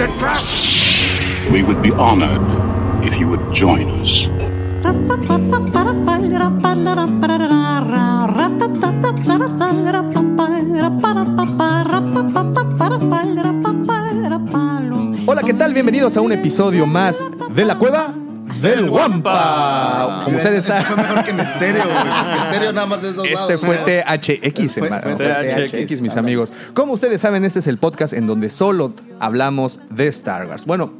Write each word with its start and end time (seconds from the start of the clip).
It's 0.00 0.08
a 0.08 0.18
trap! 0.18 1.52
We 1.52 1.62
would 1.62 1.82
be 1.82 1.90
honored 1.90 2.40
if 3.04 3.20
you 3.20 3.28
would 3.28 3.52
join 3.52 3.90
us. 4.00 4.30
Hola, 15.26 15.42
¿qué 15.42 15.52
tal? 15.52 15.74
Bienvenidos 15.74 16.16
a 16.16 16.22
un 16.22 16.32
episodio 16.32 16.86
más 16.86 17.22
de 17.54 17.64
La 17.66 17.76
Cueva 17.76 18.14
del 18.60 18.88
Wampa. 18.88 20.22
Como 20.24 20.36
ustedes 20.36 20.66
Fue 20.66 20.74
saben, 20.82 20.96
mejor 20.96 21.24
que 21.24 21.30
en 21.30 21.40
estéreo, 21.40 21.84
güey. 21.84 22.44
estéreo 22.44 22.72
nada 22.72 22.86
más 22.86 23.02
de 23.02 23.12
dos 23.12 23.26
este 23.26 23.36
lados. 23.36 23.60
fue 23.60 23.76
THX, 23.78 24.74
Fue- 24.74 24.84
hermano. 24.84 25.02
fue 25.02 25.16
Fue 25.16 25.26
THX, 25.26 25.72
THX, 25.88 26.00
mis 26.02 26.16
amigos. 26.16 26.52
Como 26.74 26.92
ustedes 26.92 27.20
saben, 27.20 27.44
este 27.44 27.58
es 27.60 27.66
el 27.66 27.78
podcast 27.78 28.12
en 28.12 28.26
donde 28.26 28.50
solo 28.50 28.92
hablamos 29.18 29.80
de 29.90 30.08
Star 30.08 30.46
Wars. 30.46 30.64
Bueno, 30.64 30.92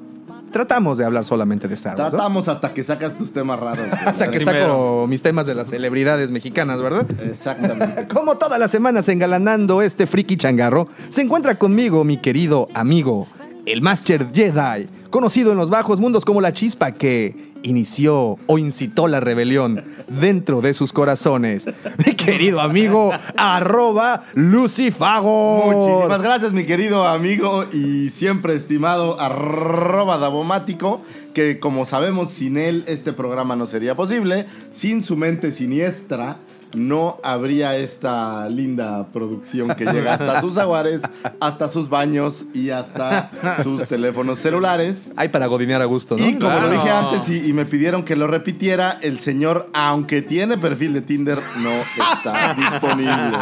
tratamos 0.53 0.99
de 0.99 1.05
hablar 1.05 1.25
solamente 1.25 1.69
de 1.69 1.75
Star 1.75 1.97
Wars. 1.97 2.05
¿no? 2.13 2.19
Tratamos 2.19 2.49
hasta 2.49 2.73
que 2.75 2.83
sacas 2.85 3.17
tus 3.17 3.33
temas 3.33 3.59
raros. 3.61 3.87
güey. 3.89 4.01
Hasta 4.05 4.29
que 4.31 4.41
saco 4.41 5.07
mis 5.09 5.23
temas 5.23 5.47
de 5.47 5.55
las 5.55 5.69
celebridades 5.69 6.31
mexicanas, 6.31 6.81
¿verdad? 6.83 7.07
Exactamente. 7.23 8.09
Como 8.13 8.37
todas 8.37 8.59
las 8.59 8.71
semanas 8.71 9.09
engalanando 9.09 9.83
este 9.83 10.07
friki 10.07 10.37
changarro, 10.37 10.89
se 11.09 11.23
encuentra 11.23 11.55
conmigo 11.57 12.05
mi 12.05 12.17
querido 12.17 12.67
amigo, 12.75 13.27
el 13.67 13.83
Master 13.83 14.29
Jedi, 14.33 14.89
conocido 15.11 15.53
en 15.53 15.59
los 15.59 15.71
bajos 15.71 16.01
mundos 16.01 16.25
como 16.25 16.41
la 16.41 16.53
chispa 16.53 16.93
que 16.93 17.50
inició 17.63 18.39
o 18.47 18.59
incitó 18.59 19.09
la 19.09 19.21
rebelión 19.21 19.85
dentro 20.09 20.61
de 20.61 20.75
sus 20.75 20.93
corazones. 20.93 21.67
Mi 22.05 22.15
querido 22.15 22.61
amigo, 22.61 23.13
arroba 23.37 24.25
Lucifago. 24.35 25.73
Muchísimas 25.73 26.23
gracias, 26.23 26.53
mi 26.53 26.65
querido 26.65 27.07
amigo 27.07 27.65
y 27.73 28.11
siempre 28.11 28.55
estimado 28.55 29.21
arroba 29.21 30.19
Davomático, 30.19 31.03
que 31.35 31.61
como 31.61 31.87
sabemos, 31.87 32.31
sin 32.31 32.57
él 32.57 32.85
este 32.87 33.13
programa 33.13 33.57
no 33.57 33.67
sería 33.67 33.95
posible. 33.95 34.47
Sin 34.73 35.03
su 35.03 35.17
mente 35.17 35.53
siniestra, 35.53 36.39
no 36.75 37.19
habría 37.23 37.77
esta 37.77 38.49
linda 38.49 39.07
producción 39.13 39.69
que 39.75 39.85
llega 39.85 40.15
hasta 40.15 40.41
sus 40.41 40.57
aguares, 40.59 41.03
hasta 41.41 41.69
sus 41.69 41.89
baños 41.89 42.45
y 42.55 42.71
hasta 42.71 43.31
sus 43.63 43.89
teléfonos 43.89 44.39
celulares. 44.39 45.13
Hay 45.17 45.29
para 45.29 45.47
godinear 45.47 45.83
a 45.83 45.87
gusto, 45.87 46.17
¿no? 46.17 46.25
Y 46.27 46.35
como 46.35 46.51
Claro. 46.51 46.67
lo 46.67 46.73
dije 46.73 46.91
antes 46.91 47.29
y, 47.29 47.49
y 47.49 47.53
me 47.53 47.65
pidieron 47.65 48.03
que 48.05 48.17
lo 48.17 48.27
repitiera, 48.27 48.99
el 49.03 49.19
señor, 49.21 49.69
aunque 49.73 50.23
tiene 50.23 50.59
perfil 50.59 50.93
de 50.95 51.01
Tinder, 51.03 51.41
no 51.59 51.71
está 52.15 52.55
disponible. 52.55 53.39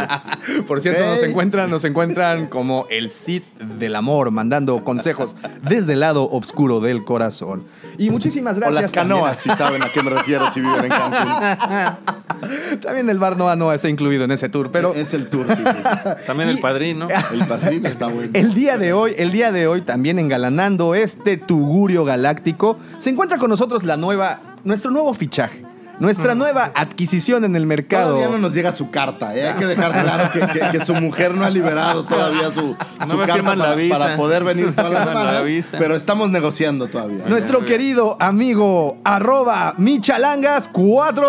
Por 0.66 0.80
cierto, 0.80 1.04
nos 1.06 1.18
Ok. 1.18 1.24
encuentran, 1.24 1.70
nos 1.70 1.84
encuentran 1.84 2.46
como 2.46 2.86
el 2.90 3.10
Cid 3.10 3.42
del 3.78 3.96
amor, 3.96 4.30
mandando 4.30 4.82
consejos 4.84 5.34
desde 5.62 5.94
el 5.94 6.00
lado 6.00 6.28
oscuro 6.30 6.80
del 6.80 7.04
corazón. 7.04 7.64
Y 7.98 8.10
muchísimas 8.10 8.56
O 8.56 8.60
gracias. 8.60 8.82
las 8.82 8.92
canoas, 8.92 9.38
si 9.40 9.50
saben 9.50 9.82
a 9.82 9.88
qué 9.88 10.02
me 10.02 10.10
refiero, 10.10 10.50
si 10.52 10.60
viven 10.60 10.84
en 10.84 10.88
Cancún. 10.90 11.98
También, 12.80 12.80
También 12.80 13.17
el 13.18 13.20
bar 13.20 13.36
Noa 13.36 13.56
Noa 13.56 13.74
está 13.74 13.88
incluido 13.88 14.22
en 14.24 14.30
ese 14.30 14.48
tour, 14.48 14.70
pero 14.70 14.94
es 14.94 15.12
el 15.12 15.26
tour. 15.28 15.44
sí, 15.48 15.56
sí. 15.56 16.08
También 16.26 16.50
Y- 16.50 16.52
el 16.52 16.58
padrino. 16.60 17.08
El 17.32 17.44
padrino 17.46 17.88
está 17.88 18.06
bueno. 18.06 18.30
el 18.32 18.54
día 18.54 18.78
de 18.78 18.92
hoy, 18.92 19.12
el 19.18 19.32
día 19.32 19.50
de 19.50 19.66
hoy 19.66 19.82
también 19.82 20.18
engalanando 20.20 20.94
este 20.94 21.36
tugurio 21.36 22.04
galáctico, 22.04 22.78
se 23.00 23.10
encuentra 23.10 23.38
con 23.38 23.50
nosotros 23.50 23.82
la 23.82 23.96
nueva, 23.96 24.40
nuestro 24.64 24.90
nuevo 24.92 25.12
fichaje, 25.14 25.62
nuestra 26.00 26.34
nueva 26.34 26.70
adquisición 26.74 27.44
en 27.44 27.56
el 27.56 27.66
mercado. 27.66 28.14
Todavía 28.14 28.28
no 28.28 28.38
nos 28.38 28.54
llega 28.54 28.72
su 28.72 28.90
carta, 28.90 29.34
¿eh? 29.36 29.48
hay 29.48 29.58
que 29.58 29.66
dejar 29.66 29.92
claro 29.92 30.30
que, 30.32 30.40
que- 30.40 30.78
que 30.78 30.84
su 30.84 30.94
mujer 30.94 31.34
no 31.34 31.44
ha 31.44 31.50
liberado 31.50 32.04
todavía 32.04 32.52
su, 32.52 32.76
No 33.00 33.06
su 33.06 33.16
me 33.16 33.26
carta 33.26 33.54
la 33.56 33.64
para, 33.64 33.74
visa. 33.74 33.98
para 33.98 34.16
poder 34.16 34.44
venir 34.44 34.66
No 34.66 34.72
firman 34.72 34.92
la 34.94 35.04
semanas, 35.04 35.44
visa. 35.44 35.76
pero 35.78 35.96
estamos 35.96 36.30
negociando 36.30 36.86
todavía. 36.88 37.24
Nuestro 37.26 37.64
querido 37.64 38.16
amigo 38.20 38.98
arroba 39.04 39.74
Michalangas 39.78 40.68
4. 40.68 41.28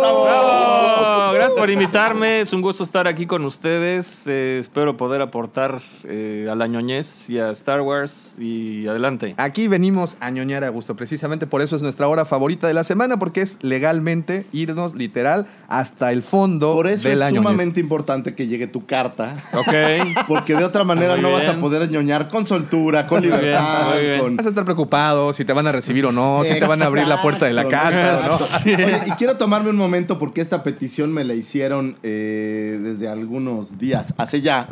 ¡Bravo! 0.00 1.32
Gracias 1.34 1.52
por 1.58 1.70
invitarme. 1.70 2.40
Es 2.40 2.52
un 2.52 2.60
gusto 2.60 2.84
estar 2.84 3.06
aquí 3.08 3.26
con 3.26 3.44
ustedes. 3.44 4.24
Eh, 4.26 4.58
espero 4.60 4.96
poder 4.96 5.22
aportar 5.22 5.80
eh, 6.04 6.48
a 6.50 6.54
la 6.54 6.66
ñoñez 6.66 7.30
y 7.30 7.38
a 7.38 7.50
Star 7.50 7.80
Wars. 7.80 8.34
Y 8.38 8.86
adelante. 8.88 9.34
Aquí 9.38 9.68
venimos 9.68 10.16
a 10.20 10.30
ñoñar 10.30 10.64
a 10.64 10.68
gusto, 10.68 10.96
precisamente 10.96 11.46
por 11.46 11.62
eso 11.62 11.76
es 11.76 11.82
nuestra 11.82 12.08
hora 12.08 12.24
favorita 12.24 12.66
de 12.66 12.74
la 12.74 12.84
semana, 12.84 13.18
porque 13.18 13.42
es 13.42 13.56
legalmente 13.60 14.09
irnos 14.52 14.94
literal 14.94 15.46
hasta 15.68 16.10
el 16.12 16.22
fondo 16.22 16.74
Por 16.74 16.86
eso 16.88 17.08
es 17.08 17.18
ñoñez. 17.18 17.36
sumamente 17.36 17.80
importante 17.80 18.34
que 18.34 18.46
llegue 18.46 18.66
tu 18.66 18.86
carta, 18.86 19.36
Ok. 19.54 19.72
porque 20.28 20.54
de 20.56 20.64
otra 20.64 20.84
manera 20.84 21.16
no 21.16 21.30
vas 21.32 21.46
a 21.48 21.54
poder 21.60 21.88
ñoñar 21.90 22.28
con 22.28 22.46
soltura, 22.46 23.06
con 23.06 23.20
Muy 23.20 23.28
bien, 23.28 23.40
libertad, 23.40 23.94
muy 23.94 24.02
bien. 24.04 24.20
con... 24.20 24.36
Vas 24.36 24.46
a 24.46 24.48
estar 24.48 24.64
preocupado 24.64 25.32
si 25.32 25.44
te 25.44 25.52
van 25.52 25.66
a 25.66 25.72
recibir 25.72 26.06
o 26.06 26.12
no, 26.12 26.42
si 26.44 26.58
te 26.58 26.66
van 26.66 26.82
a 26.82 26.86
abrir 26.86 27.06
la 27.06 27.22
puerta 27.22 27.46
de 27.46 27.52
la 27.52 27.66
casa 27.68 28.20
o 28.24 28.26
no. 28.28 28.34
Exacto. 28.44 28.58
Oye, 28.64 28.98
y 29.06 29.10
quiero 29.12 29.36
tomarme 29.36 29.70
un 29.70 29.76
momento 29.76 30.18
porque 30.18 30.40
esta 30.40 30.62
petición 30.62 31.12
me 31.12 31.24
la 31.24 31.34
hicieron 31.34 31.96
eh, 32.02 32.78
desde 32.82 33.08
algunos 33.08 33.78
días, 33.78 34.14
hace 34.18 34.40
ya. 34.40 34.68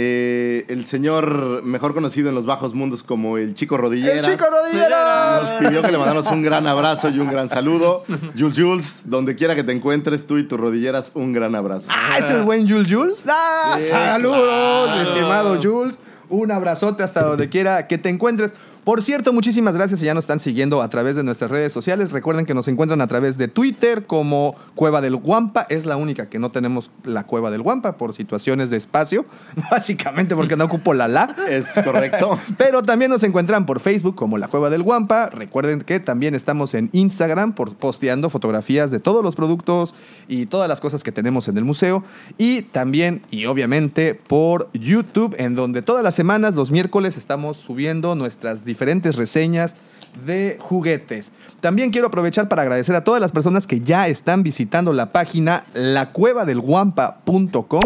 Eh, 0.00 0.64
el 0.68 0.86
señor 0.86 1.64
mejor 1.64 1.92
conocido 1.92 2.28
en 2.28 2.36
los 2.36 2.46
bajos 2.46 2.72
mundos 2.72 3.02
como 3.02 3.36
el 3.36 3.54
Chico 3.54 3.76
Rodilleras. 3.76 4.28
¡El 4.28 4.32
chico 4.36 4.48
rodilleras! 4.48 5.42
Nos 5.42 5.50
pidió 5.58 5.82
que 5.82 5.90
le 5.90 5.98
mandáramos 5.98 6.30
un 6.32 6.40
gran 6.40 6.68
abrazo 6.68 7.08
y 7.08 7.18
un 7.18 7.28
gran 7.28 7.48
saludo. 7.48 8.04
Jules 8.38 8.56
Jules, 8.56 9.00
donde 9.06 9.34
quiera 9.34 9.56
que 9.56 9.64
te 9.64 9.72
encuentres, 9.72 10.24
tú 10.28 10.38
y 10.38 10.44
tus 10.44 10.60
rodilleras, 10.60 11.10
un 11.14 11.32
gran 11.32 11.56
abrazo. 11.56 11.88
Ah, 11.90 12.16
es 12.16 12.30
el 12.30 12.42
buen 12.42 12.68
Jules 12.68 12.86
Jules. 12.88 13.24
¡Ah! 13.28 13.76
Sí, 13.80 13.88
¡Saludos, 13.88 14.84
claro. 14.84 15.02
estimado 15.02 15.60
Jules! 15.60 15.98
Un 16.28 16.52
abrazote 16.52 17.02
hasta 17.02 17.22
donde 17.24 17.48
quiera 17.48 17.88
que 17.88 17.98
te 17.98 18.08
encuentres. 18.08 18.54
Por 18.88 19.02
cierto, 19.02 19.34
muchísimas 19.34 19.74
gracias 19.74 20.00
si 20.00 20.06
ya 20.06 20.14
nos 20.14 20.24
están 20.24 20.40
siguiendo 20.40 20.80
a 20.80 20.88
través 20.88 21.14
de 21.14 21.22
nuestras 21.22 21.50
redes 21.50 21.74
sociales. 21.74 22.10
Recuerden 22.10 22.46
que 22.46 22.54
nos 22.54 22.68
encuentran 22.68 23.02
a 23.02 23.06
través 23.06 23.36
de 23.36 23.46
Twitter 23.46 24.06
como 24.06 24.56
Cueva 24.74 25.02
del 25.02 25.14
Guampa. 25.16 25.66
Es 25.68 25.84
la 25.84 25.98
única 25.98 26.30
que 26.30 26.38
no 26.38 26.50
tenemos 26.52 26.90
la 27.04 27.24
Cueva 27.24 27.50
del 27.50 27.60
Guampa 27.60 27.98
por 27.98 28.14
situaciones 28.14 28.70
de 28.70 28.78
espacio. 28.78 29.26
Básicamente 29.70 30.34
porque 30.34 30.56
no 30.56 30.64
ocupo 30.64 30.94
la 30.94 31.06
la. 31.06 31.36
Es 31.50 31.66
correcto. 31.84 32.38
Pero 32.56 32.82
también 32.82 33.10
nos 33.10 33.22
encuentran 33.24 33.66
por 33.66 33.80
Facebook 33.80 34.14
como 34.14 34.38
La 34.38 34.48
Cueva 34.48 34.70
del 34.70 34.82
Guampa. 34.82 35.28
Recuerden 35.28 35.82
que 35.82 36.00
también 36.00 36.34
estamos 36.34 36.72
en 36.72 36.88
Instagram 36.92 37.52
por 37.52 37.76
posteando 37.76 38.30
fotografías 38.30 38.90
de 38.90 39.00
todos 39.00 39.22
los 39.22 39.36
productos 39.36 39.94
y 40.28 40.46
todas 40.46 40.66
las 40.66 40.80
cosas 40.80 41.04
que 41.04 41.12
tenemos 41.12 41.46
en 41.48 41.58
el 41.58 41.64
museo. 41.66 42.04
Y 42.38 42.62
también, 42.62 43.20
y 43.30 43.44
obviamente, 43.44 44.14
por 44.14 44.70
YouTube, 44.72 45.36
en 45.38 45.56
donde 45.56 45.82
todas 45.82 46.02
las 46.02 46.14
semanas, 46.14 46.54
los 46.54 46.70
miércoles, 46.70 47.18
estamos 47.18 47.58
subiendo 47.58 48.14
nuestras 48.14 48.64
diferentes 48.64 48.77
reseñas 48.78 49.76
de 50.24 50.56
juguetes. 50.60 51.32
También 51.60 51.90
quiero 51.90 52.06
aprovechar 52.08 52.48
para 52.48 52.62
agradecer 52.62 52.94
a 52.96 53.04
todas 53.04 53.20
las 53.20 53.30
personas 53.32 53.66
que 53.66 53.80
ya 53.80 54.08
están 54.08 54.42
visitando 54.42 54.92
la 54.92 55.12
página 55.12 55.64
lacuevadelguampa.com. 55.74 57.80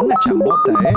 Una 0.00 0.14
chambota, 0.24 0.72
¿eh? 0.88 0.92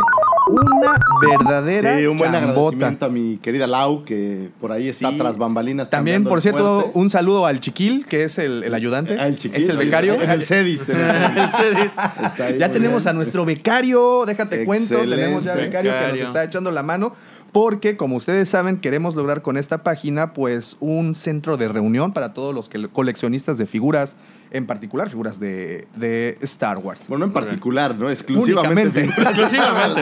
Una 0.47 0.95
verdadera 1.27 1.97
Sí, 1.97 2.05
un 2.05 2.17
buen 2.17 2.31
chambota. 2.31 2.49
agradecimiento 2.51 3.05
a 3.05 3.09
mi 3.09 3.37
querida 3.37 3.65
Lau, 3.65 4.03
que 4.05 4.49
por 4.61 4.71
ahí 4.71 4.87
está 4.89 5.09
Sí. 5.09 5.17
tras 5.17 5.37
bambalinas. 5.39 5.89
También, 5.89 6.23
por 6.23 6.39
cierto, 6.41 6.81
fuerte. 6.81 6.99
un 6.99 7.09
saludo 7.09 7.47
al 7.47 7.59
Chiquil, 7.59 8.05
que 8.05 8.25
es 8.25 8.37
el, 8.37 8.61
el 8.63 8.73
ayudante. 8.75 9.17
Ah, 9.19 9.25
el 9.27 9.39
chiquillo, 9.39 9.63
es 9.63 9.69
el 9.69 9.77
becario. 9.77 10.13
Es 10.13 10.29
el 10.29 10.43
Cedis. 10.43 10.87
el- 10.89 10.97
ahí, 10.97 12.57
ya 12.59 12.71
tenemos 12.71 13.03
bien. 13.03 13.09
a 13.09 13.13
nuestro 13.13 13.43
becario, 13.43 14.23
déjate 14.27 14.65
cuento, 14.65 14.99
tenemos 14.99 15.43
ya 15.43 15.55
becario, 15.55 15.91
que 15.91 15.97
nos 15.97 16.05
Becario. 16.05 16.25
está 16.27 16.43
echando 16.43 16.69
la 16.69 16.83
mano. 16.83 17.15
Porque, 17.55 17.95
como 17.95 18.17
ustedes 18.17 18.49
saben, 18.49 18.81
queremos 18.81 19.15
lograr 19.15 19.41
con 19.41 19.55
esta 19.55 19.81
página, 19.81 20.33
pues, 20.33 20.75
un 20.81 21.15
centro 21.15 21.55
de 21.55 21.69
reunión 21.69 22.11
para 22.11 22.33
todos 22.33 22.53
los 22.53 22.67
que- 22.67 22.89
coleccionistas 22.89 23.57
de 23.57 23.65
figuras, 23.65 24.17
en 24.51 24.67
particular 24.67 25.07
figuras 25.09 25.39
de, 25.39 25.87
de 25.95 26.37
Star 26.41 26.79
Wars. 26.79 27.05
Bueno, 27.07 27.23
en 27.23 27.31
particular, 27.31 27.95
¿no? 27.95 28.09
Exclusivamente. 28.09 29.05
Exclusivamente. 29.05 30.01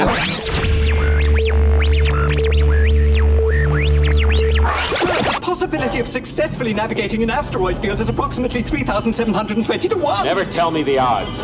Possibility 5.42 6.00
of 6.00 6.08
successfully 6.08 6.74
navigating 6.74 7.22
an 7.24 7.30
asteroid 7.30 7.78
field 7.78 8.00
is 8.00 8.10
approximately 8.10 8.64
3,720 8.64 9.88
to 9.90 9.96
1. 9.98 10.24
Never 10.26 10.46
tell 10.46 10.72
me 10.72 10.84
the 10.84 10.98
odds. 10.98 11.40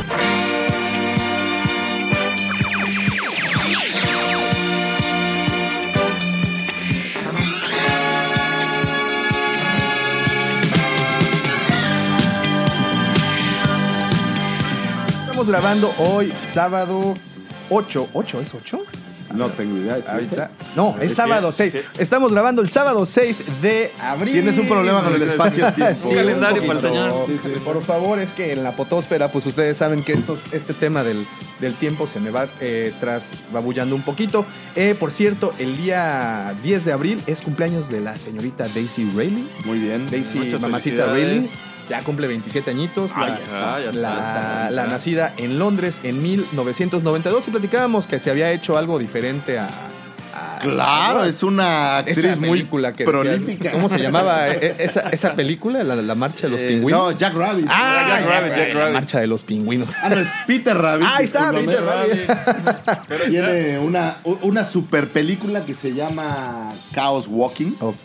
Grabando 15.48 15.94
hoy 15.98 16.32
sábado 16.54 17.16
8. 17.70 18.10
¿8 18.14 18.42
es 18.42 18.54
8? 18.54 18.80
No 19.36 19.48
tengo 19.50 19.78
idea. 19.78 19.96
¿es 19.96 20.08
Ahorita. 20.10 20.50
No, 20.76 20.96
es 21.00 21.14
sábado 21.14 21.52
6. 21.52 21.76
Estamos 22.00 22.32
grabando 22.32 22.64
el 22.64 22.70
sábado 22.70 23.06
6 23.06 23.62
de 23.62 23.92
abril. 24.02 24.34
Tienes 24.34 24.58
un 24.58 24.68
problema 24.68 25.04
con 25.04 25.14
el 25.14 25.22
espacio-tiempo. 25.22 25.96
Sí, 25.96 26.16
calendario 26.16 26.66
para 26.66 26.80
el 26.80 26.86
señor. 26.86 27.14
Por 27.64 27.80
favor, 27.84 28.18
es 28.18 28.34
que 28.34 28.54
en 28.54 28.64
la 28.64 28.72
potosfera, 28.76 29.28
pues 29.32 29.46
ustedes 29.46 29.78
saben 29.78 30.04
que 30.04 30.14
esto- 30.14 30.40
este 30.52 30.74
tema 30.74 31.04
del, 31.04 31.28
del 31.62 31.76
tiempo 31.76 32.08
se 32.08 32.20
me 32.20 32.32
va 32.32 32.48
eh, 32.60 32.92
tras 33.00 33.30
babullando 33.54 33.96
un 33.96 34.02
poquito. 34.02 34.48
Eh, 34.76 34.96
por 35.00 35.12
cierto, 35.12 35.54
el 35.60 35.78
día 35.78 36.56
10 36.64 36.86
de 36.86 36.92
abril 36.92 37.22
es 37.28 37.42
cumpleaños 37.42 37.88
de 37.90 38.02
la 38.02 38.18
señorita 38.18 38.68
Daisy 38.68 39.12
Rayleigh. 39.16 39.48
Muy 39.64 39.78
bien. 39.78 40.10
Daisy, 40.10 40.58
mamacita. 40.60 41.06
Rayleigh. 41.06 41.48
Ya 41.90 42.02
cumple 42.04 42.28
27 42.28 42.70
añitos. 42.70 43.12
Ah, 43.16 43.22
la, 43.22 43.28
ya 43.28 43.34
está, 43.44 43.80
ya 43.80 43.90
está, 43.90 44.00
la- 44.00 44.10
ya 44.16 44.64
está. 44.66 44.72
la 44.72 44.88
nacida 44.88 45.34
en 45.38 45.58
Londres 45.60 46.00
en 46.04 46.22
1992 46.22 47.48
y 47.48 47.52
platicábamos 47.52 48.06
que 48.08 48.20
se 48.20 48.30
había 48.30 48.52
hecho 48.52 48.78
algo 48.78 49.00
diferente 49.00 49.58
a... 49.60 49.70
Claro, 50.62 51.24
es 51.24 51.42
una 51.42 52.00
actriz 52.00 52.18
esa 52.18 52.36
muy 52.36 52.50
película 52.50 52.92
que 52.94 53.06
decía- 53.06 53.20
prolífica. 53.22 53.72
¿Cómo 53.72 53.88
se 53.88 53.98
llamaba 54.00 54.50
eh, 54.50 54.76
esa, 54.80 55.02
esa 55.10 55.34
película? 55.34 55.84
La, 55.84 55.96
la 55.96 56.16
marcha 56.16 56.48
de 56.48 56.50
los 56.50 56.62
Eh, 56.62 56.68
pingüinos. 56.68 57.00
No, 57.14 57.18
Jack 57.18 57.34
Rabbit. 57.34 57.66
Ah, 57.70 58.06
Jack 58.20 58.26
Rabbit, 58.28 58.56
Jack 58.58 58.74
la 58.74 58.80
Rabbit. 58.82 58.94
marcha 58.94 59.20
de 59.22 59.28
los 59.28 59.44
pingüinos. 59.44 59.94
Ah, 60.04 60.10
no, 60.10 60.20
es 60.20 60.28
Peter 60.48 60.78
Rabbit. 60.78 61.08
Ahí 61.10 61.26
está. 61.26 61.52
Peter 61.54 61.82
Rabbit. 61.84 63.30
Tiene 63.30 63.80
una, 63.80 64.18
una 64.42 64.66
super 64.66 65.08
película 65.08 65.66
que 65.66 65.74
se 65.74 65.94
llama 65.94 66.74
Chaos 66.94 67.28
Walking. 67.30 67.72
Ok. 67.80 67.96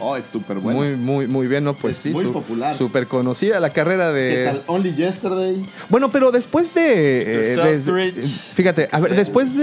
Oh, 0.00 0.16
es 0.16 0.24
súper 0.26 0.58
buena. 0.58 0.78
Muy, 0.80 0.96
muy, 0.96 1.26
muy 1.28 1.46
bien, 1.46 1.62
¿no? 1.62 1.74
Pues 1.74 1.96
Es 1.96 2.02
sí. 2.02 2.10
muy 2.10 2.24
popular. 2.26 2.74
Súper 2.76 3.06
conocida 3.06 3.60
la 3.60 3.70
carrera 3.72 4.08
¿Qué 4.12 4.18
de. 4.18 4.44
tal? 4.46 4.62
Only 4.66 4.92
Yesterday. 4.94 5.64
Bueno, 5.88 6.10
pero 6.10 6.32
después 6.32 6.74
de. 6.74 7.22
eh, 7.52 7.56
de- 7.56 8.12
fíjate, 8.54 8.88
a 8.90 8.98
ver, 8.98 9.14
después 9.14 9.56
de. 9.56 9.62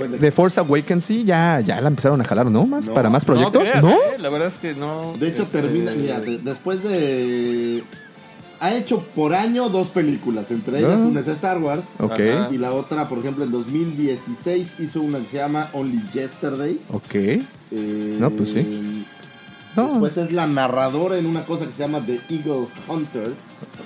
Después 0.00 0.10
de- 0.10 0.18
De 0.18 0.32
Force 0.32 0.58
Awakens, 0.58 0.99
sí, 1.00 1.24
ya, 1.24 1.60
ya 1.60 1.80
la 1.80 1.88
empezaron 1.88 2.20
a 2.20 2.24
jalar, 2.24 2.46
¿no? 2.50 2.66
Más 2.66 2.88
No. 2.88 2.94
para 2.94 3.10
más 3.10 3.24
proyectos, 3.24 3.62
creas, 3.62 3.82
¿no? 3.82 3.90
eh, 3.90 4.18
La 4.18 4.28
verdad 4.28 4.48
es 4.48 4.56
que 4.58 4.74
no. 4.74 5.14
De 5.18 5.28
hecho, 5.28 5.42
este, 5.44 5.60
termina, 5.62 5.92
mira, 5.94 6.20
de- 6.20 6.38
después 6.38 6.82
de... 6.82 7.84
Ha 8.62 8.74
hecho 8.74 9.00
por 9.14 9.34
año 9.34 9.70
dos 9.70 9.88
películas, 9.88 10.50
entre 10.50 10.80
ellas 10.80 10.92
Ah. 11.00 11.06
una 11.06 11.20
es 11.20 11.28
Star 11.28 11.58
Wars 11.58 11.84
Ok, 11.98 12.20
y 12.52 12.58
la 12.58 12.72
otra, 12.72 13.08
por 13.08 13.18
ejemplo, 13.20 13.44
en 13.44 13.50
2016 13.50 14.74
hizo 14.80 15.00
una 15.00 15.18
que 15.18 15.24
se 15.28 15.36
llama 15.38 15.70
Only 15.72 16.02
Yesterday. 16.12 16.78
ok. 16.92 17.14
Eh, 17.14 18.16
No, 18.20 18.28
pues 18.30 18.50
sí. 18.52 19.06
No. 19.76 19.88
Después 20.00 20.16
es 20.18 20.32
la 20.32 20.46
narradora 20.46 21.16
en 21.16 21.24
una 21.26 21.44
cosa 21.44 21.64
que 21.64 21.72
se 21.72 21.78
llama 21.78 22.00
The 22.04 22.20
Eagle 22.28 22.66
Hunter. 22.88 23.32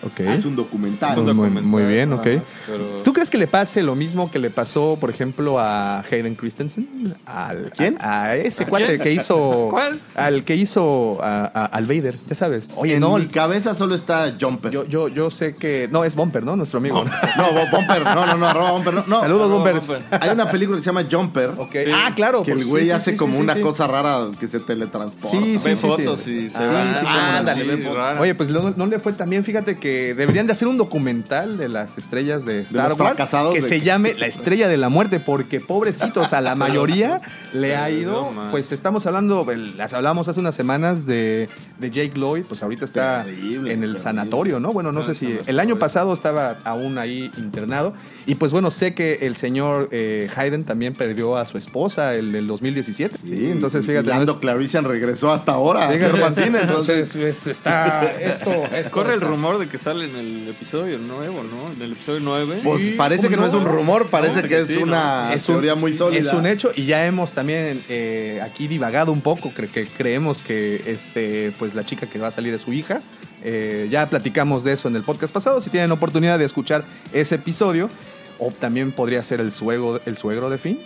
Ok. 0.03 0.21
Ah, 0.27 0.35
es 0.35 0.45
un 0.45 0.57
documental. 0.57 1.19
Un 1.19 1.25
Muy- 1.25 1.35
muy- 1.35 1.45
documental, 1.47 1.65
muy 1.71 1.85
bien, 1.85 2.13
ok. 2.13 2.27
más, 2.27 2.37
pero- 2.67 2.85
¿Tú 3.05 3.13
crees 3.13 3.31
que 3.31 3.39
le 3.39 3.47
pase 3.47 3.83
lo 3.83 3.95
mismo 3.95 4.31
que 4.31 4.39
le 4.39 4.51
pasó, 4.51 4.97
por 5.01 5.11
ejemplo, 5.11 5.59
a 5.59 6.01
Hayden 6.01 6.35
Christensen? 6.35 7.15
Al, 7.27 7.71
¿Quién? 7.77 7.97
A, 8.01 8.23
a 8.25 8.37
ese 8.37 8.65
¿A 8.65 8.67
cuate 8.67 8.87
quién? 8.87 9.01
que 9.01 9.13
hizo. 9.13 9.69
¿Cuál? 9.71 10.01
Al 10.15 10.45
que 10.45 10.57
hizo 10.57 11.19
a- 11.23 11.51
a- 11.55 11.67
al 11.67 11.85
Vader, 11.87 12.17
ya 12.29 12.35
sabes. 12.35 12.69
Oye, 12.77 12.95
en 12.95 13.01
no. 13.01 13.17
mi 13.19 13.27
cabeza 13.27 13.75
solo 13.75 13.95
está 13.95 14.35
Jumper. 14.41 14.71
Yo, 14.73 14.85
yo, 14.87 15.09
yo 15.09 15.31
sé 15.31 15.55
que. 15.55 15.89
No, 15.91 16.05
es 16.05 16.17
Bumper, 16.17 16.43
¿no? 16.43 16.57
Nuestro 16.57 16.79
amigo. 16.79 17.05
No, 17.05 17.45
Bumper, 17.71 18.03
no, 18.05 18.27
no, 18.27 18.37
no, 18.37 18.47
arroba 18.47 18.73
Bumper, 18.73 18.95
no. 18.95 19.05
no. 19.07 19.21
Saludos, 19.21 19.51
Bumper. 19.51 19.75
Bumper. 19.81 20.03
Hay 20.21 20.31
una 20.31 20.51
película 20.51 20.79
que 20.79 20.83
se 20.83 20.87
llama 20.91 21.05
Jumper. 21.11 21.51
Ok. 21.59 21.73
Sí. 21.73 21.91
Ah, 21.93 22.13
claro. 22.15 22.43
Que 22.43 22.53
el 22.53 22.59
pues, 22.59 22.69
güey 22.69 22.85
sí, 22.87 22.91
hace 22.91 23.13
sí, 23.13 23.17
como 23.17 23.35
sí, 23.35 23.41
una 23.41 23.55
sí. 23.55 23.61
cosa 23.61 23.87
rara 23.87 24.29
que 24.39 24.47
se 24.49 24.61
teletransporta. 24.61 25.29
Sí, 25.29 25.59
sí, 25.59 25.65
Ve 25.69 25.77
sí, 25.77 25.87
fotos 25.87 26.21
sí. 26.21 26.31
y 26.31 26.51
se 26.51 26.59
Sí, 26.59 26.65
va. 26.73 26.95
sí, 26.95 27.07
Ah, 27.07 27.39
ándale, 27.39 27.65
ve 27.65 27.79
fotos. 27.79 27.97
rara. 27.99 28.21
Oye, 28.21 28.35
pues 28.35 28.49
no, 28.51 28.71
no 28.77 28.87
le 28.87 28.99
fue 28.99 29.13
tan 29.13 29.29
bien. 29.31 29.45
Fíjate 29.45 29.77
que 29.79 29.84
deberían 30.15 30.47
de 30.47 30.53
hacer 30.53 30.69
un 30.69 30.77
documental 30.77 31.59
de 31.59 31.69
las 31.69 31.99
estrellas 31.99 32.45
de 32.45 32.61
Star 32.63 32.93
Wars 32.95 33.19
que 33.53 33.61
de- 33.61 33.69
se 33.69 33.81
llame 33.81 34.15
La 34.15 34.27
Estrella 34.27 34.69
de 34.69 34.77
la 34.77 34.89
Muerte, 34.89 35.21
porque 35.21 35.61
pobrecitos, 35.61 36.33
a 36.33 36.41
la 36.41 36.55
mayoría 36.57 37.21
le 37.53 37.77
ha 37.77 37.91
ido. 37.91 38.31
No. 38.35 38.51
Pues 38.51 38.73
estamos 38.73 39.07
hablando, 39.07 39.51
el- 39.51 39.77
las 39.77 39.95
hablamos 39.95 40.29
hace 40.29 40.41
unas 40.41 40.55
semanas 40.55 41.07
de, 41.07 41.49
de 41.79 41.91
Jake 41.91 42.13
Lloyd, 42.15 42.45
pues 42.49 42.63
ahorita 42.63 42.85
está 42.85 43.25
Terrible, 43.25 43.73
en 43.73 43.83
el 43.83 43.91
terrible. 43.91 44.01
sanatorio, 44.01 44.61
¿no? 44.61 44.73
Bueno, 44.73 44.93
no 44.93 45.03
sé 45.05 45.15
si 45.15 45.39
el 45.47 45.61
año 45.61 45.79
pasado 45.79 46.13
estaba 46.15 46.57
aún 46.65 46.99
ahí 46.99 47.31
internado. 47.37 47.95
Y 48.27 48.37
pues 48.37 48.53
bueno, 48.53 48.71
sé 48.71 48.95
que 48.95 49.19
el 49.23 49.37
señor 49.37 49.89
eh, 49.93 50.29
Hayden 50.37 50.65
también 50.65 50.93
perdió 50.95 51.37
a 51.37 51.45
su 51.45 51.59
esposa 51.59 52.15
en 52.17 52.35
el 52.35 52.47
2017. 52.47 53.17
Sí, 53.25 53.51
entonces 53.51 53.85
fíjate. 53.85 54.09
No 54.09 54.15
Lando 54.17 54.33
es- 54.33 54.39
Clarician 54.39 54.85
regresó 54.85 55.33
hasta 55.33 55.53
ahora. 55.53 55.91
Fíjate, 55.91 56.47
entonces. 56.61 57.15
es- 57.17 57.47
está 57.47 58.11
esto, 58.21 58.51
esto 58.75 58.91
Corre 58.91 59.15
el 59.15 59.21
rumor 59.21 59.59
de 59.59 59.64
que 59.69 59.79
sale 59.79 60.05
en 60.07 60.17
el 60.17 60.49
episodio 60.49 60.99
nuevo, 60.99 61.43
¿no? 61.43 61.73
En 61.73 61.81
el 61.83 61.93
episodio 61.93 62.21
9. 62.23 62.57
Pues 62.65 62.81
Sí, 62.83 62.95
parece 62.97 63.29
que 63.29 63.37
no 63.37 63.43
¿cómo 63.43 63.49
es 63.49 63.55
un 63.55 63.65
no? 63.65 63.73
rumor, 63.73 64.09
parece 64.11 64.43
No, 64.43 64.49
que 64.49 64.61
es 64.61 64.69
sí, 64.69 64.77
una 64.77 65.33
es 65.35 65.49
un- 65.49 65.57
teoría 65.57 65.75
muy 65.75 65.93
sólida. 65.95 66.21
Es 66.31 66.37
un 66.37 66.47
hecho 66.47 66.71
y 66.75 66.85
ya 66.87 67.07
hemos 67.07 67.33
también 67.33 67.83
eh, 67.89 68.41
aquí 68.43 68.69
divagado 68.69 69.13
un 69.13 69.21
poco, 69.21 69.51
cre- 69.51 69.71
que 69.71 69.87
creemos 69.87 70.43
que 70.43 70.83
este, 70.87 71.53
pues 71.59 71.75
la 71.75 71.85
chica 71.85 72.07
que 72.07 72.19
va 72.19 72.29
a 72.29 72.31
salir 72.31 72.53
es 72.55 72.63
su 72.63 72.73
hija. 72.73 73.01
Eh, 73.43 73.89
ya 73.91 74.09
platicamos 74.09 74.65
de 74.65 74.73
eso 74.73 74.89
en 74.89 74.97
el 74.97 75.03
podcast 75.03 75.33
pasado. 75.35 75.61
Si 75.61 75.69
tienen 75.71 75.93
oportunidad 75.93 76.39
de 76.39 76.45
escuchar 76.47 76.83
ese 77.13 77.35
episodio, 77.35 77.91
o 78.39 78.51
también 78.51 78.91
podría 78.93 79.23
ser 79.23 79.41
el 79.41 79.53
suegro, 79.53 80.01
el 80.07 80.17
suegro 80.17 80.51
de 80.51 80.59
Finn. 80.59 80.79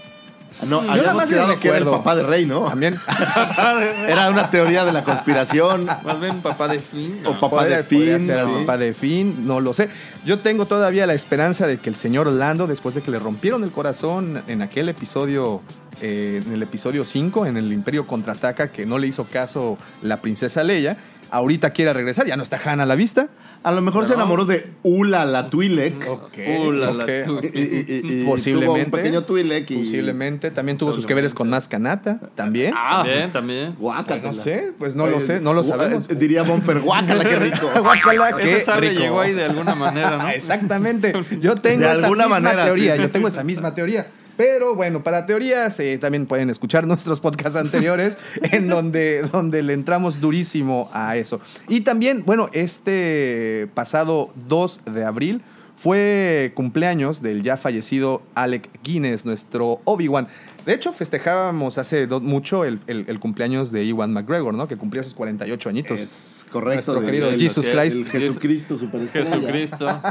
No, 0.66 0.82
Yo 0.82 0.87
nada 0.87 0.93
habíamos 0.93 1.25
quedado 1.26 1.60
que 1.60 1.69
era 1.69 1.78
el 1.78 1.84
papá 1.84 2.16
de 2.16 2.22
Rey, 2.25 2.44
¿no? 2.44 2.62
También 2.62 2.99
Era 4.08 4.28
una 4.31 4.50
teoría 4.50 4.84
de 4.84 4.93
la 4.93 5.05
conspiración. 5.05 5.87
Más 5.87 6.20
bien 6.20 6.40
papá 6.40 6.69
de 6.69 6.81
Finn. 6.81 7.20
O 7.25 7.34
no. 7.34 7.40
papá 7.40 7.58
podría, 7.58 7.78
de 7.78 7.84
Finn. 7.84 8.26
ser 8.26 8.38
el 8.38 8.46
sí. 8.46 8.52
papá 8.60 8.78
de 8.78 8.94
Finn, 8.94 9.46
no 9.46 9.60
lo 9.60 9.72
sé. 9.72 9.88
Yo 10.25 10.40
tengo 10.40 10.66
todavía 10.66 11.06
la 11.06 11.14
esperanza 11.14 11.66
de 11.66 11.78
que 11.78 11.88
el 11.88 11.96
señor 11.96 12.26
Lando, 12.26 12.66
después 12.66 12.94
de 12.94 13.02
que 13.02 13.10
le 13.10 13.19
rompieron 13.19 13.62
el 13.62 13.70
corazón 13.70 14.43
en 14.49 14.62
aquel 14.62 14.88
episodio, 14.88 15.62
eh, 16.00 16.43
en 16.44 16.52
el 16.52 16.62
episodio 16.62 17.04
5, 17.04 17.46
en 17.46 17.56
el 17.56 17.72
Imperio 17.72 18.06
Contraataca, 18.06 18.70
que 18.70 18.84
no 18.84 18.99
le 18.99 19.06
hizo 19.06 19.25
caso 19.25 19.78
la 20.02 20.19
princesa 20.19 20.64
Leia, 20.64 20.96
ahorita 21.30 21.70
quiera 21.70 21.92
regresar, 21.92 22.26
ya 22.26 22.36
no 22.36 22.42
está 22.42 22.58
Han 22.64 22.80
a 22.80 22.86
la 22.86 22.94
vista. 22.94 23.28
A 23.64 23.72
lo 23.72 23.82
mejor 23.82 24.06
se 24.06 24.14
enamoró 24.14 24.44
de 24.44 24.70
Ula 24.84 25.25
la 25.25 25.50
Twi'lek. 25.50 26.08
Ok, 26.08 26.38
Uh, 26.60 26.70
la, 26.72 26.92
la, 26.92 27.04
tú. 27.25 27.40
Y, 27.42 27.58
y- 27.58 27.84
y- 27.88 28.22
y 28.22 28.25
Posiblemente. 28.25 28.66
tuvo 28.84 28.84
un 28.84 28.90
pequeño 28.92 29.22
Twi'lek 29.22 29.70
y... 29.72 29.76
Posiblemente. 29.78 30.50
También 30.52 30.78
tuvo 30.78 30.92
sus 30.92 31.06
que 31.06 31.14
veres 31.14 31.34
con 31.34 31.48
Mascanata, 31.50 32.20
también. 32.36 32.72
Ah, 32.76 33.02
También, 33.04 33.30
también. 33.32 33.75
no 34.22 34.32
sé, 34.34 34.72
pues 34.78 34.94
no 34.94 35.08
lo 35.08 35.20
sé, 35.20 35.40
no 35.40 35.52
lo 35.54 35.64
sabemos. 35.64 36.06
Diría 36.06 36.44
Bumper, 36.44 36.78
guácala, 36.80 37.25
qué 37.25 37.37
rico. 37.37 37.68
Guácala, 37.82 38.37
qué 38.37 38.61
sable 38.61 38.90
rico. 38.90 39.00
llegó 39.02 39.20
ahí 39.20 39.35
de 39.35 39.44
alguna 39.44 39.75
manera, 39.75 40.18
¿no? 40.18 40.28
Exactamente. 40.28 41.12
Yo 41.40 41.56
tengo 41.56 41.85
De 41.87 41.92
esa 41.94 42.08
misma 42.08 42.28
manera, 42.28 42.64
teoría. 42.66 42.94
sí. 42.97 43.02
Yo 43.02 43.08
tengo 43.11 43.26
esa 43.28 43.42
misma 43.42 43.75
teoría. 43.75 44.06
Pero 44.38 44.76
bueno, 44.76 45.02
para 45.02 45.26
teorías 45.26 45.80
eh, 45.80 45.99
también 45.99 46.26
pueden 46.26 46.49
escuchar 46.49 46.87
nuestros 46.87 47.21
podcasts 47.21 47.57
anteriores 47.57 48.16
en 48.52 48.68
donde, 48.68 49.23
donde 49.23 49.62
le 49.64 49.73
entramos 49.73 50.21
durísimo 50.21 50.88
a 50.92 51.16
eso. 51.16 51.40
Y 51.68 51.80
también, 51.80 52.23
bueno, 52.25 52.49
este 52.52 53.68
pasado 53.75 54.30
2 54.49 54.80
de 54.95 55.04
abril 55.04 55.42
fue 55.75 56.52
cumpleaños 56.54 57.21
del 57.21 57.42
ya 57.42 57.57
fallecido 57.57 58.23
Alec 58.37 58.68
Guinness, 58.85 59.26
nuestro 59.26 59.80
Obi-Wan. 59.85 60.28
De 60.64 60.73
hecho, 60.73 60.92
festejábamos 60.92 61.76
hace 61.78 62.07
mucho 62.07 62.64
el 62.64 63.18
cumpleaños 63.21 63.73
de 63.73 63.85
Iwan 63.87 64.12
McGregor, 64.12 64.54
¿no? 64.54 64.68
Que 64.68 64.76
cumplía 64.76 65.02
sus 65.02 65.14
48 65.14 65.68
añitos. 65.68 66.00
Es 66.00 66.38
correcto. 66.49 66.93
Nuestro 66.93 67.00
querido 67.00 67.31
Jesus 67.38 67.69
el 67.69 67.78
Christ. 67.78 68.09
Jesucristo 68.09 68.78
superestrella. 68.78 69.31
Jesucristo. 69.31 69.87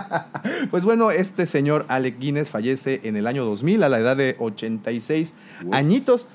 Pues 0.71 0.83
bueno, 0.83 1.11
este 1.11 1.45
señor 1.45 1.85
Alec 1.87 2.19
Guinness 2.19 2.49
fallece 2.49 3.01
en 3.03 3.15
el 3.15 3.27
año 3.27 3.45
2000 3.45 3.83
a 3.83 3.89
la 3.89 3.99
edad 3.99 4.17
de 4.17 4.35
86 4.39 5.33
añitos. 5.71 6.27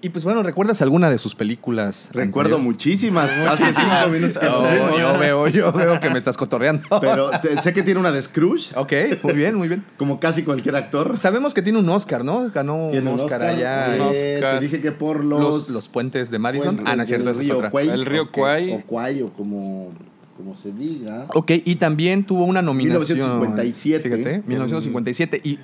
Y 0.00 0.10
pues 0.10 0.22
bueno, 0.22 0.44
¿recuerdas 0.44 0.80
alguna 0.80 1.10
de 1.10 1.18
sus 1.18 1.34
películas? 1.34 2.08
Recuerdo 2.12 2.56
anteriores? 2.56 2.64
muchísimas. 2.64 3.28
Hace 3.48 3.72
cinco 3.72 4.08
minutos 4.12 4.38
que 4.38 4.46
Oh, 4.46 4.96
yo 4.98 5.18
veo, 5.18 5.48
yo 5.48 5.72
veo 5.72 5.98
que 5.98 6.08
me 6.08 6.18
estás 6.18 6.36
cotorreando. 6.36 6.82
Pero 7.00 7.30
te- 7.40 7.60
sé 7.62 7.72
que 7.72 7.82
tiene 7.82 7.98
una 7.98 8.12
de 8.12 8.22
Scrooge, 8.22 8.70
ok, 8.76 8.92
muy 9.24 9.32
bien, 9.32 9.56
muy 9.56 9.66
bien. 9.66 9.84
como 9.96 10.20
casi 10.20 10.44
cualquier 10.44 10.76
actor. 10.76 11.18
Sabemos 11.18 11.52
que 11.52 11.62
tiene 11.62 11.80
un 11.80 11.88
Oscar, 11.88 12.24
¿no? 12.24 12.48
Ganó 12.54 12.86
un 12.86 13.08
Oscar, 13.08 13.42
allá. 13.42 13.96
eh, 13.96 14.36
Oscar. 14.36 14.60
Te 14.60 14.64
dije 14.66 14.80
que 14.80 14.92
por 14.92 15.24
los... 15.24 15.40
Los, 15.40 15.68
los 15.70 15.88
puentes 15.88 16.30
de 16.30 16.38
Madison. 16.38 16.80
ah, 16.84 16.94
no 16.94 17.02
es 17.02 17.08
cierto, 17.08 17.30
esa 17.30 17.40
es 17.40 17.46
río 17.48 17.56
otra. 17.58 17.70
El 17.82 18.06
río 18.06 18.30
Kwai. 18.30 18.72
O 18.74 18.80
Kwai, 18.82 19.22
o 19.22 19.32
como, 19.32 19.88
como 20.36 20.56
se 20.56 20.70
diga. 20.70 21.26
Ok, 21.34 21.50
y 21.64 21.74
también 21.74 22.22
tuvo 22.22 22.44
una 22.44 22.62
nominación. 22.62 23.18
1957. 23.18 24.02
Fíjate, 24.08 24.42
1957. 24.46 25.40
Y 25.42 25.58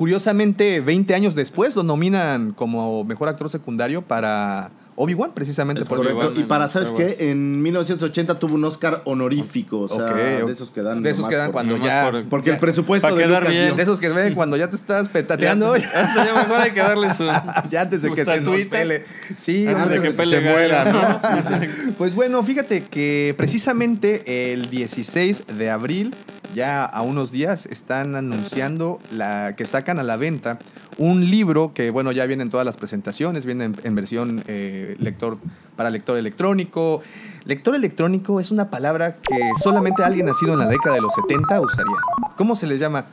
curiosamente, 0.00 0.80
20 0.80 1.14
años 1.14 1.34
después 1.34 1.76
lo 1.76 1.82
nominan 1.82 2.52
como 2.52 3.04
mejor 3.04 3.28
actor 3.28 3.50
secundario 3.50 4.00
para 4.00 4.70
Obi-Wan, 4.96 5.32
precisamente 5.34 5.82
Es 5.82 5.88
por 5.90 5.98
eso. 6.00 6.08
correcto. 6.14 6.40
Y 6.40 6.44
para, 6.44 6.70
¿sabes 6.70 6.90
qué? 6.90 7.30
En 7.30 7.60
1980 7.60 8.38
tuvo 8.38 8.54
un 8.54 8.64
Oscar 8.64 9.02
honorífico. 9.04 9.80
O 9.80 9.88
sea, 9.88 10.06
de 10.14 10.50
esos 10.50 10.70
que 10.70 10.80
dan. 10.80 11.02
de 11.02 11.10
esos 11.10 11.28
que 11.28 11.36
dan 11.36 11.52
cuando 11.52 11.76
ya. 11.76 12.08
por- 12.10 12.24
Porque 12.30 12.48
el 12.48 12.58
presupuesto 12.58 13.14
de 13.14 13.26
Lucas 13.26 13.50
bien. 13.50 13.76
De 13.76 13.82
esos 13.82 14.00
que 14.00 14.08
ven 14.08 14.34
cuando 14.40 14.56
ya 14.56 14.70
te 14.70 14.76
estás 14.76 15.10
petateando. 15.10 15.76
Ya, 15.76 16.14
ya 16.24 16.34
mejor 16.34 16.60
hay 16.62 16.70
que 16.70 16.80
darle 16.80 17.12
su. 17.12 17.24
ya 17.70 17.82
antes 17.82 18.00
de 18.00 18.10
que 18.14 18.24
se 18.24 18.40
nos 18.40 18.64
pele. 18.66 19.04
Sí, 19.36 19.66
Antes 19.66 19.82
hombre, 19.82 19.96
de 19.96 20.02
que 20.02 20.10
se 20.12 20.16
pele 20.16 20.40
muera, 20.40 20.84
gallo. 20.84 21.66
Pues 21.98 22.14
bueno, 22.14 22.42
fíjate 22.42 22.84
que 22.84 23.34
precisamente 23.36 24.54
el 24.54 24.70
16 24.70 25.44
de 25.58 25.68
abril 25.68 26.14
ya 26.54 26.84
a 26.84 27.02
unos 27.02 27.30
días 27.32 27.66
están 27.66 28.16
anunciando 28.16 28.98
la, 29.12 29.54
que 29.56 29.66
sacan 29.66 29.98
a 29.98 30.02
la 30.02 30.16
venta 30.16 30.58
un 30.98 31.30
libro 31.30 31.72
que, 31.72 31.90
bueno, 31.90 32.12
ya 32.12 32.26
viene 32.26 32.42
en 32.42 32.50
todas 32.50 32.66
las 32.66 32.76
presentaciones, 32.76 33.46
viene 33.46 33.64
en, 33.64 33.76
en 33.84 33.94
versión 33.94 34.42
eh, 34.46 34.96
lector 34.98 35.38
para 35.76 35.88
lector 35.88 36.18
electrónico. 36.18 37.00
Lector 37.44 37.74
electrónico 37.74 38.38
es 38.38 38.50
una 38.50 38.68
palabra 38.68 39.16
que 39.16 39.38
solamente 39.62 40.02
alguien 40.02 40.26
nacido 40.26 40.52
en 40.52 40.58
la 40.58 40.66
década 40.66 40.96
de 40.96 41.00
los 41.00 41.14
70 41.14 41.60
usaría. 41.60 41.96
¿Cómo 42.36 42.54
se 42.54 42.66
le 42.66 42.78
llama? 42.78 43.06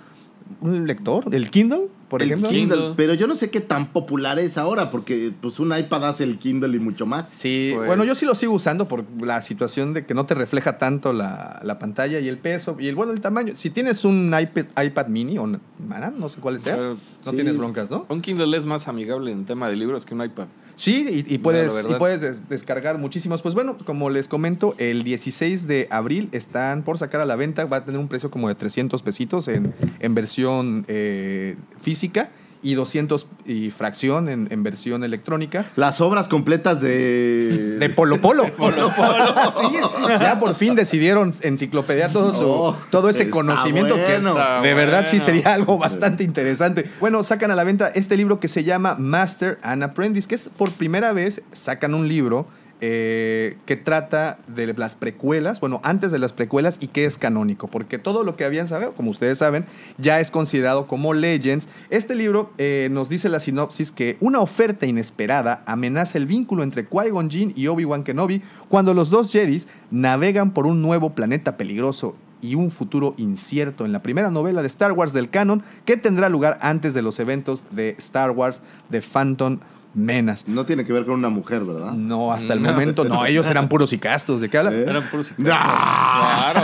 ¿Un 0.59 0.85
lector? 0.85 1.33
¿El 1.33 1.49
Kindle, 1.49 1.87
por 2.09 2.21
el 2.21 2.27
ejemplo? 2.29 2.49
Kindle, 2.49 2.75
Kindle. 2.77 2.93
pero 2.95 3.13
yo 3.13 3.27
no 3.27 3.35
sé 3.35 3.49
qué 3.49 3.59
tan 3.59 3.87
popular 3.87 4.39
es 4.39 4.57
ahora, 4.57 4.91
porque 4.91 5.31
pues 5.41 5.59
un 5.59 5.77
iPad 5.77 6.05
hace 6.07 6.23
el 6.23 6.37
Kindle 6.39 6.75
y 6.75 6.79
mucho 6.79 7.05
más. 7.05 7.29
Sí, 7.29 7.71
Pues- 7.75 7.87
bueno, 7.87 8.03
yo 8.05 8.15
sí 8.15 8.25
lo 8.25 8.33
sigo 8.35 8.53
usando 8.53 8.87
por 8.87 9.03
la 9.21 9.41
situación 9.41 9.93
de 9.93 10.05
que 10.05 10.13
no 10.13 10.25
te 10.25 10.33
refleja 10.35 10.77
tanto 10.77 11.11
la, 11.13 11.59
la 11.63 11.79
pantalla 11.79 12.19
y 12.19 12.27
el 12.27 12.37
peso 12.37 12.77
y 12.79 12.87
el 12.87 12.95
bueno 12.95 13.11
el 13.11 13.19
tamaño. 13.21 13.53
Si 13.55 13.69
tienes 13.69 14.05
un 14.05 14.33
iPad, 14.39 14.65
iPad 14.83 15.07
mini 15.07 15.37
o 15.37 15.43
una- 15.43 15.59
mana, 15.85 16.11
no 16.15 16.29
sé 16.29 16.39
cuál 16.39 16.59
sea, 16.59 16.75
Pero, 16.75 16.93
no 17.25 17.31
sí. 17.31 17.35
tienes 17.35 17.57
broncas, 17.57 17.91
¿no? 17.91 18.05
Un 18.09 18.21
Kindle 18.21 18.55
es 18.57 18.65
más 18.65 18.87
amigable 18.87 19.31
en 19.31 19.45
tema 19.45 19.69
de 19.69 19.75
libros 19.75 20.05
que 20.05 20.13
un 20.13 20.23
iPad. 20.23 20.47
Sí, 20.77 21.05
y, 21.27 21.33
y 21.33 21.37
puedes, 21.39 21.73
y 21.89 21.93
puedes 21.95 22.21
des- 22.21 22.47
descargar 22.49 22.97
muchísimos. 22.99 23.41
Pues 23.41 23.55
bueno, 23.55 23.77
como 23.83 24.09
les 24.11 24.27
comento, 24.27 24.75
el 24.77 25.03
16 25.03 25.67
de 25.67 25.87
abril 25.89 26.29
están 26.31 26.83
por 26.83 26.97
sacar 26.99 27.19
a 27.19 27.25
la 27.25 27.35
venta. 27.35 27.65
Va 27.65 27.77
a 27.77 27.83
tener 27.85 27.99
un 27.99 28.07
precio 28.07 28.29
como 28.31 28.47
de 28.47 28.53
300 28.55 29.01
pesitos 29.01 29.47
en, 29.47 29.73
en 29.99 30.13
versión 30.15 30.85
eh, 30.87 31.55
física 31.81 32.29
y 32.67 32.73
200 32.75 33.27
y 33.45 33.71
fracción 33.71 34.27
en, 34.27 34.49
en 34.51 34.61
versión 34.61 35.05
electrónica. 35.05 35.65
Las 35.77 36.01
obras 36.01 36.27
completas 36.27 36.81
de... 36.81 37.77
De 37.79 37.89
Polo 37.89 38.19
Polo. 38.19 38.43
Polo 38.53 38.89
Polo. 38.89 39.25
Sí, 39.57 39.77
ya 40.19 40.37
por 40.39 40.53
fin 40.55 40.75
decidieron 40.75 41.33
enciclopediar 41.41 42.11
todo, 42.11 42.33
su, 42.33 42.45
Oh, 42.47 42.75
todo 42.89 43.09
ese 43.09 43.29
conocimiento 43.29 43.95
bueno. 43.95 44.33
que 44.33 44.37
Está 44.37 44.61
de 44.61 44.73
verdad 44.73 45.05
sí 45.09 45.19
sería 45.19 45.53
algo 45.53 45.77
bastante 45.77 46.23
interesante. 46.23 46.89
Bueno, 46.99 47.23
sacan 47.23 47.51
a 47.51 47.55
la 47.55 47.63
venta 47.63 47.87
este 47.95 48.17
libro 48.17 48.39
que 48.39 48.47
se 48.47 48.63
llama 48.63 48.95
Master 48.99 49.59
and 49.63 49.83
Apprentice, 49.83 50.27
que 50.27 50.35
es 50.35 50.49
por 50.57 50.71
primera 50.71 51.13
vez 51.13 51.41
sacan 51.53 51.93
un 51.93 52.07
libro 52.07 52.47
eh, 52.79 53.57
que 53.65 53.75
trata 53.75 54.37
de 54.47 54.71
las 54.73 54.95
precuelas, 54.95 55.59
bueno, 55.59 55.81
antes 55.83 56.11
de 56.11 56.19
las 56.19 56.33
precuelas 56.33 56.77
y 56.79 56.87
que 56.87 57.05
es 57.05 57.17
canónico, 57.17 57.67
porque 57.67 57.97
todo 57.97 58.23
lo 58.23 58.35
que 58.35 58.45
habían 58.45 58.67
sabido, 58.67 58.93
como 58.93 59.09
ustedes 59.09 59.39
saben, 59.39 59.65
ya 59.97 60.19
es 60.19 60.29
considerado 60.29 60.87
como 60.87 61.13
Legends. 61.13 61.67
Este 61.89 62.15
libro 62.15 62.51
eh, 62.57 62.89
nos 62.91 63.09
dice 63.09 63.29
la 63.29 63.39
sinopsis 63.39 63.91
que 63.91 64.17
una 64.19 64.39
oferta 64.39 64.85
inesperada 64.85 65.63
amenaza 65.65 66.17
el 66.17 66.27
vínculo 66.27 66.63
entre 66.63 66.87
Qui-Gon 66.87 67.29
Jinn 67.29 67.53
y 67.55 67.67
Obi-Wan 67.67 68.03
Kenobi 68.03 68.41
cuando 68.69 68.93
los 68.93 69.09
dos 69.09 69.31
Jedis 69.31 69.67
navegan 69.89 70.51
por 70.53 70.67
un 70.67 70.81
nuevo 70.81 71.15
planeta 71.15 71.57
peligroso 71.57 72.15
y 72.41 72.55
un 72.55 72.71
futuro 72.71 73.15
incierto 73.17 73.85
en 73.85 73.91
la 73.91 74.03
primera 74.03 74.29
novela 74.29 74.61
de 74.61 74.67
Star 74.67 74.91
Wars 74.91 75.13
del 75.13 75.29
canon 75.29 75.63
que 75.85 75.97
tendrá 75.97 76.29
lugar 76.29 76.59
antes 76.61 76.93
de 76.93 77.01
los 77.01 77.19
eventos 77.19 77.63
de 77.71 77.95
Star 77.97 78.31
Wars 78.31 78.61
de 78.89 79.01
Phantom 79.01 79.59
Menace. 79.97 80.43
No 80.47 80.65
tiene 80.65 80.85
que 80.85 80.93
ver 80.93 81.05
con 81.05 81.15
una 81.15 81.29
mujer, 81.29 81.63
¿verdad? 81.65 81.91
No, 81.93 82.31
hasta 82.31 82.53
el 82.53 82.61
No. 82.61 82.71
momento 82.71 83.03
no, 83.03 83.25
ellos 83.25 83.49
eran 83.49 83.67
puros 83.69 83.91
y 83.93 83.97
castos. 83.97 84.39
¿De 84.41 84.49
qué 84.49 84.57
hablas? 84.59 84.75
¿Eh? 84.75 84.85
Eran 84.87 85.03
puros 85.09 85.31
y 85.37 85.41
¡No! 85.41 85.49
Claro. 85.49 86.61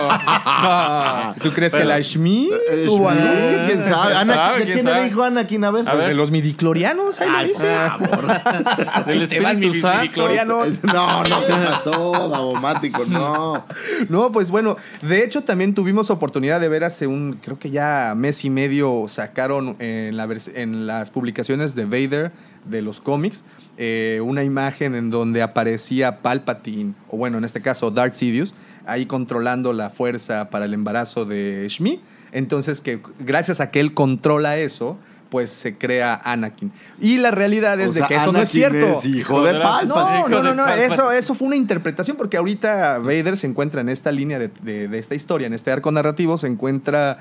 ¿Tú 1.43 1.51
crees 1.51 1.73
que 1.73 1.83
la 1.83 1.99
Shmi 1.99 2.49
Eh, 2.71 2.83
tuvo 2.85 3.09
algo? 3.09 3.23
¿Quién 3.65 3.83
sabe? 3.83 4.13
¿Quién 4.13 4.27
sabe? 4.35 4.59
¿De 4.59 4.63
¿Quién 4.65 4.73
quién 4.73 4.85
sabe? 4.85 4.97
le 4.99 5.03
dijo 5.05 5.23
Anakin? 5.23 5.63
A 5.63 5.71
ver. 5.71 5.81
A 5.87 5.91
Pues 5.91 5.97
ver. 5.97 6.07
de 6.09 6.13
los 6.13 6.31
midiclorianos, 6.31 7.19
ahí 7.21 7.29
lo 7.29 7.43
dice. 7.43 7.73
Ah, 7.73 9.03
Del 9.07 9.23
Espíritu 9.23 9.57
mis 9.73 9.81
Santo. 9.81 9.99
midiclorianos. 9.99 10.83
No, 10.83 11.23
no, 11.23 11.45
¿qué 11.47 11.53
pasó? 11.53 12.29
Davomático, 12.29 13.05
no. 13.05 13.65
No, 14.09 14.31
pues 14.31 14.49
bueno, 14.51 14.77
de 15.01 15.23
hecho 15.23 15.43
también 15.43 15.73
tuvimos 15.73 16.09
oportunidad 16.09 16.59
de 16.61 16.69
ver 16.69 16.83
hace 16.83 17.07
un, 17.07 17.39
creo 17.43 17.57
que 17.59 17.71
ya 17.71 18.13
mes 18.15 18.43
y 18.45 18.49
medio 18.49 19.05
sacaron 19.07 19.75
en, 19.79 20.15
la 20.17 20.27
vers- 20.27 20.51
en 20.53 20.87
las 20.87 21.11
publicaciones 21.11 21.75
de 21.75 21.85
Vader 21.85 22.31
de 22.65 22.81
los 22.81 23.01
cómics 23.01 23.43
eh, 23.77 24.19
una 24.23 24.43
imagen 24.43 24.93
en 24.95 25.09
donde 25.09 25.41
aparecía 25.41 26.21
Palpatine, 26.21 26.93
o 27.09 27.17
bueno, 27.17 27.37
en 27.39 27.43
este 27.45 27.61
caso 27.61 27.89
Darth 27.91 28.13
Sidious, 28.15 28.53
ahí 28.85 29.05
controlando 29.05 29.73
la 29.73 29.89
fuerza 29.89 30.49
para 30.49 30.65
el 30.65 30.73
embarazo 30.73 31.25
de 31.25 31.65
Shmi. 31.69 31.99
Entonces 32.31 32.81
que 32.81 32.99
gracias 33.19 33.59
a 33.59 33.71
que 33.71 33.79
él 33.79 33.93
controla 33.93 34.57
eso, 34.57 34.97
pues 35.29 35.49
se 35.49 35.75
crea 35.79 36.21
Anakin. 36.23 36.71
Y 37.01 37.17
la 37.17 37.31
realidad 37.31 37.79
es 37.79 37.89
O 37.89 37.93
de 37.93 37.99
sea, 38.01 38.07
que 38.07 38.15
eso 38.17 38.31
no 38.31 38.39
es 38.39 38.49
cierto. 38.49 38.99
es 38.99 39.05
hijo 39.05 39.41
de 39.43 39.53
Palpatine. 39.59 39.89
No, 39.89 40.27
no, 40.29 40.43
no, 40.43 40.53
no. 40.53 40.67
Eso, 40.67 41.11
eso 41.11 41.33
fue 41.33 41.47
una 41.47 41.55
interpretación 41.55 42.15
porque 42.17 42.37
ahorita 42.37 42.99
Vader 42.99 43.35
se 43.37 43.47
encuentra 43.47 43.81
en 43.81 43.89
esta 43.89 44.11
línea 44.11 44.37
de, 44.37 44.51
de- 44.61 44.87
de 44.87 44.99
esta 44.99 45.15
historia, 45.15 45.47
en 45.47 45.53
este 45.53 45.71
arco 45.71 45.91
narrativo, 45.91 46.37
se 46.37 46.45
encuentra, 46.45 47.17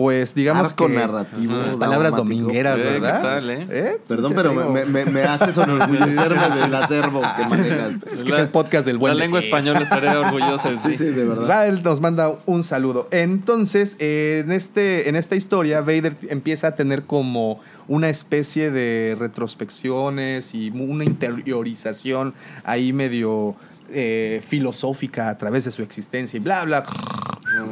pues, 0.00 0.34
digamos 0.34 0.70
Arco 0.70 0.86
que... 0.86 0.94
narrativo, 0.94 1.58
Esas 1.58 1.76
palabras 1.76 2.12
dramático. 2.14 2.40
domingueras, 2.42 2.78
Eh, 2.78 2.82
¿qué 2.82 2.88
¿verdad? 2.88 3.22
tal, 3.22 3.50
eh? 3.50 4.00
Perdón, 4.08 4.32
pero 4.34 4.54
me, 4.54 4.86
me, 4.86 5.04
me 5.04 5.22
haces 5.24 5.58
enorgullecerme 5.58 6.48
del 6.58 6.74
acervo 6.74 7.20
que 7.36 7.44
manejas. 7.46 7.96
Es 8.10 8.24
que 8.24 8.30
es 8.32 8.38
el 8.38 8.48
podcast 8.48 8.86
del 8.86 8.96
buen 8.96 9.14
La 9.14 9.22
lengua 9.24 9.40
española 9.40 9.80
estaría 9.80 10.18
orgullosa 10.26 10.70
de 10.70 10.78
Sí, 10.78 10.88
ti. 10.88 10.96
sí, 10.96 11.04
de 11.04 11.24
verdad. 11.26 11.46
Rael 11.46 11.82
nos 11.82 12.00
manda 12.00 12.32
un 12.46 12.64
saludo. 12.64 13.08
Entonces, 13.10 13.96
eh, 13.98 14.40
en, 14.42 14.52
este, 14.52 15.10
en 15.10 15.16
esta 15.16 15.36
historia, 15.36 15.80
Vader 15.82 16.16
empieza 16.30 16.68
a 16.68 16.76
tener 16.76 17.02
como 17.02 17.60
una 17.86 18.08
especie 18.08 18.70
de 18.70 19.16
retrospecciones 19.18 20.54
y 20.54 20.70
una 20.70 21.04
interiorización 21.04 22.32
ahí 22.64 22.94
medio 22.94 23.54
eh, 23.92 24.40
filosófica 24.46 25.28
a 25.28 25.36
través 25.36 25.64
de 25.66 25.72
su 25.72 25.82
existencia 25.82 26.36
y 26.38 26.40
bla, 26.40 26.64
bla, 26.64 26.84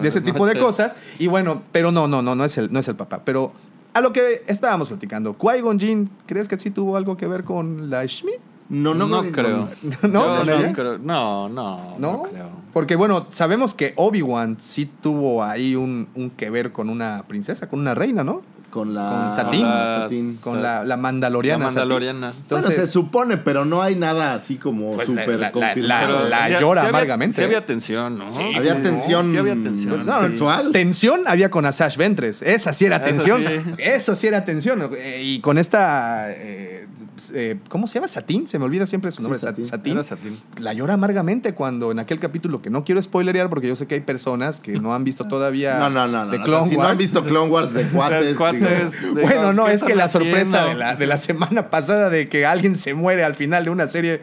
de 0.00 0.08
ese 0.08 0.20
tipo 0.20 0.46
de 0.46 0.58
cosas. 0.58 0.96
Y 1.18 1.26
bueno, 1.26 1.62
pero 1.72 1.92
no, 1.92 2.08
no, 2.08 2.22
no, 2.22 2.34
no 2.34 2.44
es 2.44 2.58
el, 2.58 2.72
no 2.72 2.78
es 2.80 2.88
el 2.88 2.96
papá. 2.96 3.22
Pero 3.24 3.52
a 3.94 4.00
lo 4.00 4.12
que 4.12 4.42
estábamos 4.46 4.88
platicando, 4.88 5.36
Qui-Gon 5.38 5.78
Jinn, 5.80 6.10
¿crees 6.26 6.48
que 6.48 6.58
sí 6.58 6.70
tuvo 6.70 6.96
algo 6.96 7.16
que 7.16 7.26
ver 7.26 7.44
con 7.44 7.90
la 7.90 8.04
Shmi? 8.04 8.32
No, 8.70 8.92
no, 8.94 9.06
No, 9.06 9.22
creo. 9.32 9.68
¿No? 10.02 10.44
Yo 10.44 10.44
¿Con 10.44 10.48
ella? 10.50 10.72
creo. 10.74 10.98
No, 10.98 11.48
no, 11.48 11.96
¿No? 11.98 12.12
no 12.12 12.22
creo. 12.24 12.50
Porque 12.74 12.96
bueno, 12.96 13.26
sabemos 13.30 13.74
que 13.74 13.94
Obi-Wan 13.96 14.58
sí 14.60 14.84
tuvo 15.02 15.42
ahí 15.42 15.74
un, 15.74 16.08
un 16.14 16.30
que 16.30 16.50
ver 16.50 16.70
con 16.72 16.90
una 16.90 17.24
princesa, 17.26 17.68
con 17.68 17.80
una 17.80 17.94
reina, 17.94 18.24
¿no? 18.24 18.42
Con 18.78 18.94
la... 18.94 19.10
Con 19.26 19.30
Satín. 19.30 19.60
Con 19.62 19.70
la- 19.70 19.98
Satín. 20.02 20.36
Con 20.40 20.62
la, 20.62 20.84
la 20.84 20.96
mandaloriana. 20.96 21.64
La 21.64 21.70
Satín. 21.70 21.78
Mandaloriana. 21.80 22.32
Entonces, 22.42 22.70
bueno, 22.70 22.84
se 22.86 22.92
supone, 22.92 23.36
pero 23.38 23.64
no 23.64 23.82
hay 23.82 23.96
nada 23.96 24.34
así 24.34 24.54
como 24.54 24.92
Pues, 24.94 25.08
súper 25.08 25.30
la- 25.30 25.36
la- 25.36 25.52
confirmado. 25.52 26.28
la- 26.28 26.48
llora 26.60 26.82
sí 26.82 26.86
había- 26.86 26.98
amargamente, 26.98 27.34
Sí 27.36 27.42
¿eh? 27.42 27.44
había 27.46 27.66
tensión, 27.66 28.18
¿no? 28.18 28.24
Había 28.56 28.74
Sí, 28.76 28.82
tensión. 28.82 29.30
Sí 29.32 29.36
había 29.36 29.54
tensión. 29.54 30.06
No, 30.06 30.20
sexual. 30.22 30.70
Tensión 30.72 31.22
había 31.26 31.50
con 31.50 31.66
Asash 31.66 31.96
Ventres. 31.96 32.40
Esa 32.42 32.72
sí 32.72 32.84
era 32.84 32.96
Eso 32.98 33.04
tensión. 33.06 33.44
sí. 33.46 33.74
Eso 33.78 34.14
sí 34.14 34.26
era 34.28 34.44
tensión. 34.44 34.88
Eh, 34.96 35.20
Y 35.24 35.40
con 35.40 35.58
esta. 35.58 36.26
eh, 36.30 36.86
eh, 37.34 37.58
¿Cómo 37.68 37.88
se 37.88 37.94
llama? 37.94 38.08
Satín. 38.08 38.46
Se 38.48 38.58
me 38.58 38.64
olvida 38.64 38.86
siempre 38.86 39.10
su 39.10 39.22
nombre. 39.22 39.38
Sí, 39.38 39.44
Sat- 39.46 39.50
Satín. 39.56 39.64
Satín. 39.66 39.92
Era 39.94 40.04
Satín. 40.04 40.38
La 40.60 40.72
llora 40.72 40.94
amargamente 40.94 41.54
cuando 41.54 41.90
en 41.90 41.98
aquel 41.98 42.18
capítulo 42.20 42.62
que 42.62 42.70
no 42.70 42.84
quiero 42.84 43.02
spoilerear 43.02 43.48
porque 43.50 43.68
yo 43.68 43.76
sé 43.76 43.86
que 43.86 43.94
hay 43.96 44.00
personas 44.00 44.60
que 44.60 44.78
no 44.80 44.94
han 44.94 45.04
visto 45.04 45.26
todavía. 45.28 45.78
No, 45.78 45.90
no, 45.90 46.06
no. 46.08 46.24
no, 46.26 46.30
de 46.30 46.38
no. 46.38 46.44
Clone 46.44 46.68
si 46.70 46.74
no 46.74 46.80
Wars. 46.80 46.90
han 46.92 46.98
visto 46.98 47.24
Clone 47.24 47.50
Wars 47.50 47.72
de 47.74 47.84
cuates. 47.88 48.24
De 48.26 48.34
cuates, 48.34 49.00
digo, 49.02 49.14
de- 49.14 49.22
Bueno, 49.22 49.52
no, 49.52 49.66
¿qué 49.66 49.72
es 49.72 49.82
que 49.84 49.94
la 49.94 50.08
sorpresa 50.08 50.64
de 50.66 50.74
la, 50.74 50.94
de 50.96 51.06
la 51.06 51.18
semana 51.18 51.70
pasada 51.70 52.10
de 52.10 52.28
que 52.28 52.46
alguien 52.46 52.76
se 52.76 52.94
muere 52.94 53.24
al 53.24 53.34
final 53.34 53.64
de 53.64 53.70
una 53.70 53.88
serie. 53.88 54.22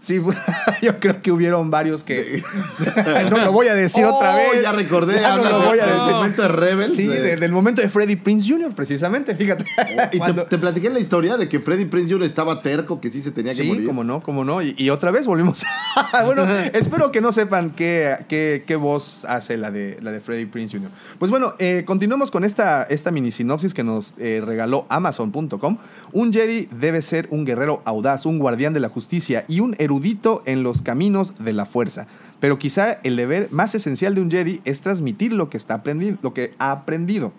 Sí, 0.00 0.20
yo 0.82 1.00
creo 1.00 1.20
que 1.20 1.32
hubieron 1.32 1.70
varios 1.70 2.04
que. 2.04 2.42
no 3.30 3.38
lo 3.38 3.52
voy 3.52 3.68
a 3.68 3.74
decir 3.74 4.04
Oh, 4.04 4.14
otra 4.14 4.36
vez. 4.36 4.62
Ya 4.62 4.72
recordé, 4.72 5.20
Ya 5.20 5.36
no 5.36 5.42
lo 5.44 5.60
de- 5.60 5.66
voy 5.66 5.78
a 5.80 5.86
del 5.86 5.96
decir. 5.96 6.10
segmento 6.12 6.42
de 6.42 6.48
Rebels. 6.48 6.94
Sí, 6.94 7.06
de- 7.06 7.20
de- 7.20 7.36
del 7.36 7.52
momento 7.52 7.82
de 7.82 7.88
Freddie 7.88 8.16
Prince 8.16 8.48
Jr., 8.48 8.74
precisamente, 8.74 9.34
fíjate. 9.34 9.64
Y 9.64 10.10
te, 10.10 10.18
Cuando- 10.18 10.44
te 10.46 10.58
platiqué 10.58 10.90
la 10.90 11.00
historia 11.00 11.36
de 11.36 11.48
que 11.48 11.60
Freddie 11.60 11.86
Prinze 11.86 12.12
Jr. 12.12 12.24
estaba 12.26 12.62
terco, 12.62 13.00
que 13.00 13.10
sí 13.10 13.20
se 13.22 13.30
tenía 13.32 13.52
que 13.52 13.62
Sí, 13.62 13.68
morir. 13.68 13.86
como 13.86 14.04
no, 14.04 14.22
como 14.22 14.44
no. 14.44 14.62
Y, 14.62 14.74
y 14.78 14.90
otra 14.90 15.10
vez 15.10 15.26
volvimos. 15.26 15.64
bueno, 16.24 16.44
espero 16.72 17.10
que 17.10 17.20
no 17.20 17.32
sepan 17.32 17.70
qué, 17.70 18.16
qué, 18.28 18.64
qué 18.66 18.76
voz 18.76 19.24
hace 19.24 19.56
la 19.56 19.70
de, 19.70 19.96
la 20.02 20.12
de 20.12 20.20
Freddie 20.20 20.46
Prince 20.46 20.76
Jr. 20.76 20.90
Pues 21.18 21.30
bueno, 21.30 21.54
eh, 21.58 21.82
continuamos 21.86 22.30
con 22.30 22.44
esta, 22.44 22.84
esta 22.84 23.10
mini 23.10 23.32
sinopsis 23.32 23.74
que 23.74 23.82
nos 23.82 24.14
eh, 24.18 24.42
regaló 24.44 24.86
Amazon.com. 24.88 25.78
Un 26.12 26.32
Jedi 26.32 26.68
debe 26.70 27.02
ser 27.02 27.28
un 27.30 27.44
guerrero 27.44 27.82
audaz, 27.84 28.26
un 28.26 28.38
guardián 28.38 28.72
de 28.72 28.80
la 28.80 28.88
justicia 28.88 29.44
y 29.48 29.60
un 29.60 29.74
erudito 29.86 30.42
en 30.44 30.62
los 30.62 30.82
caminos 30.82 31.34
de 31.38 31.52
la 31.52 31.66
fuerza. 31.66 32.06
Pero 32.38 32.58
quizá 32.58 32.98
el 33.02 33.16
deber 33.16 33.48
más 33.50 33.74
esencial 33.74 34.14
de 34.14 34.20
un 34.20 34.30
Jedi 34.30 34.60
es 34.64 34.82
transmitir 34.82 35.32
lo 35.32 35.48
que, 35.48 35.56
está 35.56 35.82
lo 36.22 36.34
que 36.34 36.54
ha 36.58 36.70
aprendido. 36.70 37.32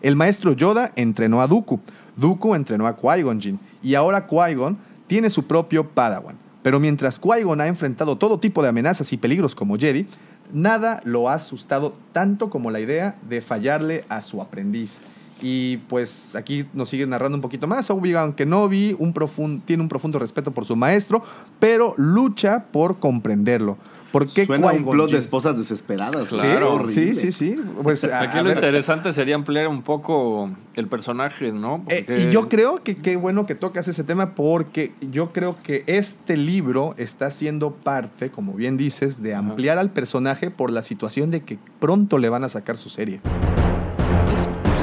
El 0.00 0.16
maestro 0.16 0.52
Yoda 0.52 0.92
entrenó 0.96 1.40
a 1.40 1.48
Dooku, 1.48 1.80
Dooku 2.16 2.54
entrenó 2.54 2.86
a 2.86 2.96
Qui-Gon 2.96 3.40
Jinn, 3.40 3.58
y 3.82 3.94
ahora 3.94 4.28
Qui-Gon 4.28 4.76
tiene 5.06 5.30
su 5.30 5.44
propio 5.46 5.88
Padawan. 5.88 6.36
Pero 6.62 6.78
mientras 6.78 7.20
Qui-Gon 7.20 7.60
ha 7.60 7.66
enfrentado 7.66 8.16
todo 8.16 8.38
tipo 8.38 8.62
de 8.62 8.68
amenazas 8.68 9.12
y 9.12 9.16
peligros 9.16 9.54
como 9.54 9.76
Jedi, 9.76 10.06
nada 10.52 11.00
lo 11.04 11.28
ha 11.28 11.34
asustado 11.34 11.94
tanto 12.12 12.50
como 12.50 12.70
la 12.70 12.80
idea 12.80 13.16
de 13.28 13.40
fallarle 13.40 14.04
a 14.08 14.22
su 14.22 14.40
aprendiz. 14.40 15.00
Y 15.42 15.78
pues 15.88 16.34
aquí 16.36 16.64
nos 16.72 16.88
sigue 16.88 17.06
narrando 17.06 17.36
un 17.36 17.42
poquito 17.42 17.66
más. 17.66 17.90
Obi-Wan 17.90 18.32
Kenobi 18.34 18.96
un 18.98 19.12
profun- 19.12 19.60
tiene 19.64 19.82
un 19.82 19.88
profundo 19.88 20.18
respeto 20.18 20.52
por 20.52 20.64
su 20.64 20.76
maestro, 20.76 21.22
pero 21.58 21.94
lucha 21.98 22.64
por 22.70 22.98
comprenderlo. 22.98 23.76
¿Por 24.12 24.28
qué 24.28 24.46
Suena 24.46 24.68
un 24.68 24.84
plot 24.88 25.10
de 25.10 25.18
esposas 25.18 25.58
desesperadas. 25.58 26.26
Sí, 26.26 26.36
Claro. 26.36 26.86
sí, 26.88 27.16
sí, 27.16 27.32
sí. 27.32 27.56
Pues, 27.82 28.04
a- 28.04 28.20
Aquí 28.20 28.38
a 28.38 28.42
lo 28.42 28.48
ver, 28.48 28.58
interesante 28.58 29.12
sería 29.12 29.34
ampliar 29.34 29.66
un 29.66 29.82
poco 29.82 30.50
el 30.76 30.86
personaje, 30.86 31.50
¿no? 31.50 31.84
Eh, 31.88 32.28
y 32.28 32.32
yo 32.32 32.48
creo 32.48 32.80
que 32.84 32.94
qué 32.94 33.16
bueno 33.16 33.44
que 33.44 33.56
tocas 33.56 33.88
ese 33.88 34.04
tema 34.04 34.36
porque 34.36 34.92
yo 35.10 35.32
creo 35.32 35.56
que 35.64 35.82
este 35.88 36.36
libro 36.36 36.94
está 36.96 37.32
siendo 37.32 37.72
parte, 37.72 38.30
como 38.30 38.52
bien 38.52 38.76
dices, 38.76 39.20
de 39.20 39.34
ampliar 39.34 39.78
al 39.78 39.90
personaje 39.90 40.48
por 40.48 40.70
la 40.70 40.84
situación 40.84 41.32
de 41.32 41.40
que 41.40 41.58
pronto 41.80 42.16
le 42.18 42.28
van 42.28 42.44
a 42.44 42.48
sacar 42.48 42.76
su 42.76 42.90
serie. 42.90 43.20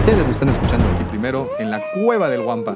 Es- 0.02 0.08
ustedes 0.08 0.26
lo 0.26 0.32
están 0.32 0.50
escuchando 0.50 0.86
aquí 0.96 1.04
primero 1.10 1.50
en 1.60 1.72
la 1.72 1.82
cueva 2.04 2.30
del 2.30 2.42
Wampa. 2.42 2.76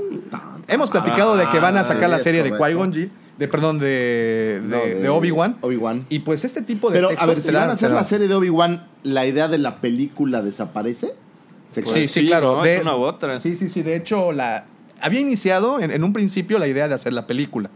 Hemos 0.68 0.90
platicado 0.90 1.36
de 1.38 1.48
que 1.50 1.60
van 1.60 1.78
a 1.78 1.84
sacar 1.84 2.10
la 2.10 2.18
Ah, 2.18 2.20
serie 2.20 2.44
de. 2.44 2.52
Qui-Gon 2.52 2.94
Jinn, 2.94 3.12
de 3.38 3.48
perdón, 3.48 3.80
de, 3.80 4.62
No, 4.64 4.78
de, 4.78 4.96
de 4.96 5.10
Obi-Wan. 5.10 5.58
Obi-Wan. 5.62 6.06
Y 6.10 6.20
pues 6.20 6.44
este 6.46 6.62
tipo 6.62 6.90
de 6.90 6.96
Pero, 6.96 7.08
a 7.08 7.10
textos 7.10 7.28
ver, 7.28 7.38
te 7.42 7.50
si 7.50 7.54
van 7.54 7.70
a 7.70 7.74
hacer 7.74 7.92
la 7.92 8.04
serie 8.04 8.28
de 8.28 8.36
Obi-Wan, 8.36 8.88
¿la 9.04 9.26
idea 9.26 9.48
de 9.48 9.58
la 9.58 9.82
película 9.82 10.42
desaparece? 10.42 11.14
¿Se 11.74 11.86
Sí, 11.86 12.08
sí, 12.08 12.28
claro. 12.28 12.58
¿no? 12.58 12.64
de- 12.64 12.76
Es 12.78 12.82
una 12.82 12.96
u 12.96 13.02
otra. 13.02 13.40
Sí, 13.40 13.56
sí, 13.56 13.70
sí. 13.70 13.82
De 13.82 13.96
hecho, 13.96 14.32
la, 14.32 14.66
había 15.02 15.20
iniciado 15.20 15.80
en, 15.80 15.92
en 15.92 16.04
un 16.04 16.14
principio 16.14 16.58
la 16.60 16.68
idea 16.68 16.88
de 16.88 16.94
hacer 16.96 17.14
la 17.14 17.28
película. 17.28 17.70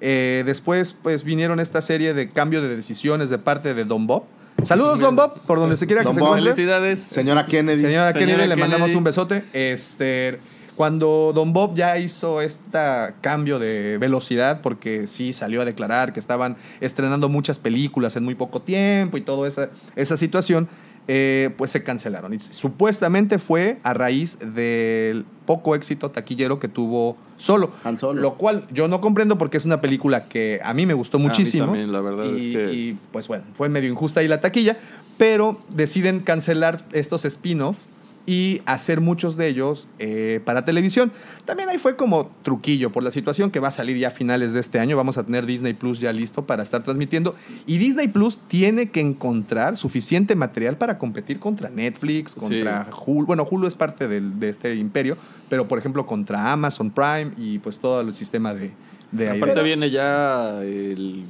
Eh, 0.00 0.42
después, 0.44 0.92
pues 1.00 1.22
vinieron 1.24 1.60
esta 1.60 1.80
serie 1.80 2.12
de 2.12 2.30
cambio 2.30 2.60
de 2.60 2.74
decisiones 2.74 3.30
de 3.30 3.38
parte 3.38 3.72
de 3.74 3.84
Don 3.84 4.06
Bob. 4.06 4.24
Saludos, 4.62 5.00
Don 5.00 5.14
Bob, 5.14 5.40
por 5.46 5.58
donde 5.58 5.76
se 5.76 5.86
quiera 5.86 6.02
que 6.02 6.06
Don 6.06 6.14
se 6.14 6.20
Bob. 6.20 6.28
encuentre. 6.30 6.54
Felicidades. 6.54 7.00
Señora 7.00 7.46
Kennedy. 7.46 7.82
Señora, 7.82 8.12
Señora 8.12 8.26
Kennedy, 8.32 8.48
le 8.48 8.56
mandamos 8.56 8.94
un 8.94 9.04
besote. 9.04 9.44
Este, 9.52 10.40
cuando 10.76 11.32
Don 11.34 11.52
Bob 11.52 11.74
ya 11.74 11.98
hizo 11.98 12.40
este 12.40 12.78
cambio 13.20 13.58
de 13.58 13.98
velocidad, 13.98 14.60
porque 14.60 15.06
sí 15.06 15.32
salió 15.32 15.62
a 15.62 15.64
declarar 15.64 16.12
que 16.12 16.20
estaban 16.20 16.56
estrenando 16.80 17.28
muchas 17.28 17.58
películas 17.58 18.16
en 18.16 18.24
muy 18.24 18.34
poco 18.34 18.60
tiempo 18.60 19.16
y 19.16 19.20
toda 19.22 19.46
esa, 19.48 19.70
esa 19.94 20.16
situación, 20.16 20.68
eh, 21.08 21.50
pues 21.56 21.70
se 21.70 21.82
cancelaron. 21.84 22.34
Y 22.34 22.40
supuestamente 22.40 23.38
fue 23.38 23.78
a 23.82 23.94
raíz 23.94 24.38
del 24.40 25.24
poco 25.46 25.74
éxito 25.74 26.10
taquillero 26.10 26.58
que 26.58 26.68
tuvo 26.68 27.16
Solo. 27.38 27.70
Han 27.84 27.98
Solo. 27.98 28.20
Lo 28.20 28.34
cual 28.34 28.66
yo 28.72 28.88
no 28.88 29.00
comprendo 29.00 29.38
porque 29.38 29.56
es 29.58 29.64
una 29.64 29.80
película 29.80 30.24
que 30.26 30.58
a 30.64 30.72
mí 30.74 30.86
me 30.86 30.94
gustó 30.94 31.18
mí 31.18 31.26
muchísimo. 31.26 31.66
también, 31.66 31.92
la 31.92 32.00
verdad 32.00 32.24
y, 32.24 32.36
es 32.36 32.56
que- 32.56 32.72
y, 32.72 32.98
pues 33.12 33.28
bueno, 33.28 33.44
fue 33.54 33.68
medio 33.68 33.90
injusta 33.90 34.20
ahí 34.20 34.28
la 34.28 34.40
taquilla, 34.40 34.78
pero 35.18 35.60
deciden 35.68 36.20
cancelar 36.20 36.84
estos 36.92 37.24
spin-offs 37.24 37.88
y 38.26 38.60
hacer 38.66 39.00
muchos 39.00 39.36
de 39.36 39.46
ellos 39.46 39.86
eh, 40.00 40.40
para 40.44 40.64
televisión. 40.64 41.12
También 41.44 41.68
ahí 41.68 41.78
fue 41.78 41.94
como 41.94 42.30
truquillo 42.42 42.90
por 42.90 43.04
la 43.04 43.12
situación 43.12 43.52
que 43.52 43.60
va 43.60 43.68
a 43.68 43.70
salir 43.70 43.96
ya 43.96 44.08
a 44.08 44.10
finales 44.10 44.52
de 44.52 44.58
este 44.60 44.80
año. 44.80 44.96
Vamos 44.96 45.16
a 45.16 45.24
tener 45.24 45.46
Disney 45.46 45.74
Plus 45.74 46.00
ya 46.00 46.12
listo 46.12 46.44
para 46.44 46.62
estar 46.64 46.82
transmitiendo. 46.82 47.36
Y 47.66 47.78
Disney 47.78 48.08
Plus 48.08 48.40
tiene 48.48 48.90
que 48.90 49.00
encontrar 49.00 49.76
suficiente 49.76 50.34
material 50.34 50.76
para 50.76 50.98
competir 50.98 51.38
contra 51.38 51.70
Netflix, 51.70 52.34
contra 52.34 52.88
Hulu. 53.06 53.26
Bueno, 53.26 53.46
Hulu 53.48 53.66
es 53.68 53.74
parte 53.76 54.08
del- 54.08 54.40
de 54.40 54.48
este 54.48 54.74
imperio, 54.74 55.16
pero 55.48 55.68
por 55.68 55.78
ejemplo 55.78 56.04
contra 56.04 56.52
Amazon 56.52 56.90
Prime 56.90 57.30
y 57.38 57.60
pues 57.60 57.78
todo 57.78 58.00
el 58.00 58.12
sistema 58.12 58.52
de... 58.54 58.72
de 59.12 59.30
ahí 59.30 59.36
Aparte 59.38 59.54
de- 59.60 59.62
viene 59.62 59.90
ya 59.90 60.60
el, 60.62 61.24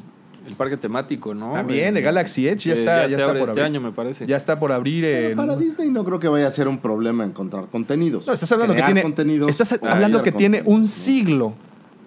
el 0.47 0.55
parque 0.57 0.77
temático, 0.77 1.35
¿no? 1.35 1.53
También, 1.53 1.89
El- 1.89 1.95
de 1.95 2.03
Galaxy 2.03 2.47
Edge, 2.49 2.69
ya 2.69 2.75
que 2.75 2.81
está- 2.81 3.03
ya 3.03 3.09
se 3.09 3.15
está 3.15 3.25
abre 3.25 3.41
por 3.41 3.49
este 3.49 3.61
abrir. 3.61 3.77
año, 3.77 3.81
me 3.81 3.93
parece. 3.93 4.27
Ya 4.27 4.37
está 4.37 4.59
por 4.59 4.73
abrir 4.73 5.03
Pero 5.05 5.29
en... 5.31 5.37
para 5.37 5.57
Disney 5.57 5.91
no 5.91 6.05
creo 6.05 6.19
que 6.21 6.29
vaya 6.29 6.47
a 6.47 6.51
ser 6.51 6.69
un 6.69 6.79
problema 6.79 7.25
encontrar 7.25 7.67
contenidos. 7.67 8.27
No, 8.27 8.33
estás 8.33 8.51
hablando 8.53 8.75
que 8.75 8.83
tiene. 8.83 9.03
contenidos 9.03 9.51
estás 9.51 9.73
hablando 9.83 10.23
que 10.23 10.33
tiene 10.33 10.63
un 10.67 10.89
siglo 10.89 11.55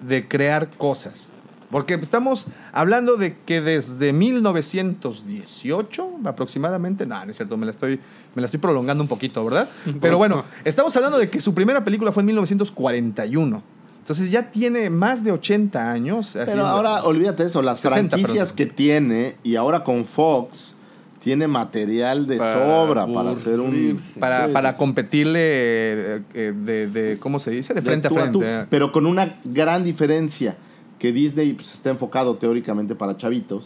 de 0.07 0.27
crear 0.27 0.69
cosas. 0.69 1.31
Porque 1.71 1.93
estamos 1.93 2.47
hablando 2.73 3.15
de 3.15 3.35
que 3.45 3.61
desde 3.61 4.11
1918 4.11 6.09
aproximadamente, 6.25 7.05
no, 7.05 7.23
no 7.23 7.29
es 7.31 7.37
cierto, 7.37 7.57
me 7.57 7.65
la 7.65 7.71
estoy, 7.71 7.99
me 8.35 8.41
la 8.41 8.45
estoy 8.45 8.59
prolongando 8.59 9.03
un 9.03 9.07
poquito, 9.07 9.43
¿verdad? 9.45 9.69
Pero 10.01 10.17
bueno, 10.17 10.43
estamos 10.63 10.95
hablando 10.95 11.17
de 11.17 11.29
que 11.29 11.39
su 11.41 11.53
primera 11.53 11.83
película 11.85 12.11
fue 12.11 12.21
en 12.21 12.27
1941. 12.27 13.61
Entonces 14.09 14.31
ya 14.31 14.49
tiene 14.49 14.89
más 14.89 15.23
de 15.23 15.31
80 15.31 15.91
años. 15.91 16.31
Pero 16.33 16.43
haciendo 16.45 16.65
ahora, 16.65 16.97
eso. 16.97 17.07
olvídate 17.09 17.43
eso, 17.43 17.61
las 17.61 17.79
60, 17.79 18.17
franquicias 18.17 18.53
perdón. 18.53 18.55
que 18.55 18.65
tiene 18.75 19.35
y 19.43 19.55
ahora 19.55 19.83
con 19.83 20.03
Fox 20.03 20.73
tiene 21.21 21.47
material 21.47 22.25
de 22.25 22.37
Para 22.37 22.53
sobra 22.55 23.05
para 23.05 23.29
hacer 23.31 23.59
un... 23.59 23.99
para, 24.19 24.51
para 24.51 24.77
competirle 24.77 25.39
eh, 25.43 26.21
eh, 26.33 26.53
de, 26.55 26.87
de- 26.87 27.17
¿cómo 27.19 27.39
se 27.39 27.51
dice? 27.51 27.75
De 27.75 27.81
de 27.81 27.85
frente 27.85 28.07
a 28.07 28.09
tú 28.09 28.15
frente. 28.15 28.39
eh. 28.41 28.65
pero 28.71 28.91
con 28.91 29.05
una 29.05 29.35
gran 29.43 29.83
diferencia, 29.83 30.57
que 30.99 31.13
Disney 31.13 31.53
pues, 31.53 31.73
está 31.73 31.89
enfocado 31.89 32.35
teóricamente 32.35 32.93
para 32.93 33.15
chavitos. 33.15 33.65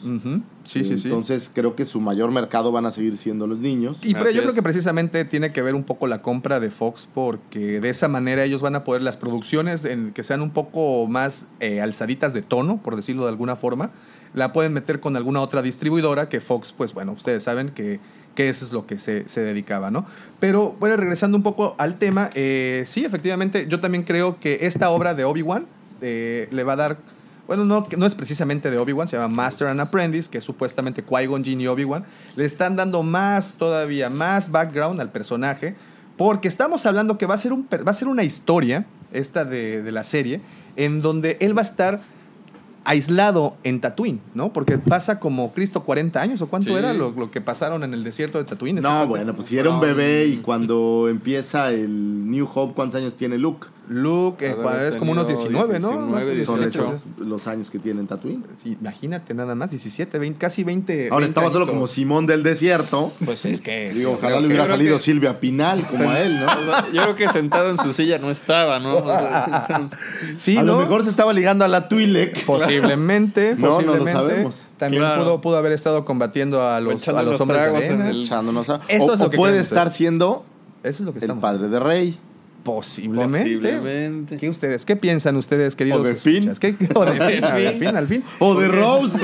Sí, 0.63 0.85
sí, 0.85 0.97
sí. 0.97 1.07
Entonces 1.07 1.51
creo 1.53 1.75
que 1.75 1.85
su 1.85 1.99
mayor 1.99 2.31
mercado 2.31 2.71
van 2.71 2.85
a 2.85 2.91
seguir 2.91 3.17
siendo 3.17 3.47
los 3.47 3.57
niños. 3.57 3.97
Y 4.03 4.13
pero 4.13 4.29
yo 4.29 4.43
creo 4.43 4.53
que 4.53 4.61
precisamente 4.61 5.25
tiene 5.25 5.51
que 5.51 5.61
ver 5.63 5.73
un 5.73 5.83
poco 5.83 6.05
la 6.07 6.21
compra 6.21 6.59
de 6.59 6.69
Fox 6.69 7.07
porque 7.11 7.81
de 7.81 7.89
esa 7.89 8.07
manera 8.07 8.43
ellos 8.43 8.61
van 8.61 8.75
a 8.75 8.83
poder 8.83 9.01
las 9.01 9.17
producciones 9.17 9.83
en 9.83 10.13
que 10.13 10.23
sean 10.23 10.41
un 10.41 10.51
poco 10.51 11.07
más 11.07 11.47
eh, 11.59 11.81
alzaditas 11.81 12.33
de 12.33 12.43
tono, 12.43 12.77
por 12.77 12.95
decirlo 12.95 13.23
de 13.23 13.29
alguna 13.29 13.55
forma, 13.55 13.89
la 14.35 14.53
pueden 14.53 14.73
meter 14.73 14.99
con 14.99 15.15
alguna 15.15 15.41
otra 15.41 15.61
distribuidora 15.63 16.29
que 16.29 16.39
Fox, 16.39 16.71
pues 16.71 16.93
bueno, 16.93 17.13
ustedes 17.13 17.43
saben 17.43 17.69
que, 17.69 17.99
que 18.35 18.49
eso 18.49 18.63
es 18.63 18.71
lo 18.71 18.85
que 18.85 18.99
se, 18.99 19.27
se 19.27 19.41
dedicaba, 19.41 19.89
¿no? 19.89 20.05
Pero 20.39 20.75
bueno, 20.79 20.97
regresando 20.97 21.35
un 21.35 21.43
poco 21.43 21.75
al 21.79 21.97
tema, 21.97 22.29
eh, 22.35 22.83
sí, 22.85 23.05
efectivamente, 23.05 23.65
yo 23.67 23.79
también 23.79 24.03
creo 24.03 24.39
que 24.39 24.59
esta 24.61 24.91
obra 24.91 25.13
de 25.15 25.23
Obi-Wan 25.23 25.65
eh, 26.01 26.47
le 26.51 26.63
va 26.63 26.73
a 26.73 26.77
dar... 26.77 26.97
Bueno, 27.55 27.65
no, 27.65 27.87
no 27.97 28.07
es 28.07 28.15
precisamente 28.15 28.71
de 28.71 28.79
Obi-Wan, 28.79 29.07
se 29.07 29.15
llama 29.15 29.27
Master 29.27 29.67
and 29.67 29.79
Apprentice, 29.79 30.27
que 30.27 30.39
es 30.39 30.43
supuestamente 30.43 31.05
Qui-Gon 31.05 31.43
Jinn 31.43 31.61
y 31.61 31.67
Obi-Wan. 31.67 32.03
Le 32.35 32.45
están 32.45 32.75
dando 32.75 33.03
más, 33.03 33.57
todavía 33.57 34.09
más 34.09 34.49
background 34.49 34.99
al 34.99 35.11
personaje, 35.11 35.75
porque 36.17 36.47
estamos 36.47 36.87
hablando 36.87 37.19
que 37.19 37.27
va 37.27 37.35
a 37.35 37.37
ser, 37.37 37.53
un, 37.53 37.67
va 37.71 37.91
a 37.91 37.93
ser 37.93 38.07
una 38.07 38.23
historia, 38.23 38.87
esta 39.11 39.45
de, 39.45 39.83
de 39.83 39.91
la 39.91 40.03
serie, 40.03 40.41
en 40.77 41.03
donde 41.03 41.37
él 41.41 41.55
va 41.55 41.61
a 41.61 41.65
estar 41.65 42.01
aislado 42.85 43.55
en 43.63 43.81
Tatooine, 43.81 44.19
¿no? 44.33 44.51
Porque 44.51 44.77
pasa 44.79 45.19
como 45.19 45.53
Cristo 45.53 45.83
40 45.83 46.19
años, 46.21 46.41
¿o 46.41 46.47
cuánto 46.47 46.69
Sí. 46.69 46.75
era 46.75 46.91
lo, 46.91 47.11
lo 47.11 47.31
que 47.31 47.39
pasaron 47.39 47.83
en 47.83 47.93
el 47.93 48.03
desierto 48.03 48.39
de 48.39 48.45
Tatooine? 48.45 48.81
No, 48.81 49.07
bueno, 49.07 49.33
pues 49.35 49.47
si 49.47 49.57
era 49.59 49.69
un 49.69 49.79
bebé 49.79 50.25
y 50.25 50.37
cuando 50.37 51.07
empieza 51.07 51.69
el 51.71 52.29
New 52.29 52.49
Hope, 52.53 52.73
¿cuántos 52.73 52.99
años 52.99 53.15
tiene 53.15 53.37
Luke? 53.37 53.67
Luke, 53.89 54.45
eh, 54.47 54.55
es 54.89 54.95
como 54.95 55.11
unos 55.11 55.27
tenido 55.27 55.43
19, 55.49 55.79
¿no? 55.79 55.89
19, 55.89 56.11
Más 56.11 56.23
o 56.23 56.29
menos 56.29 56.45
Son 56.47 56.55
18. 56.59 56.83
esos 56.83 57.01
los 57.27 57.47
años 57.47 57.69
que 57.69 57.79
tiene 57.79 57.99
en 57.99 58.07
Tatooine. 58.07 58.43
Sí, 58.57 58.77
imagínate 58.79 59.33
nada 59.33 59.55
más, 59.55 59.71
17, 59.71 60.19
20, 60.19 60.39
casi 60.39 60.63
20. 60.63 61.09
Ahora 61.11 61.25
20 61.25 61.27
estaba 61.27 61.51
solo 61.51 61.67
como 61.67 61.87
Simón 61.87 62.25
del 62.25 62.43
desierto. 62.43 63.11
Pues 63.25 63.43
es 63.45 63.59
que. 63.61 63.91
Digo, 63.93 64.13
ojalá 64.13 64.39
le 64.39 64.47
hubiera 64.47 64.67
salido 64.67 64.97
que- 64.97 65.03
Silvia 65.03 65.39
Pinal 65.39 65.85
como 65.85 66.09
a 66.09 66.19
él, 66.21 66.39
¿no? 66.39 66.45
O 66.61 66.65
sea, 66.65 66.85
yo 66.93 67.01
creo 67.03 67.15
que 67.17 67.27
sentado 67.27 67.69
en 67.71 67.77
su 67.77 67.91
silla 67.91 68.19
no 68.19 68.31
estaba, 68.31 68.79
¿no? 68.79 68.97
O 68.97 69.03
sea, 69.05 69.65
entonces- 69.67 69.99
Sí, 70.37 70.55
a 70.57 70.63
¿no? 70.63 70.75
lo 70.75 70.79
mejor 70.79 71.03
se 71.03 71.09
estaba 71.09 71.33
ligando 71.33 71.65
a 71.65 71.67
la 71.67 71.89
Twi'lek. 71.89 72.45
Posiblemente, 72.45 73.55
No, 73.57 73.59
no 73.59 73.67
lo 73.67 73.75
posiblemente. 73.75 74.13
sabemos. 74.13 74.55
También 74.77 75.03
Claro. 75.03 75.23
pudo, 75.23 75.41
pudo 75.41 75.57
haber 75.57 75.71
estado 75.73 76.05
combatiendo 76.05 76.61
a 76.61 76.79
los, 76.79 77.07
a 77.07 77.11
los 77.21 77.31
los 77.33 77.41
hombres 77.41 77.61
de 77.63 77.69
arena. 77.69 78.09
el- 78.09 78.23
echándonos 78.23 78.69
a- 78.69 78.79
Eso 78.87 79.05
o, 79.05 79.13
es 79.13 79.19
lo 79.19 79.25
o 79.25 79.29
que 79.29 79.37
puede 79.37 79.59
estar 79.59 79.87
hacer. 79.87 79.97
siendo 79.97 80.45
Eso 80.83 81.03
es 81.03 81.05
lo 81.07 81.13
que 81.13 81.25
el 81.25 81.33
padre 81.35 81.67
de 81.69 81.79
Rey. 81.79 82.17
Posiblemente. 82.63 83.39
Posiblemente. 83.39 84.38
¿Qué 84.38 84.49
ustedes? 84.49 84.86
¿Qué 84.86 84.95
piensan 84.95 85.36
ustedes, 85.36 85.76
queridos? 85.76 85.99
O 85.99 86.04
de 86.04 86.15
Finn. 86.15 86.49
o 86.95 87.06
de 87.06 87.12
Finn, 87.12 87.80
Finn, 87.80 87.95
al 87.95 88.08
fin. 88.08 88.23
O 88.39 88.56
de 88.56 88.67
Rose, 88.69 89.17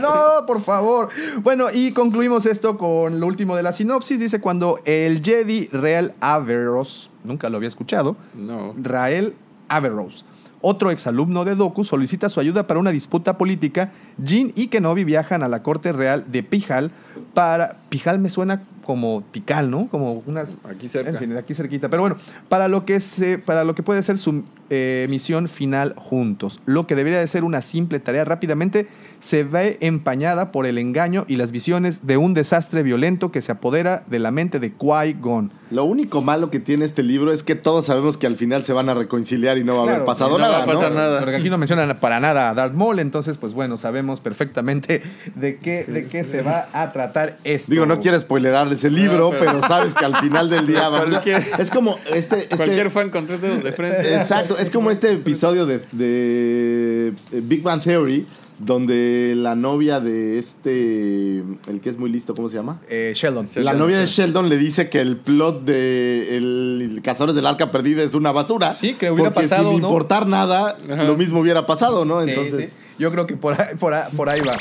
no, 0.00 0.46
por 0.46 0.60
favor. 0.60 1.10
Bueno, 1.42 1.66
y 1.72 1.92
concluimos 1.92 2.46
esto 2.46 2.76
con 2.76 3.20
lo 3.20 3.26
último 3.26 3.56
de 3.56 3.62
la 3.62 3.72
sinopsis. 3.72 4.18
Dice 4.18 4.40
cuando 4.40 4.80
el 4.84 5.22
Jedi 5.22 5.68
Real 5.68 6.14
Averroes, 6.20 7.10
nunca 7.22 7.48
lo 7.48 7.56
había 7.56 7.68
escuchado, 7.68 8.16
No. 8.34 8.74
Rael 8.76 9.34
Averroes, 9.68 10.24
otro 10.60 10.90
exalumno 10.90 11.44
de 11.44 11.54
Doku, 11.54 11.84
solicita 11.84 12.28
su 12.28 12.40
ayuda 12.40 12.66
para 12.66 12.80
una 12.80 12.90
disputa 12.90 13.38
política. 13.38 13.92
Jin 14.22 14.52
y 14.56 14.66
Kenobi 14.66 15.04
viajan 15.04 15.42
a 15.42 15.48
la 15.48 15.62
corte 15.62 15.92
real 15.92 16.24
de 16.30 16.42
Pijal 16.42 16.90
para... 17.32 17.76
Pijal 17.88 18.18
me 18.18 18.28
suena 18.28 18.64
como 18.90 19.22
Tikal, 19.30 19.70
¿no? 19.70 19.86
Como 19.88 20.24
unas... 20.26 20.56
Aquí 20.64 20.88
cerca. 20.88 21.10
En 21.10 21.16
fin, 21.16 21.36
aquí 21.36 21.54
cerquita. 21.54 21.88
Pero 21.88 22.02
bueno, 22.02 22.16
para 22.48 22.66
lo 22.66 22.84
que, 22.84 22.98
se, 22.98 23.38
para 23.38 23.62
lo 23.62 23.76
que 23.76 23.84
puede 23.84 24.02
ser 24.02 24.18
su 24.18 24.42
eh, 24.68 25.06
misión 25.08 25.46
final 25.46 25.94
juntos. 25.96 26.60
Lo 26.66 26.88
que 26.88 26.96
debería 26.96 27.20
de 27.20 27.28
ser 27.28 27.44
una 27.44 27.62
simple 27.62 28.00
tarea 28.00 28.24
rápidamente 28.24 28.88
se 29.20 29.44
ve 29.44 29.76
empañada 29.80 30.50
por 30.50 30.66
el 30.66 30.78
engaño 30.78 31.24
y 31.28 31.36
las 31.36 31.52
visiones 31.52 32.06
de 32.06 32.16
un 32.16 32.32
desastre 32.34 32.82
violento 32.82 33.30
que 33.30 33.42
se 33.42 33.52
apodera 33.52 34.02
de 34.06 34.18
la 34.18 34.30
mente 34.30 34.58
de 34.58 34.74
Qui-Gon. 34.76 35.52
Lo 35.70 35.84
único 35.84 36.20
malo 36.22 36.50
que 36.50 36.58
tiene 36.58 36.84
este 36.86 37.02
libro 37.04 37.32
es 37.32 37.42
que 37.44 37.54
todos 37.54 37.86
sabemos 37.86 38.16
que 38.16 38.26
al 38.26 38.36
final 38.36 38.64
se 38.64 38.72
van 38.72 38.88
a 38.88 38.94
reconciliar 38.94 39.56
y 39.58 39.62
no 39.62 39.76
va 39.76 39.80
a 39.90 39.94
haber 39.94 40.04
pasado 40.06 40.30
no 40.36 40.38
va 40.38 40.46
a 40.46 40.50
nada, 40.50 40.66
¿no? 40.66 40.72
pasar 40.72 40.92
nada. 40.92 41.20
Porque 41.20 41.36
aquí 41.36 41.50
no 41.50 41.58
mencionan 41.58 41.96
para 42.00 42.18
nada 42.18 42.50
a 42.50 42.54
Darth 42.54 42.74
Maul, 42.74 42.98
entonces, 42.98 43.36
pues 43.36 43.52
bueno, 43.52 43.76
sabemos 43.78 44.20
perfectamente 44.20 45.02
de 45.36 45.58
qué, 45.58 45.84
de 45.84 46.06
qué 46.08 46.24
se 46.24 46.42
va 46.42 46.68
a 46.72 46.90
tratar 46.92 47.36
esto. 47.44 47.70
Digo, 47.70 47.86
no 47.86 48.00
quiero 48.00 48.18
spoilerarles 48.18 48.82
el 48.84 48.94
libro, 48.94 49.30
No, 49.32 49.38
pero... 49.38 49.52
pero- 49.52 49.68
sabes 49.68 49.94
que 49.94 50.04
al 50.04 50.16
final 50.16 50.50
del 50.50 50.66
día 50.66 50.88
va 50.88 51.04
Cualquier- 51.04 51.44
Es 51.58 51.70
como 51.70 51.98
este... 52.12 52.38
este- 52.40 52.56
Cualquier 52.56 52.90
fan 52.90 53.10
con 53.10 53.26
tres 53.26 53.40
dedos 53.42 53.62
de 53.62 53.70
frente. 53.72 54.16
Exacto, 54.16 54.58
es 54.58 54.70
como 54.70 54.90
este 54.90 55.12
episodio 55.12 55.66
de, 55.66 55.80
de 55.92 57.12
Big 57.42 57.62
Bang 57.62 57.82
Theory, 57.82 58.26
donde 58.60 59.34
la 59.36 59.54
novia 59.54 60.00
de 60.00 60.38
este, 60.38 61.38
el 61.38 61.80
que 61.82 61.90
es 61.90 61.98
muy 61.98 62.10
listo, 62.10 62.34
¿cómo 62.34 62.48
se 62.48 62.56
llama? 62.56 62.80
Eh, 62.88 63.12
Sheldon. 63.14 63.48
La 63.56 63.72
novia 63.72 63.98
de 63.98 64.06
Sheldon 64.06 64.48
le 64.48 64.58
dice 64.58 64.90
que 64.90 65.00
el 65.00 65.16
plot 65.16 65.64
de 65.64 66.36
el 66.36 67.00
Cazadores 67.02 67.34
del 67.34 67.46
Arca 67.46 67.70
Perdida 67.70 68.02
es 68.02 68.14
una 68.14 68.32
basura. 68.32 68.72
Sí, 68.72 68.94
que 68.94 69.10
hubiera 69.10 69.32
porque 69.32 69.48
pasado, 69.48 69.72
sin 69.72 69.80
¿no? 69.80 69.88
importar 69.88 70.26
nada, 70.26 70.76
Ajá. 70.90 71.04
lo 71.04 71.16
mismo 71.16 71.40
hubiera 71.40 71.66
pasado, 71.66 72.04
¿no? 72.04 72.20
Sí, 72.22 72.30
Entonces, 72.30 72.70
sí. 72.70 72.76
Yo 72.98 73.10
creo 73.10 73.26
que 73.26 73.36
por 73.36 73.58
ahí, 73.58 73.74
por 73.78 73.94
ahí, 73.94 74.04
por 74.14 74.28
ahí 74.28 74.40
va. 74.40 74.52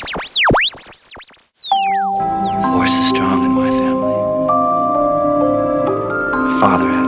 Force 2.74 2.98
is 3.00 3.08
strong 3.10 3.44
in 3.44 3.54
my 3.54 3.70
family. 3.70 4.16
My 6.46 6.60
father 6.60 6.99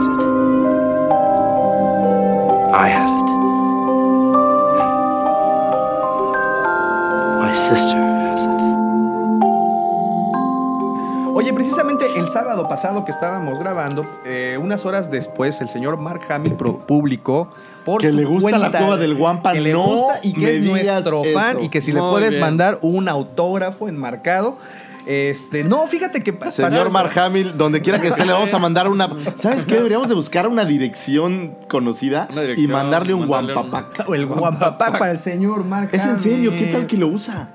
sábado 12.42 12.68
pasado 12.68 13.04
que 13.04 13.12
estábamos 13.12 13.58
grabando, 13.60 14.04
eh, 14.24 14.58
unas 14.60 14.84
horas 14.84 15.10
después, 15.10 15.60
el 15.60 15.68
señor 15.68 15.96
Mark 15.98 16.22
Hamill 16.28 16.54
publicó 16.54 17.48
por 17.84 18.00
Que 18.00 18.10
su 18.10 18.16
le 18.16 18.24
gusta 18.24 18.50
la 18.50 18.58
cuenta 18.58 18.78
cueva 18.78 18.96
del 18.96 19.14
Guampa, 19.16 19.52
que 19.52 19.60
le 19.60 19.72
no 19.72 19.82
gusta 19.84 20.20
y 20.22 20.32
que 20.32 20.56
es 20.56 20.62
nuestro 20.62 21.22
fan 21.32 21.60
y 21.60 21.68
que 21.68 21.80
si 21.80 21.92
le 21.92 22.00
Muy 22.00 22.10
puedes 22.10 22.30
bien. 22.30 22.40
mandar 22.40 22.78
un 22.82 23.08
autógrafo 23.08 23.88
enmarcado. 23.88 24.58
Este, 25.04 25.64
no, 25.64 25.86
fíjate 25.88 26.22
que 26.22 26.32
Señor 26.52 26.92
Mark 26.92 27.18
Hamill, 27.18 27.56
donde 27.56 27.80
quiera 27.82 27.98
que 28.00 28.06
esté, 28.08 28.24
le 28.24 28.32
vamos 28.32 28.54
a 28.54 28.58
mandar 28.60 28.86
una. 28.88 29.08
¿Sabes 29.36 29.66
qué? 29.66 29.74
Deberíamos 29.74 30.08
de 30.08 30.14
buscar 30.14 30.46
una 30.46 30.64
dirección 30.64 31.54
conocida 31.68 32.28
Una 32.30 32.42
dirección, 32.42 32.70
y 32.70 32.72
mandarle 32.72 33.14
un 33.14 33.28
mandarle 33.28 33.54
un- 33.54 33.68
guampapac. 33.68 34.08
o 34.08 34.14
el 34.14 34.26
guampapá 34.26 34.92
para 34.98 35.10
el 35.10 35.18
señor 35.18 35.64
Mark 35.64 35.88
¿Es 35.92 36.04
en 36.06 36.20
serio? 36.20 36.50
¿Qué 36.52 36.66
tal 36.72 36.86
que 36.86 36.96
lo 36.96 37.08
usa? 37.08 37.48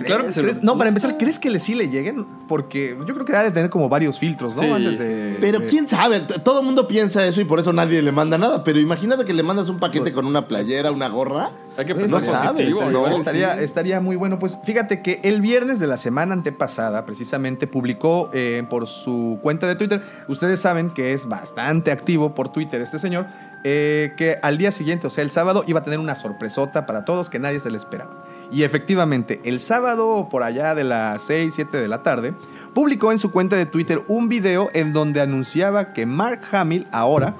Claro 0.00 0.24
que 0.26 0.32
se 0.32 0.40
¿Crees- 0.42 0.56
lo- 0.56 0.62
No, 0.62 0.78
para 0.78 0.88
empezar, 0.88 1.16
¿crees 1.18 1.38
que 1.38 1.50
le 1.50 1.60
sí 1.60 1.74
le 1.74 1.88
lleguen? 1.88 2.26
Porque 2.48 2.96
yo 3.06 3.14
creo 3.14 3.24
que 3.24 3.32
debe 3.32 3.50
tener 3.50 3.70
como 3.70 3.88
varios 3.88 4.18
filtros, 4.18 4.54
¿no? 4.56 4.62
Sí, 4.62 4.70
Antes 4.70 4.98
de. 4.98 5.36
Pero 5.40 5.58
de- 5.60 5.66
quién 5.66 5.88
sabe, 5.88 6.20
todo 6.20 6.60
el 6.60 6.64
mundo 6.66 6.88
piensa 6.88 7.26
eso 7.26 7.40
y 7.40 7.44
por 7.44 7.60
eso 7.60 7.72
nadie 7.72 8.00
le 8.02 8.12
manda 8.12 8.38
nada. 8.38 8.64
Pero 8.64 8.78
imagínate 8.80 9.24
que 9.24 9.32
le 9.32 9.42
mandas 9.42 9.68
un 9.68 9.78
paquete 9.78 10.12
con 10.12 10.26
una 10.26 10.46
playera, 10.48 10.90
una 10.92 11.08
gorra. 11.08 11.50
Hay 11.76 11.86
que 11.86 11.94
Pues, 11.94 12.10
pensar 12.10 12.20
no 12.22 12.26
sabes, 12.34 12.50
positivo, 12.52 12.84
¿no? 12.90 12.98
igual, 12.98 13.12
estaría, 13.14 13.54
sí. 13.56 13.64
estaría 13.64 14.00
muy 14.00 14.16
bueno. 14.16 14.38
Pues 14.38 14.58
fíjate 14.64 15.00
que 15.02 15.20
el 15.24 15.40
viernes 15.40 15.78
de 15.80 15.86
la 15.86 15.96
semana 15.96 16.34
antepasada, 16.34 17.06
precisamente, 17.06 17.66
publicó 17.66 18.30
eh, 18.34 18.62
por 18.68 18.86
su 18.86 19.38
cuenta 19.42 19.66
de 19.66 19.76
Twitter. 19.76 20.02
Ustedes 20.28 20.60
saben 20.60 20.90
que 20.90 21.12
es 21.14 21.26
bastante 21.26 21.90
activo 21.90 22.34
por 22.34 22.50
Twitter 22.52 22.80
este 22.82 22.98
señor. 22.98 23.26
Eh, 23.64 24.14
que 24.16 24.38
al 24.42 24.58
día 24.58 24.70
siguiente, 24.70 25.06
o 25.06 25.10
sea, 25.10 25.22
el 25.22 25.30
sábado, 25.30 25.64
iba 25.66 25.80
a 25.80 25.82
tener 25.82 25.98
una 25.98 26.14
sorpresota 26.14 26.86
para 26.86 27.04
todos 27.04 27.30
que 27.30 27.38
nadie 27.38 27.60
se 27.60 27.70
le 27.70 27.76
esperaba. 27.78 28.24
Y 28.50 28.64
efectivamente, 28.64 29.40
el 29.44 29.60
sábado, 29.60 30.28
por 30.30 30.42
allá 30.42 30.74
de 30.74 30.84
las 30.84 31.22
6, 31.24 31.52
7 31.54 31.76
de 31.76 31.88
la 31.88 32.02
tarde, 32.02 32.34
publicó 32.74 33.12
en 33.12 33.18
su 33.18 33.30
cuenta 33.30 33.56
de 33.56 33.66
Twitter 33.66 34.00
un 34.08 34.28
video 34.28 34.70
en 34.74 34.92
donde 34.92 35.20
anunciaba 35.20 35.92
que 35.92 36.06
Mark 36.06 36.40
Hamill 36.52 36.86
ahora 36.92 37.34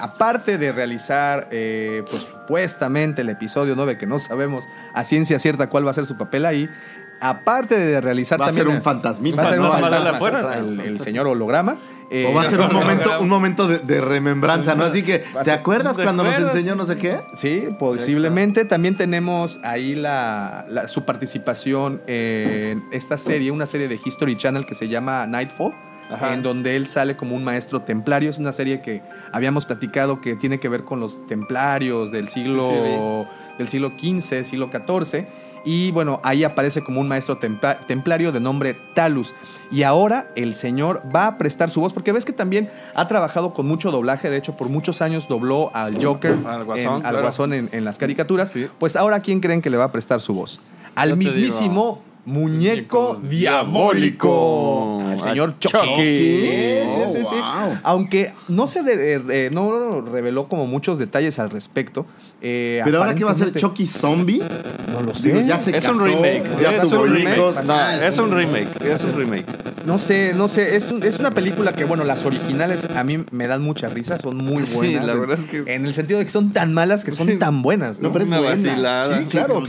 aparte 0.00 0.58
de 0.58 0.72
realizar, 0.72 1.48
eh, 1.50 2.04
pues 2.08 2.22
supuestamente 2.22 3.22
el 3.22 3.28
episodio 3.30 3.74
9, 3.76 3.98
que 3.98 4.06
no 4.06 4.18
sabemos 4.18 4.64
a 4.94 5.04
ciencia 5.04 5.38
cierta 5.38 5.68
cuál 5.68 5.86
va 5.86 5.90
a 5.90 5.94
ser 5.94 6.06
su 6.06 6.16
papel 6.16 6.46
ahí, 6.46 6.70
aparte 7.20 7.78
de 7.78 8.00
realizar 8.00 8.40
Va 8.40 8.44
a 8.44 8.48
también... 8.48 8.66
ser 8.66 8.76
un 8.76 8.82
fantasmita, 8.82 9.42
Va 9.42 9.48
a 9.48 9.52
ser 9.52 9.60
un 9.60 10.14
fuerza. 10.18 10.58
el, 10.58 10.80
el 10.80 11.00
señor 11.00 11.26
holograma. 11.26 11.76
Eh, 12.10 12.26
O 12.30 12.34
va 12.34 12.42
a 12.42 12.50
ser 12.50 12.60
un 12.60 12.72
momento, 12.72 13.20
un 13.20 13.28
momento 13.28 13.68
de, 13.68 13.78
de 13.80 14.00
remembranza, 14.00 14.74
¿no? 14.74 14.84
Así 14.84 15.02
que, 15.02 15.22
¿te 15.44 15.50
acuerdas 15.50 15.96
¿te 15.96 16.02
cuando 16.02 16.24
nos 16.24 16.38
enseñó 16.38 16.74
no 16.74 16.86
sé 16.86 16.96
qué? 16.96 17.20
Sí, 17.34 17.68
posiblemente. 17.78 18.64
También 18.64 18.96
tenemos 18.96 19.60
ahí 19.62 19.94
la, 19.94 20.64
la- 20.68 20.88
su 20.88 21.04
participación 21.04 22.00
en 22.06 22.84
esta 22.92 23.18
serie, 23.18 23.50
una 23.50 23.66
serie 23.66 23.88
de 23.88 23.98
History 24.02 24.36
Channel 24.36 24.64
que 24.66 24.74
se 24.74 24.88
llama 24.88 25.26
Nightfall, 25.26 25.72
Ajá. 26.10 26.32
en 26.32 26.42
donde 26.42 26.76
él 26.76 26.86
sale 26.86 27.16
como 27.16 27.36
un 27.36 27.44
maestro 27.44 27.82
templario. 27.82 28.30
Es 28.30 28.38
una 28.38 28.52
serie 28.52 28.80
que 28.80 29.02
habíamos 29.32 29.66
platicado 29.66 30.20
que 30.20 30.36
tiene 30.36 30.58
que 30.60 30.68
ver 30.68 30.84
con 30.84 31.00
los 31.00 31.26
templarios 31.26 32.10
del 32.10 32.28
siglo, 32.28 32.68
Sí, 32.70 32.76
sí, 32.76 33.54
del 33.58 33.68
siglo 33.68 33.92
XV, 33.98 34.44
siglo 34.44 34.70
XIV. 34.72 35.26
Y 35.64 35.90
bueno, 35.92 36.20
ahí 36.22 36.44
aparece 36.44 36.82
como 36.82 37.00
un 37.00 37.08
maestro 37.08 37.38
templa- 37.38 37.86
templario 37.86 38.32
de 38.32 38.40
nombre 38.40 38.76
Talus. 38.94 39.34
Y 39.70 39.82
ahora 39.82 40.30
el 40.36 40.54
señor 40.54 41.02
va 41.14 41.26
a 41.26 41.38
prestar 41.38 41.70
su 41.70 41.80
voz, 41.80 41.92
porque 41.92 42.12
ves 42.12 42.24
que 42.24 42.32
también 42.32 42.70
ha 42.94 43.06
trabajado 43.08 43.52
con 43.52 43.66
mucho 43.66 43.90
doblaje. 43.90 44.30
De 44.30 44.36
hecho, 44.36 44.56
por 44.56 44.68
muchos 44.68 45.02
años 45.02 45.28
dobló 45.28 45.70
al 45.74 46.02
Joker, 46.02 46.36
Al 46.46 46.64
Guasón, 46.64 46.86
en, 46.86 46.92
al 46.94 47.00
claro. 47.02 47.20
Guasón 47.22 47.52
en, 47.52 47.68
en 47.72 47.84
las 47.84 47.98
caricaturas. 47.98 48.50
Sí. 48.50 48.66
Pues 48.78 48.96
ahora, 48.96 49.20
¿quién 49.20 49.40
creen 49.40 49.60
que 49.62 49.70
le 49.70 49.76
va 49.76 49.84
a 49.84 49.92
prestar 49.92 50.20
su 50.20 50.34
voz? 50.34 50.60
Al 50.94 51.10
Yo 51.10 51.16
mismísimo 51.16 52.00
muñeco 52.28 53.20
diabólico. 53.22 55.02
Al 55.08 55.20
señor 55.20 55.54
Chucky. 55.58 55.76
Chucky. 55.78 56.38
Sí, 56.38 56.46
sí, 56.48 57.02
Oh, 57.06 57.08
sí, 57.10 57.18
sí. 57.18 57.34
wow. 57.40 57.78
Aunque 57.82 58.32
no 58.48 58.66
se 58.66 58.82
de- 58.82 59.14
eh, 59.46 59.50
no 59.52 60.00
reveló 60.02 60.48
como 60.48 60.66
muchos 60.66 60.98
detalles 60.98 61.38
al 61.38 61.50
respecto. 61.50 62.06
eh, 62.40 62.80
Pero 62.84 62.98
ahora, 62.98 63.14
¿qué 63.14 63.24
va 63.24 63.32
a 63.32 63.34
ser? 63.34 63.52
¿Chucky 63.52 63.86
Zombie? 63.86 64.42
No 64.92 65.02
lo 65.02 65.14
sé. 65.14 65.28
Digo, 65.32 65.40
ya 65.46 65.58
se 65.58 65.76
Es 65.76 65.84
un 65.86 66.00
remake. 66.04 66.44
Ya 66.60 66.70
Es 66.76 66.88
tuvo 66.88 67.02
un 67.02 67.14
remake. 67.14 67.36
No, 67.66 67.90
es 68.06 68.18
un 68.18 68.30
remake. 68.30 68.68
Es 68.84 69.04
un 69.04 69.16
remake. 69.16 69.46
No 69.86 69.98
sé, 69.98 70.32
no 70.36 70.48
sé. 70.48 70.76
Es, 70.76 70.90
un- 70.90 71.02
es 71.02 71.18
una 71.18 71.30
película 71.30 71.72
que, 71.72 71.84
bueno, 71.84 72.04
las 72.04 72.24
originales 72.26 72.86
a 72.94 73.04
mí 73.04 73.24
me 73.30 73.46
dan 73.46 73.62
mucha 73.62 73.88
risa. 73.88 74.18
Son 74.18 74.36
muy 74.36 74.64
Sí, 74.66 74.74
buenas. 74.76 75.04
la 75.06 75.12
En- 75.14 75.20
verdad 75.20 75.38
es 75.38 75.44
que- 75.46 75.64
En 75.74 75.86
el 75.86 75.94
sentido 75.94 76.18
de 76.18 76.26
que 76.26 76.30
son 76.30 76.52
tan 76.52 76.74
malas 76.74 77.04
que 77.04 77.12
son 77.12 77.38
tan 77.38 77.62
buenas. 77.62 78.00
No, 78.00 78.08
¿no? 78.08 78.12
pero 78.12 78.24
es 78.24 78.28
Una 78.30 78.38
buena. 78.38 78.54
vacilada. 78.54 79.18
Sí, 79.18 79.24
claro. 79.26 79.62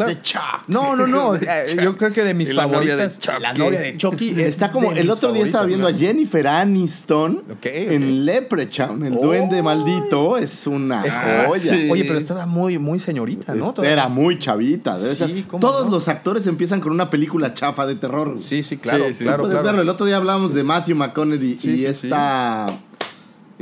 No, 0.67 0.95
no, 0.95 1.07
no. 1.07 1.35
eh, 1.41 1.77
Yo 1.81 1.97
creo 1.97 2.11
que 2.11 2.23
de 2.23 2.33
mis 2.33 2.48
Y 2.51 2.53
la 2.53 2.67
novia 2.67 2.95
de 2.95 3.09
favoritas. 3.09 3.19
Chucky. 3.19 3.41
La 3.41 3.53
novia 3.53 3.79
de 3.79 3.97
Chucky. 3.97 4.29
es 4.31 4.37
Está 4.37 4.71
como, 4.71 4.91
el 4.91 5.01
mis 5.07 5.09
otro 5.09 5.33
día 5.33 5.45
estaba 5.45 5.65
viendo 5.65 5.87
a 5.87 5.93
Jennifer 5.93 6.47
Aniston 6.47 7.43
en 7.63 8.25
Leprechaun, 8.25 9.05
el 9.05 9.13
Oh. 9.17 9.21
duende 9.21 9.61
maldito, 9.63 10.37
es 10.37 10.67
una 10.67 11.03
Está- 11.03 11.45
joya. 11.47 11.73
sí. 11.73 11.87
Oye, 11.91 12.05
pero 12.05 12.17
estaba 12.17 12.45
muy, 12.45 12.77
muy 12.77 12.99
señorita, 12.99 13.53
¿no? 13.55 13.69
Este, 13.69 13.87
Era 13.91 14.07
muy 14.09 14.37
chavita. 14.39 14.97
debe 14.97 15.11
Sí, 15.15 15.17
ser. 15.17 15.43
cómo 15.47 15.59
Todos 15.59 15.85
no. 15.85 15.91
los 15.91 16.07
actores 16.07 16.45
empiezan 16.47 16.79
con 16.81 16.91
una 16.91 17.09
película 17.09 17.53
chafa 17.53 17.85
de 17.85 17.95
terror. 17.95 18.35
Sí, 18.37 18.63
sí, 18.63 18.77
claro, 18.77 19.05
Sí, 19.07 19.13
sí. 19.13 19.23
claro, 19.23 19.39
Puedes 19.43 19.53
claro. 19.53 19.65
verlo. 19.65 19.81
El 19.81 19.89
otro 19.89 20.05
día 20.05 20.17
hablábamos 20.17 20.53
de 20.53 20.63
Matthew 20.63 20.95
McConaughey 20.95 21.57
Sí, 21.57 21.71
y 21.71 21.77
sí, 21.79 21.85
esta. 21.85 22.67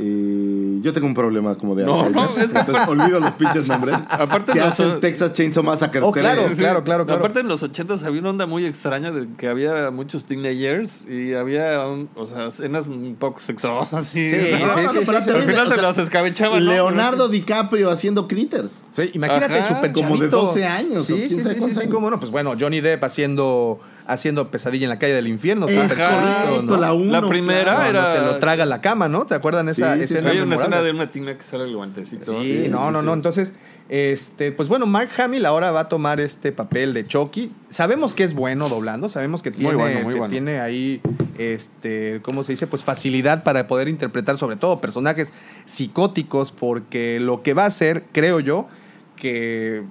Eh, 0.00 0.78
yo 0.80 0.92
tengo 0.92 1.06
un 1.08 1.14
problema 1.14 1.56
como 1.56 1.74
de 1.74 1.84
No, 1.84 2.02
Alzheimer. 2.04 2.30
no, 2.30 2.42
es 2.44 2.52
que- 2.52 2.58
Entonces, 2.60 2.88
olvido 2.88 3.18
los 3.20 3.32
pinches 3.32 3.66
nombres. 3.68 3.96
Aparte 4.08 4.52
que 4.52 4.58
los- 4.60 4.68
hacen 4.68 5.00
Texas 5.00 5.32
Chainsaw 5.34 5.64
Massacre. 5.64 6.00
Oh, 6.02 6.12
claro, 6.12 6.42
3. 6.46 6.56
claro, 6.58 6.84
claro, 6.84 7.04
claro. 7.04 7.18
Aparte 7.18 7.40
en 7.40 7.48
los 7.48 7.62
80 7.64 7.94
había 8.06 8.20
una 8.20 8.30
onda 8.30 8.46
muy 8.46 8.64
extraña 8.64 9.10
de 9.10 9.26
que 9.36 9.48
había 9.48 9.90
muchos 9.90 10.24
teenagers 10.24 11.06
y 11.06 11.34
había 11.34 11.84
un- 11.86 12.08
o 12.14 12.26
sea, 12.26 12.46
escenas 12.46 12.86
un 12.86 13.16
poco 13.18 13.40
sexosas. 13.40 14.04
Sí, 14.06 14.30
sí, 14.30 14.36
sí, 14.36 14.46
sí, 14.46 14.48
sí. 14.48 15.30
Al 15.32 15.42
final 15.42 15.66
o 15.66 15.74
se 15.74 15.82
las 15.82 15.98
escabechaban. 15.98 16.64
¿no? 16.64 16.70
Leonardo 16.70 17.28
DiCaprio 17.28 17.90
haciendo 17.90 18.28
Critters. 18.28 18.78
Sí, 18.92 19.10
imagínate, 19.14 19.62
súper 19.64 19.92
Como 19.92 20.08
de 20.10 20.18
chavito. 20.18 20.36
12 20.42 20.64
años, 20.64 21.04
Sí, 21.06 21.26
sí, 21.28 21.40
sí, 21.40 21.54
sí, 21.60 21.74
sí, 21.74 21.88
cómo 21.88 22.08
no. 22.10 22.18
Pues 22.20 22.30
bueno, 22.30 22.54
Johnny 22.58 22.80
Depp 22.80 23.02
haciendo, 23.04 23.80
haciendo 24.08 24.50
pesadilla 24.50 24.84
en 24.84 24.90
la 24.90 24.98
calle 24.98 25.12
del 25.14 25.28
infierno. 25.28 25.66
Ajá, 25.66 25.82
súper 25.88 25.96
chavito, 25.98 26.62
¿no? 26.62 26.76
la 26.80 26.92
uno, 26.92 27.12
La 27.12 27.26
primera 27.28 27.62
claro. 27.62 27.88
era- 27.90 28.02
Cuando 28.02 28.20
se 28.26 28.32
lo 28.34 28.38
traga 28.38 28.62
a 28.64 28.66
la 28.66 28.80
cama, 28.80 29.06
¿no? 29.08 29.26
¿Te 29.26 29.34
acuerdan 29.34 29.68
esa 29.68 29.92
Sí, 29.94 29.98
sí, 29.98 30.04
escena? 30.04 30.22
sí. 30.22 30.36
Hay 30.36 30.40
una 30.40 30.56
escena 30.56 30.82
de 30.82 30.90
una 30.90 31.08
tina 31.08 31.36
que 31.36 31.42
sale 31.42 31.64
el 31.64 31.76
guantecito. 31.76 32.32
Sí, 32.40 32.62
Sí, 32.64 32.68
no, 32.68 32.86
sí, 32.86 32.92
no, 32.92 33.00
sí. 33.00 33.06
no. 33.06 33.14
Entonces, 33.14 33.54
este, 33.90 34.52
pues 34.52 34.68
bueno, 34.68 34.84
Mark 34.86 35.08
Hamill 35.18 35.46
ahora 35.46 35.70
va 35.70 35.80
a 35.80 35.88
tomar 35.88 36.20
este 36.20 36.52
papel 36.52 36.92
de 36.94 37.06
Chucky. 37.06 37.50
Sabemos 37.70 38.14
que 38.14 38.24
es 38.24 38.34
bueno 38.34 38.68
doblando, 38.68 39.08
sabemos 39.08 39.42
que 39.42 39.50
tiene, 39.50 39.74
bueno, 39.76 40.00
muy 40.02 40.12
que 40.14 40.18
bueno. 40.20 40.30
tiene 40.32 40.60
ahí, 40.60 41.00
este, 41.38 42.20
¿cómo 42.22 42.44
se 42.44 42.52
dice? 42.52 42.66
Pues 42.66 42.84
facilidad 42.84 43.44
para 43.44 43.66
poder 43.66 43.88
interpretar 43.88 44.36
sobre 44.36 44.56
todo 44.56 44.80
personajes 44.80 45.32
psicóticos, 45.64 46.50
porque 46.52 47.18
lo 47.20 47.42
que 47.42 47.54
va 47.54 47.64
a 47.64 47.68
hacer, 47.68 48.04
creo 48.12 48.40
yo, 48.40 48.68
que 49.16 49.82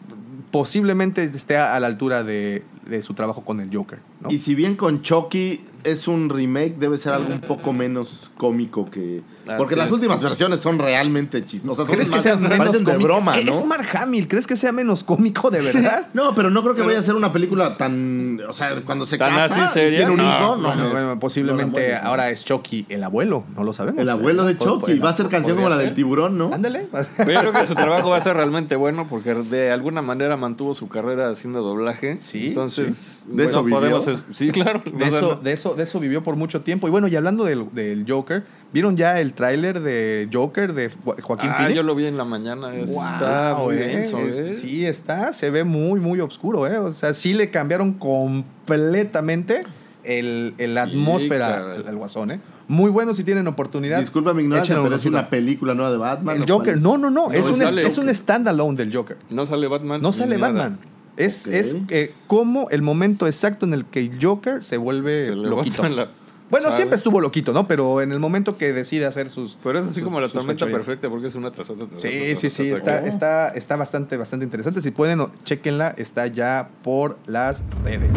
posiblemente 0.52 1.24
esté 1.24 1.58
a 1.58 1.80
la 1.80 1.88
altura 1.88 2.24
de, 2.24 2.64
de 2.88 3.02
su 3.02 3.14
trabajo 3.14 3.44
con 3.44 3.60
el 3.60 3.70
Joker, 3.74 4.00
¿no? 4.22 4.30
Y 4.30 4.40
si 4.40 4.56
bien 4.56 4.76
con 4.76 5.02
Chucky 5.02 5.62
es 5.84 6.08
un 6.08 6.30
remake, 6.30 6.76
debe 6.78 6.98
ser 6.98 7.14
algo 7.14 7.32
un 7.34 7.42
poco 7.42 7.74
menos 7.74 8.32
cómico 8.38 8.90
que. 8.90 9.22
Porque 9.58 9.74
Así 9.74 9.80
las 9.80 9.88
es. 9.88 9.94
últimas 9.94 10.22
versiones 10.22 10.60
son 10.60 10.78
realmente 10.78 11.46
chistosas. 11.46 11.86
Son 11.86 11.96
¿Crees 11.96 12.10
que 12.10 12.16
más- 12.16 12.24
sea 12.24 12.36
menos 12.36 12.58
parecen 12.58 12.84
de 12.84 12.92
cómico? 12.92 13.08
broma, 13.08 13.36
¿no? 13.42 13.52
Es 13.54 13.66
Mark 13.66 13.88
Hamill, 13.94 14.28
¿crees 14.28 14.46
que 14.46 14.58
sea 14.58 14.72
menos 14.74 15.04
cómico 15.06 15.50
de 15.50 15.62
verdad? 15.62 16.08
No, 16.14 16.36
pero 16.36 16.50
no 16.50 16.62
creo 16.64 16.76
que 16.76 16.82
vaya 16.82 17.00
a 17.00 17.04
ser 17.04 17.16
una 17.16 17.32
película 17.32 17.78
tan. 17.78 18.42
O 18.50 18.54
sea, 18.54 18.76
cuando 18.86 19.06
se 19.06 19.18
¿Tan 19.18 19.34
casa 19.36 19.66
así 19.66 19.80
y 19.80 19.82
seria? 19.82 19.98
tiene 20.00 20.12
un 20.12 20.18
No, 20.18 20.24
hijo, 20.24 20.56
no. 20.58 20.68
Bueno, 20.68 20.84
me- 20.84 20.90
bueno, 20.92 21.08
no 21.08 21.14
la 21.14 21.20
posiblemente 21.20 21.96
ahora 21.96 22.30
es 22.30 22.44
Chucky, 22.44 22.86
el 22.90 23.04
abuelo, 23.04 23.46
no 23.56 23.64
lo 23.64 23.72
sabemos. 23.74 24.02
El 24.02 24.10
abuelo 24.10 24.44
de 24.44 24.56
Puede- 24.56 24.72
Chucky. 24.72 25.00
Va 25.00 25.10
a 25.12 25.14
ser 25.14 25.28
canción 25.28 25.56
como 25.56 25.68
podría 25.68 25.70
la 25.70 25.78
del 25.78 25.88
ser. 25.90 25.96
tiburón, 25.96 26.38
¿no? 26.38 26.54
Ándale. 26.54 26.88
Pero 27.18 27.32
yo 27.32 27.40
creo 27.40 27.54
que 27.54 27.66
su 27.66 27.76
trabajo 27.76 28.10
va 28.10 28.18
a 28.18 28.22
ser 28.22 28.36
realmente 28.36 28.76
bueno 28.76 29.08
porque 29.10 29.34
de 29.34 29.72
alguna 29.72 30.02
manera 30.02 30.36
mantuvo 30.38 30.74
su 30.74 30.88
carrera 30.90 31.30
haciendo 31.30 31.62
doblaje. 31.62 32.18
Sí, 32.20 32.48
Entonces, 32.48 33.24
sí. 33.26 33.30
¿De 33.32 33.46
eso 33.46 33.64
vivió? 33.64 33.80
podemos 33.80 34.08
es- 34.08 34.26
Sí, 34.36 34.50
claro. 34.52 34.82
De 34.86 34.92
O 34.92 34.98
sea, 35.00 35.08
eso, 35.20 35.36
no- 35.36 35.42
de 35.42 35.54
eso 35.54 35.67
eso, 35.68 35.76
de 35.76 35.84
eso 35.84 36.00
vivió 36.00 36.24
por 36.24 36.36
mucho 36.36 36.62
tiempo. 36.62 36.88
Y 36.88 36.92
bueno, 36.92 37.08
y 37.08 37.16
hablando 37.16 37.44
del, 37.46 37.66
del 37.74 38.06
Joker, 38.08 38.44
¿vieron 38.74 38.98
ya 38.98 39.20
el 39.20 39.34
tráiler 39.34 39.80
de 39.82 40.28
Joker 40.32 40.74
de 40.74 40.90
Jo- 40.90 41.16
Joaquín 41.22 41.50
Ah, 41.52 41.56
Phoenix? 41.58 41.76
yo 41.76 41.84
lo 41.84 41.96
vi 41.96 42.06
en 42.08 42.18
la 42.18 42.26
mañana. 42.26 42.76
es- 42.76 42.92
Wow, 42.94 43.04
está 43.06 43.56
muy 43.60 43.76
eh, 43.76 43.80
denso, 43.80 44.20
es- 44.20 44.38
¿eh? 44.38 44.56
Sí, 44.56 44.86
está, 44.86 45.34
se 45.34 45.50
ve 45.50 45.64
muy, 45.64 46.00
muy 46.00 46.20
oscuro, 46.22 46.68
¿eh? 46.68 46.78
O 46.78 46.94
sea, 46.94 47.14
sí 47.14 47.34
le 47.34 47.50
cambiaron 47.50 47.94
completamente 47.94 49.64
el, 50.04 50.54
el 50.58 50.72
Sí, 50.72 50.78
atmósfera 50.78 51.74
al, 51.74 51.88
al 51.88 51.96
guasón, 51.96 52.32
¿eh? 52.32 52.40
Muy 52.70 52.92
bueno 52.92 53.16
si 53.16 53.24
tienen 53.24 53.48
oportunidad. 53.48 54.00
Disculpa 54.00 54.34
mi 54.34 54.44
ignorancia, 54.44 54.78
pero 54.84 54.96
es 54.98 55.06
una 55.06 55.30
película 55.30 55.74
nueva 55.74 55.90
de 55.92 55.98
Batman. 55.98 56.36
El 56.36 56.42
¿o 56.42 56.46
cuál 56.46 56.58
Joker, 56.58 56.74
es? 56.76 56.82
no, 56.82 56.98
no, 56.98 57.10
no, 57.10 57.32
es, 57.32 57.48
un, 57.48 57.62
es 57.62 57.98
un 57.98 58.14
standalone 58.14 58.76
del 58.78 58.94
Joker. 58.94 59.18
No 59.30 59.46
sale 59.46 59.68
Batman. 59.68 60.02
No 60.02 60.12
sale 60.12 60.38
nada. 60.38 60.78
Es, 61.18 61.48
es 61.48 61.76
eh, 61.90 62.14
como 62.28 62.70
el 62.70 62.82
momento 62.82 63.26
exacto 63.28 63.66
en 63.66 63.74
el 63.74 63.86
que 63.86 64.00
el 64.00 64.18
Joker 64.22 64.64
se 64.64 64.78
vuelve 64.78 65.26
Se 65.26 65.32
loquito. 65.36 65.88
la- 65.90 66.10
Bueno, 66.50 66.72
siempre 66.72 66.96
estuvo 66.96 67.20
loquito, 67.20 67.52
¿no? 67.54 67.68
Pero 67.68 68.02
en 68.02 68.12
el 68.14 68.20
momento 68.20 68.56
que 68.58 68.72
decide 68.72 69.06
hacer 69.06 69.30
sus... 69.30 69.58
Pero 69.64 69.80
es 69.80 69.86
así 69.86 69.96
sus- 69.96 70.04
como 70.04 70.22
la 70.22 70.30
tormenta 70.30 70.66
fechorías. 70.66 70.78
perfecta 70.86 71.10
porque 71.10 71.28
es 71.28 71.36
una 71.36 71.52
tras 71.52 71.70
otra. 71.70 71.88
tras 71.88 72.00
otra, 72.00 72.10
Sí, 72.10 72.18
tras 72.28 72.40
sí, 72.40 72.50
sí, 72.50 72.68
tras 72.70 72.80
está, 72.80 73.08
está, 73.08 73.50
está 73.50 73.76
bastante, 73.76 74.16
bastante 74.16 74.46
interesante. 74.46 74.80
Si 74.82 74.92
pueden, 74.92 75.26
chequenla, 75.44 75.94
está 75.98 76.28
ya 76.28 76.70
por 76.84 77.18
las 77.26 77.64
redes. 77.84 78.12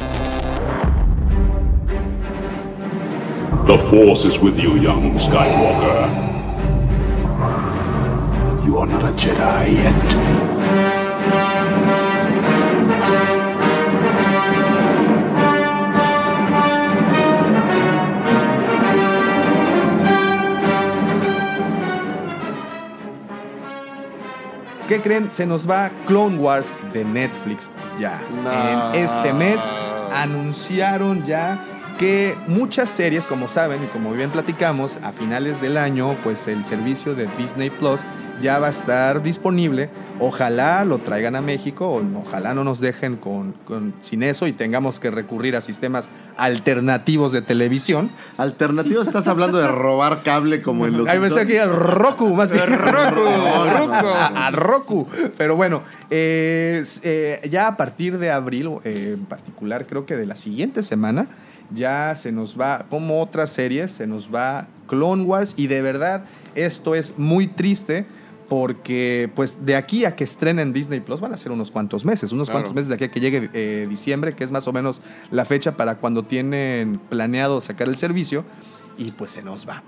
The 3.66 3.78
Force 3.78 4.26
is 4.28 4.38
with 4.40 4.56
you, 4.56 4.76
young 4.76 5.18
Skywalker. 5.18 6.08
You 8.66 8.78
are 8.78 8.86
not 8.86 9.04
a 9.04 9.12
Jedi 9.16 9.76
yet. 9.82 10.49
¿Qué 24.90 25.00
creen? 25.00 25.30
Se 25.30 25.46
nos 25.46 25.70
va 25.70 25.88
Clone 26.08 26.36
Wars 26.36 26.72
de 26.92 27.04
Netflix 27.04 27.70
ya. 27.96 28.20
No. 28.42 28.96
En 28.96 29.04
este 29.04 29.32
mes 29.32 29.58
anunciaron 30.12 31.24
ya 31.24 31.64
que 32.00 32.34
muchas 32.46 32.88
series, 32.88 33.26
como 33.26 33.50
saben 33.50 33.84
y 33.84 33.86
como 33.88 34.12
bien 34.12 34.30
platicamos, 34.30 34.98
a 35.02 35.12
finales 35.12 35.60
del 35.60 35.76
año, 35.76 36.16
pues 36.24 36.48
el 36.48 36.64
servicio 36.64 37.14
de 37.14 37.28
Disney 37.38 37.68
Plus 37.68 38.00
ya 38.40 38.58
va 38.58 38.68
a 38.68 38.70
estar 38.70 39.22
disponible. 39.22 39.90
Ojalá 40.18 40.82
lo 40.86 40.96
traigan 40.98 41.36
a 41.36 41.42
México, 41.42 42.02
ojalá 42.26 42.54
no 42.54 42.64
nos 42.64 42.80
dejen 42.80 43.16
con, 43.16 43.52
con- 43.66 43.92
sin 44.00 44.22
eso 44.22 44.46
y 44.46 44.52
tengamos 44.54 44.98
que 44.98 45.10
recurrir 45.10 45.56
a 45.56 45.60
sistemas 45.60 46.08
alternativos 46.38 47.32
de 47.32 47.42
televisión. 47.42 48.10
Alternativo, 48.38 49.02
estás 49.02 49.28
hablando 49.28 49.58
de 49.58 49.68
robar 49.68 50.22
cable 50.22 50.62
como 50.62 50.86
en 50.86 50.96
los. 50.96 51.06
Ay, 51.08 51.18
pensé 51.20 51.46
que 51.46 51.60
al 51.60 51.70
Roku, 51.74 52.34
más 52.34 52.50
bien. 52.50 52.64
Roku, 52.66 53.20
Roku. 53.78 53.94
A, 54.08 54.50
Roku. 54.50 55.06
Pero 55.36 55.54
bueno, 55.54 55.82
eh, 56.08 56.82
eh, 57.02 57.46
ya 57.50 57.66
a 57.68 57.76
partir 57.76 58.18
de 58.18 58.30
abril, 58.30 58.70
eh, 58.84 59.16
en 59.18 59.26
particular, 59.26 59.86
creo 59.86 60.06
que 60.06 60.16
de 60.16 60.24
la 60.24 60.36
siguiente 60.36 60.82
semana, 60.82 61.26
ya 61.74 62.14
se 62.16 62.32
nos 62.32 62.58
va, 62.58 62.86
como 62.90 63.20
otras 63.20 63.50
series, 63.50 63.92
se 63.92 64.06
nos 64.06 64.32
va 64.32 64.66
Clone 64.88 65.24
Wars. 65.24 65.54
Y 65.56 65.66
de 65.66 65.82
verdad, 65.82 66.24
esto 66.54 66.94
es 66.94 67.14
muy 67.18 67.46
triste. 67.46 68.06
Porque, 68.48 69.30
pues, 69.36 69.64
de 69.64 69.76
aquí 69.76 70.04
a 70.04 70.16
que 70.16 70.24
estrenen 70.24 70.72
Disney 70.72 70.98
Plus 70.98 71.20
van 71.20 71.32
a 71.32 71.36
ser 71.36 71.52
unos 71.52 71.70
cuantos 71.70 72.04
meses, 72.04 72.32
unos 72.32 72.48
Claro. 72.48 72.64
cuantos 72.64 72.74
meses 72.74 72.88
de 72.88 72.96
aquí 72.96 73.04
a 73.04 73.08
que 73.12 73.20
llegue 73.20 73.48
eh, 73.54 73.86
diciembre, 73.88 74.34
que 74.34 74.42
es 74.42 74.50
más 74.50 74.66
o 74.66 74.72
menos 74.72 75.02
la 75.30 75.44
fecha 75.44 75.76
para 75.76 75.98
cuando 75.98 76.24
tienen 76.24 77.00
planeado 77.08 77.60
sacar 77.60 77.86
el 77.86 77.96
servicio, 77.96 78.44
y 78.98 79.12
pues 79.12 79.30
se 79.30 79.44
nos 79.44 79.68
va 79.68 79.84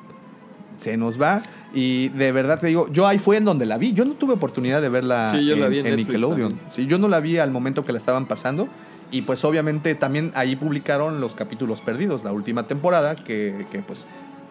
se 0.82 0.96
nos 0.96 1.20
va. 1.20 1.42
Y 1.72 2.08
de 2.10 2.32
verdad 2.32 2.60
te 2.60 2.66
digo, 2.66 2.88
yo 2.92 3.06
ahí 3.06 3.18
fue 3.18 3.36
en 3.36 3.44
donde 3.44 3.66
la 3.66 3.78
vi. 3.78 3.92
Yo 3.92 4.04
no 4.04 4.14
tuve 4.14 4.34
oportunidad 4.34 4.82
de 4.82 4.88
verla 4.88 5.30
Sí, 5.32 5.50
en, 5.50 5.60
la 5.60 5.68
vi 5.68 5.78
en 5.78 5.86
en 5.86 5.96
Netflix 5.96 6.08
Nickelodeon. 6.08 6.60
Sí, 6.68 6.86
yo 6.86 6.98
no 6.98 7.08
la 7.08 7.20
vi 7.20 7.38
al 7.38 7.50
momento 7.50 7.84
que 7.84 7.92
la 7.92 7.98
estaban 7.98 8.26
pasando. 8.26 8.68
Y 9.12 9.22
pues 9.22 9.44
obviamente 9.44 9.94
también 9.94 10.32
ahí 10.34 10.56
publicaron 10.56 11.20
los 11.20 11.36
capítulos 11.36 11.80
perdidos, 11.80 12.24
la 12.24 12.32
última 12.32 12.66
temporada, 12.66 13.14
que, 13.14 13.66
que, 13.70 13.78
pues... 13.80 14.06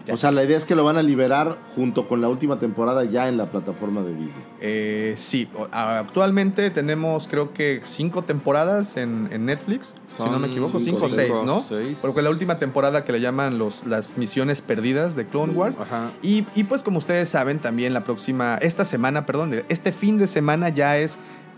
ya 0.06 0.14
O 0.14 0.18
sea, 0.18 0.32
la 0.32 0.44
idea 0.44 0.58
es 0.58 0.66
que 0.66 0.76
lo 0.76 0.84
van 0.84 0.98
a 0.98 1.02
liberar 1.02 1.58
junto 1.76 2.08
con 2.08 2.22
la 2.22 2.30
última 2.30 2.60
temporada 2.60 3.04
ya 3.04 3.28
en 3.28 3.38
la 3.38 3.48
plataforma 3.48 4.02
de 4.02 4.16
Disney. 4.16 4.44
Eh, 4.62 5.14
sí, 5.18 5.50
actualmente 5.72 6.70
tenemos 6.70 7.28
creo 7.28 7.54
que 7.54 7.82
cinco 7.84 8.24
temporadas 8.24 8.98
en, 8.98 9.30
en 9.32 9.46
Netflix, 9.46 9.96
si 10.08 10.30
no 10.30 10.38
me 10.40 10.48
equivoco, 10.48 10.80
cinco, 10.80 11.00
cinco 11.00 11.06
o 11.06 11.10
seis, 11.10 11.32
cinco, 11.34 11.46
¿no? 11.46 11.66
seis. 11.68 12.00
Porque 12.00 12.22
la 12.22 12.30
última 12.30 12.60
temporada 12.60 13.04
que 13.04 13.12
le 13.12 13.20
llaman 13.20 13.58
los, 13.58 13.86
las 13.88 14.18
misiones 14.18 14.62
perdidas 14.62 15.16
de 15.16 15.26
Clone 15.26 15.54
Wars. 15.54 15.78
Ajá. 15.80 16.12
Y, 16.22 16.46
y 16.54 16.66
pues 16.66 16.84
como 16.84 17.00
ustedes 17.00 17.30
saben, 17.30 17.60
también 17.60 17.94
la 17.94 18.04
próxima, 18.04 18.60
esta 18.62 18.86
semana, 18.86 19.26
perdón, 19.26 19.64
este 19.70 19.92
fin 19.92 20.18
de 20.20 20.28
semana 20.28 20.70
ya 20.70 20.98
es 20.98 21.18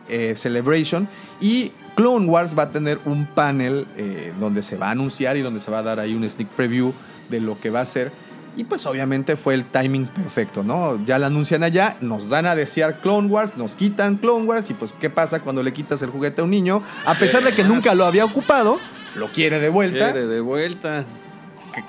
eh, 0.10 0.36
Celebration 0.36 1.08
y 1.40 1.72
Clone 1.96 2.28
Wars 2.28 2.58
va 2.58 2.64
a 2.64 2.72
tener 2.72 3.00
un 3.06 3.26
panel 3.26 3.88
eh, 3.98 4.34
donde 4.40 4.62
se 4.64 4.78
va 4.78 4.88
a 4.88 4.92
anunciar 4.92 5.38
y 5.38 5.42
donde 5.42 5.60
se 5.60 5.70
va 5.70 5.80
a 5.80 5.84
dar 5.84 6.00
ahí 6.00 6.16
un 6.16 6.28
sneak 6.30 6.50
preview 6.50 6.94
de 7.30 7.40
lo 7.40 7.60
que 7.60 7.70
va 7.70 7.82
a 7.82 7.86
ser. 7.86 8.12
Y 8.56 8.66
pues 8.66 8.86
obviamente 8.86 9.36
fue 9.36 9.56
el 9.56 9.66
timing 9.66 10.06
perfecto, 10.08 10.64
¿no? 10.64 11.04
Ya 11.06 11.18
la 11.18 11.28
anuncian 11.28 11.64
allá, 11.64 11.98
nos 12.02 12.30
dan 12.30 12.46
a 12.46 12.56
desear 12.56 13.00
Clone 13.00 13.28
Wars, 13.28 13.58
nos 13.58 13.76
quitan 13.76 14.18
Clone 14.18 14.46
Wars 14.46 14.70
y 14.70 14.76
pues 14.76 14.94
¿qué 14.94 15.10
pasa 15.10 15.40
cuando 15.40 15.64
le 15.64 15.74
quitas 15.74 16.02
el 16.04 16.12
juguete 16.12 16.42
a 16.42 16.44
un 16.44 16.52
niño? 16.52 16.84
A 17.06 17.16
pesar 17.16 17.44
de 17.44 17.52
que 17.52 17.64
nunca 17.64 17.96
lo 17.96 18.06
había 18.06 18.26
ocupado, 18.26 18.78
lo 19.16 19.28
quiere 19.30 19.60
de 19.60 19.70
vuelta. 19.70 20.12
Quiere 20.12 20.28
de 20.28 20.40
vuelta. 20.40 21.06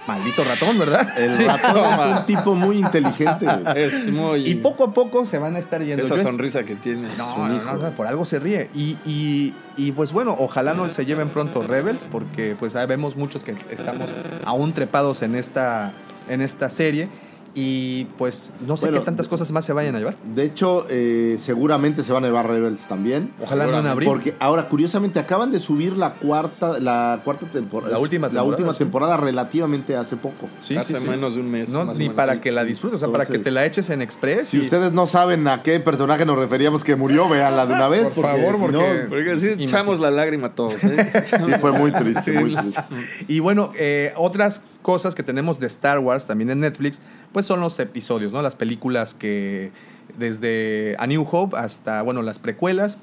Maldito 0.06 0.44
ratón, 0.44 0.78
¿verdad? 0.78 1.18
El 1.18 1.46
ratón 1.46 1.84
es 2.10 2.16
un 2.18 2.26
tipo 2.26 2.54
muy 2.54 2.78
inteligente. 2.78 3.46
Es 3.76 4.06
muy. 4.10 4.46
Y 4.48 4.54
poco 4.56 4.84
a 4.84 4.92
poco 4.94 5.24
se 5.26 5.38
van 5.38 5.56
a 5.56 5.58
estar 5.58 5.82
yendo. 5.82 6.04
Esa 6.04 6.14
Yo 6.16 6.20
es- 6.22 6.26
sonrisa 6.28 6.64
que 6.64 6.74
tiene. 6.76 7.08
No, 7.18 7.34
su 7.34 7.38
no, 7.40 7.54
hijo. 7.56 7.64
no, 7.64 7.76
no, 7.78 7.90
por 7.92 8.06
algo 8.06 8.24
se 8.24 8.38
ríe. 8.38 8.68
Y, 8.74 8.96
y- 9.04 9.54
y, 9.76 9.92
pues 9.92 10.12
bueno, 10.12 10.36
ojalá 10.38 10.72
no 10.74 10.88
se 10.88 11.04
lleven 11.04 11.28
pronto 11.30 11.62
Rebels, 11.62 12.06
porque 12.10 12.56
pues 12.58 12.74
vemos 12.86 13.16
muchos 13.16 13.42
que 13.44 13.54
estamos 13.70 14.08
aún 14.44 14.72
trepados 14.72 15.22
en 15.22 15.34
esta, 15.34 15.92
en 16.28 16.40
esta 16.40 16.70
serie. 16.70 17.08
Y 17.56 18.06
pues 18.18 18.50
no 18.66 18.76
sé 18.76 18.86
Bueno, 18.86 18.98
qué 19.00 19.04
tantas 19.04 19.28
cosas 19.28 19.52
más 19.52 19.64
se 19.64 19.72
vayan 19.72 19.94
a 19.94 19.98
llevar. 19.98 20.16
De 20.34 20.42
hecho, 20.44 20.86
eh, 20.90 21.38
seguramente 21.40 22.02
se 22.02 22.12
van 22.12 22.24
a 22.24 22.26
llevar 22.26 22.48
Rebels 22.48 22.88
también. 22.88 23.30
Ojalá 23.40 23.68
no 23.68 23.78
en 23.78 23.86
abril. 23.86 24.08
Porque 24.08 24.34
ahora, 24.40 24.68
curiosamente, 24.68 25.20
acaban 25.20 25.52
de 25.52 25.60
subir 25.60 25.96
la 25.96 26.14
cuarta, 26.14 26.80
la 26.80 27.20
cuarta 27.24 27.46
temporada. 27.46 27.92
La 27.92 27.98
última 28.00 28.26
La 28.26 28.30
temporada, 28.32 28.48
última 28.50 28.72
sí. 28.72 28.78
temporada 28.80 29.16
relativamente 29.18 29.94
hace 29.94 30.16
poco. 30.16 30.48
Sí, 30.58 30.76
Hace 30.76 30.94
sí, 30.96 31.02
sí. 31.04 31.08
menos 31.08 31.36
de 31.36 31.42
un 31.42 31.50
mes. 31.52 31.70
No, 31.70 31.84
más 31.84 31.94
o 31.96 31.98
ni 31.98 32.06
menos. 32.06 32.16
para 32.16 32.40
que 32.40 32.50
la 32.50 32.64
disfrutes, 32.64 32.96
o 32.96 32.98
sea, 32.98 33.12
para 33.12 33.26
que 33.26 33.38
te 33.38 33.52
la 33.52 33.64
eches 33.64 33.88
en 33.90 34.02
Express. 34.02 34.48
Si 34.48 34.56
y- 34.56 34.60
ustedes 34.62 34.92
no 34.92 35.06
saben 35.06 35.46
a 35.46 35.62
qué 35.62 35.78
personaje 35.78 36.26
nos 36.26 36.36
referíamos 36.36 36.82
que 36.82 36.96
murió, 36.96 37.28
véanla 37.28 37.66
de 37.66 37.74
una 37.74 37.86
vez. 37.86 38.08
Por 38.08 38.24
favor, 38.24 38.56
si 38.56 38.60
porque- 38.62 38.76
no, 39.04 39.08
Porque 39.08 39.38
sí, 39.38 39.62
echamos 39.62 40.00
la 40.00 40.10
lágrima 40.10 40.56
todos. 40.56 40.74
¿eh? 40.82 41.12
sí 41.46 41.52
fue 41.60 41.70
muy 41.70 41.92
triste, 41.92 42.32
Sí. 42.36 42.42
muy 42.44 42.56
triste. 42.56 42.82
Y 43.28 43.38
bueno, 43.38 43.70
eh, 43.78 44.12
otras 44.16 44.62
cosas 44.82 45.14
que 45.14 45.22
tenemos 45.22 45.60
de 45.60 45.66
Star 45.68 45.98
Wars 46.00 46.26
también 46.26 46.50
en 46.50 46.60
Netflix, 46.60 47.00
pues 47.34 47.44
son 47.44 47.60
los 47.60 47.78
episodios, 47.80 48.32
¿no? 48.32 48.40
Las 48.40 48.56
películas 48.56 49.12
que 49.12 49.70
desde 50.16 50.96
A 50.98 51.06
New 51.06 51.26
Hope 51.30 51.54
hasta, 51.58 52.00
bueno, 52.00 52.22
las 52.22 52.38
precuelas. 52.38 52.96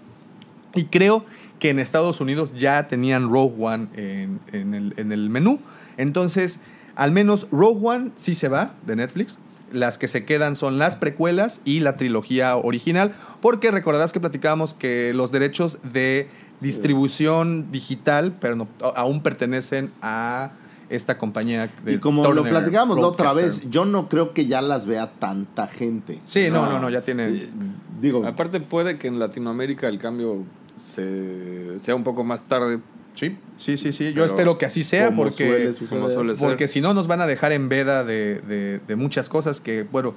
Y 0.74 0.86
creo 0.86 1.24
que 1.60 1.70
en 1.70 1.78
Estados 1.80 2.20
Unidos 2.22 2.54
ya 2.56 2.88
tenían 2.88 3.30
Rogue 3.30 3.56
One 3.60 3.88
en, 3.96 4.39
en 4.52 4.74
el, 4.74 4.94
en 4.98 5.12
el 5.12 5.30
menú. 5.30 5.60
Entonces, 5.98 6.60
al 6.96 7.12
menos 7.12 7.48
Rogue 7.52 7.80
One 7.84 8.12
sí 8.15 8.34
se 8.34 8.48
va 8.48 8.74
de 8.88 8.96
Netflix. 8.96 9.38
Las 9.72 9.98
que 9.98 10.08
se 10.08 10.26
quedan 10.26 10.56
son 10.56 10.80
las 10.80 10.96
precuelas 10.96 11.62
y 11.63 11.80
la 11.82 11.96
trilogía 11.98 12.58
original, 12.58 13.13
porque 13.41 13.72
recordarás 13.72 14.12
que 14.12 14.20
platicábamos 14.20 14.74
que 14.74 15.13
los 15.13 15.32
derechos 15.32 15.78
de 15.94 16.28
distribución 16.60 17.72
digital 17.72 18.34
pero 18.39 18.56
no- 18.56 18.67
aún 18.96 19.22
pertenecen 19.24 19.91
a 20.02 20.52
esta 20.92 21.18
compañía 21.18 21.70
de 21.84 21.94
Y 21.94 21.98
como 21.98 22.24
lo 22.24 22.30
Turner 22.36 22.52
platicábamos 22.52 23.00
la 23.00 23.08
otra 23.08 23.34
vez, 23.34 23.70
yo 23.70 23.86
no 23.86 24.10
creo 24.10 24.34
que 24.34 24.46
ya 24.46 24.62
las 24.62 24.86
vea 24.86 25.12
tanta 25.20 25.68
gente. 25.68 26.20
Sí, 26.26 26.50
no, 26.52 26.70
no, 26.70 26.80
no, 26.80 26.90
ya 26.90 27.02
tiene... 27.02 27.48
Digo, 28.00 28.26
Aparte, 28.26 28.60
puede 28.60 28.98
que 28.98 29.08
en 29.08 29.20
Latinoamérica 29.20 29.88
el 29.88 30.00
cambio 30.00 30.44
se, 30.76 31.80
sea 31.80 31.96
un 31.96 32.04
poco 32.04 32.24
más 32.24 32.44
tarde, 32.44 32.80
Sí, 33.14 33.38
sí, 33.58 33.76
sí, 33.76 33.92
sí. 33.92 34.06
Yo 34.06 34.14
Pero 34.14 34.26
espero 34.26 34.58
que 34.58 34.66
así 34.66 34.84
sea 34.84 35.08
como 35.08 35.24
porque... 35.24 35.46
suele 35.46 35.74
suceder. 35.74 35.90
como 35.90 36.10
suele 36.10 36.36
ser. 36.36 36.48
Porque 36.48 36.68
si 36.70 36.80
no, 36.80 36.94
nos 36.94 37.08
van 37.08 37.20
a 37.20 37.28
dejar 37.28 37.52
en 37.52 37.68
veda 37.68 38.06
de, 38.06 38.40
de- 38.48 38.80
de 38.88 38.96
muchas 38.96 39.28
cosas 39.28 39.60
que, 39.60 39.84
bueno, 39.84 40.14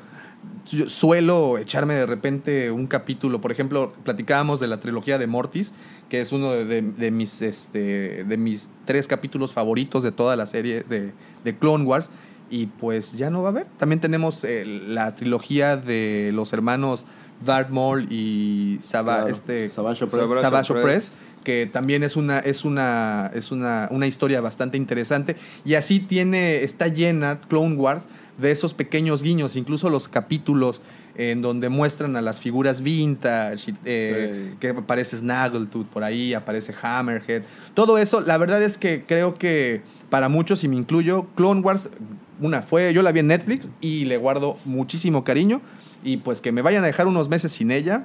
yo 0.66 0.88
suelo 0.88 1.58
echarme 1.58 1.94
de 1.94 2.06
repente 2.06 2.70
un 2.70 2.86
capítulo. 2.86 3.40
Por 3.40 3.52
ejemplo, 3.52 3.92
platicábamos 4.04 4.60
de 4.60 4.66
la 4.68 4.80
trilogía 4.80 5.18
de 5.18 5.26
Mortis, 5.26 5.72
que 6.08 6.20
es 6.20 6.32
uno 6.32 6.52
de, 6.52 6.64
de- 6.64 6.82
de 6.82 7.10
mis, 7.10 7.42
este, 7.42 8.24
de 8.24 8.36
mis 8.36 8.70
tres 8.84 9.06
capítulos 9.08 9.52
favoritos 9.52 10.02
de 10.02 10.12
toda 10.12 10.36
la 10.36 10.46
serie 10.46 10.82
de, 10.88 11.12
de 11.44 11.58
Clone 11.58 11.84
Wars. 11.84 12.10
Y 12.50 12.66
pues 12.66 13.12
ya 13.14 13.30
no 13.30 13.42
va 13.42 13.48
a 13.48 13.50
haber. 13.52 13.66
También 13.78 14.00
tenemos 14.00 14.44
eh, 14.44 14.64
la 14.66 15.14
trilogía 15.14 15.76
de 15.76 16.30
los 16.34 16.52
hermanos 16.52 17.04
Darth 17.44 17.70
Maul 17.70 18.06
y 18.10 18.78
Claro, 18.78 19.28
este, 19.32 19.68
Savage. 20.42 20.78
Opress, 20.80 21.10
que 21.44 21.68
también 21.72 22.02
es 22.02 22.16
una, 22.16 22.40
es 22.40 22.64
una, 22.64 23.30
es 23.34 23.52
una, 23.52 23.88
una 23.92 24.06
historia 24.06 24.40
bastante 24.40 24.76
interesante. 24.76 25.36
Y 25.64 25.74
así 25.74 26.00
tiene, 26.00 26.62
está 26.64 26.88
llena 26.88 27.38
Clone 27.48 27.76
Wars 27.76 28.04
de 28.38 28.50
esos 28.50 28.74
pequeños 28.74 29.22
guiños, 29.22 29.54
incluso 29.54 29.88
los 29.90 30.08
capítulos 30.08 30.82
en 31.16 31.42
donde 31.42 31.68
muestran 31.68 32.16
a 32.16 32.20
las 32.22 32.40
figuras 32.40 32.80
vintage, 32.82 33.72
eh, 33.84 34.48
Sí. 34.50 34.56
que 34.58 34.68
aparece 34.70 35.16
Snaggletooth 35.18 35.86
por 35.86 36.02
ahí, 36.02 36.34
aparece 36.34 36.74
Hammerhead. 36.82 37.42
Todo 37.74 37.98
eso, 37.98 38.20
la 38.20 38.36
verdad 38.38 38.60
es 38.60 38.76
que 38.78 39.04
creo 39.06 39.34
que 39.34 39.82
para 40.10 40.28
muchos, 40.28 40.64
y 40.64 40.68
me 40.68 40.74
incluyo, 40.74 41.28
Clone 41.36 41.60
Wars, 41.60 41.90
una 42.40 42.62
fue, 42.62 42.92
yo 42.92 43.02
la 43.02 43.12
vi 43.12 43.20
en 43.20 43.28
Netflix 43.28 43.68
y 43.80 44.06
le 44.06 44.16
guardo 44.16 44.58
muchísimo 44.64 45.22
cariño. 45.22 45.60
Y 46.02 46.16
pues 46.18 46.40
que 46.40 46.50
me 46.52 46.60
vayan 46.60 46.82
a 46.82 46.86
dejar 46.88 47.06
unos 47.06 47.28
meses 47.28 47.52
sin 47.52 47.70
ella, 47.70 48.04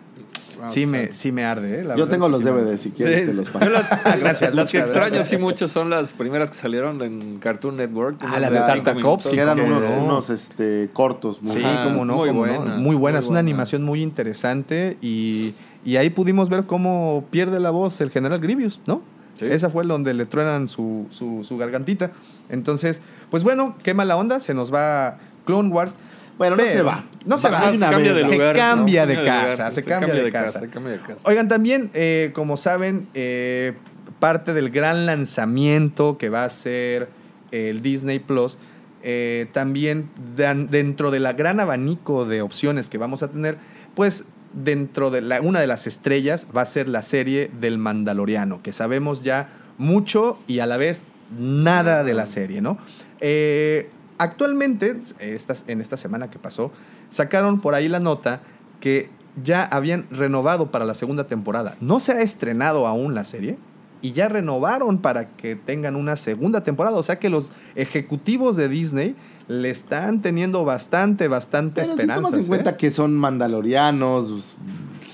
sí, 0.67 0.85
me, 0.85 1.13
sí 1.13 1.31
me 1.31 1.45
arde. 1.45 1.79
¿eh? 1.79 1.83
La 1.83 1.95
Yo 1.95 2.07
tengo 2.07 2.27
los 2.29 2.39
que 2.39 2.45
sí 2.47 2.51
me 2.51 2.57
DVD, 2.59 2.67
arde. 2.67 2.77
si 2.77 2.89
quieres 2.91 3.21
Sí. 3.21 3.25
te 3.27 3.33
los 3.33 3.49
paso. 3.49 3.69
las, 3.69 3.89
Gracias, 4.19 4.53
las 4.53 4.71
que 4.71 4.79
extraño 4.79 5.23
sí 5.23 5.37
mucho 5.37 5.67
son 5.67 5.89
las 5.89 6.13
primeras 6.13 6.49
que 6.49 6.57
salieron 6.57 7.01
en 7.01 7.39
Cartoon 7.39 7.77
Network. 7.77 8.17
Ah, 8.21 8.39
la 8.39 8.49
de 8.49 8.59
Tartakovsky, 8.59 9.35
Que 9.35 9.41
eran 9.41 9.59
¿cómo 9.59 9.77
unos, 9.77 9.89
no? 9.91 10.03
unos 10.03 10.29
este, 10.29 10.89
cortos. 10.93 11.41
Muy 11.41 11.51
Sí, 11.53 11.61
como 11.61 12.05
no, 12.05 12.15
muy 12.17 12.27
cómo 12.29 12.45
no. 12.45 12.53
buenas, 12.53 12.77
muy 12.79 12.95
buenas, 12.95 13.25
muy 13.25 13.31
una 13.31 13.39
animación 13.39 13.83
muy 13.83 14.01
interesante 14.01 14.97
y, 15.01 15.53
y 15.85 15.95
ahí 15.97 16.09
pudimos 16.09 16.49
ver 16.49 16.65
cómo 16.65 17.25
pierde 17.31 17.59
la 17.59 17.69
voz 17.71 18.01
el 18.01 18.09
general 18.11 18.39
Grievous, 18.39 18.79
¿no? 18.85 19.01
Sí. 19.37 19.45
Esa 19.45 19.69
fue 19.69 19.85
donde 19.85 20.13
le 20.13 20.25
truenan 20.25 20.67
su, 20.67 21.07
su, 21.11 21.45
su 21.45 21.57
gargantita. 21.57 22.11
Entonces, 22.49 23.01
pues 23.31 23.43
bueno, 23.43 23.75
qué 23.83 23.93
mala 23.93 24.17
onda, 24.17 24.41
se 24.41 24.53
nos 24.53 24.73
va 24.73 25.17
Clone 25.45 25.69
Wars. 25.69 25.95
Bueno, 26.39 26.55
no 26.55 26.63
Pero- 26.63 26.73
se 26.77 26.81
va. 26.81 27.05
No 27.25 27.37
se 27.37 27.49
va, 27.49 27.69
se 27.69 27.77
una 27.77 27.89
cambia 27.91 28.13
vez. 28.13 28.27
de 28.27 28.35
Se 28.37 28.53
cambia 28.53 29.05
¿no? 29.05 29.11
de 29.11 29.23
casa, 29.23 29.69
se 29.71 29.83
cambia 29.83 30.15
de 30.15 30.31
casa. 30.31 30.59
se 30.61 30.69
cambia 30.69 30.93
de 30.93 30.99
casa. 30.99 31.21
Oigan, 31.25 31.47
también, 31.49 31.91
eh, 31.93 32.31
como 32.33 32.57
saben, 32.57 33.07
eh, 33.13 33.73
parte 34.19 34.53
del 34.53 34.71
gran 34.71 35.05
lanzamiento 35.05 36.17
que 36.17 36.29
va 36.29 36.45
a 36.45 36.49
ser 36.49 37.09
el 37.51 37.81
Disney 37.83 38.19
Plus, 38.19 38.57
eh, 39.03 39.47
también 39.53 40.09
dan- 40.35 40.69
dentro 40.69 41.11
de 41.11 41.19
la 41.19 41.33
gran 41.33 41.59
abanico 41.59 42.25
de 42.25 42.41
opciones 42.41 42.89
que 42.89 42.97
vamos 42.97 43.21
a 43.21 43.27
tener, 43.27 43.57
pues 43.95 44.23
dentro 44.53 45.11
de 45.11 45.21
la, 45.21 45.41
una 45.41 45.59
de 45.59 45.67
las 45.67 45.87
estrellas 45.87 46.47
va 46.55 46.61
a 46.61 46.65
ser 46.65 46.87
la 46.89 47.01
serie 47.01 47.51
del 47.59 47.77
Mandaloriano, 47.77 48.61
que 48.63 48.73
sabemos 48.73 49.23
ya 49.23 49.49
mucho 49.77 50.39
y 50.47 50.59
a 50.59 50.65
la 50.65 50.77
vez 50.77 51.03
nada 51.37 52.03
de 52.03 52.13
la 52.13 52.25
serie, 52.25 52.61
¿no? 52.61 52.77
Eh, 53.19 53.89
actualmente, 54.19 55.01
estas- 55.19 55.63
en 55.67 55.81
esta 55.81 55.97
semana 55.97 56.29
que 56.29 56.37
pasó, 56.37 56.71
sacaron 57.09 57.59
por 57.61 57.73
ahí 57.73 57.87
la 57.87 57.99
nota 57.99 58.41
que 58.79 59.09
ya 59.43 59.63
habían 59.63 60.05
renovado 60.11 60.69
para 60.71 60.85
la 60.85 60.93
segunda 60.93 61.25
temporada. 61.25 61.75
No 61.81 61.99
se 61.99 62.11
ha 62.11 62.21
estrenado 62.21 62.85
aún 62.85 63.15
la 63.15 63.25
serie 63.25 63.57
y 64.01 64.11
ya 64.13 64.29
renovaron 64.29 64.99
para 64.99 65.29
que 65.29 65.55
tengan 65.55 65.95
una 65.95 66.15
segunda 66.15 66.63
temporada. 66.63 66.97
O 66.97 67.03
sea 67.03 67.19
que 67.19 67.29
los 67.29 67.51
ejecutivos 67.75 68.55
de 68.55 68.69
Disney 68.69 69.15
le 69.47 69.69
están 69.69 70.21
teniendo 70.21 70.63
bastante, 70.65 71.27
bastante 71.27 71.81
Pero 71.81 71.87
si 71.87 71.91
esperanzas. 71.93 72.23
tomas 72.31 72.39
en 72.39 72.45
¿eh? 72.45 72.47
cuenta 72.47 72.77
que 72.77 72.91
son 72.91 73.15
mandalorianos, 73.17 74.55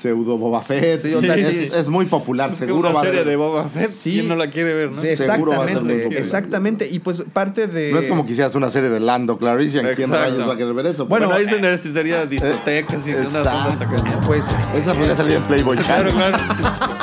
pseudo 0.05 0.37
Boba 0.37 0.61
Fett, 0.61 0.99
sí, 0.99 1.13
o 1.13 1.21
sea, 1.21 1.35
es, 1.35 1.47
sí. 1.47 1.77
es 1.79 1.87
muy 1.87 2.05
popular, 2.05 2.51
Es 2.51 2.59
que 2.59 2.65
seguro 2.65 2.89
una 2.89 2.95
va 2.95 3.01
a 3.01 3.03
serie 3.05 3.19
ser. 3.21 3.29
de 3.29 3.35
Boba 3.35 3.67
Fett. 3.67 3.89
Sí. 3.89 4.11
¿Quién 4.13 4.27
no 4.27 4.35
la 4.35 4.49
quiere 4.49 4.73
ver, 4.73 4.91
no? 4.91 5.01
Sí, 5.01 5.15
Seguro 5.17 5.51
va 5.51 5.63
a 5.63 5.67
ser 5.67 5.81
muy 5.81 5.93
exactamente, 5.93 6.19
exactamente. 6.19 6.89
Y 6.89 6.99
pues 6.99 7.23
parte 7.33 7.67
de... 7.67 7.91
No 7.91 7.99
es 7.99 8.05
como 8.05 8.25
que 8.25 8.33
hicieras 8.33 8.53
una 8.55 8.69
serie 8.69 8.89
de 8.89 8.99
Lando 8.99 9.37
Clarice, 9.37 9.81
¿quién 9.95 10.09
rayos 10.09 10.47
va 10.47 10.53
a 10.53 10.57
querer 10.57 10.73
ver 10.73 10.85
eso? 10.87 11.05
Bueno, 11.05 11.27
Bueno, 11.27 11.39
ahí 11.39 11.47
se 11.47 11.59
necesitaría 11.59 12.25
discotecas 12.25 13.07
y 13.07 13.11
unas 13.13 13.27
ondas 13.35 13.73
exacto. 13.73 13.83
acá. 13.83 14.19
Pues 14.27 14.45
esa 14.75 14.93
podría 14.93 15.15
salir 15.15 15.35
en 15.37 15.43
Playboy 15.43 15.77
Claro, 15.77 16.09
claro. 16.09 16.37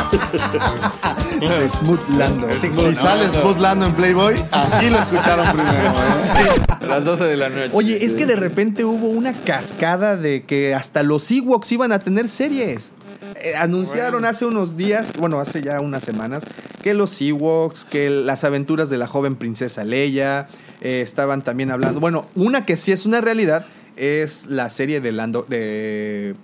Smooth 1.69 2.09
Lando. 2.17 2.49
Sí, 2.59 2.69
Si 2.69 2.75
sí. 2.75 2.95
sale 2.95 3.29
Smooth 3.29 3.59
Lando 3.59 3.87
en 3.87 3.95
Playboy, 3.95 4.35
aquí 4.51 4.91
lo 4.91 4.99
escucharon 4.99 5.47
primero. 5.53 5.89
¿eh? 5.89 6.63
A 6.81 6.87
las 6.87 7.05
12 7.05 7.25
de 7.25 7.37
la 7.37 7.49
noche. 7.49 7.71
Oye, 7.73 8.05
es 8.05 8.15
que 8.15 8.27
de 8.27 8.37
repente 8.37 8.85
hubo 8.85 9.09
una 9.09 9.33
cascada 9.33 10.17
de 10.17 10.45
que 10.45 10.75
hasta 10.75 11.03
los 11.03 11.31
Ewoks 11.31 11.73
iban 11.73 11.93
a 11.93 11.99
tener 11.99 12.29
series. 12.29 12.91
Eh, 13.37 13.55
anunciaron 13.57 14.25
hace 14.25 14.47
unos 14.47 14.77
días, 14.77 15.13
bueno, 15.19 15.41
hace 15.41 15.63
ya 15.63 15.81
unas 15.81 16.05
semanas, 16.05 16.45
que 16.83 16.95
los 16.95 17.21
Ewoks, 17.21 17.85
que 17.85 18.09
las 18.11 18.45
aventuras 18.45 18.89
de 18.91 18.99
la 18.99 19.07
joven 19.07 19.37
princesa 19.37 19.85
Leia, 19.85 20.47
eh, 20.81 21.01
estaban 21.03 21.43
también 21.43 21.71
hablando. 21.71 22.01
Bueno, 22.01 22.27
una 22.35 22.65
que 22.67 22.77
sí 22.77 22.93
es 22.93 23.07
una 23.07 23.21
realidad 23.21 23.67
es 23.97 24.47
la 24.47 24.71
serie 24.71 25.01
de, 25.01 25.13
Lando, 25.13 25.45
de 25.49 26.35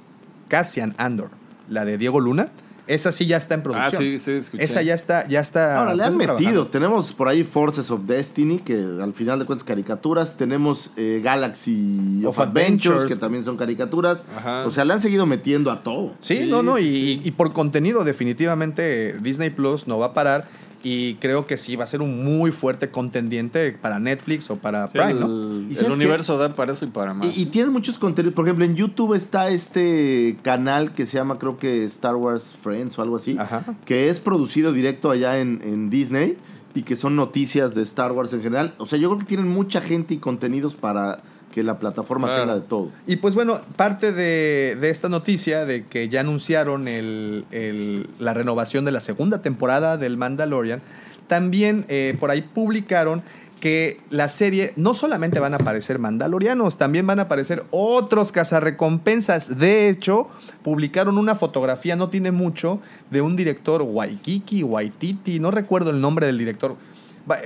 Cassian 0.48 0.94
Andor, 0.98 1.30
la 1.68 1.84
de 1.84 1.98
Diego 1.98 2.20
Luna. 2.20 2.48
Esa 2.88 3.12
sí 3.12 3.26
ya 3.26 3.36
está 3.36 3.54
en 3.54 3.60
Ah, 3.60 3.62
producción. 3.62 4.02
sí, 4.02 4.18
sí, 4.18 4.30
escuché. 4.32 4.64
Esa 4.64 4.82
ya 4.82 4.94
está, 4.94 5.28
ya 5.28 5.40
está. 5.40 5.78
Ahora, 5.78 5.94
le 5.94 6.02
han 6.04 6.16
metido. 6.16 6.34
trabajando. 6.36 6.66
Tenemos 6.68 7.12
por 7.12 7.28
ahí 7.28 7.44
Forces 7.44 7.90
of 7.90 8.02
Destiny, 8.06 8.58
que 8.58 8.74
al 9.00 9.12
final 9.12 9.38
de 9.38 9.44
cuentas 9.44 9.64
caricaturas. 9.64 10.36
Tenemos 10.36 10.90
eh, 10.96 11.20
Galaxy 11.22 12.22
of, 12.24 12.38
Of 12.38 12.40
Adventures, 12.48 12.86
Adventures. 12.86 13.04
que 13.14 13.20
también 13.20 13.44
son 13.44 13.56
caricaturas. 13.56 14.24
Ajá. 14.36 14.64
O 14.66 14.70
sea, 14.70 14.84
le 14.84 14.94
han 14.94 15.00
seguido 15.00 15.26
metiendo 15.26 15.70
a 15.70 15.82
todo. 15.82 16.14
Sí, 16.20 16.38
Sí, 16.38 16.46
no, 16.50 16.62
no, 16.62 16.76
sí, 16.78 16.82
y, 16.84 16.90
sí. 17.18 17.20
y 17.24 17.30
por 17.32 17.52
contenido 17.52 18.04
definitivamente 18.04 19.16
Disney 19.20 19.50
Plus 19.50 19.86
no 19.86 19.98
va 19.98 20.06
a 20.06 20.14
parar 20.14 20.46
y 20.82 21.14
creo 21.14 21.46
que 21.46 21.56
sí 21.56 21.76
va 21.76 21.84
a 21.84 21.86
ser 21.86 22.02
un 22.02 22.24
muy 22.24 22.52
fuerte 22.52 22.90
contendiente 22.90 23.72
para 23.72 23.98
Netflix 23.98 24.50
o 24.50 24.56
para 24.56 24.86
Sí, 24.88 24.98
Prime, 24.98 25.12
el, 25.12 25.20
¿no? 25.20 25.60
¿Y 25.60 25.70
el 25.70 25.76
sabes 25.76 25.92
universo 25.92 26.38
da 26.38 26.54
para 26.54 26.72
eso 26.72 26.84
y 26.84 26.88
para 26.88 27.14
más. 27.14 27.36
Y, 27.36 27.42
y 27.42 27.46
tienen 27.46 27.72
muchos 27.72 27.98
contenidos. 27.98 28.34
Por 28.34 28.44
ejemplo, 28.46 28.64
en 28.64 28.76
YouTube 28.76 29.14
está 29.14 29.48
este 29.48 30.36
canal 30.42 30.92
que 30.92 31.06
se 31.06 31.16
llama, 31.16 31.38
creo 31.38 31.58
que 31.58 31.84
Star 31.84 32.16
Wars 32.16 32.54
Friends 32.62 32.98
o 32.98 33.02
algo 33.02 33.16
así. 33.16 33.36
Ajá. 33.38 33.64
Que 33.84 34.08
es 34.08 34.20
producido 34.20 34.72
directo 34.72 35.10
allá 35.10 35.38
en, 35.38 35.60
en 35.64 35.90
Disney 35.90 36.36
y 36.74 36.82
que 36.82 36.96
son 36.96 37.16
noticias 37.16 37.74
de 37.74 37.82
Star 37.82 38.12
Wars 38.12 38.32
en 38.32 38.42
general. 38.42 38.74
O 38.78 38.86
sea, 38.86 38.98
yo 38.98 39.08
creo 39.08 39.18
que 39.18 39.26
tienen 39.26 39.48
mucha 39.48 39.80
gente 39.80 40.14
y 40.14 40.18
contenidos 40.18 40.76
para 40.76 41.22
que 41.58 41.64
la 41.64 41.78
plataforma 41.80 42.28
Claro. 42.28 42.42
tenga 42.42 42.54
de 42.54 42.60
todo. 42.60 42.90
Y 43.06 43.16
pues 43.16 43.34
bueno, 43.34 43.60
parte 43.76 44.12
de, 44.12 44.76
de 44.80 44.90
esta 44.90 45.08
noticia 45.08 45.64
de 45.64 45.86
que 45.86 46.08
ya 46.08 46.20
anunciaron 46.20 46.86
el- 46.86 47.44
el- 47.50 48.08
la 48.20 48.32
renovación 48.32 48.84
de 48.84 48.92
la 48.92 49.00
segunda 49.00 49.42
temporada 49.42 49.96
del 49.96 50.16
Mandalorian, 50.16 50.80
también 51.26 51.84
eh, 51.88 52.16
por 52.20 52.30
ahí 52.30 52.42
publicaron 52.42 53.22
que 53.60 53.98
la 54.10 54.28
serie 54.28 54.72
no 54.76 54.94
solamente 54.94 55.40
van 55.40 55.52
a 55.52 55.56
aparecer 55.56 55.98
mandalorianos, 55.98 56.78
también 56.78 57.08
van 57.08 57.18
a 57.18 57.22
aparecer 57.22 57.64
otros 57.72 58.30
cazarrecompensas. 58.30 59.58
De 59.58 59.88
hecho, 59.88 60.28
publicaron 60.62 61.18
una 61.18 61.34
fotografía, 61.34 61.96
no 61.96 62.08
tiene 62.08 62.30
mucho, 62.30 62.78
de 63.10 63.20
un 63.20 63.34
director 63.34 63.82
Waikiki, 63.82 64.62
Waititi, 64.62 65.40
no 65.40 65.50
recuerdo 65.50 65.90
el 65.90 66.00
nombre 66.00 66.26
del 66.26 66.38
director. 66.38 66.76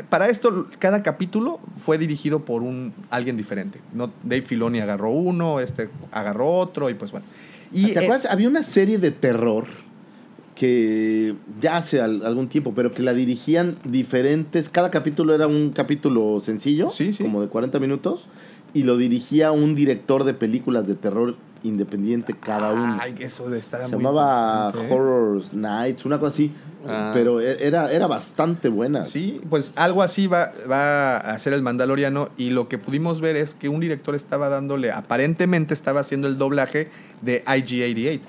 Para 0.08 0.28
esto, 0.28 0.68
cada 0.78 1.02
capítulo 1.02 1.58
fue 1.84 1.98
dirigido 1.98 2.44
por 2.44 2.62
un 2.62 2.92
alguien 3.10 3.36
diferente. 3.36 3.80
No, 3.92 4.10
Dave 4.22 4.42
Filoni 4.42 4.80
agarró 4.80 5.10
uno, 5.10 5.60
este 5.60 5.88
agarró 6.12 6.48
otro, 6.50 6.88
y 6.88 6.94
pues 6.94 7.10
bueno. 7.10 7.26
Y, 7.72 7.88
¿Te 7.88 8.00
eh, 8.00 8.04
acuerdas? 8.04 8.26
Había 8.30 8.48
una 8.48 8.62
serie 8.62 8.98
de 8.98 9.10
terror 9.10 9.64
que 10.54 11.34
ya 11.60 11.76
hace 11.78 12.00
al- 12.00 12.24
algún 12.24 12.48
tiempo, 12.48 12.72
pero 12.74 12.92
que 12.92 13.02
la 13.02 13.14
dirigían 13.14 13.76
diferentes. 13.84 14.68
Cada 14.68 14.90
capítulo 14.90 15.34
era 15.34 15.46
un 15.46 15.70
capítulo 15.70 16.40
sencillo, 16.40 16.88
Sí, 16.90 17.12
sí. 17.12 17.22
como 17.24 17.40
de 17.42 17.48
40 17.48 17.78
minutos, 17.80 18.26
y 18.74 18.85
lo 18.85 18.96
dirigía 18.96 19.52
un 19.52 19.74
director 19.74 20.24
de 20.24 20.35
películas 20.35 20.87
de 20.87 20.94
terror 20.94 21.37
independiente 21.64 22.35
cada 22.35 22.72
uno. 22.72 22.98
Ay, 23.00 23.14
eso 23.20 23.48
de 23.48 23.58
estar 23.58 23.80
Se 23.88 23.94
muy 23.94 24.04
llamaba 24.04 24.72
¿eh? 24.74 24.88
Horror 24.90 25.42
Nights, 25.52 26.04
una 26.04 26.18
cosa 26.18 26.32
así. 26.35 26.52
Ah. 26.85 27.12
Pero 27.14 27.40
e- 27.40 27.64
era, 27.64 27.92
era 27.92 28.08
bastante 28.08 28.68
buena. 28.68 29.04
Sí, 29.04 29.40
pues 29.48 29.72
algo 29.76 30.02
así 30.02 30.26
va, 30.26 30.52
va 30.68 31.18
a 31.18 31.32
hacer 31.35 31.52
el 31.52 31.62
Mandaloriano 31.62 32.30
y 32.37 32.50
lo 32.50 32.68
que 32.68 32.78
pudimos 32.78 33.20
ver 33.20 33.37
es 33.37 33.54
que 33.54 33.68
un 33.68 33.78
director 33.78 34.16
estaba 34.16 34.48
dándole, 34.48 34.90
aparentemente 34.90 35.72
estaba 35.74 36.00
haciendo 36.00 36.26
el 36.26 36.37
doblaje 36.38 36.88
de 37.20 37.44
IG-88. 37.44 38.20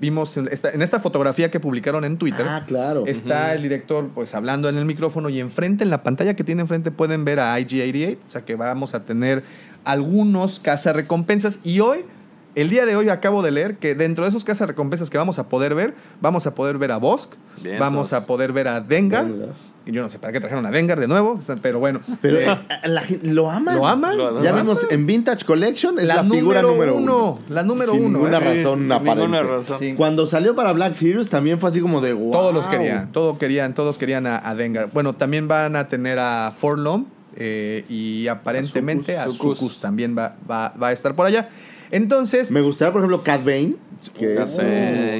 Vimos 0.00 0.36
en 0.36 0.48
esta, 0.50 0.70
en 0.70 0.80
esta 0.80 1.00
fotografía 1.00 1.50
que 1.50 1.58
publicaron 1.58 2.04
en 2.04 2.16
Twitter, 2.16 2.46
Ah, 2.48 2.64
claro. 2.66 3.04
está 3.06 3.54
el 3.54 3.62
director 3.62 4.08
pues 4.14 4.34
hablando 4.34 4.68
en 4.68 4.76
el 4.76 4.84
micrófono 4.84 5.28
y 5.28 5.40
enfrente, 5.40 5.82
en 5.82 5.90
la 5.90 6.02
pantalla 6.02 6.34
que 6.34 6.44
tiene 6.44 6.60
enfrente 6.62 6.90
pueden 6.90 7.24
ver 7.24 7.40
a 7.40 7.58
IG-88, 7.58 8.16
o 8.24 8.28
sea 8.30 8.44
que 8.44 8.54
vamos 8.54 8.94
a 8.94 9.04
tener 9.04 9.42
algunos 9.84 10.60
cazarrecompensas 10.60 11.58
y 11.64 11.80
hoy... 11.80 12.04
El 12.54 12.68
día 12.68 12.84
de 12.84 12.96
hoy 12.96 13.08
acabo 13.08 13.40
de 13.40 13.50
leer 13.50 13.76
que 13.78 13.94
dentro 13.94 14.24
de 14.24 14.28
esos 14.28 14.44
cazarrecompensas 14.44 15.08
que 15.08 15.16
vamos 15.16 15.38
a 15.38 15.48
poder 15.48 15.74
ver, 15.74 15.94
vamos 16.20 16.46
a 16.46 16.54
poder 16.54 16.76
ver 16.76 16.92
a 16.92 16.98
Bosk, 16.98 17.32
Bien, 17.62 17.78
vamos 17.78 18.10
todos. 18.10 18.22
a 18.22 18.26
poder 18.26 18.52
ver 18.52 18.68
a 18.68 18.82
Dengar, 18.82 19.24
Dengar. 19.26 19.48
yo 19.86 20.02
no 20.02 20.10
sé 20.10 20.18
para 20.18 20.34
qué 20.34 20.40
trajeron 20.40 20.66
a 20.66 20.70
Dengar 20.70 21.00
de 21.00 21.08
nuevo, 21.08 21.40
pero 21.62 21.78
bueno. 21.78 22.00
Pero 22.20 22.38
Eh, 22.40 22.58
la 22.84 23.02
lo 23.22 23.50
aman. 23.50 23.76
¿Lo 23.76 23.86
aman? 23.86 24.18
Lo. 24.18 24.42
Ya 24.42 24.52
vimos 24.52 24.80
en 24.90 25.06
Vintage 25.06 25.46
Collection, 25.46 25.98
es 25.98 26.04
la, 26.04 26.16
la, 26.16 26.24
figura 26.24 26.60
número, 26.60 26.92
número 26.92 26.96
uno, 26.96 27.38
La 27.48 27.62
número 27.62 27.92
Sin 27.92 28.04
uno. 28.04 28.18
ninguna 28.18 28.36
¿eh? 28.36 28.56
razón 28.58 28.82
sin 28.82 28.92
aparente. 28.92 29.14
ninguna 29.22 29.42
razón. 29.44 29.78
Sí. 29.78 29.94
Cuando 29.94 30.26
salió 30.26 30.54
para 30.54 30.74
Black 30.74 30.92
Series 30.92 31.30
también 31.30 31.58
fue 31.58 31.70
así 31.70 31.80
como 31.80 32.02
de 32.02 32.12
wow. 32.12 32.32
Todos 32.32 32.52
los 32.52 32.66
querían, 32.66 33.12
todos 33.12 33.38
querían, 33.38 33.72
todos 33.74 33.96
querían 33.96 34.26
a, 34.26 34.46
a 34.46 34.54
Dengar. 34.54 34.90
Bueno, 34.92 35.14
también 35.14 35.48
van 35.48 35.74
a 35.74 35.88
tener 35.88 36.18
a 36.18 36.52
Forlom 36.54 37.06
eh, 37.36 37.84
y 37.88 38.26
aparentemente 38.28 39.16
a 39.18 39.28
Sucus. 39.28 39.58
Sucus 39.58 39.78
también 39.80 40.16
va, 40.16 40.36
va, 40.50 40.74
va 40.80 40.88
a 40.88 40.92
estar 40.92 41.14
por 41.16 41.26
allá. 41.26 41.48
Entonces, 41.90 42.50
Me 42.50 42.62
gustaría, 42.62 42.90
por 42.90 43.00
ejemplo, 43.02 43.22
Cat 43.22 43.44
Bane. 43.44 43.74
que 44.14 44.34
es 44.34 44.50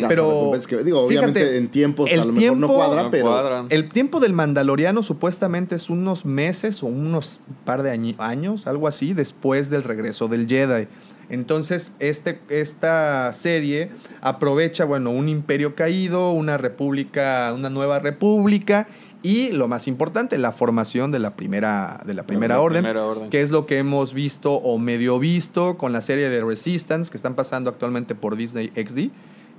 un 0.02 0.08
Pero, 0.08 0.52
que, 0.66 0.82
digo, 0.82 1.00
obviamente 1.00 1.40
fíjate, 1.40 1.58
en 1.58 1.68
tiempos 1.68 2.10
el 2.10 2.20
a 2.20 2.24
lo 2.24 2.32
mejor 2.32 2.56
no 2.56 2.66
tiempo- 2.66 2.74
cuadra, 2.74 3.02
No 3.04 3.10
pero 3.10 3.24
cuadran. 3.26 3.66
El 3.68 3.88
tiempo 3.90 4.20
del 4.20 4.32
Mandaloriano 4.32 5.02
supuestamente 5.02 5.76
es 5.76 5.90
unos 5.90 6.24
meses 6.24 6.82
o 6.82 6.86
unos 6.86 7.40
par 7.66 7.82
de 7.82 7.90
años, 8.18 8.66
algo 8.66 8.88
así, 8.88 9.12
después 9.12 9.68
del 9.68 9.84
regreso 9.84 10.28
del 10.28 10.48
Jedi. 10.48 10.88
Entonces, 11.28 11.92
este, 11.98 12.40
esta 12.48 13.32
serie 13.34 13.90
aprovecha, 14.22 14.84
bueno, 14.84 15.10
un 15.10 15.28
imperio 15.28 15.74
caído, 15.74 16.32
una 16.32 16.56
república, 16.56 17.52
una 17.54 17.70
nueva 17.70 17.98
república 17.98 18.86
y 19.22 19.50
lo 19.52 19.68
más 19.68 19.86
importante, 19.86 20.36
la 20.38 20.52
formación 20.52 21.12
de 21.12 21.18
la 21.20 21.36
primera, 21.36 22.00
de 22.04 22.14
la 22.14 22.24
primera, 22.24 22.56
La 22.56 22.60
orden, 22.60 22.82
primera 22.82 23.04
orden. 23.06 23.30
que 23.30 23.40
es 23.42 23.50
lo 23.50 23.66
que 23.66 23.78
hemos 23.78 24.12
visto 24.14 24.52
o 24.54 24.78
medio 24.78 25.18
visto 25.18 25.76
con 25.78 25.92
la 25.92 26.00
serie 26.02 26.28
de 26.28 26.42
Resistance 26.44 27.10
que 27.10 27.16
están 27.16 27.34
pasando 27.34 27.70
actualmente 27.70 28.14
por 28.14 28.36
Disney 28.36 28.72
XD. 28.74 29.10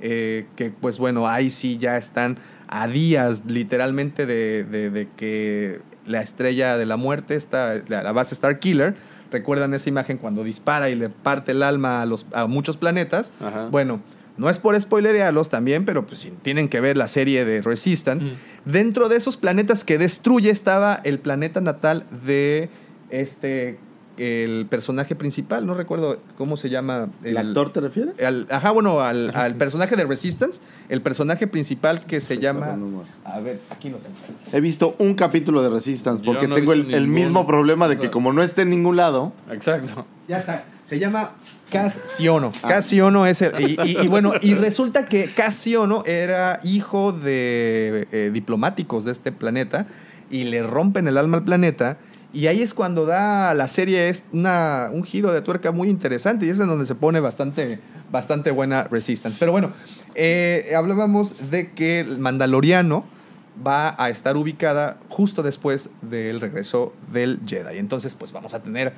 eh, 0.06 0.48
que 0.58 0.70
pues 0.72 0.98
bueno, 0.98 1.28
ahí 1.30 1.50
sí 1.50 1.78
ya 1.78 1.96
están 1.98 2.38
a 2.68 2.88
días 2.88 3.44
literalmente 3.48 4.26
de, 4.26 4.66
de- 4.66 4.90
de 4.90 5.08
que 5.16 5.80
la 6.06 6.22
estrella 6.22 6.78
de 6.78 6.86
la 6.86 6.98
muerte, 6.98 7.36
está, 7.36 7.76
la, 7.88 8.04
la 8.04 8.12
base 8.12 8.34
Star 8.34 8.60
Killer, 8.60 8.96
recuerdan 9.32 9.74
esa 9.74 9.88
imagen 9.88 10.18
cuando 10.18 10.44
dispara 10.44 10.90
y 10.90 10.96
le 10.96 11.08
parte 11.08 11.54
el 11.54 11.64
alma 11.64 12.02
a, 12.02 12.06
los, 12.06 12.26
a 12.34 12.48
muchos 12.48 12.76
planetas. 12.76 13.32
Ajá. 13.40 13.68
Bueno, 13.72 14.02
no 14.38 14.50
es 14.50 14.58
por 14.60 14.80
spoilerearlos 14.80 15.50
también, 15.50 15.86
pero 15.86 16.06
pues 16.06 16.20
sí, 16.22 16.34
tienen 16.42 16.68
que 16.70 16.82
ver 16.82 16.98
la 16.98 17.08
serie 17.08 17.46
de 17.46 17.62
Resistance. 17.62 18.26
Dentro 18.66 19.10
de 19.10 19.18
esos 19.18 19.38
planetas 19.38 19.84
que 19.84 19.98
destruye 19.98 20.50
estaba 20.50 21.00
el 21.04 21.20
planeta 21.20 21.62
natal 21.62 22.06
de 22.26 22.70
este 23.10 23.78
el 24.16 24.68
personaje 24.70 25.16
principal, 25.16 25.66
no 25.66 25.74
recuerdo 25.74 26.20
cómo 26.38 26.56
se 26.56 26.70
llama. 26.70 27.10
¿el 27.24 27.36
actor 27.36 27.74
te 27.74 27.82
refieres? 27.82 28.14
al- 28.24 28.46
ajá, 28.52 28.70
bueno, 28.70 29.00
al, 29.02 29.32
al 29.36 29.56
personaje 29.56 29.96
de 29.96 30.06
Resistance, 30.06 30.62
el 30.90 31.02
personaje 31.02 31.48
principal 31.48 32.06
que 32.06 32.22
se 32.22 32.38
llama. 32.38 32.78
A 33.26 33.40
ver, 33.40 33.60
aquí 33.72 33.90
lo 33.90 33.98
tengo. 33.98 34.16
He 34.52 34.62
visto 34.62 34.96
un 35.00 35.16
capítulo 35.16 35.64
de 35.64 35.72
Resistance 35.72 36.24
porque 36.24 36.48
no 36.48 36.54
tengo 36.56 36.74
el, 36.74 36.94
el 36.94 37.08
mismo 37.08 37.48
problema 37.48 37.88
de 37.88 37.98
que 37.98 38.12
como 38.12 38.34
no 38.34 38.44
esté 38.44 38.62
en 38.62 38.70
ningún 38.70 38.98
lado, 38.98 39.34
Exacto. 39.52 40.06
Ya 40.28 40.38
está. 40.38 40.64
Se 40.84 41.00
llama 41.00 41.32
Cassiono. 41.74 42.52
Cassiono 42.62 43.26
es 43.26 43.42
el. 43.42 43.54
Y, 43.60 43.78
y- 43.84 43.98
y 44.04 44.08
bueno, 44.08 44.34
y 44.42 44.54
resulta 44.56 45.08
que 45.08 45.34
Cassiono 45.34 46.04
era 46.06 46.60
hijo 46.64 47.12
de 47.12 48.08
eh, 48.12 48.30
diplomáticos 48.34 49.04
de 49.06 49.12
este 49.12 49.32
planeta 49.32 49.86
y 50.32 50.46
le 50.46 50.64
rompen 50.64 51.08
el 51.08 51.18
alma 51.18 51.38
al 51.38 51.44
planeta. 51.44 51.98
Y 52.32 52.48
ahí 52.48 52.62
es 52.64 52.74
cuando 52.74 53.06
da 53.06 53.54
la 53.54 53.68
serie 53.68 54.10
es 54.10 54.24
una, 54.34 54.90
un 54.92 55.04
giro 55.04 55.32
de 55.32 55.42
tuerca 55.44 55.72
muy 55.72 55.90
interesante 55.90 56.46
y 56.48 56.50
es 56.50 56.60
en 56.60 56.68
donde 56.68 56.88
se 56.88 56.96
pone 56.96 57.20
bastante, 57.20 57.80
bastante 58.12 58.50
buena 58.50 58.86
Resistance. 58.86 59.38
Pero 59.40 59.52
bueno, 59.52 59.72
eh, 60.16 60.72
hablábamos 60.76 61.52
de 61.52 61.74
que 61.74 62.00
el 62.00 62.18
Mandaloriano 62.18 63.06
va 63.66 63.94
a 64.04 64.10
estar 64.10 64.36
ubicada 64.36 64.98
justo 65.10 65.44
después 65.44 65.92
del 66.02 66.42
regreso 66.42 66.92
del 67.12 67.40
Jedi. 67.46 67.78
Entonces, 67.78 68.16
pues 68.16 68.32
vamos 68.32 68.56
a 68.56 68.64
tener 68.64 68.94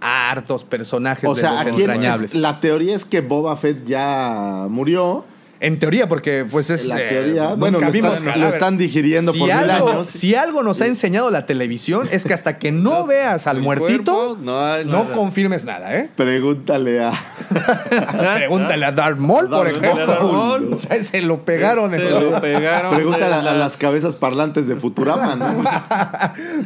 hartos 0.00 0.64
personajes 0.64 1.28
o 1.28 1.34
de 1.34 1.42
sea, 1.42 1.52
los 1.52 1.60
aquí 1.62 1.80
entrañables. 1.80 2.34
la 2.34 2.60
teoría 2.60 2.96
es 2.96 3.04
que 3.04 3.20
Boba 3.20 3.56
Fett 3.56 3.86
ya 3.86 4.66
murió. 4.68 5.24
En 5.62 5.78
teoría, 5.78 6.08
porque 6.08 6.46
pues 6.50 6.70
es... 6.70 6.86
La 6.86 6.98
eh, 7.00 7.08
teoría, 7.08 7.42
nunca 7.42 7.54
bueno, 7.56 7.80
lo 7.80 7.90
vimos 7.90 8.14
están, 8.14 8.40
lo 8.40 8.48
están 8.48 8.78
digiriendo 8.78 9.32
por 9.32 9.42
mil 9.42 9.50
algo, 9.52 9.90
años. 9.90 10.06
Si 10.06 10.34
algo 10.34 10.62
nos 10.62 10.80
ha 10.80 10.86
enseñado 10.86 11.30
la 11.30 11.44
televisión 11.44 12.08
es 12.10 12.24
que 12.24 12.32
hasta 12.32 12.58
que 12.58 12.72
no 12.72 13.06
veas 13.06 13.46
al 13.46 13.60
muertito, 13.60 14.36
cuerpo, 14.42 14.84
no 14.86 15.12
confirmes 15.12 15.66
nada, 15.66 15.94
¿eh? 15.94 16.08
Pregúntale 16.16 17.04
a. 17.04 17.12
Pregúntale 18.36 18.86
a 18.86 18.92
Darth 18.92 19.18
Maul, 19.18 19.48
por 19.50 19.68
ejemplo. 19.68 20.06
Darth 20.06 20.22
Maul. 20.22 20.70
O 20.80 20.82
sea, 20.82 21.02
se 21.02 21.20
lo 21.20 21.44
pegaron. 21.44 21.92
en- 21.92 22.00
Se 22.00 22.10
lo 22.10 22.40
pegaron. 22.40 22.94
Pregúntale 22.94 23.34
a, 23.34 23.40
a 23.40 23.54
las 23.54 23.76
cabezas 23.76 24.16
parlantes 24.16 24.66
de 24.66 24.76
Futurama, 24.76 25.36
¿no? 25.36 25.62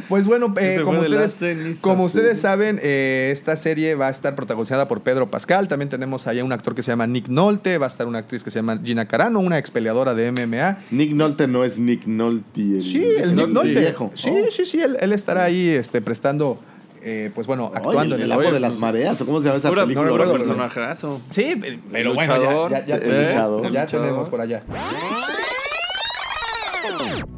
Pues 0.07 0.25
bueno, 0.25 0.53
eh, 0.57 0.79
como, 0.83 1.01
ustedes, 1.01 1.33
cenizas, 1.33 1.81
como 1.81 2.07
sí. 2.07 2.17
ustedes 2.17 2.39
saben, 2.39 2.79
eh, 2.81 3.29
esta 3.33 3.57
serie 3.57 3.95
va 3.95 4.07
a 4.07 4.11
estar 4.11 4.35
protagonizada 4.35 4.87
por 4.87 5.01
Pedro 5.01 5.29
Pascal. 5.29 5.67
También 5.67 5.89
tenemos 5.89 6.27
allá 6.27 6.43
un 6.43 6.51
actor 6.53 6.75
que 6.75 6.83
se 6.83 6.91
llama 6.91 7.07
Nick 7.07 7.27
Nolte. 7.27 7.77
Va 7.77 7.87
a 7.87 7.89
estar 7.89 8.07
una 8.07 8.19
actriz 8.19 8.43
que 8.43 8.51
se 8.51 8.59
llama 8.59 8.75
Gina 8.85 9.07
Carano, 9.07 9.39
una 9.39 9.57
ex 9.57 9.71
peleadora 9.71 10.13
de 10.13 10.31
MMA. 10.31 10.77
Nick 10.91 11.11
Nolte 11.13 11.47
no 11.47 11.63
es 11.63 11.77
Nick 11.79 12.05
Nolte. 12.05 12.61
El, 12.61 12.81
Sí, 12.81 13.03
el 13.17 13.35
Nick 13.35 13.47
Nolte. 13.49 13.79
viejo. 13.79 14.11
Sí, 14.13 14.29
Oh. 14.31 14.51
sí, 14.51 14.65
sí. 14.65 14.81
Él, 14.81 14.97
él 14.99 15.11
estará 15.13 15.43
ahí 15.43 15.69
este, 15.69 16.01
prestando, 16.01 16.59
eh, 17.01 17.31
pues 17.35 17.47
bueno, 17.47 17.67
Oye, 17.67 17.77
actuando 17.77 18.15
el, 18.15 18.21
en 18.21 18.25
el 18.25 18.31
el 18.31 18.39
ajo 18.45 18.51
de 18.53 18.59
las 18.59 18.77
mareas, 18.77 19.19
¿o 19.21 19.25
cómo 19.25 19.39
se 19.39 19.45
llama 19.45 19.57
esa 19.57 19.69
Pura, 19.69 19.83
película? 19.83 20.31
personajazo. 20.31 21.21
Sí, 21.29 21.55
pero, 21.91 22.13
bueno, 22.13 22.69
ya, 22.69 22.85
ya, 22.85 22.85
ya, 22.85 22.97
Sí, 22.97 23.03
el 23.09 23.25
luchador. 23.25 23.61
ya 23.63 23.67
El 23.67 23.85
luchador. 23.85 24.05
tenemos 24.05 24.29
por 24.29 24.41
allá. 24.41 24.63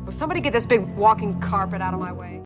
Will 0.06 0.12
somebody 0.14 0.40
get 0.42 0.54
this 0.54 0.66
big 0.66 0.82
walking 0.98 1.34
carpet 1.40 1.82
out 1.82 1.94
of 1.94 2.00
my 2.00 2.12
way? 2.12 2.42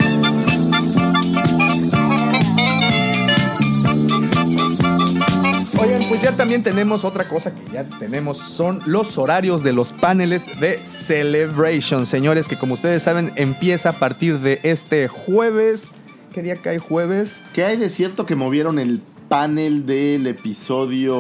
Oigan, 5.82 6.04
pues 6.10 6.22
ya 6.22 6.32
también 6.34 6.62
tenemos 6.62 7.04
otra 7.04 7.28
cosa 7.28 7.56
que 7.56 7.72
ya 7.74 7.84
tenemos, 7.98 8.38
son 8.38 8.82
los 8.86 9.18
horarios 9.18 9.64
de 9.64 9.74
los 9.74 9.92
paneles 9.92 10.46
de 10.60 10.78
Celebration, 10.78 12.06
señores, 12.06 12.48
que 12.48 12.56
como 12.56 12.76
ustedes 12.76 13.02
saben 13.02 13.32
empieza 13.36 13.90
a 13.90 13.94
partir 13.94 14.38
de 14.42 14.60
este 14.62 15.08
jueves. 15.08 15.88
¿Qué 16.36 16.44
día 16.44 16.56
cae 16.56 16.78
jueves? 16.78 17.42
¿Qué 17.54 17.66
hay 17.66 17.78
de 17.78 17.90
cierto 17.90 18.28
que 18.28 18.36
movieron 18.36 18.78
el 18.78 19.02
panel 19.28 19.88
del 19.88 20.28
episodio 20.28 21.20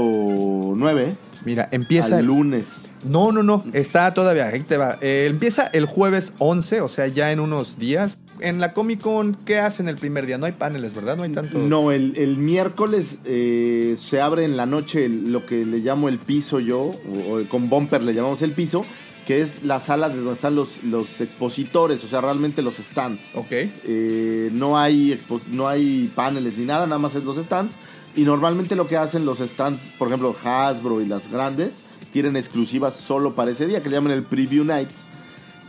9 0.75 1.15
Mira, 1.43 1.67
empieza 1.71 2.17
al 2.17 2.27
lunes? 2.27 2.67
No, 3.05 3.31
no, 3.31 3.41
no, 3.43 3.63
está 3.73 4.13
todavía, 4.13 4.47
ahí 4.47 4.61
te 4.61 4.77
va. 4.77 4.97
Eh, 5.01 5.27
empieza 5.29 5.67
el 5.73 5.85
jueves 5.85 6.33
11, 6.37 6.81
o 6.81 6.87
sea, 6.87 7.07
ya 7.07 7.31
en 7.31 7.39
unos 7.39 7.79
días. 7.79 8.17
En 8.39 8.59
la 8.59 8.73
Comic 8.73 9.01
Con, 9.01 9.35
¿qué 9.45 9.59
hacen 9.59 9.87
el 9.87 9.95
primer 9.97 10.25
día? 10.25 10.37
No 10.37 10.45
hay 10.45 10.51
paneles, 10.53 10.93
¿verdad? 10.93 11.17
No 11.17 11.23
hay 11.23 11.31
tanto. 11.31 11.57
No, 11.57 11.91
el, 11.91 12.13
el 12.17 12.37
miércoles 12.37 13.17
eh, 13.25 13.97
se 13.99 14.21
abre 14.21 14.45
en 14.45 14.57
la 14.57 14.65
noche 14.65 15.05
el- 15.05 15.31
lo 15.31 15.45
que 15.45 15.65
le 15.65 15.79
llamo 15.79 16.09
el 16.09 16.17
piso 16.19 16.59
yo, 16.59 16.79
o, 16.79 16.93
o 17.37 17.49
con 17.49 17.69
bumper 17.69 18.03
le 18.03 18.13
llamamos 18.13 18.41
el 18.41 18.53
piso, 18.53 18.85
que 19.27 19.41
es 19.41 19.63
la 19.63 19.79
sala 19.79 20.09
de 20.09 20.17
donde 20.17 20.33
están 20.33 20.55
los, 20.55 20.83
los 20.83 21.21
expositores, 21.21 22.03
o 22.03 22.07
sea, 22.07 22.21
realmente 22.21 22.61
los 22.63 22.77
stands. 22.77 23.23
Ok. 23.35 23.51
Eh, 23.51 24.49
no, 24.53 24.77
hay 24.79 25.11
expo- 25.11 25.41
no 25.47 25.67
hay 25.67 26.11
paneles 26.15 26.57
ni 26.57 26.65
nada, 26.65 26.85
nada 26.87 26.99
más 26.99 27.13
es 27.15 27.23
los 27.23 27.37
stands. 27.37 27.75
Y 28.15 28.23
normalmente 28.23 28.75
lo 28.75 28.87
que 28.87 28.97
hacen 28.97 29.23
los 29.25 29.39
stands, 29.39 29.81
por 29.97 30.07
ejemplo, 30.09 30.35
Hasbro 30.43 31.01
y 31.01 31.05
las 31.05 31.31
grandes, 31.31 31.75
tienen 32.11 32.35
exclusivas 32.35 32.95
solo 32.95 33.33
para 33.33 33.51
ese 33.51 33.67
día, 33.67 33.81
que 33.81 33.89
le 33.89 33.95
llaman 33.95 34.11
el 34.13 34.23
Preview 34.23 34.63
Night. 34.63 34.89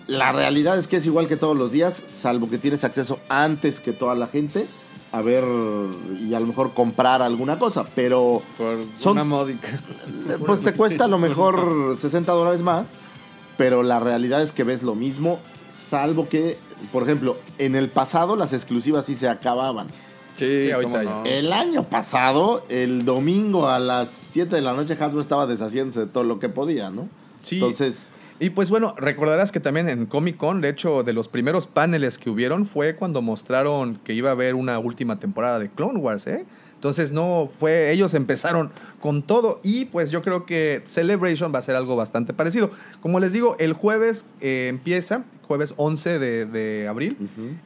La 0.06 0.32
realidad 0.32 0.78
es 0.78 0.88
que 0.88 0.96
es 0.96 1.06
igual 1.06 1.28
que 1.28 1.36
todos 1.36 1.56
los 1.56 1.70
días, 1.72 2.02
salvo 2.08 2.50
que 2.50 2.58
tienes 2.58 2.84
acceso 2.84 3.20
antes 3.28 3.80
que 3.80 3.92
toda 3.92 4.14
la 4.14 4.26
gente 4.26 4.66
a 5.12 5.20
ver 5.20 5.44
y 6.20 6.32
a 6.34 6.40
lo 6.40 6.46
mejor 6.46 6.72
comprar 6.72 7.20
alguna 7.22 7.58
cosa, 7.58 7.84
pero 7.94 8.42
Por 8.56 8.78
Son- 8.98 9.12
una 9.12 9.24
módica. 9.24 9.68
pues 10.46 10.62
te 10.62 10.72
cuesta 10.72 11.04
a 11.04 11.08
lo 11.08 11.18
mejor 11.18 11.96
60 12.00 12.32
dólares 12.32 12.62
más, 12.62 12.88
pero 13.58 13.82
la 13.82 14.00
realidad 14.00 14.42
es 14.42 14.52
que 14.52 14.64
ves 14.64 14.82
lo 14.82 14.94
mismo, 14.94 15.38
salvo 15.90 16.28
que, 16.28 16.56
por 16.92 17.02
ejemplo, 17.02 17.36
en 17.58 17.76
el 17.76 17.90
pasado 17.90 18.36
las 18.36 18.54
exclusivas 18.54 19.04
sí 19.06 19.14
se 19.14 19.28
acababan. 19.28 19.88
Sí, 20.36 20.70
ahorita 20.70 21.02
no. 21.02 21.24
El 21.24 21.52
año 21.52 21.84
pasado, 21.84 22.64
el 22.68 23.04
domingo 23.04 23.68
a 23.68 23.78
las 23.78 24.08
7 24.32 24.56
de 24.56 24.62
la 24.62 24.72
noche, 24.72 24.96
Hasbro 24.98 25.20
estaba 25.20 25.46
deshaciéndose 25.46 26.00
de 26.00 26.06
todo 26.06 26.24
lo 26.24 26.38
que 26.38 26.48
podía, 26.48 26.90
¿no? 26.90 27.08
Sí. 27.40 27.56
Entonces, 27.56 28.08
Y 28.40 28.50
pues 28.50 28.70
bueno, 28.70 28.94
recordarás 28.96 29.52
que 29.52 29.60
también 29.60 29.88
en 29.88 30.06
Comic 30.06 30.36
Con, 30.36 30.60
de 30.60 30.70
hecho, 30.70 31.02
de 31.02 31.12
los 31.12 31.28
primeros 31.28 31.66
paneles 31.66 32.18
que 32.18 32.30
hubieron 32.30 32.66
fue 32.66 32.96
cuando 32.96 33.22
mostraron 33.22 33.96
que 34.02 34.14
iba 34.14 34.30
a 34.30 34.32
haber 34.32 34.54
una 34.54 34.78
última 34.78 35.20
temporada 35.20 35.58
de 35.58 35.68
Clone 35.70 35.98
Wars, 35.98 36.26
¿eh? 36.26 36.44
Entonces 36.82 37.12
no 37.12 37.48
fue, 37.60 37.92
ellos 37.92 38.12
empezaron 38.12 38.72
con 39.00 39.22
todo 39.22 39.60
y 39.62 39.84
pues 39.84 40.10
yo 40.10 40.20
creo 40.20 40.44
que 40.46 40.82
Celebration 40.84 41.54
va 41.54 41.60
a 41.60 41.62
ser 41.62 41.76
algo 41.76 41.94
bastante 41.94 42.34
parecido. 42.34 42.72
Como 43.00 43.20
les 43.20 43.32
digo, 43.32 43.54
el 43.60 43.72
jueves 43.72 44.26
eh, 44.40 44.66
empieza, 44.68 45.22
jueves 45.42 45.74
11 45.76 46.18
de, 46.18 46.44
de 46.44 46.88
abril. 46.88 47.16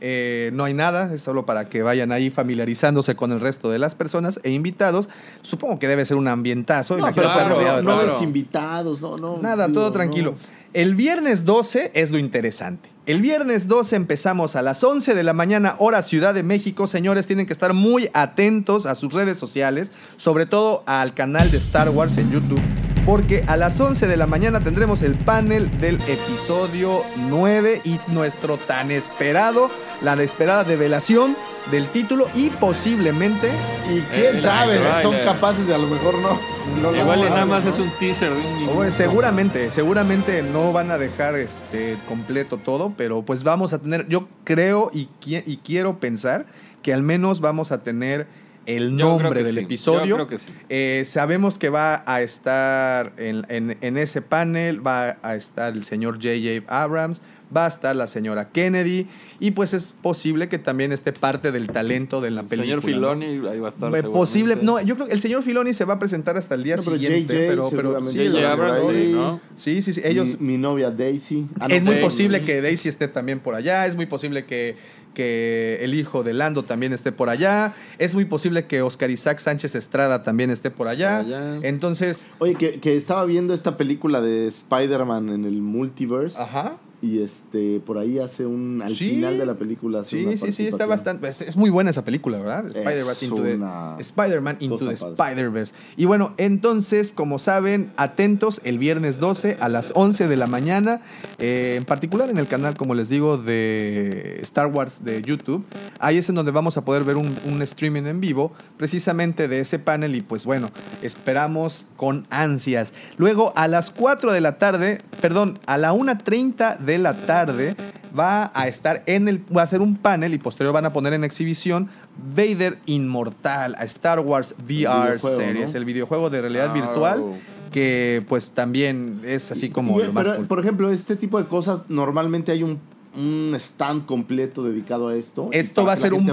Eh, 0.03 0.51
no 0.53 0.65
hay 0.65 0.75
nada, 0.75 1.15
es 1.15 1.23
solo 1.23 1.47
para 1.47 1.71
que 1.71 1.81
vayan 1.81 2.13
ahí 2.13 2.29
familiarizándose 2.29 3.17
con 3.17 3.33
el 3.33 3.41
resto 3.41 3.71
de 3.71 3.79
las 3.79 3.95
personas 3.95 4.39
e 4.43 4.51
invitados. 4.51 5.09
Supongo 5.41 5.79
que 5.79 5.89
debe 5.89 6.05
ser 6.05 6.19
un 6.19 6.29
ambientazo. 6.29 6.99
no, 6.99 7.07
pero 7.15 7.33
claro, 7.33 7.59
no, 7.59 7.83
no 7.83 8.03
todo. 8.03 8.13
ves 8.13 8.23
invitados, 8.23 9.01
no, 9.01 9.17
no. 9.17 9.39
Nada, 9.39 9.67
digo, 9.67 9.81
todo 9.81 9.87
no. 9.87 9.93
tranquilo. 9.93 10.35
El 10.75 10.95
viernes 10.95 11.47
12 11.47 11.93
es 11.95 12.11
lo 12.11 12.19
interesante. 12.19 12.91
El 13.07 13.21
viernes 13.21 13.69
12 13.69 13.95
empezamos 13.95 14.57
a 14.57 14.63
las 14.63 14.83
11 14.83 15.15
de 15.15 15.23
la 15.23 15.33
mañana, 15.33 15.77
hora 15.79 16.03
Ciudad 16.03 16.35
de 16.35 16.43
México. 16.43 16.89
Señores, 16.89 17.29
tienen 17.29 17.47
que 17.47 17.53
estar 17.53 17.73
muy 17.73 18.11
atentos 18.15 18.85
a 18.85 18.97
sus 18.97 19.13
redes 19.13 19.39
sociales, 19.39 19.93
sobre 20.17 20.45
todo 20.45 20.83
al 20.87 21.15
canal 21.15 21.49
de 21.53 21.59
Star 21.59 21.89
Wars 21.91 22.19
en 22.19 22.33
YouTube, 22.33 22.61
porque 23.07 23.45
a 23.47 23.57
las 23.57 23.79
11 23.81 24.07
de 24.09 24.17
la 24.17 24.27
mañana 24.27 24.61
tendremos 24.61 25.01
el 25.03 25.15
panel 25.17 25.71
del 25.81 25.95
episodio 26.09 27.05
9 27.17 27.81
y 27.85 28.01
nuestro 28.09 28.57
tan 28.59 28.91
esperado, 28.91 29.71
la 30.03 30.21
esperada 30.23 30.65
develación 30.65 31.37
del 31.71 31.87
título 31.89 32.27
y 32.35 32.51
posiblemente 32.51 33.49
Y 33.89 34.01
quién 34.13 34.37
El 34.37 34.43
sabe, 34.43 34.79
son 35.03 35.15
capaces 35.25 35.67
de 35.69 35.75
a 35.75 35.79
lo 35.79 35.87
mejor 35.87 36.15
no. 36.19 36.39
no 36.83 36.97
Igual 36.97 37.21
nada 37.31 37.47
más 37.47 37.65
¿no? 37.65 37.71
es 37.71 37.79
un 37.79 37.91
teaser 37.99 38.31
de 38.31 38.37
un 38.37 38.93
seguramente, 38.93 39.71
seguramente 39.71 40.43
no 40.43 40.73
van 40.73 40.91
a 40.91 40.99
dejar 40.99 41.37
este 41.37 41.97
completo 42.09 42.57
todo, 42.59 42.93
pero 42.97 43.23
pues 43.23 43.45
vamos 43.45 43.73
a 43.73 43.79
tener, 43.79 44.09
yo 44.09 44.27
creo 44.45 44.91
y, 44.93 45.09
qui- 45.25 45.45
y 45.47 45.59
quiero 45.59 46.01
pensar 46.01 46.47
que 46.83 46.93
al 46.93 47.03
menos 47.03 47.41
vamos 47.41 47.71
a 47.73 47.83
tener 47.83 48.27
el 48.67 48.91
Yo 48.91 48.97
creo 48.97 49.09
nombre 49.21 49.41
que 49.41 49.47
del 49.47 49.55
sí, 49.55 49.61
episodio. 49.61 50.05
yo 50.07 50.15
creo 50.17 50.27
que 50.29 50.39
sí. 50.39 50.53
Eh, 50.69 51.05
sabemos 51.07 51.59
que 51.59 51.69
va 51.71 52.03
a 52.07 52.21
estar 52.23 53.13
en, 53.17 53.45
en- 53.49 53.77
en 53.81 53.97
ese 53.97 54.23
panel, 54.23 54.85
va 54.87 55.19
a 55.23 55.37
estar 55.37 55.73
el 55.73 55.85
señor 55.85 56.17
J.J. 56.17 56.65
Abrams, 56.69 57.23
va 57.57 57.67
a 57.67 57.69
estar 57.69 57.95
la 57.95 58.09
señora 58.09 58.49
Kennedy, 58.51 59.07
y 59.39 59.53
pues 59.53 59.73
es 59.73 59.93
posible 60.03 60.49
que 60.49 60.59
también 60.59 60.91
esté 60.91 61.13
parte 61.13 61.53
del 61.53 61.69
talento 61.69 62.21
de 62.21 62.33
la 62.33 62.41
El 62.41 62.49
película. 62.49 62.81
señor 62.83 63.01
¿no? 63.01 63.23
Filoni 63.23 63.49
ahí 63.49 63.61
va 63.61 63.69
a 63.69 63.71
estar. 63.71 63.95
Eh, 63.95 64.03
Posible, 64.03 64.59
no, 64.61 64.81
yo 64.83 64.97
creo 64.97 65.07
que 65.07 65.13
el 65.13 65.21
señor 65.21 65.45
Filoni 65.45 65.73
se 65.73 65.85
va 65.85 65.95
a 65.95 65.99
presentar 66.01 66.37
hasta 66.37 66.57
el 66.57 66.65
día 66.65 66.75
No, 66.75 66.83
pero 66.83 66.97
siguiente, 66.99 67.35
JJ 67.35 67.49
pero, 67.49 67.71
pero 67.71 68.09
sí, 68.09 68.29
lo- 68.29 68.49
Abrams, 68.49 68.81
ahí. 68.89 69.13
¿no? 69.13 69.41
sí, 69.57 69.81
sí, 69.81 69.93
sí, 69.93 70.01
ellos, 70.05 70.41
Mi, 70.41 70.55
mi 70.55 70.59
novia 70.59 70.91
Daisy. 70.91 71.47
Ah, 71.61 71.69
no, 71.69 71.75
es 71.77 71.85
muy 71.85 71.93
Daisy. 71.95 72.05
posible 72.05 72.41
que 72.41 72.61
Daisy 72.61 72.89
esté 72.89 73.07
también 73.07 73.39
por 73.39 73.55
allá, 73.55 73.87
es 73.87 73.95
muy 73.95 74.07
posible 74.07 74.45
que, 74.45 74.75
que 75.17 75.79
el 75.81 75.95
hijo 75.95 76.23
de 76.23 76.35
Lando 76.35 76.63
también 76.63 76.93
esté 76.93 77.11
por 77.11 77.31
allá, 77.31 77.73
es 77.97 78.15
muy 78.15 78.27
posible 78.27 78.67
que 78.67 78.83
Oscar 78.83 79.11
Isaac 79.11 79.39
Sánchez 79.39 79.75
Estrada 79.75 80.23
también 80.23 80.51
esté 80.51 80.71
por 80.71 80.89
allá. 80.89 81.23
Por 81.23 81.33
allá. 81.35 81.59
Entonces, 81.63 82.27
Oye, 82.39 82.55
que, 82.55 82.81
que 82.81 82.99
estaba 82.99 83.25
viendo 83.25 83.55
esta 83.55 83.79
película 83.79 84.21
de 84.21 84.47
Spider-Man 84.49 85.31
en 85.31 85.45
el 85.47 85.63
multiverse. 85.63 86.39
ajá. 86.39 86.77
Y 87.03 87.21
este, 87.23 87.79
por 87.85 87.99
ahí 87.99 88.19
hace 88.19 88.47
un. 88.47 88.81
Al 88.83 88.95
Sí. 88.95 89.11
final 89.11 89.37
de 89.37 89.45
la 89.45 89.55
película. 89.55 90.01
hace 90.01 90.19
Sí, 90.19 90.25
una 90.25 90.37
sí, 90.39 90.51
sí, 90.51 90.67
está 90.67 90.87
bastante. 90.87 91.29
Es, 91.29 91.43
es 91.43 91.55
muy 91.55 91.69
buena 91.69 91.91
esa 91.91 92.05
película, 92.05 92.39
¿verdad? 92.39 92.67
Spider-Man 92.75 93.17
into 93.21 93.43
the- 93.43 93.55
una 93.55 93.97
Spider-Man 94.01 94.57
into 94.61 94.79
the. 94.89 94.95
Spider-Verse. 94.95 95.75
Y 95.99 96.07
bueno, 96.07 96.33
entonces, 96.39 97.13
como 97.15 97.39
saben, 97.39 97.93
atentos 97.99 98.63
el 98.65 98.79
viernes 98.79 99.21
12 99.21 99.59
a 99.61 99.69
las 99.69 99.93
11 99.95 100.27
de 100.27 100.37
la 100.37 100.47
mañana, 100.47 101.03
eh, 101.39 101.75
en 101.77 101.85
particular 101.85 102.31
en 102.31 102.39
el 102.39 102.47
canal, 102.49 102.75
como 102.77 102.95
les 102.95 103.11
digo, 103.11 103.37
de 103.37 104.39
Star 104.43 104.69
Wars 104.69 105.05
de 105.05 105.21
YouTube. 105.21 105.65
Ahí 106.01 106.17
es 106.17 106.29
en 106.31 106.35
donde 106.35 106.51
vamos 106.51 106.79
a 106.79 106.85
poder 106.87 107.05
ver 107.05 107.19
un, 107.19 107.37
un 107.47 107.61
streaming 107.61 108.05
en 108.07 108.21
vivo, 108.21 108.53
precisamente 108.79 109.49
de 109.49 109.61
ese 109.61 109.79
panel. 109.79 110.15
Y 110.17 110.23
pues 110.23 110.47
bueno, 110.47 110.71
esperamos 111.03 111.87
con 111.97 112.27
ansias. 112.31 112.95
Luego, 113.19 113.53
a 113.57 113.69
las 113.69 113.91
4 113.91 114.33
de 114.33 114.41
la 114.41 114.59
tarde, 114.59 114.99
perdón, 115.21 115.59
a 115.67 115.77
la 115.77 115.93
1.30 115.93 116.79
de 116.87 116.99
la 116.99 117.15
tarde, 117.15 117.75
va 118.19 118.51
a 118.55 118.67
estar 118.69 119.03
en 119.07 119.29
el, 119.29 119.43
va 119.55 119.63
a 119.63 119.67
ser 119.67 119.83
un 119.83 119.97
panel 119.97 120.33
y 120.33 120.39
posterior 120.39 120.73
van 120.73 120.87
a 120.87 120.93
poner 120.93 121.13
en 121.13 121.25
exhibición 121.25 121.91
Vader 122.35 122.79
Inmortal, 122.87 123.75
a 123.75 123.85
Star 123.85 124.21
Wars 124.21 124.55
VR 124.67 125.19
Series, 125.19 125.73
¿no? 125.73 125.79
el 125.79 125.85
videojuego 125.85 126.31
de 126.31 126.41
realidad 126.41 126.69
Ah, 126.71 126.75
virtual, 126.75 127.25
que 127.73 128.25
pues 128.29 128.51
también 128.51 129.21
es 129.25 129.51
así 129.53 129.69
como 129.69 130.01
Y, 130.01 130.05
lo 130.05 130.13
más 130.13 130.25
pero, 130.25 130.37
cool. 130.37 130.47
Por 130.47 130.61
ejemplo, 130.61 130.91
este 130.91 131.17
tipo 131.17 131.39
de 131.39 131.47
cosas, 131.47 131.91
normalmente 131.91 132.53
hay 132.53 132.63
un, 132.63 132.79
un 133.17 133.55
stand 133.57 134.07
completo 134.07 134.63
dedicado 134.63 135.09
a 135.09 135.15
esto. 135.15 135.49
Esto 135.53 135.85
va 135.85 135.93
a 135.93 135.97
ser 135.97 136.15
un. 136.15 136.27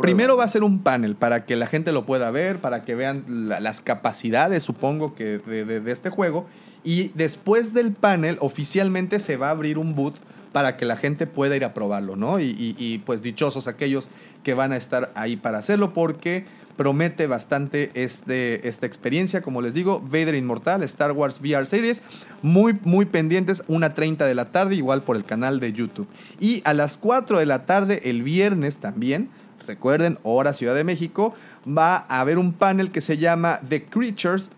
Primero 0.00 0.36
va 0.36 0.44
a 0.44 0.48
ser 0.48 0.62
un 0.62 0.78
panel 0.78 1.16
para 1.16 1.44
que 1.44 1.56
la 1.56 1.66
gente 1.66 1.92
lo 1.92 2.06
pueda 2.06 2.30
ver, 2.30 2.58
para 2.58 2.82
que 2.82 2.94
vean 2.94 3.24
la- 3.48 3.60
las 3.60 3.80
capacidades, 3.80 4.62
supongo, 4.62 5.14
que 5.14 5.38
de, 5.38 5.64
de- 5.64 5.80
de 5.80 5.92
este 5.92 6.08
juego. 6.08 6.46
Y 6.86 7.10
después 7.16 7.74
del 7.74 7.92
panel, 7.92 8.38
oficialmente 8.40 9.18
se 9.18 9.36
va 9.36 9.48
a 9.48 9.50
abrir 9.50 9.76
un 9.76 9.96
boot 9.96 10.14
para 10.52 10.76
que 10.76 10.84
la 10.86 10.96
gente 10.96 11.26
pueda 11.26 11.56
ir 11.56 11.64
a 11.64 11.74
probarlo, 11.74 12.14
¿no? 12.14 12.38
Y, 12.38 13.02
pues 13.04 13.22
dichosos 13.22 13.66
aquellos 13.66 14.08
que 14.44 14.54
van 14.54 14.72
a 14.72 14.76
estar 14.76 15.10
ahí 15.16 15.36
para 15.36 15.58
hacerlo, 15.58 15.92
porque 15.92 16.46
promete 16.76 17.26
bastante 17.26 17.90
este, 17.94 18.68
esta 18.68 18.86
experiencia. 18.86 19.42
Como 19.42 19.62
les 19.62 19.74
digo, 19.74 20.00
Vader 20.00 20.36
Inmortal, 20.36 20.84
Star 20.84 21.10
Wars 21.10 21.40
VR 21.40 21.66
Series, 21.66 22.02
muy, 22.40 22.78
muy 22.84 23.04
pendientes, 23.04 23.64
una 23.66 23.92
30 23.92 24.24
de 24.24 24.34
la 24.36 24.52
tarde, 24.52 24.76
igual 24.76 25.02
por 25.02 25.16
el 25.16 25.24
canal 25.24 25.58
de 25.58 25.72
YouTube. 25.72 26.06
Y 26.38 26.62
a 26.64 26.72
las 26.72 26.98
4 26.98 27.40
de 27.40 27.46
la 27.46 27.66
tarde, 27.66 28.02
el 28.04 28.22
viernes 28.22 28.78
también, 28.78 29.28
recuerden, 29.66 30.20
hora 30.22 30.52
Ciudad 30.52 30.76
de 30.76 30.84
México, 30.84 31.34
va 31.66 32.06
a 32.08 32.20
haber 32.20 32.38
un 32.38 32.52
panel 32.52 32.92
que 32.92 33.00
se 33.00 33.18
llama 33.18 33.58
The 33.68 33.86
Creatures. 33.86 34.52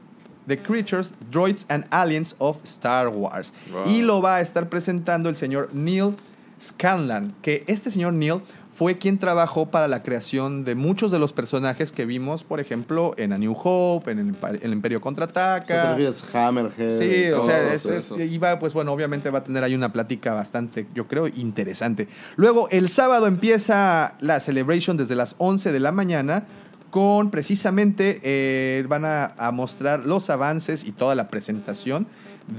The 0.49 0.59
Creatures, 0.59 1.13
Droids 1.31 1.65
and 1.69 1.85
Aliens 1.91 2.35
of 2.39 2.57
Star 2.65 3.09
Wars. 3.09 3.53
Wow. 3.71 3.87
Y 3.87 4.03
lo 4.03 4.21
va 4.21 4.37
a 4.37 4.41
estar 4.41 4.69
presentando 4.69 5.29
el 5.29 5.37
señor 5.37 5.69
Neil 5.73 6.17
Scanlan, 6.61 7.35
que 7.43 7.65
este 7.67 7.91
señor 7.91 8.15
Neil 8.15 8.41
fue 8.73 8.97
quien 8.97 9.19
trabajó 9.19 9.71
para 9.71 9.89
la 9.89 10.05
creación 10.05 10.65
de 10.65 10.77
muchos 10.77 11.11
de 11.11 11.19
los 11.19 11.33
personajes 11.33 11.91
que 11.91 12.07
vimos, 12.07 12.45
por 12.45 12.61
ejemplo, 12.61 13.13
en 13.17 13.33
A 13.33 13.39
New 13.39 13.57
Hope, 13.61 14.11
en 14.13 14.19
el, 14.21 14.73
Imperio 14.73 14.99
¿Te 14.99 15.03
Contraataca. 15.03 15.97
Hammerhead? 16.33 16.87
Sí, 16.99 17.29
o 17.31 17.43
sea, 17.43 17.73
es, 17.73 17.87
eso. 17.87 18.17
es- 18.17 18.31
y 18.31 18.39
va, 18.39 18.59
pues 18.61 18.75
bueno, 18.75 18.93
obviamente 18.93 19.31
va 19.31 19.41
a 19.41 19.45
tener 19.45 19.65
ahí 19.65 19.75
una 19.75 19.93
plática 19.93 20.33
bastante, 20.33 20.87
yo 20.95 21.09
creo, 21.09 21.27
interesante. 21.27 22.07
Luego, 22.37 22.69
el 22.71 22.89
sábado 22.89 23.27
empieza 23.27 24.15
la 24.21 24.39
celebration 24.39 24.97
desde 24.97 25.17
las 25.17 25.35
11 25.39 25.73
de 25.73 25.81
la 25.81 25.91
mañana 25.91 26.45
con 26.91 27.31
precisamente, 27.31 28.21
eh, 28.23 28.85
van 28.89 29.05
a, 29.05 29.51
mostrar 29.53 30.07
los 30.07 30.31
avances 30.31 30.85
y 30.85 30.93
toda 30.93 31.15
la 31.15 31.29
presentación 31.29 32.07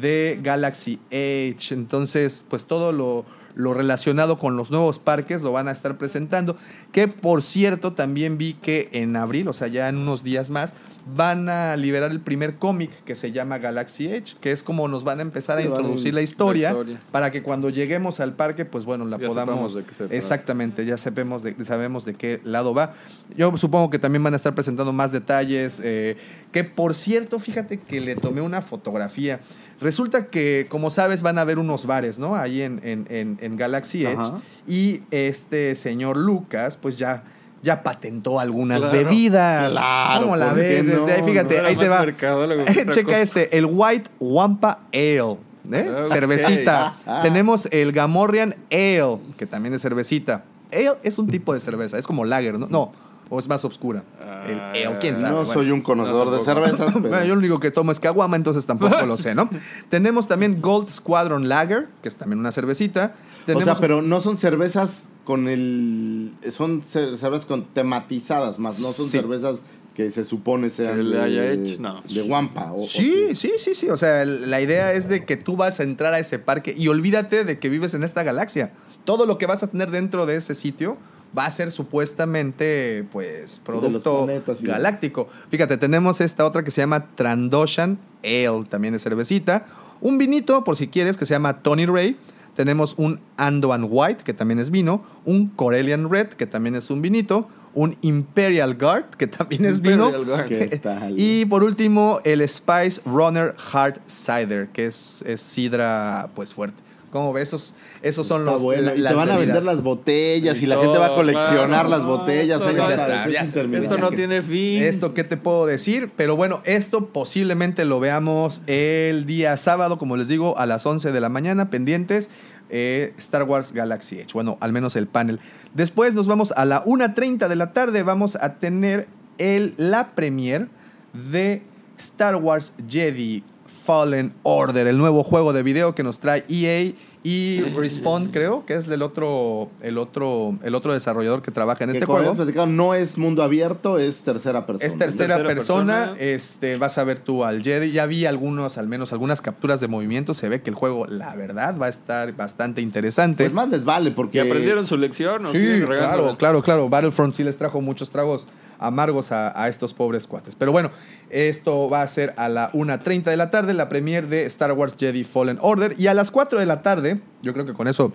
de 0.01 0.39
Galaxy 0.41 0.99
Edge. 1.09 1.73
Entonces, 1.73 2.43
pues 2.49 2.65
todo 2.65 2.91
lo, 2.91 3.25
lo 3.55 3.73
relacionado 3.73 4.39
con 4.39 4.55
los 4.55 4.71
nuevos 4.71 4.99
parques 4.99 5.41
lo 5.41 5.51
van 5.51 5.67
a 5.67 5.71
estar 5.71 5.97
presentando. 5.97 6.57
Que 6.91 7.07
por 7.07 7.43
cierto, 7.43 7.93
también 7.93 8.38
vi 8.38 8.53
que 8.53 8.89
en 8.91 9.15
abril, 9.15 9.47
o 9.47 9.53
sea, 9.53 9.67
ya 9.67 9.89
en 9.89 9.97
unos 9.97 10.23
días 10.23 10.49
más, 10.49 10.73
van 11.16 11.50
a 11.50 11.76
liberar 11.76 12.12
el 12.12 12.20
primer 12.20 12.56
cómic 12.56 12.91
que 13.06 13.16
se 13.16 13.32
llama 13.32 13.58
Galaxy 13.58 14.08
Edge, 14.08 14.36
que 14.39 14.52
es 14.52 14.64
como 14.64 14.88
nos 14.88 15.04
van 15.04 15.20
a 15.20 15.22
empezar 15.22 15.58
a 15.58 15.62
introducir 15.62 16.14
la 16.14 16.22
historia, 16.22 16.72
la 16.74 16.80
historia. 16.80 17.00
para 17.12 17.32
que 17.32 17.41
cuando 17.43 17.70
lleguemos 17.70 18.20
al 18.20 18.34
parque, 18.34 18.66
pues 18.66 18.86
bueno, 18.86 19.06
la 19.06 19.18
Ya 19.18 19.28
podamos... 19.28 19.74
de 19.76 19.84
qué 19.84 19.91
se 19.93 19.97
trata. 20.04 20.16
Exactamente, 20.16 20.86
ya 20.86 20.97
sabemos 20.97 21.43
de, 21.43 21.56
sabemos 21.66 22.06
de 22.06 22.14
qué 22.16 22.41
lado 22.43 22.74
va. 22.74 22.93
Yo 23.36 23.56
supongo 23.58 23.89
que 23.89 24.00
también 24.00 24.24
van 24.24 24.34
a 24.34 24.38
estar 24.38 24.54
presentando 24.56 24.93
más 24.93 25.12
detalles, 25.12 25.80
eh, 25.84 26.18
que 26.52 26.64
por 26.64 26.93
cierto, 26.95 27.39
fíjate 27.39 27.78
que 27.80 28.00
le 28.00 28.16
tomé 28.16 28.41
una 28.41 28.62
fotografía. 28.62 29.39
Resulta 29.82 30.26
que, 30.26 30.68
como 30.70 30.91
sabes, 30.91 31.22
van 31.22 31.38
a 31.38 31.41
haber 31.41 31.58
unos 31.58 31.86
bares, 31.86 32.20
¿no? 32.20 32.36
Ahí 32.36 32.62
en, 32.62 32.82
en- 32.84 33.08
en- 33.10 33.38
en 33.41 33.56
Galaxy 33.56 34.06
Edge. 34.06 34.18
Ajá. 34.20 34.41
Y 34.68 35.04
este 35.10 35.74
señor 35.78 36.18
Lucas, 36.18 36.76
pues 36.76 36.97
ya, 36.97 37.24
ya 37.62 37.84
patentó 37.84 38.39
algunas 38.39 38.80
Claro. 38.80 38.93
bebidas. 38.97 39.72
Claro, 39.72 40.22
¿Cómo 40.24 40.36
la 40.36 40.49
¿por 40.49 40.55
qué 40.60 40.82
ves? 40.82 40.86
no? 40.86 41.05
Desde 41.05 41.12
ahí, 41.20 41.24
fíjate, 41.24 41.53
No 41.55 41.60
era 41.60 41.68
ahí 41.70 41.76
te 41.76 41.89
va. 41.89 42.05
Checa 42.89 43.22
este, 43.22 43.57
el 43.57 43.66
White 43.66 44.10
Wampa 44.20 44.80
Ale. 44.93 45.38
¿eh? 45.72 45.89
Ok. 46.03 46.07
Cervecita. 46.07 46.95
Ah. 47.05 47.20
Tenemos 47.24 47.68
el 47.72 47.91
Gamorrean 47.91 48.55
Ale, 48.72 49.18
que 49.38 49.45
también 49.45 49.74
es 49.76 49.82
cervecita. 49.82 50.43
Ale 50.72 50.93
es 51.03 51.18
un 51.18 51.28
tipo 51.28 51.53
de 51.53 51.60
cerveza, 51.60 51.97
es 51.97 52.05
como 52.07 52.26
lager, 52.26 52.57
¿no? 52.60 52.68
No, 52.70 52.91
o 53.30 53.39
es 53.39 53.47
más 53.47 53.64
oscura. 53.66 54.03
El 54.47 54.60
ale, 54.60 54.97
quién 54.99 55.18
sabe. 55.18 55.32
No 55.32 55.38
Bueno. 55.43 55.53
soy 55.53 55.72
un 55.72 55.82
conocedor 55.82 56.32
de 56.32 56.39
cervezas, 56.41 56.80
pero... 56.93 57.10
Bueno, 57.10 57.26
yo 57.26 57.36
lo 57.36 57.39
único 57.39 57.60
que 57.60 57.72
tomo 57.72 57.91
es 57.91 57.99
caguama, 57.99 58.36
entonces 58.36 58.66
tampoco 58.66 59.05
lo 59.05 59.18
sé, 59.18 59.36
¿no? 59.36 59.49
Tenemos 59.89 60.28
también 60.28 60.62
Gold 60.62 60.89
Squadron 60.89 61.49
Lager, 61.49 61.88
que 62.01 62.07
es 62.10 62.16
también 62.16 62.39
una 62.39 62.51
cervecita. 62.51 63.14
O 63.53 63.62
sea, 63.62 63.76
pero 63.76 64.01
no 64.03 64.22
son 64.22 64.38
cervezas 64.38 65.07
con 65.30 65.47
el... 65.47 66.32
Son 66.51 66.82
cer- 66.82 67.15
cervezas 67.15 67.45
con 67.45 67.65
tematizadas 67.65 68.57
más, 68.57 68.80
no 68.80 68.88
son 68.88 69.05
Sí. 69.05 69.11
cervezas 69.11 69.57
que 69.93 70.09
se 70.11 70.25
supone 70.25 70.71
sean 70.71 70.95
Que 70.97 71.03
le 71.03 71.17
de, 71.17 71.21
haya 71.21 71.51
hecho, 71.51 71.80
no. 71.80 72.01
de 72.01 72.23
Wampa. 72.23 72.73
o- 72.73 72.82
Sí, 72.88 73.36
sí, 73.36 73.51
sí, 73.59 73.75
sí. 73.75 73.89
O 73.89 73.97
sea, 73.97 74.23
el- 74.23 74.49
la 74.49 74.59
idea 74.59 74.91
es 74.93 75.07
de 75.07 75.25
que 75.25 75.38
tú 75.38 75.55
vas 75.55 75.80
a 75.80 75.84
entrar 75.84 76.15
a 76.15 76.19
ese 76.19 76.39
parque 76.39 76.73
y 76.75 76.88
olvídate 76.88 77.43
de 77.43 77.59
que 77.59 77.69
vives 77.69 77.93
en 77.93 78.03
esta 78.03 78.23
galaxia. 78.23 78.71
Todo 79.05 79.27
lo 79.27 79.38
que 79.38 79.45
vas 79.45 79.61
a 79.61 79.67
tener 79.67 79.91
dentro 79.91 80.25
de 80.25 80.36
ese 80.38 80.55
sitio 80.55 80.97
va 81.38 81.45
a 81.45 81.51
ser 81.51 81.71
supuestamente, 81.71 83.05
pues, 83.11 83.59
producto 83.63 84.25
planetas 84.25 84.63
galáctico. 84.63 85.27
Fíjate, 85.51 85.77
tenemos 85.77 86.21
esta 86.21 86.43
otra 86.43 86.63
que 86.63 86.71
se 86.71 86.82
llama 86.82 87.05
Trandoshan 87.13 87.99
Ale, 88.23 88.63
también 88.67 88.95
es 88.95 89.03
cervecita. 89.03 89.67
Un 90.01 90.17
vinito, 90.17 90.63
por 90.63 90.75
si 90.75 90.88
quieres, 90.88 91.17
que 91.17 91.27
se 91.27 91.36
llama 91.36 91.61
Tony 91.61 91.86
Ray. 91.86 92.17
Tenemos 92.56 92.95
un 92.97 93.20
Andoan 93.38 93.88
White, 93.89 94.24
que 94.24 94.34
también 94.34 94.60
es 94.60 94.70
vino. 94.70 95.04
Un 95.26 95.47
Corellian 95.50 96.10
Red, 96.10 96.30
que 96.30 96.45
también 96.45 96.76
es 96.76 96.89
un 96.89 97.02
vinito. 97.02 97.47
Un 97.74 97.95
Imperial 98.02 98.76
Guard, 98.76 99.12
que 99.12 99.28
también 99.28 99.66
es 99.66 99.82
vino. 99.82 100.06
Imperial 100.06 100.26
Guard. 100.26 100.47
¿Qué 100.70 100.78
tal? 100.78 101.14
Y 101.18 101.45
por 101.45 101.64
último, 101.64 102.20
el 102.24 102.47
Spice 102.47 103.02
Runner 103.06 103.56
Hard 103.72 104.02
Cider, 104.08 104.68
que 104.70 104.88
es, 104.88 105.24
es 105.26 105.41
sidra 105.41 106.30
pues 106.36 106.54
fuerte. 106.54 106.82
¿Cómo 107.12 107.34
ves? 107.34 107.50
Esos, 107.50 107.74
esos 108.02 108.26
son 108.28 108.41
Está 108.41 108.52
los 108.54 108.64
bueno. 108.64 108.91
y 108.95 109.02
te 109.04 109.14
van 109.14 109.30
a 109.30 109.38
vender 109.38 109.64
las 109.64 109.84
botellas 109.84 110.62
y, 110.62 110.64
Y 110.64 110.68
la 110.68 110.78
gente 110.78 110.97
va 110.97 111.08
a 111.08 111.16
coleccionar 111.16 111.86
claro. 111.86 111.89
las 111.89 112.04
botellas. 112.06 112.60
Esto 112.60 112.72
ya 112.72 112.78
no 112.78 112.84
sabes, 112.84 113.00
está, 113.02 113.26
es 113.28 113.34
ya- 113.34 113.45
interminable. 113.45 113.86
Esto 113.88 113.97
no 113.97 114.12
tiene 114.12 114.41
fin. 114.41 114.84
Esto, 114.84 115.14
¿qué 115.14 115.24
te 115.24 115.38
puedo 115.38 115.66
decir? 115.66 116.10
Pero 116.16 116.36
bueno, 116.36 116.62
esto 116.66 117.08
posiblemente 117.08 117.84
lo 117.86 118.00
veamos 118.00 118.62
el 118.68 119.26
día 119.26 119.56
sábado, 119.58 119.97
como 119.97 120.16
les 120.18 120.28
digo, 120.28 120.58
a 120.58 120.66
las 120.66 120.86
11 120.86 121.12
de 121.12 121.22
la 121.22 121.30
mañana, 121.30 121.70
pendientes. 121.70 122.30
eh, 122.72 123.14
Star 123.18 123.43
Wars 123.43 123.72
Galaxy 123.74 124.20
Edge. 124.20 124.34
Bueno, 124.34 124.58
al 124.62 124.72
menos 124.72 124.95
el 124.95 125.08
panel. 125.08 125.39
Después 125.74 126.14
nos 126.14 126.28
vamos 126.28 126.54
a 126.56 126.66
la 126.66 126.84
1.30 126.86 127.47
de 127.47 127.56
la 127.56 127.74
tarde. 127.74 128.04
Vamos 128.04 128.36
a 128.36 128.56
tener 128.60 129.08
el, 129.39 129.74
la 129.78 130.10
premier 130.12 130.68
de 131.14 131.64
Star 131.97 132.36
Wars 132.36 132.74
Jedi 132.88 133.43
Fallen 133.90 134.34
Order, 134.44 134.86
el 134.86 135.00
nuevo 135.00 135.24
juego 135.24 135.52
de 135.52 135.64
video 135.64 135.96
que 135.96 136.04
nos 136.04 136.20
trae 136.20 136.44
EA 136.48 136.94
y 137.24 137.62
Respawn, 137.76 138.28
creo, 138.28 138.64
que 138.64 138.76
es 138.76 138.86
del 138.86 139.02
otro, 139.02 139.72
el 139.82 139.98
otro, 139.98 140.60
el 140.62 140.76
otro 140.76 140.94
desarrollador 140.94 141.42
que 141.42 141.50
trabaja 141.50 141.86
en 141.86 141.90
Que 141.90 141.98
este 141.98 142.06
juego. 142.06 142.36
platicado, 142.36 142.68
no 142.68 142.94
es 142.94 143.18
mundo 143.18 143.42
abierto, 143.42 143.98
es 143.98 144.22
tercera 144.22 144.68
persona. 144.68 144.86
Es 144.86 144.96
tercera, 144.96 145.38
Tercera 145.38 145.56
persona, 145.56 145.98
persona. 146.10 146.22
este, 146.22 146.78
vas 146.78 147.00
a 147.00 147.04
ver 147.04 147.18
tú 147.18 147.44
al 147.44 147.64
Jedi. 147.64 147.92
Ya 147.92 148.06
vi 148.06 148.28
algunos, 148.28 148.78
al 148.78 148.88
menos 148.88 149.12
algunas 149.12 149.42
capturas 149.42 149.80
de 149.80 149.88
movimiento. 149.88 150.36
Se 150.36 150.50
ve 150.50 150.62
que 150.62 150.70
el 150.70 150.76
juego, 150.76 151.08
la 151.08 151.36
verdad, 151.36 151.76
va 151.82 151.88
a 151.88 151.90
estar 151.90 152.36
bastante 152.36 152.82
interesante. 152.82 153.46
Pues 153.46 153.54
más 153.56 153.70
les 153.70 153.86
vale, 153.86 154.12
porque. 154.12 154.38
¿Y 154.38 154.42
aprendieron 154.42 154.86
su 154.86 154.98
lección? 154.98 155.48
¿o 155.48 155.52
Sí, 155.52 155.82
claro, 155.84 156.38
claro, 156.38 156.62
claro. 156.62 156.90
Battlefront 156.90 157.34
sí 157.34 157.44
les 157.44 157.58
trajo 157.58 157.82
muchos 157.82 158.12
tragos 158.12 158.46
amargos 158.80 159.32
a, 159.32 159.67
estos 159.67 159.93
pobres 159.93 160.27
cuates. 160.27 160.55
Pero 160.55 160.71
bueno, 160.71 160.91
esto 161.30 161.89
va 161.89 162.01
a 162.01 162.07
ser 162.07 162.34
a 162.38 162.49
la 162.49 162.71
1.30 162.71 163.23
de 163.23 163.38
la 163.38 163.51
tarde, 163.51 163.73
la 163.73 163.89
premier 163.89 164.27
de 164.27 164.45
Star 164.45 164.71
Wars 164.71 164.95
Jedi 164.97 165.23
Fallen 165.23 165.59
Order. 165.61 165.95
Y 165.97 166.07
a 166.07 166.13
las 166.13 166.32
4 166.32 166.59
de 166.59 166.65
la 166.65 166.82
tarde, 166.82 167.19
yo 167.41 167.53
creo 167.53 167.65
que 167.65 167.73
con 167.73 167.88
eso 167.88 168.13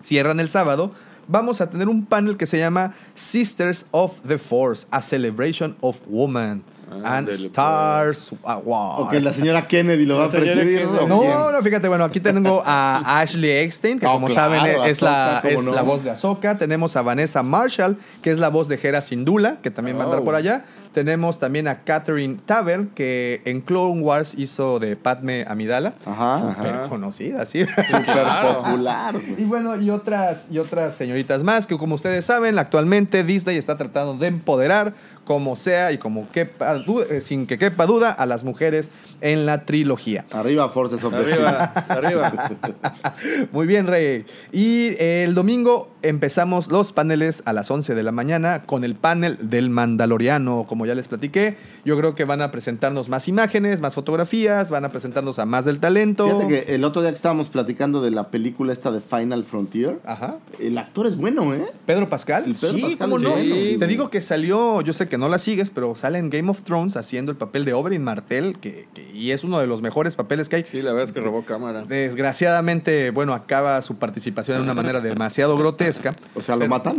cierran 0.00 0.40
el 0.40 0.48
sábado, 0.48 0.92
vamos 1.26 1.60
a 1.60 1.68
tener 1.68 1.88
un 1.88 2.06
panel 2.06 2.36
que 2.36 2.46
se 2.46 2.58
llama 2.58 2.94
Sisters 3.14 3.86
of 3.90 4.20
the 4.26 4.38
Force, 4.38 4.86
a 4.90 5.02
celebration 5.02 5.76
of 5.80 5.98
woman 6.06 6.62
and 6.90 7.06
Ándele, 7.06 7.46
Stars 7.48 8.30
Award. 8.44 9.00
O 9.02 9.08
que 9.08 9.20
la 9.20 9.32
señora 9.32 9.66
Kennedy 9.66 10.06
lo 10.06 10.18
va 10.18 10.24
a 10.26 10.28
presidir. 10.28 10.84
No, 10.86 11.52
no, 11.52 11.62
fíjate, 11.62 11.88
bueno, 11.88 12.04
aquí 12.04 12.20
tengo 12.20 12.62
a 12.64 13.20
Ashley 13.20 13.50
Eckstein, 13.50 13.98
que 13.98 14.06
Ah, 14.06 14.12
como 14.12 14.26
claro, 14.28 14.54
saben 14.56 14.66
es, 14.88 15.02
la, 15.02 15.40
es 15.44 15.62
no. 15.64 15.72
la 15.72 15.82
voz 15.82 16.02
de 16.04 16.10
Ahsoka. 16.10 16.56
Tenemos 16.56 16.96
a 16.96 17.02
Vanessa 17.02 17.42
Marshall, 17.42 17.96
que 18.22 18.30
es 18.30 18.38
la 18.38 18.48
voz 18.48 18.68
de 18.68 18.78
Hera 18.82 19.02
Syndulla, 19.02 19.58
que 19.62 19.70
también 19.70 19.96
va 19.98 20.02
a 20.02 20.04
andar 20.04 20.20
Oh. 20.20 20.24
por 20.24 20.34
allá. 20.34 20.64
Tenemos 20.94 21.38
también 21.38 21.68
a 21.68 21.84
Catherine 21.84 22.38
Taver, 22.44 22.88
que 22.94 23.42
en 23.44 23.60
Clone 23.60 24.00
Wars 24.00 24.34
hizo 24.36 24.80
de 24.80 24.96
Padme 24.96 25.44
Amidala. 25.46 25.92
Ajá, 26.04 26.38
Súper 26.40 26.74
ajá. 26.74 26.88
conocida, 26.88 27.46
sí. 27.46 27.64
Súper 27.66 28.24
popular. 28.54 29.14
Y 29.36 29.44
bueno, 29.44 29.76
y 29.80 29.90
otras, 29.90 30.46
y 30.50 30.58
otras 30.58 30.94
señoritas 30.96 31.44
más 31.44 31.66
que 31.66 31.76
como 31.76 31.94
ustedes 31.94 32.24
saben, 32.24 32.58
actualmente 32.58 33.22
Disney 33.22 33.58
está 33.58 33.76
tratando 33.76 34.14
de 34.14 34.26
empoderar 34.28 34.94
como 35.28 35.56
sea 35.56 35.92
y 35.92 35.98
como 35.98 36.26
quepa 36.30 36.82
eh, 37.10 37.20
sin 37.20 37.46
que 37.46 37.58
quepa 37.58 37.84
duda 37.84 38.10
a 38.10 38.24
las 38.24 38.44
mujeres 38.44 38.90
en 39.20 39.44
la 39.44 39.66
trilogía. 39.66 40.24
Arriba, 40.32 40.70
Forces 40.70 41.04
of 41.04 41.12
Arriba, 41.12 41.64
arriba. 41.88 42.50
Muy 43.52 43.66
bien, 43.66 43.86
Rey. 43.86 44.24
Y 44.52 44.96
el 44.98 45.34
domingo 45.34 45.90
empezamos 46.00 46.68
los 46.70 46.92
paneles 46.92 47.42
a 47.44 47.52
las 47.52 47.70
11 47.70 47.94
de 47.94 48.02
la 48.02 48.12
mañana 48.12 48.62
con 48.64 48.84
el 48.84 48.94
panel 48.94 49.50
del 49.50 49.68
Mandaloriano, 49.68 50.64
como 50.66 50.86
ya 50.86 50.94
les 50.94 51.08
platiqué. 51.08 51.58
Yo 51.84 51.98
creo 51.98 52.14
que 52.14 52.24
van 52.24 52.40
a 52.40 52.50
presentarnos 52.50 53.10
más 53.10 53.28
imágenes, 53.28 53.82
más 53.82 53.94
fotografías, 53.94 54.70
van 54.70 54.86
a 54.86 54.88
presentarnos 54.88 55.38
a 55.38 55.44
más 55.44 55.66
del 55.66 55.78
talento. 55.78 56.24
Fíjate 56.24 56.48
que 56.48 56.74
el 56.74 56.84
otro 56.84 57.02
día 57.02 57.10
que 57.10 57.16
estábamos 57.16 57.48
platicando 57.48 58.00
de 58.00 58.12
la 58.12 58.30
película 58.30 58.72
esta 58.72 58.90
de 58.90 59.02
Final 59.02 59.44
Frontier, 59.44 59.98
Ajá. 60.06 60.38
el 60.58 60.78
actor 60.78 61.06
es 61.06 61.16
bueno, 61.18 61.52
¿eh? 61.52 61.66
Pedro 61.84 62.08
Pascal. 62.08 62.44
Pedro 62.44 62.74
sí, 62.74 62.82
Pascal 62.82 62.98
cómo 62.98 63.18
no. 63.18 63.30
bueno. 63.32 63.78
Te 63.78 63.86
digo 63.86 64.08
que 64.08 64.20
salió, 64.20 64.80
yo 64.80 64.92
sé 64.92 65.08
que 65.08 65.17
no 65.18 65.28
la 65.28 65.38
sigues, 65.38 65.70
pero 65.70 65.94
sale 65.94 66.18
en 66.18 66.30
Game 66.30 66.50
of 66.50 66.62
Thrones 66.62 66.96
haciendo 66.96 67.30
el 67.32 67.36
papel 67.38 67.64
de 67.64 67.74
Oberyn 67.74 68.02
Martell, 68.02 68.58
que, 68.58 68.88
que- 68.94 69.08
y 69.12 69.32
es 69.32 69.44
uno 69.44 69.58
de 69.58 69.66
los 69.66 69.82
mejores 69.82 70.14
papeles 70.14 70.48
que 70.48 70.56
hay. 70.56 70.64
Sí, 70.64 70.80
la 70.80 70.92
verdad 70.92 71.04
es 71.04 71.12
que 71.12 71.20
robó 71.20 71.44
cámara. 71.44 71.84
Desgraciadamente, 71.84 73.10
bueno, 73.10 73.32
acaba 73.32 73.80
su 73.82 73.96
participación 73.96 74.58
de 74.58 74.62
una 74.64 74.74
manera 74.74 75.00
demasiado 75.00 75.56
grotesca. 75.56 76.14
O 76.34 76.40
sea, 76.42 76.54
lo 76.56 76.60
Pero- 76.60 76.70
matan. 76.70 76.96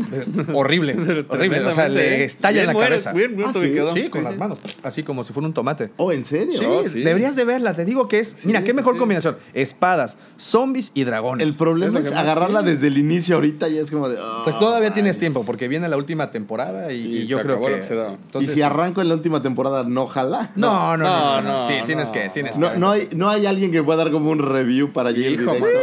horrible, 0.54 0.94
horrible. 1.30 1.66
O 1.66 1.74
sea, 1.74 1.88
le 1.88 2.22
¿eh? 2.22 2.24
estalla 2.24 2.62
en 2.62 2.68
la 2.68 2.74
muere- 2.74 2.90
cabeza. 2.90 3.14
bien 3.14 3.36
Ah, 3.46 3.52
sí, 3.54 3.60
quedó. 3.60 3.94
Sí, 3.94 4.10
con 4.10 4.24
las 4.24 4.38
manos, 4.38 4.60
así 4.84 5.04
como 5.04 5.24
si 5.24 5.34
fuera 5.34 5.48
un 5.48 5.54
tomate. 5.54 5.92
Oh, 5.98 6.12
¿en 6.12 6.26
serio? 6.26 6.58
Sí, 6.58 6.66
Oh, 6.68 6.84
sí. 6.84 7.02
deberías 7.04 7.36
de 7.36 7.46
verla. 7.46 7.74
Te 7.76 7.86
digo 7.86 8.08
que 8.08 8.20
es, 8.20 8.46
mira, 8.46 8.64
qué 8.64 8.74
mejor 8.74 8.94
sí. 8.94 9.00
combinación. 9.00 9.38
Espadas, 9.54 10.18
zombies 10.38 10.92
y 10.94 11.04
dragones. 11.04 11.48
El 11.48 11.54
problema 11.54 12.00
Es 12.00 12.14
agarrarla 12.16 12.62
desde 12.64 12.88
el 12.88 12.98
inicio 12.98 13.36
ahorita 13.36 13.70
y 13.70 13.78
es 13.78 13.92
como 13.92 14.10
de... 14.10 14.18
oh, 14.20 14.42
pues 14.44 14.58
todavía 14.60 14.94
tienes 14.94 15.16
ay. 15.18 15.20
tiempo 15.22 15.44
porque 15.46 15.68
viene 15.68 15.88
la 15.88 15.98
última 15.98 16.32
temporada 16.32 16.92
y, 16.92 17.00
Y 17.00 17.18
y 17.20 17.28
yo 17.28 17.42
creo 17.42 17.62
que. 17.66 18.09
Entonces- 18.14 18.52
y 18.52 18.54
si 18.56 18.62
arranco 18.62 19.02
en 19.02 19.10
la 19.10 19.16
última 19.16 19.42
temporada, 19.42 19.84
¿no 19.84 20.08
jala? 20.08 20.50
No, 20.56 20.98
no, 20.98 21.04
no, 21.06 21.42
no, 21.42 21.52
No, 21.60 21.68
Sí, 21.68 21.74
tienes 21.86 22.10
que, 22.10 22.30
tienes 22.30 22.58
No, 22.58 22.72
que. 22.72 22.78
no, 22.78 22.92
hay, 22.92 23.10
no 23.16 23.30
hay 23.30 23.46
alguien 23.46 23.72
que 23.72 23.82
pueda 23.84 24.04
dar 24.04 24.12
como 24.12 24.30
un 24.32 24.40
review 24.40 24.92
para 24.92 25.10
allí. 25.10 25.26
Eh, 25.26 25.38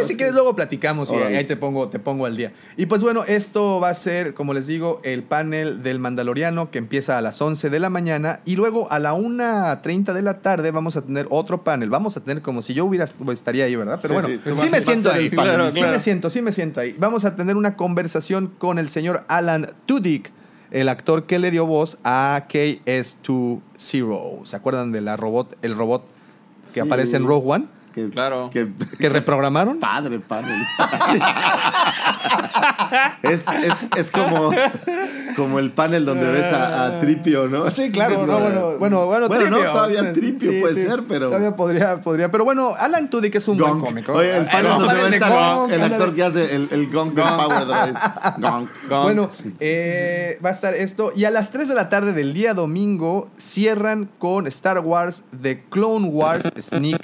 si 0.05 0.17
quieres 0.17 0.35
luego 0.35 0.55
platicamos 0.57 1.11
y 1.13 1.15
ahí 1.17 1.45
te 1.45 1.57
pongo, 1.57 1.89
te 1.89 1.99
pongo 1.99 2.27
al 2.27 2.37
día. 2.37 2.53
Y 2.77 2.87
pues 2.87 3.03
bueno, 3.03 3.25
esto 3.27 3.81
va 3.81 3.89
a 3.91 3.95
ser, 3.95 4.35
como 4.35 4.55
les 4.55 4.67
digo, 4.67 5.01
el 5.05 5.23
panel 5.23 5.83
del 5.83 5.99
Mandaloriano 5.99 6.71
que 6.71 6.79
empieza 6.79 7.19
a 7.19 7.21
las 7.21 7.41
11 7.41 7.71
de 7.71 7.81
la 7.81 7.91
mañana 7.91 8.41
y 8.45 8.57
luego 8.57 8.91
a 8.91 8.99
la 8.99 9.15
1.30 9.15 10.13
de 10.13 10.23
la 10.23 10.41
tarde 10.41 10.71
vamos 10.71 10.97
a 10.97 11.03
tener 11.03 11.27
otro 11.31 11.63
panel. 11.63 11.91
Vamos 11.91 12.17
a 12.17 12.21
tener 12.21 12.43
como 12.43 12.63
si 12.63 12.75
yo 12.75 12.85
hubiera 12.85 13.07
estaría 13.33 13.65
ahí, 13.65 13.77
¿verdad? 13.77 13.99
Pero 14.03 14.15
Sí, 14.15 14.21
bueno, 14.21 14.29
sí, 14.29 14.41
tú 14.51 14.57
sí, 14.57 14.63
vas- 14.63 14.71
me 14.71 14.81
siento 14.81 15.11
ahí. 15.13 15.25
Sí 15.25 15.31
Claro. 15.31 15.71
me 15.93 15.99
siento, 16.01 16.31
sí 16.31 16.43
me 16.43 16.53
siento 16.53 16.81
ahí. 16.81 16.95
Vamos 16.99 17.25
a 17.25 17.37
tener 17.37 17.57
una 17.57 17.77
conversación 17.77 18.53
con 18.59 18.79
el 18.79 18.89
señor 18.89 19.25
Alan 19.29 19.71
Tudyk, 19.87 20.33
el 20.71 20.89
actor 20.89 21.25
que 21.27 21.39
le 21.39 21.51
dio 21.51 21.67
voz 21.67 21.99
a 22.05 22.47
KS2-Zero. 22.49 24.41
¿Se 24.45 24.57
acuerdan 24.57 24.93
de 24.93 25.01
la 25.01 25.17
robot, 25.17 25.57
el 25.63 25.75
robot 25.77 26.05
que 26.75 26.81
Sí. 26.81 26.87
aparece 26.87 27.17
en 27.17 27.27
Rogue 27.27 27.47
One? 27.55 27.67
Que, 27.97 28.11
Claro. 28.11 28.51
Que, 28.53 28.69
Que 28.99 29.09
reprogramaron. 29.09 29.81
padre 29.81 30.21
panel. 30.21 30.61
es, 33.23 33.43
es, 33.65 33.87
es 33.97 34.11
como, 34.11 34.51
como 35.35 35.59
el 35.59 35.73
panel 35.73 36.05
donde 36.05 36.31
ves 36.31 36.53
a, 36.53 36.85
a 36.87 36.99
Tripio, 37.01 37.49
¿no? 37.49 37.71
Sí, 37.71 37.91
claro, 37.91 38.27
no, 38.27 38.39
bueno, 38.39 38.77
bueno, 38.79 39.07
bueno, 39.07 39.29
Bueno, 39.29 39.45
no, 39.49 39.57
Tripio. 39.57 39.73
todavía 39.73 40.13
Tripio 40.13 40.51
Sí, 40.51 40.61
puede 40.61 40.75
sí, 40.75 40.85
ser, 40.87 41.05
pero. 41.09 41.29
Todavía 41.29 41.57
podría, 41.57 42.03
podría. 42.03 42.31
Pero 42.31 42.45
bueno, 42.45 42.75
Alan 42.79 43.09
Tudyk 43.09 43.35
es 43.37 43.49
un 43.49 43.57
buen 43.57 43.71
Gong. 43.79 43.85
cómico. 43.87 44.13
Oye, 44.13 44.37
el 44.37 44.45
panel 44.47 44.67
Eh, 44.67 44.69
donde 44.69 44.87
va 44.87 44.93
a 44.93 45.09
de 45.09 45.17
estar 45.17 45.33
Gong, 45.33 45.73
el 45.73 45.83
actor 45.83 46.15
que 46.15 46.23
hace 46.23 46.55
el, 46.55 46.69
el 46.71 46.91
gong 46.93 47.15
Power 47.15 47.65
Drive. 47.67 47.95
Gong. 48.39 48.69
Gong. 48.91 49.03
Bueno, 49.05 49.31
eh, 49.59 50.39
va 50.45 50.51
a 50.51 50.53
estar 50.53 50.75
esto. 50.75 51.13
Y 51.17 51.25
a 51.25 51.31
las 51.31 51.51
3 51.51 51.67
de 51.69 51.75
la 51.75 51.89
tarde 51.89 52.13
del 52.13 52.35
día 52.35 52.53
domingo 52.53 53.31
cierran 53.39 54.11
con 54.19 54.47
Star 54.49 54.81
Wars 54.81 55.23
The 55.41 55.65
Clone 55.71 56.09
Wars 56.09 56.45
Sneak. 56.61 57.01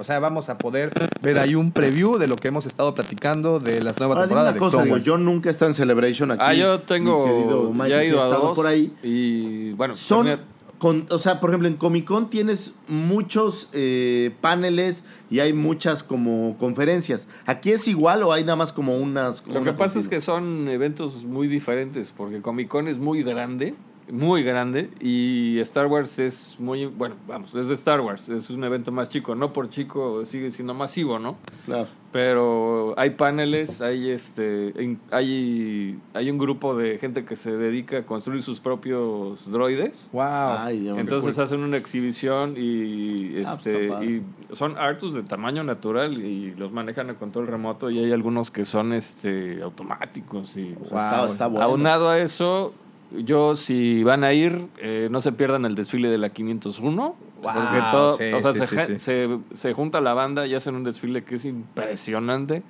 O 0.00 0.04
sea, 0.04 0.18
vamos 0.18 0.48
a 0.48 0.58
poder 0.58 0.90
ver 1.22 1.38
ahí 1.38 1.54
un 1.54 1.72
preview 1.72 2.18
de 2.18 2.26
lo 2.26 2.36
que 2.36 2.48
hemos 2.48 2.66
estado 2.66 2.94
platicando 2.94 3.60
de 3.60 3.82
las 3.82 3.98
nuevas 3.98 4.18
temporadas 4.18 4.52
una 4.52 4.54
de 4.54 4.58
cosa, 4.58 4.82
digo, 4.82 4.96
yo 4.96 5.18
nunca 5.18 5.48
he 5.48 5.52
estado 5.52 5.70
en 5.70 5.74
Celebration 5.74 6.30
aquí. 6.30 6.40
Ah, 6.42 6.54
yo 6.54 6.80
tengo. 6.80 7.70
Michael, 7.72 7.90
ya 7.90 8.02
he 8.02 8.06
ido 8.06 8.22
a 8.22 8.26
estado 8.26 8.46
dos. 8.48 8.56
por 8.56 8.66
ahí. 8.66 8.92
Y 9.02 9.72
bueno, 9.72 9.94
Son, 9.94 10.26
tenía- 10.26 10.40
con, 10.78 11.06
o 11.10 11.18
sea, 11.18 11.40
por 11.40 11.50
ejemplo, 11.50 11.68
en 11.68 11.76
Comic 11.76 12.06
Con 12.06 12.30
tienes 12.30 12.72
muchos 12.88 13.68
eh, 13.74 14.32
paneles 14.40 15.04
y 15.30 15.40
hay 15.40 15.52
muchas 15.52 16.02
como 16.02 16.56
conferencias. 16.58 17.28
¿Aquí 17.44 17.70
es 17.70 17.86
igual 17.86 18.22
o 18.22 18.32
hay 18.32 18.44
nada 18.44 18.56
más 18.56 18.72
como 18.72 18.96
unas... 18.96 19.42
como 19.42 19.58
Lo 19.58 19.64
que 19.64 19.72
pasa 19.74 19.98
es 19.98 20.08
que 20.08 20.22
son 20.22 20.68
eventos 20.68 21.24
muy 21.24 21.48
diferentes, 21.48 22.12
porque 22.16 22.40
Comic 22.40 22.68
Con 22.68 22.88
es 22.88 22.96
muy 22.96 23.22
grande, 23.22 23.74
muy 24.12 24.42
grande, 24.42 24.90
y 25.00 25.58
Star 25.60 25.86
Wars 25.86 26.18
es 26.18 26.56
muy, 26.58 26.86
bueno, 26.86 27.16
vamos, 27.26 27.54
es 27.54 27.68
de 27.68 27.74
Star 27.74 28.00
Wars, 28.00 28.28
es 28.28 28.50
un 28.50 28.64
evento 28.64 28.92
más 28.92 29.08
chico, 29.08 29.34
no 29.34 29.52
por 29.52 29.68
chico 29.68 30.24
sigue 30.24 30.50
siendo 30.50 30.74
masivo, 30.74 31.18
¿no? 31.18 31.36
Claro. 31.66 31.88
Pero 32.12 32.92
hay 32.98 33.10
paneles, 33.10 33.80
hay 33.80 34.10
este, 34.10 34.74
hay, 35.12 35.96
hay 36.12 36.30
un 36.30 36.38
grupo 36.38 36.74
de 36.74 36.98
gente 36.98 37.24
que 37.24 37.36
se 37.36 37.52
dedica 37.52 37.98
a 37.98 38.02
construir 38.02 38.42
sus 38.42 38.58
propios 38.58 39.48
droides. 39.48 40.10
Wow. 40.12 40.22
Ay, 40.24 40.88
Entonces 40.96 41.38
hacen 41.38 41.60
una 41.60 41.76
exhibición 41.76 42.54
y, 42.56 43.40
Ah, 43.46 43.56
pues 43.62 43.66
este, 43.68 44.04
y 44.04 44.22
son 44.52 44.76
artus 44.76 45.14
de 45.14 45.22
tamaño 45.22 45.62
natural 45.62 46.14
y 46.20 46.52
los 46.56 46.72
manejan 46.72 47.10
a 47.10 47.14
control 47.14 47.46
remoto 47.46 47.90
y 47.90 48.00
hay 48.00 48.10
algunos 48.10 48.50
que 48.50 48.64
son 48.64 48.92
este 48.92 49.62
automáticos 49.62 50.56
y 50.56 50.74
O 50.84 50.88
sea, 50.88 51.10
está, 51.10 51.26
está 51.28 51.46
bueno. 51.46 51.64
aunado 51.64 52.08
a 52.08 52.18
eso 52.18 52.74
yo 53.18 53.56
si 53.56 54.02
van 54.04 54.24
a 54.24 54.32
ir 54.32 54.66
eh, 54.78 55.08
no 55.10 55.20
se 55.20 55.32
pierdan 55.32 55.64
el 55.64 55.74
desfile 55.74 56.08
de 56.08 56.18
la 56.18 56.30
501 56.30 57.16
porque 57.42 57.58
Wow, 57.58 57.90
todo 57.90 58.16
sí, 58.18 58.24
o 58.32 58.40
sea, 58.40 58.52
sí, 58.54 58.60
se, 58.66 58.86
sí, 58.86 58.98
se- 58.98 59.38
se 59.52 59.72
junta 59.72 60.00
la 60.00 60.14
banda 60.14 60.46
y 60.46 60.54
hacen 60.54 60.74
un 60.74 60.84
desfile 60.84 61.24
que 61.24 61.36
es 61.36 61.44
impresionante 61.44 62.62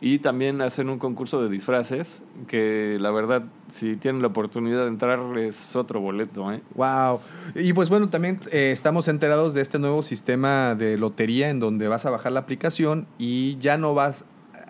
y 0.00 0.18
también 0.18 0.60
hacen 0.60 0.90
un 0.90 0.98
concurso 0.98 1.42
de 1.42 1.48
disfraces 1.48 2.24
que 2.46 2.98
la 3.00 3.10
verdad 3.10 3.44
si 3.68 3.96
tienen 3.96 4.20
la 4.20 4.28
oportunidad 4.28 4.82
de 4.82 4.88
entrar 4.88 5.20
es 5.38 5.76
otro 5.76 6.00
boleto 6.00 6.52
¿eh? 6.52 6.60
Wow. 6.74 7.20
Y 7.54 7.72
pues 7.72 7.88
bueno, 7.88 8.10
también 8.10 8.40
eh, 8.50 8.70
estamos 8.72 9.08
enterados 9.08 9.54
de 9.54 9.62
este 9.62 9.78
nuevo 9.78 10.02
sistema 10.02 10.74
de 10.74 10.98
lotería 10.98 11.48
en 11.48 11.58
donde 11.60 11.88
vas 11.88 12.04
a 12.04 12.10
bajar 12.10 12.32
la 12.32 12.40
aplicación 12.40 13.06
y 13.18 13.56
ya 13.58 13.78
no 13.78 13.94
vas 13.94 14.24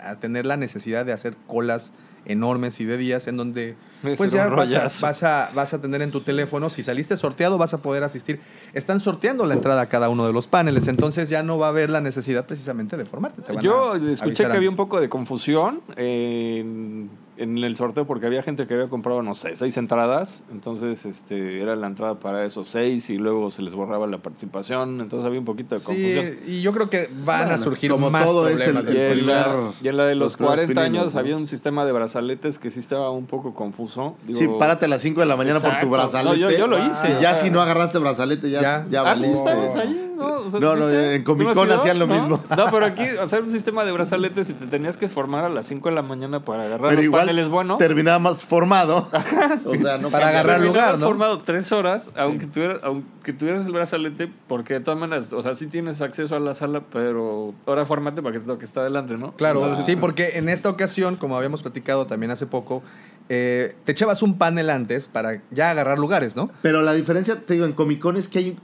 a 0.05 0.17
tener 0.21 0.45
la 0.47 0.57
necesidad 0.57 1.05
de 1.07 1.13
hacer 1.13 1.35
colas 1.49 1.93
enormes 2.27 2.79
y 2.81 2.85
de 2.85 2.97
días 2.99 3.27
en 3.27 3.37
donde 3.39 3.75
pues 4.17 4.33
ya 4.33 4.49
vas 4.49 4.73
a, 4.73 5.07
vas, 5.07 5.23
a, 5.23 5.51
vas 5.55 5.75
a 5.75 5.81
tener 5.81 6.03
en 6.03 6.11
tu 6.11 6.21
teléfono, 6.21 6.71
si 6.71 6.83
saliste 6.83 7.17
sorteado, 7.17 7.59
vas 7.59 7.75
a 7.75 7.79
poder 7.79 8.03
asistir. 8.05 8.41
Están 8.73 9.01
sorteando 9.01 9.47
la 9.47 9.55
entrada 9.55 9.83
a 9.83 9.89
cada 9.89 10.09
uno 10.09 10.27
de 10.27 10.33
los 10.33 10.47
paneles, 10.47 10.89
entonces 10.89 11.29
ya 11.29 11.43
no 11.43 11.59
va 11.59 11.67
a 11.67 11.69
haber 11.71 11.91
la 11.91 12.01
necesidad 12.01 12.47
precisamente 12.47 12.97
de 12.97 13.05
formarte. 13.05 13.43
Te 13.43 13.53
van 13.53 13.65
Yo 13.65 13.93
a 13.93 13.97
escuché 13.97 14.45
que 14.45 14.53
había 14.53 14.71
un 14.71 14.77
poco 14.77 15.01
de 15.01 15.09
confusión 15.09 15.81
en, 15.97 17.11
en 17.37 17.59
el 17.59 17.77
sorteo 17.77 18.07
porque 18.07 18.27
había 18.27 18.43
gente 18.43 18.67
que 18.67 18.75
había 18.75 18.89
comprado, 18.89 19.23
no 19.23 19.35
sé, 19.35 19.57
seis 19.57 19.77
entradas. 19.77 20.45
Entonces 20.53 21.05
este, 21.07 21.61
era 21.61 21.75
la 21.77 21.87
entrada 21.87 22.21
para 22.21 22.45
esos 22.45 22.69
seis 22.69 23.11
y 23.11 23.17
luego 23.19 23.51
se 23.51 23.63
les 23.63 23.75
borraba 23.75 24.07
la 24.07 24.19
participación. 24.19 25.01
Entonces 25.01 25.27
había 25.27 25.39
un 25.41 25.45
poquito 25.45 25.75
de 25.75 25.83
confusión. 25.83 26.27
Sí, 26.45 26.53
y 26.53 26.63
yo 26.63 26.73
creo 26.73 26.89
que 26.91 27.09
van 27.25 27.51
a 27.51 27.59
surgir 27.59 27.91
como 27.91 28.11
más 28.11 28.25
todo 28.25 28.49
es 28.49 28.57
problemas 28.57 28.87
el- 28.87 28.95
Y 28.95 29.01
en, 29.01 29.27
la, 29.27 29.45
primer- 29.45 29.73
y 29.83 29.89
en 29.89 29.97
la 29.97 30.05
de 30.07 30.15
los, 30.15 30.27
los 30.27 30.37
primeros 30.37 30.55
40 30.67 30.83
pininos, 30.83 31.03
años 31.03 31.15
¿no? 31.15 31.21
había 31.21 31.37
un 31.37 31.47
sistema 31.47 31.85
de 31.85 31.93
brazaletes 31.93 32.59
que 32.59 32.71
sí 32.71 32.81
estaba 32.81 33.11
un 33.11 33.27
poco 33.27 33.55
confuso. 33.55 34.17
Digo, 34.27 34.39
Sí, 34.39 34.49
párate 34.59 34.85
a 34.87 34.89
las 34.89 35.03
5 35.03 35.21
de 35.21 35.27
la 35.27 35.37
mañana 35.37 35.61
por 35.61 35.79
tu 35.81 35.91
brazalete. 35.91 36.39
No, 36.41 36.51
yo- 36.51 36.57
yo 36.57 36.67
lo 36.67 36.77
Ah, 36.77 36.89
hice, 36.91 37.17
o 37.17 37.21
ya 37.21 37.35
sea. 37.35 37.43
si 37.45 37.51
no 37.51 37.61
agarraste 37.61 37.99
brazalete, 37.99 38.51
ya, 38.51 38.61
Ya. 38.63 38.87
ya, 38.91 39.01
Ah, 39.01 39.15
pues 39.17 39.21
valiste. 39.33 39.39
estabas 39.51 39.77
ahí, 39.77 40.13
¿no? 40.17 40.25
O 40.45 40.51
sea, 40.51 40.61
No, 40.61 40.91
en 40.91 41.25
¿Tú 41.25 41.33
Comic 41.33 41.55
Con 41.55 41.71
hacían 41.73 41.99
lo 41.99 42.07
¿No? 42.07 42.15
mismo. 42.15 42.41
No, 42.57 42.65
pero 42.71 42.87
aquí, 42.87 43.03
o 43.21 43.29
sea, 43.29 43.41
un 43.41 43.51
sistema 43.51 43.85
de 43.85 43.93
brazaletes 43.93 44.49
y 44.51 44.53
te 44.55 44.67
tenías 44.67 44.97
que 44.97 45.09
formar 45.09 45.45
a 45.45 45.49
las 45.49 45.67
5 45.67 45.89
de 45.89 45.95
la 45.95 46.03
mañana 46.03 46.41
para 46.45 46.65
agarrar 46.65 46.91
Pero 46.91 47.03
los 47.03 47.11
igual 47.25 47.37
paneles 47.37 47.49
buenos. 47.49 47.79
terminaba 47.79 48.19
más 48.19 48.43
formado. 48.43 49.09
o 49.65 49.75
sea, 49.75 49.99
no 49.99 50.11
Para 50.11 50.29
agarrar 50.29 50.61
lugar, 50.61 50.99
¿no? 50.99 51.07
formado 51.07 51.39
tres 51.39 51.73
horas, 51.73 52.11
aunque, 52.17 52.47
tuvieras, 52.47 52.81
aunque 52.83 53.33
tuvieras 53.33 53.67
el 53.67 53.73
brazalete, 53.73 54.31
porque 54.49 54.75
de 54.75 54.81
todas 54.81 54.99
maneras, 54.99 55.33
o 55.33 55.43
sea, 55.43 55.55
sí 55.55 55.67
tienes 55.67 56.01
acceso 56.01 56.37
a 56.37 56.41
la 56.41 56.55
sala, 56.55 56.83
pero 56.93 57.55
ahora 57.67 57.85
formate 57.85 58.23
para 58.23 58.33
que 58.35 58.41
te 58.41 58.47
toque 58.47 58.65
estar 58.65 58.83
adelante, 58.83 59.17
¿no? 59.17 59.33
Claro, 59.33 59.81
sí, 59.81 59.97
porque 59.97 60.33
en 60.35 60.49
esta 60.49 60.69
ocasión, 60.69 61.17
como 61.17 61.37
habíamos 61.37 61.63
platicado 61.63 62.07
también 62.07 62.31
hace 62.31 62.47
poco, 62.47 62.83
eh, 63.29 63.75
te 63.85 63.93
echabas 63.93 64.23
un 64.23 64.37
panel 64.37 64.71
antes 64.71 65.07
para 65.07 65.41
ya 65.51 65.71
agarrar 65.71 65.99
lugares, 65.99 66.37
¿no? 66.37 66.51
Pero 66.63 66.83
la 66.83 66.93
diferencia, 66.93 67.41
te 67.41 67.55
digo, 67.55 67.65
en 67.65 67.73
Comic 67.73 68.01
Con 68.01 68.17
es 68.17 68.29
que 68.29 68.39
hay 68.39 68.57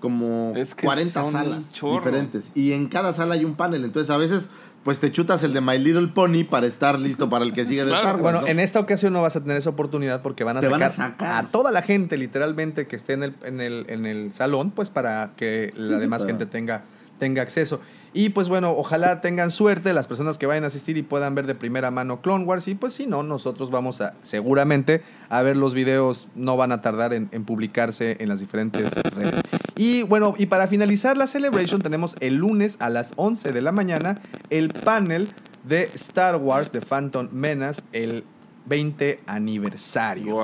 como 0.00 0.52
Es 0.56 0.74
que 0.74 0.86
40 0.86 1.12
son 1.12 1.24
un 1.26 1.32
salas 1.32 1.72
chorro. 1.72 1.96
diferentes. 1.96 2.50
Y 2.54 2.72
en 2.72 2.88
cada 2.88 3.12
sala 3.12 3.34
hay 3.34 3.44
un 3.44 3.54
panel. 3.54 3.84
Entonces, 3.84 4.10
a 4.10 4.16
veces, 4.16 4.48
pues 4.88 5.00
te 5.00 5.12
chutas 5.12 5.42
el 5.44 5.52
de 5.52 5.60
My 5.60 5.78
Little 5.78 6.06
Pony 6.08 6.44
para 6.48 6.66
estar 6.66 6.98
listo 6.98 7.28
para 7.28 7.44
el 7.44 7.52
que 7.52 7.66
sigue 7.66 7.84
de 7.84 7.90
Claro. 7.90 8.06
Star 8.08 8.14
Wars. 8.14 8.22
Bueno, 8.22 8.40
¿no? 8.40 8.46
en 8.46 8.58
esta 8.58 8.80
ocasión 8.80 9.12
no 9.12 9.20
vas 9.20 9.36
a 9.36 9.42
tener 9.42 9.58
esa 9.58 9.68
oportunidad 9.68 10.22
porque 10.22 10.44
van 10.44 10.56
a, 10.56 10.62
sacar, 10.62 10.78
van 10.78 10.82
a 10.82 10.90
sacar. 10.90 11.44
a 11.44 11.48
toda 11.50 11.70
la 11.72 11.82
gente 11.82 12.16
literalmente 12.16 12.86
que 12.86 12.96
esté 12.96 13.12
en 13.12 13.22
el, 13.24 13.34
en 13.44 13.60
el, 13.60 13.84
en 13.90 14.06
el 14.06 14.32
salón, 14.32 14.70
pues 14.70 14.88
para 14.88 15.32
que 15.36 15.74
la 15.76 15.96
sí, 15.96 16.00
demás 16.00 16.22
para- 16.22 16.30
gente 16.32 16.46
tenga, 16.46 16.84
tenga 17.18 17.42
acceso. 17.42 17.82
Y 18.12 18.30
pues 18.30 18.48
bueno, 18.48 18.72
ojalá 18.72 19.20
tengan 19.20 19.50
suerte 19.50 19.92
las 19.92 20.08
personas 20.08 20.38
que 20.38 20.46
vayan 20.46 20.64
a 20.64 20.68
asistir 20.68 20.96
y 20.96 21.02
puedan 21.02 21.34
ver 21.34 21.46
de 21.46 21.54
primera 21.54 21.90
mano 21.90 22.20
Clone 22.20 22.44
Wars. 22.44 22.68
Y 22.68 22.74
pues 22.74 22.94
si 22.94 23.06
no, 23.06 23.22
nosotros 23.22 23.70
vamos 23.70 24.00
a 24.00 24.14
seguramente 24.22 25.02
a 25.28 25.42
ver 25.42 25.56
los 25.56 25.74
videos, 25.74 26.28
no 26.34 26.56
van 26.56 26.72
a 26.72 26.80
tardar 26.80 27.12
en, 27.12 27.28
publicarse 27.44 28.16
en 28.20 28.28
las 28.28 28.40
diferentes 28.40 28.92
redes. 29.14 29.40
Y 29.76 30.02
bueno, 30.02 30.34
y 30.38 30.46
para 30.46 30.66
finalizar 30.66 31.16
la 31.16 31.26
celebration 31.26 31.80
tenemos 31.80 32.16
el 32.20 32.36
lunes 32.36 32.76
a 32.80 32.88
las 32.88 33.12
11 33.16 33.52
de 33.52 33.62
la 33.62 33.72
mañana 33.72 34.20
el 34.50 34.70
panel 34.70 35.28
de 35.64 35.90
Star 35.94 36.36
Wars 36.36 36.72
de 36.72 36.80
Phantom 36.80 37.28
Menace, 37.30 37.82
el 37.92 38.24
20 38.68 39.20
aniversario. 39.26 40.38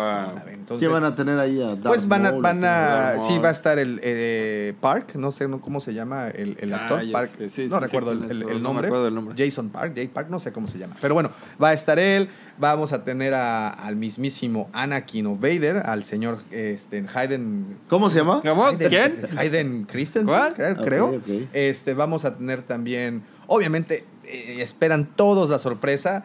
Entonces, 0.48 0.86
¿Qué 0.86 0.92
van 0.92 1.04
a 1.04 1.14
tener 1.14 1.38
ahí? 1.38 1.62
A 1.62 1.76
pues 1.76 2.08
van 2.08 2.26
a, 2.26 2.32
van 2.32 2.64
a, 2.64 3.16
sí 3.20 3.38
va 3.38 3.48
a 3.48 3.52
estar 3.52 3.78
el 3.78 4.00
eh, 4.02 4.74
Park, 4.80 5.14
no 5.16 5.30
sé 5.32 5.46
cómo 5.60 5.80
se 5.80 5.92
llama 5.94 6.28
el, 6.28 6.56
el 6.60 6.72
actor, 6.72 7.02
Park, 7.12 7.30
este, 7.30 7.50
sí, 7.50 7.66
no 7.68 7.76
sí, 7.76 7.82
recuerdo 7.84 8.12
sí, 8.12 8.26
el, 8.30 8.62
no 8.62 8.72
nombre. 8.72 8.90
Jason 9.36 9.68
Park, 9.68 9.92
Jay 9.94 10.08
Park, 10.08 10.28
no 10.30 10.38
sé 10.38 10.52
cómo 10.52 10.68
se 10.68 10.78
llama, 10.78 10.96
pero 11.00 11.14
bueno, 11.14 11.30
va 11.62 11.68
a 11.70 11.72
estar 11.74 11.98
él, 11.98 12.28
vamos 12.58 12.92
a 12.92 13.04
tener 13.04 13.34
a- 13.34 13.68
al 13.68 13.96
mismísimo 13.96 14.68
Anakin 14.72 15.26
o 15.26 15.36
Vader, 15.36 15.82
al 15.84 16.04
señor 16.04 16.38
este, 16.50 17.04
Hayden 17.14 17.76
¿Cómo 17.88 18.10
se 18.10 18.18
llama? 18.18 18.40
¿Cómo? 18.42 18.66
Hayden, 18.66 18.88
¿Quién? 18.88 19.20
Hayden 19.36 19.84
Christensen, 19.84 20.34
¿Cuál? 20.34 20.54
creo. 20.82 21.06
Ok. 21.16 21.48
Este, 21.52 21.94
vamos 21.94 22.24
a 22.24 22.36
tener 22.36 22.62
también, 22.62 23.22
obviamente, 23.46 24.04
eh, 24.24 24.56
esperan 24.60 25.06
todos 25.14 25.50
la 25.50 25.58
sorpresa 25.58 26.24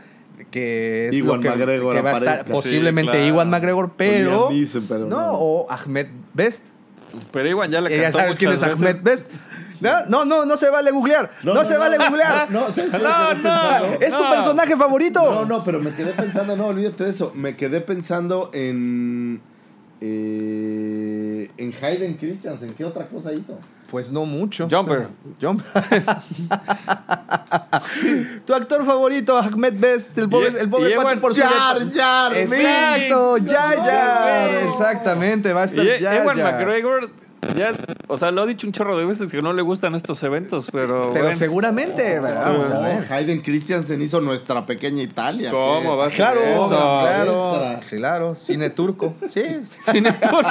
que 0.52 1.10
es 1.10 1.16
Iwan 1.16 1.38
lo 1.38 1.42
que, 1.42 1.50
McGregor 1.50 1.96
que 1.96 2.02
va 2.02 2.12
a 2.12 2.14
estar 2.18 2.30
aparezca. 2.40 2.54
posiblemente 2.54 3.12
Sí, 3.14 3.18
claro. 3.18 3.36
Iwan 3.36 3.50
McGregor, 3.50 3.92
pero, 3.96 4.50
Neeson, 4.52 4.86
pero 4.88 5.06
no, 5.06 5.20
no. 5.20 5.32
o 5.34 5.72
Ahmed 5.72 6.08
Best. 6.34 6.66
Pero 7.32 7.50
igual 7.50 7.72
ya 7.72 7.82
le 7.82 7.94
Eh, 7.94 7.98
ya 7.98 8.04
cantó 8.04 8.20
sabes 8.20 8.38
quién 8.38 8.52
es 8.52 8.64
Ahmed 8.64 9.02
veces. 9.02 9.04
Best. 9.04 9.32
No, 9.82 10.06
no, 10.08 10.26
no, 10.26 10.46
no 10.46 10.58
se 10.58 10.70
vale 10.70 10.92
googlear. 10.92 11.30
No, 11.44 11.64
se 11.64 11.78
vale 11.78 11.98
googlear. 11.98 12.52
No, 12.52 12.74
¿sabes 12.74 12.92
qué 12.92 14.06
es 14.06 14.14
tu 14.16 14.24
no. 14.24 14.30
personaje 14.30 14.76
favorito. 14.76 15.24
No, 15.24 15.46
no, 15.46 15.64
pero 15.64 15.80
me 15.80 15.92
quedé 15.92 16.12
pensando, 16.12 16.56
no, 16.56 16.68
olvídate 16.68 17.06
de 17.06 17.10
eso. 17.12 17.32
Me 17.36 17.56
quedé 17.56 17.82
pensando 17.82 18.50
en. 18.54 19.42
Eh, 20.02 21.50
en 21.58 21.74
Hayden 21.82 22.16
Christensen. 22.16 22.74
¿Qué 22.74 22.86
otra 22.86 23.08
cosa 23.08 23.34
hizo? 23.34 23.58
Pues 23.90 24.12
no 24.12 24.26
mucho. 24.26 24.68
Jumper. 24.70 25.08
Jumper. 25.42 25.66
tu 28.46 28.54
actor 28.54 28.86
favorito, 28.86 29.36
Ahmed 29.38 29.74
Best, 29.78 30.18
el 30.18 30.30
pobre, 30.30 30.50
el 30.60 30.70
pobre 30.70 30.94
cuate 30.96 31.16
Ewan- 31.18 31.20
por 31.20 31.34
su 31.36 31.42
Jar 31.42 31.92
Jar 31.92 32.36
Exacto. 32.36 33.38
No, 33.40 33.44
güey. 33.44 34.70
Exactamente, 34.70 35.54
va 35.54 35.64
a 35.64 35.66
estar 35.66 35.86
Y 35.86 36.00
Jar 36.04 36.18
Ewan. 36.18 36.38
McGregor, 36.38 37.10
ya 37.56 37.70
es- 37.70 37.82
o 38.08 38.18
sea, 38.18 38.32
lo 38.32 38.42
ha 38.42 38.46
dicho 38.46 38.66
un 38.68 38.74
chorro 38.74 38.98
de 38.98 39.06
veces 39.06 39.32
que 39.32 39.42
no 39.42 39.54
le 39.54 39.62
gustan 39.62 39.94
estos 39.96 40.22
eventos, 40.24 40.68
pero. 40.72 41.10
Pero 41.14 41.26
bueno. 41.26 41.34
seguramente, 41.38 42.20
¿verdad? 42.20 42.54
vamos 42.54 42.70
a 42.70 42.80
ver. 42.80 43.12
Hayden 43.12 43.42
Christensen 43.42 44.02
hizo 44.02 44.20
nuestra 44.22 44.66
pequeña 44.66 45.02
Italia. 45.04 45.52
¿Cómo 45.52 45.96
va 45.98 46.08
a 46.08 46.10
ser 46.10 46.18
Claro, 46.18 46.42
eso? 46.42 46.68
claro, 46.70 47.80
claro, 47.90 48.36
cine 48.36 48.70
turco. 48.72 49.14
Sí. 49.28 49.44
Cine 49.92 50.12
turco. 50.14 50.50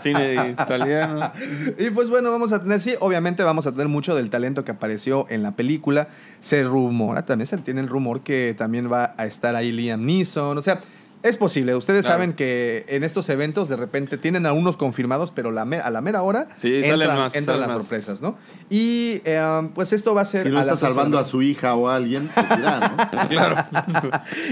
Cine 0.00 0.50
italiano. 0.50 1.32
Y 1.78 1.90
pues 1.90 2.08
bueno, 2.10 2.30
vamos 2.30 2.52
a 2.52 2.62
tener, 2.62 2.80
sí, 2.80 2.94
obviamente 3.00 3.42
vamos 3.42 3.66
a 3.66 3.72
tener 3.72 3.88
mucho 3.88 4.14
del 4.14 4.30
talento 4.30 4.64
que 4.64 4.72
apareció 4.72 5.26
en 5.30 5.42
la 5.42 5.52
película. 5.52 6.08
Se 6.40 6.62
rumora, 6.64 7.24
también 7.26 7.46
se 7.46 7.56
tiene 7.58 7.80
el 7.80 7.88
rumor 7.88 8.22
que 8.22 8.54
también 8.56 8.90
va 8.92 9.14
a 9.16 9.26
estar 9.26 9.54
ahí 9.56 9.72
Liam 9.72 10.04
Neeson. 10.04 10.56
O 10.58 10.62
sea, 10.62 10.80
es 11.24 11.36
posible. 11.36 11.74
Ustedes 11.74 12.02
Claro. 12.04 12.18
saben 12.20 12.34
que 12.34 12.84
en 12.88 13.02
estos 13.02 13.28
eventos 13.30 13.68
de 13.68 13.76
repente 13.76 14.16
tienen 14.18 14.46
a 14.46 14.52
unos 14.52 14.76
confirmados, 14.76 15.32
pero 15.32 15.50
la 15.50 15.64
me- 15.64 15.78
a 15.80 15.90
la 15.90 16.00
mera 16.00 16.22
hora 16.22 16.46
Sí, 16.56 16.72
entran, 16.76 17.16
más, 17.18 17.34
entran 17.34 17.56
salen 17.56 17.60
las 17.62 17.68
más. 17.70 17.82
sorpresas, 17.82 18.20
¿no? 18.20 18.36
Y 18.70 19.20
eh, 19.24 19.70
pues 19.74 19.92
esto 19.92 20.14
va 20.14 20.20
a 20.20 20.24
ser... 20.24 20.44
Si 20.44 20.50
no 20.50 20.58
a 20.58 20.60
está 20.60 20.74
la 20.74 20.78
salvando 20.80 21.18
a 21.18 21.24
su 21.24 21.42
hija 21.42 21.74
o 21.74 21.88
a 21.88 21.96
alguien, 21.96 22.30
pues 22.32 22.48
dirá, 22.58 22.80
¿no? 23.12 23.28
Claro. 23.28 23.56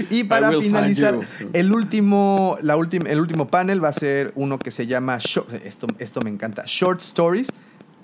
Y 0.09 0.23
para 0.25 0.51
finalizar, 0.51 1.17
el 1.53 1.71
último, 1.73 2.57
la 2.61 2.75
última, 2.75 3.09
el 3.09 3.19
último 3.19 3.47
panel 3.47 3.83
va 3.83 3.89
a 3.89 3.93
ser 3.93 4.31
uno 4.35 4.59
que 4.59 4.71
se 4.71 4.87
llama 4.87 5.17
Short- 5.19 5.53
esto, 5.63 5.87
esto 5.99 6.21
me 6.21 6.29
encanta, 6.29 6.63
Short 6.65 7.01
Stories 7.01 7.47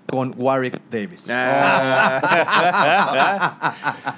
con 0.10 0.34
Warwick 0.38 0.80
Davis. 0.92 1.28
Ah. 1.30 2.22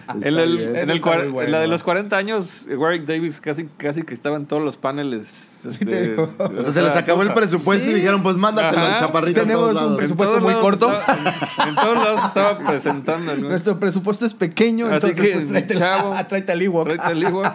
en 0.15 0.23
el, 0.23 0.75
en 0.75 0.89
el 0.89 0.99
bueno. 1.01 1.41
en 1.41 1.51
la 1.51 1.59
de 1.59 1.67
los 1.67 1.83
40 1.83 2.15
años, 2.15 2.67
Warwick 2.75 3.05
Davis 3.05 3.39
casi, 3.41 3.65
casi 3.77 4.03
que 4.03 4.13
estaba 4.13 4.37
en 4.37 4.45
todos 4.45 4.63
los 4.63 4.77
paneles. 4.77 5.53
este. 5.69 6.15
O 6.19 6.63
sea, 6.63 6.73
se 6.73 6.81
les 6.81 6.95
acabó 6.95 7.21
el 7.23 7.33
presupuesto 7.33 7.85
Sí. 7.85 7.91
y 7.91 7.93
dijeron, 7.95 8.21
pues 8.23 8.35
mándatelo 8.35 8.85
al 8.85 8.97
chaparrito 8.99 9.41
Tenemos 9.41 9.79
un 9.81 9.97
presupuesto 9.97 10.39
muy 10.41 10.53
corto. 10.55 10.91
estaba- 10.91 11.69
en 11.69 11.75
todos 11.75 11.97
lados 12.03 12.21
estaba 12.25 12.57
presentando. 12.59 13.35
¿no? 13.35 13.49
Nuestro 13.49 13.79
presupuesto 13.79 14.25
es 14.25 14.33
pequeño, 14.33 14.87
Así 14.87 14.95
entonces 14.95 15.21
que, 15.21 15.31
pues 15.33 15.47
tráete, 15.47 15.77
chavo, 15.77 16.15
tráete 16.29 16.51
al 16.51 16.61
Ewok. 16.61 16.83
Tráete 16.85 17.03
al 17.03 17.23
Ewok. 17.23 17.47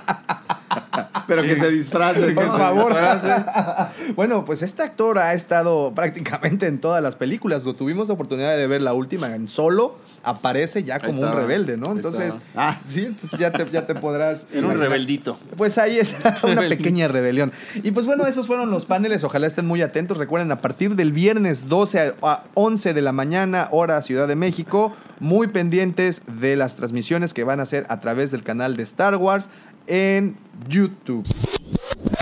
Pero 1.27 1.43
que 1.43 1.59
se 1.59 1.71
disfrace. 1.71 2.33
Por 2.33 2.49
favor. 2.49 2.95
bueno, 4.17 4.45
pues 4.45 4.63
este 4.63 4.83
actor 4.83 5.19
ha 5.19 5.33
estado 5.35 5.93
prácticamente 5.95 6.67
en 6.67 6.81
todas 6.81 7.03
las 7.03 7.17
películas. 7.17 7.65
Lo 7.65 7.75
tuvimos 7.75 8.09
la 8.09 8.15
oportunidad 8.15 8.57
de 8.57 8.67
ver 8.67 8.83
la 8.83 8.95
última 8.95 9.35
en 9.35 9.49
solo. 9.49 9.97
Aparece 10.23 10.83
ya 10.83 10.99
como 10.99 11.23
un 11.23 11.33
rebelde, 11.33 11.77
¿no? 11.77 11.93
Entonces, 11.93 12.35
ah, 12.57 12.79
sí, 12.85 13.05
entonces 13.07 13.39
ya 13.39 13.53
te, 13.53 13.65
ya 13.71 13.87
te 13.87 13.95
podrás. 13.95 14.47
Era 14.53 14.67
un 14.67 14.79
rebeldito. 14.79 15.39
Pues 15.57 15.79
ahí 15.79 15.99
es 15.99 16.15
una 16.43 16.63
pequeña 16.69 17.09
rebelión. 17.09 17.53
Y 17.77 17.93
pues 17.93 18.07
bueno, 18.07 18.27
esos 18.27 18.47
fueron 18.47 18.71
los 18.71 18.85
paneles. 18.85 19.23
Ojalá 19.25 19.47
estén 19.47 19.67
muy 19.67 19.83
atentos. 19.83 20.19
Recuerden, 20.19 20.51
a 20.51 20.61
partir 20.61 20.97
del 20.97 21.13
viernes 21.13 21.69
12 21.69 22.01
a 22.01 22.07
a 22.23 22.45
11 22.55 22.95
de 22.95 23.03
la 23.03 23.13
mañana, 23.13 23.69
hora 23.71 24.01
Ciudad 24.03 24.29
de 24.29 24.37
México, 24.37 24.93
muy 25.21 25.49
pendientes 25.49 26.23
de 26.27 26.57
las 26.57 26.77
transmisiones 26.77 27.35
que 27.35 27.45
van 27.45 27.61
a 27.61 27.65
hacer 27.65 27.87
a 27.89 28.01
través 28.01 28.31
del 28.31 28.43
canal 28.43 28.77
de 28.77 28.83
Star 28.83 29.17
Wars 29.17 29.49
en 29.87 30.37
YouTube. 30.69 31.25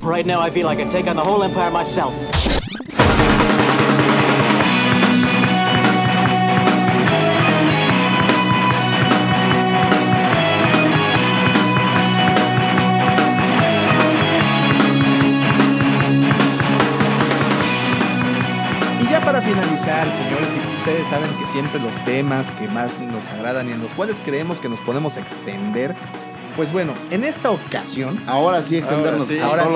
Right 0.02 0.26
now, 0.26 0.40
I 0.40 0.50
feel 0.50 0.68
I 0.68 0.76
can 0.76 0.90
take 0.90 1.08
on 1.08 1.16
the 1.16 1.22
whole 1.22 1.42
empire 1.42 1.70
myself. 1.70 2.12
Y 19.00 19.10
ya 19.10 19.20
para 19.24 19.40
finalizar, 19.40 20.06
señores, 20.12 20.54
y 20.54 20.76
ustedes 20.78 21.08
saben 21.08 21.30
que 21.40 21.46
siempre 21.46 21.80
los 21.80 21.96
temas 22.04 22.52
que 22.52 22.68
más 22.68 22.98
nos 23.00 23.30
agradan 23.30 23.68
y 23.70 23.72
en 23.72 23.82
los 23.82 23.94
cuales 23.94 24.20
creemos 24.22 24.60
que 24.60 24.68
nos 24.68 24.80
podemos 24.82 25.16
extender 25.16 25.94
Pues 26.56 26.72
bueno, 26.72 26.94
en 27.10 27.24
esta 27.24 27.50
ocasión. 27.50 28.22
Ahora 28.26 28.62
sí 28.62 28.76
extendernos. 28.76 29.28
Ahora 29.42 29.64
sí. 29.64 29.74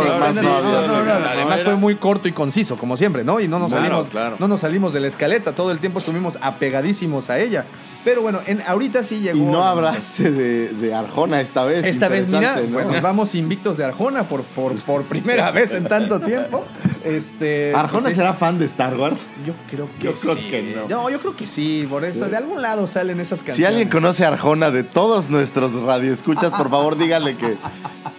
Además 1.28 1.62
fue 1.62 1.76
muy 1.76 1.96
corto 1.96 2.28
y 2.28 2.32
conciso, 2.32 2.76
como 2.76 2.96
siempre, 2.96 3.24
¿no? 3.24 3.40
Y 3.40 3.48
no 3.48 3.58
nos 3.58 3.72
salimos, 3.72 4.08
claro. 4.08 4.36
no 4.38 4.48
nos 4.48 4.60
salimos 4.60 4.92
de 4.92 5.00
la 5.00 5.08
escaleta. 5.08 5.54
Todo 5.54 5.70
el 5.72 5.80
tiempo 5.80 5.98
estuvimos 5.98 6.38
apegadísimos 6.40 7.30
a 7.30 7.38
ella. 7.38 7.66
Pero 8.09 8.22
bueno, 8.22 8.40
en, 8.46 8.62
ahorita 8.66 9.04
sí 9.04 9.20
llegó. 9.20 9.36
Y 9.36 9.42
no 9.42 9.64
hablaste 9.64 10.30
de, 10.30 10.68
de 10.70 10.94
Arjona 10.94 11.42
esta 11.42 11.66
vez. 11.66 11.84
Esta 11.84 12.09
vez, 12.09 12.26
mira, 12.26 12.56
¿no? 12.56 12.66
bueno, 12.68 13.02
vamos 13.02 13.34
invictos 13.34 13.76
de 13.76 13.84
Arjona 13.84 14.22
por, 14.22 14.44
por, 14.44 14.74
por 14.76 15.02
primera 15.02 15.50
vez 15.52 15.74
en 15.74 15.84
tanto 15.84 16.18
tiempo. 16.18 16.64
Este, 17.04 17.74
¿Arjona 17.74 18.09
sí. 18.09 18.14
será 18.14 18.32
fan 18.32 18.59
de 18.59 18.64
Star 18.64 18.96
Wars? 18.96 19.18
Yo 19.46 19.52
creo 19.70 19.90
que 19.98 20.06
Yo 20.06 20.14
creo 20.14 20.36
sí. 20.36 20.48
que 20.48 20.74
no. 20.74 20.88
No, 20.88 21.11
yo 21.11 21.20
creo 21.20 21.36
que 21.36 21.46
sí. 21.46 21.86
Por 21.86 22.06
eso, 22.06 22.30
de 22.30 22.36
algún 22.38 22.62
lado 22.62 22.86
salen 22.88 23.20
esas 23.20 23.40
canciones. 23.40 23.56
Si 23.56 23.64
alguien 23.66 23.90
conoce 23.90 24.24
a 24.24 24.28
Arjona 24.28 24.70
de 24.70 24.84
todos 24.84 25.28
nuestros 25.28 25.74
radioescuchas, 25.74 26.50
por 26.54 26.70
favor 26.70 26.96
dígale 26.96 27.36
que, 27.36 27.59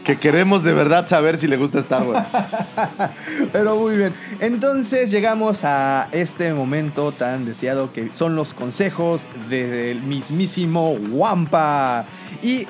que 0.10 0.18
queremos 0.18 0.64
de 0.64 0.74
verdad 0.74 1.06
saber 1.06 1.38
si 1.38 1.48
le 1.48 1.56
gusta 1.56 1.82
Star 1.82 2.02
Wars. 2.02 2.28
Pero 3.52 3.76
muy 3.76 3.96
bien. 3.96 4.12
Entonces 4.40 5.12
llegamos 5.12 5.64
a 5.64 6.10
este 6.12 6.52
momento 6.52 7.12
tan 7.12 7.46
deseado 7.46 7.94
que 7.94 8.10
son 8.12 8.36
los 8.36 8.56
consejos 8.56 9.28
del 9.52 10.02
mismísimo 10.02 10.94
Wampa. 11.12 12.08
Y 12.42 12.66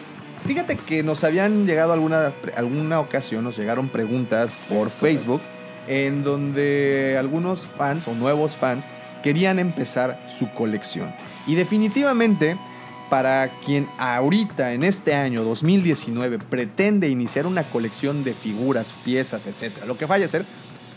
fíjate 0.45 0.75
que 0.75 1.01
nos 1.01 1.23
habían 1.23 1.65
llegado 1.65 1.93
alguna, 1.93 2.33
alguna 2.57 2.99
ocasión, 2.99 3.45
nos 3.45 3.57
llegaron 3.57 3.87
preguntas 3.87 4.57
por 4.67 4.89
Facebook 4.89 5.39
en 5.87 6.25
donde 6.25 7.15
algunos 7.17 7.61
fans 7.61 8.05
o 8.09 8.15
nuevos 8.15 8.57
fans 8.57 8.85
querían 9.23 9.59
empezar 9.59 10.21
su 10.27 10.51
colección. 10.51 11.13
Y 11.47 11.55
definitivamente 11.55 12.57
para 13.09 13.59
quien 13.65 13.87
ahorita 13.97 14.73
en 14.73 14.83
este 14.83 15.15
año 15.15 15.43
2019 15.43 16.39
pretende 16.39 17.09
iniciar 17.09 17.47
una 17.47 17.63
colección 17.63 18.23
de 18.23 18.33
figuras, 18.33 18.93
piezas, 19.03 19.47
etcétera, 19.47 19.85
lo 19.85 19.97
que 19.97 20.05
vaya 20.05 20.25
a 20.25 20.29
ser, 20.29 20.45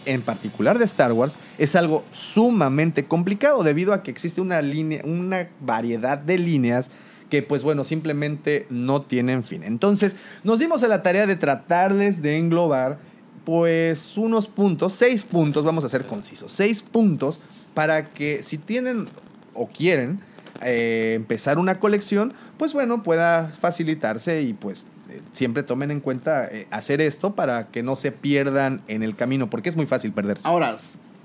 en 0.05 0.23
particular 0.23 0.79
de 0.79 0.85
Star 0.85 1.13
Wars, 1.13 1.37
es 1.59 1.75
algo 1.75 2.05
sumamente 2.13 3.05
complicado 3.07 3.63
debido 3.63 3.93
a 3.93 4.03
que 4.03 4.11
existe 4.11 4.41
una 4.41 4.61
línea, 4.61 5.03
una 5.05 5.49
variedad 5.61 6.19
de 6.19 6.39
líneas 6.39 6.91
que 7.31 7.43
pues 7.43 7.63
bueno, 7.63 7.85
simplemente 7.85 8.67
no 8.69 9.03
tienen 9.03 9.43
fin. 9.43 9.63
Entonces, 9.63 10.17
nos 10.45 10.59
dimos 10.59 10.83
a 10.83 10.89
la 10.89 11.03
tarea 11.03 11.27
de 11.27 11.37
tratarles 11.37 12.21
de 12.21 12.37
englobar 12.37 12.99
pues 13.47 14.19
unos 14.19 14.47
puntos, 14.49 14.93
seis 14.93 15.25
puntos, 15.25 15.65
vamos 15.65 15.83
a 15.85 15.89
ser 15.89 16.05
concisos, 16.05 16.53
seis 16.53 16.83
puntos 16.83 17.41
para 17.73 18.05
que 18.05 18.43
si 18.43 18.59
tienen 18.59 19.07
o 19.55 19.67
quieren 19.67 20.21
eh, 20.65 21.15
empezar 21.17 21.59
una 21.59 21.79
colección, 21.79 22.33
pues 22.57 22.73
bueno, 22.73 23.03
pueda 23.03 23.49
facilitarse 23.49 24.43
y 24.43 24.53
pues 24.53 24.87
eh, 25.11 25.21
siempre 25.33 25.63
tomen 25.63 25.91
en 25.91 26.01
cuenta 26.01 26.47
eh, 26.47 26.67
hacer 26.71 27.01
esto 27.01 27.35
para 27.35 27.69
que 27.69 27.83
no 27.83 27.97
se 27.97 28.13
pierdan 28.13 28.83
en 28.89 29.03
el 29.03 29.17
camino, 29.17 29.51
porque 29.51 29.69
es 29.69 29.77
muy 29.77 29.87
fácil 29.87 30.13
perderse. 30.13 30.49
Ahora, 30.49 30.77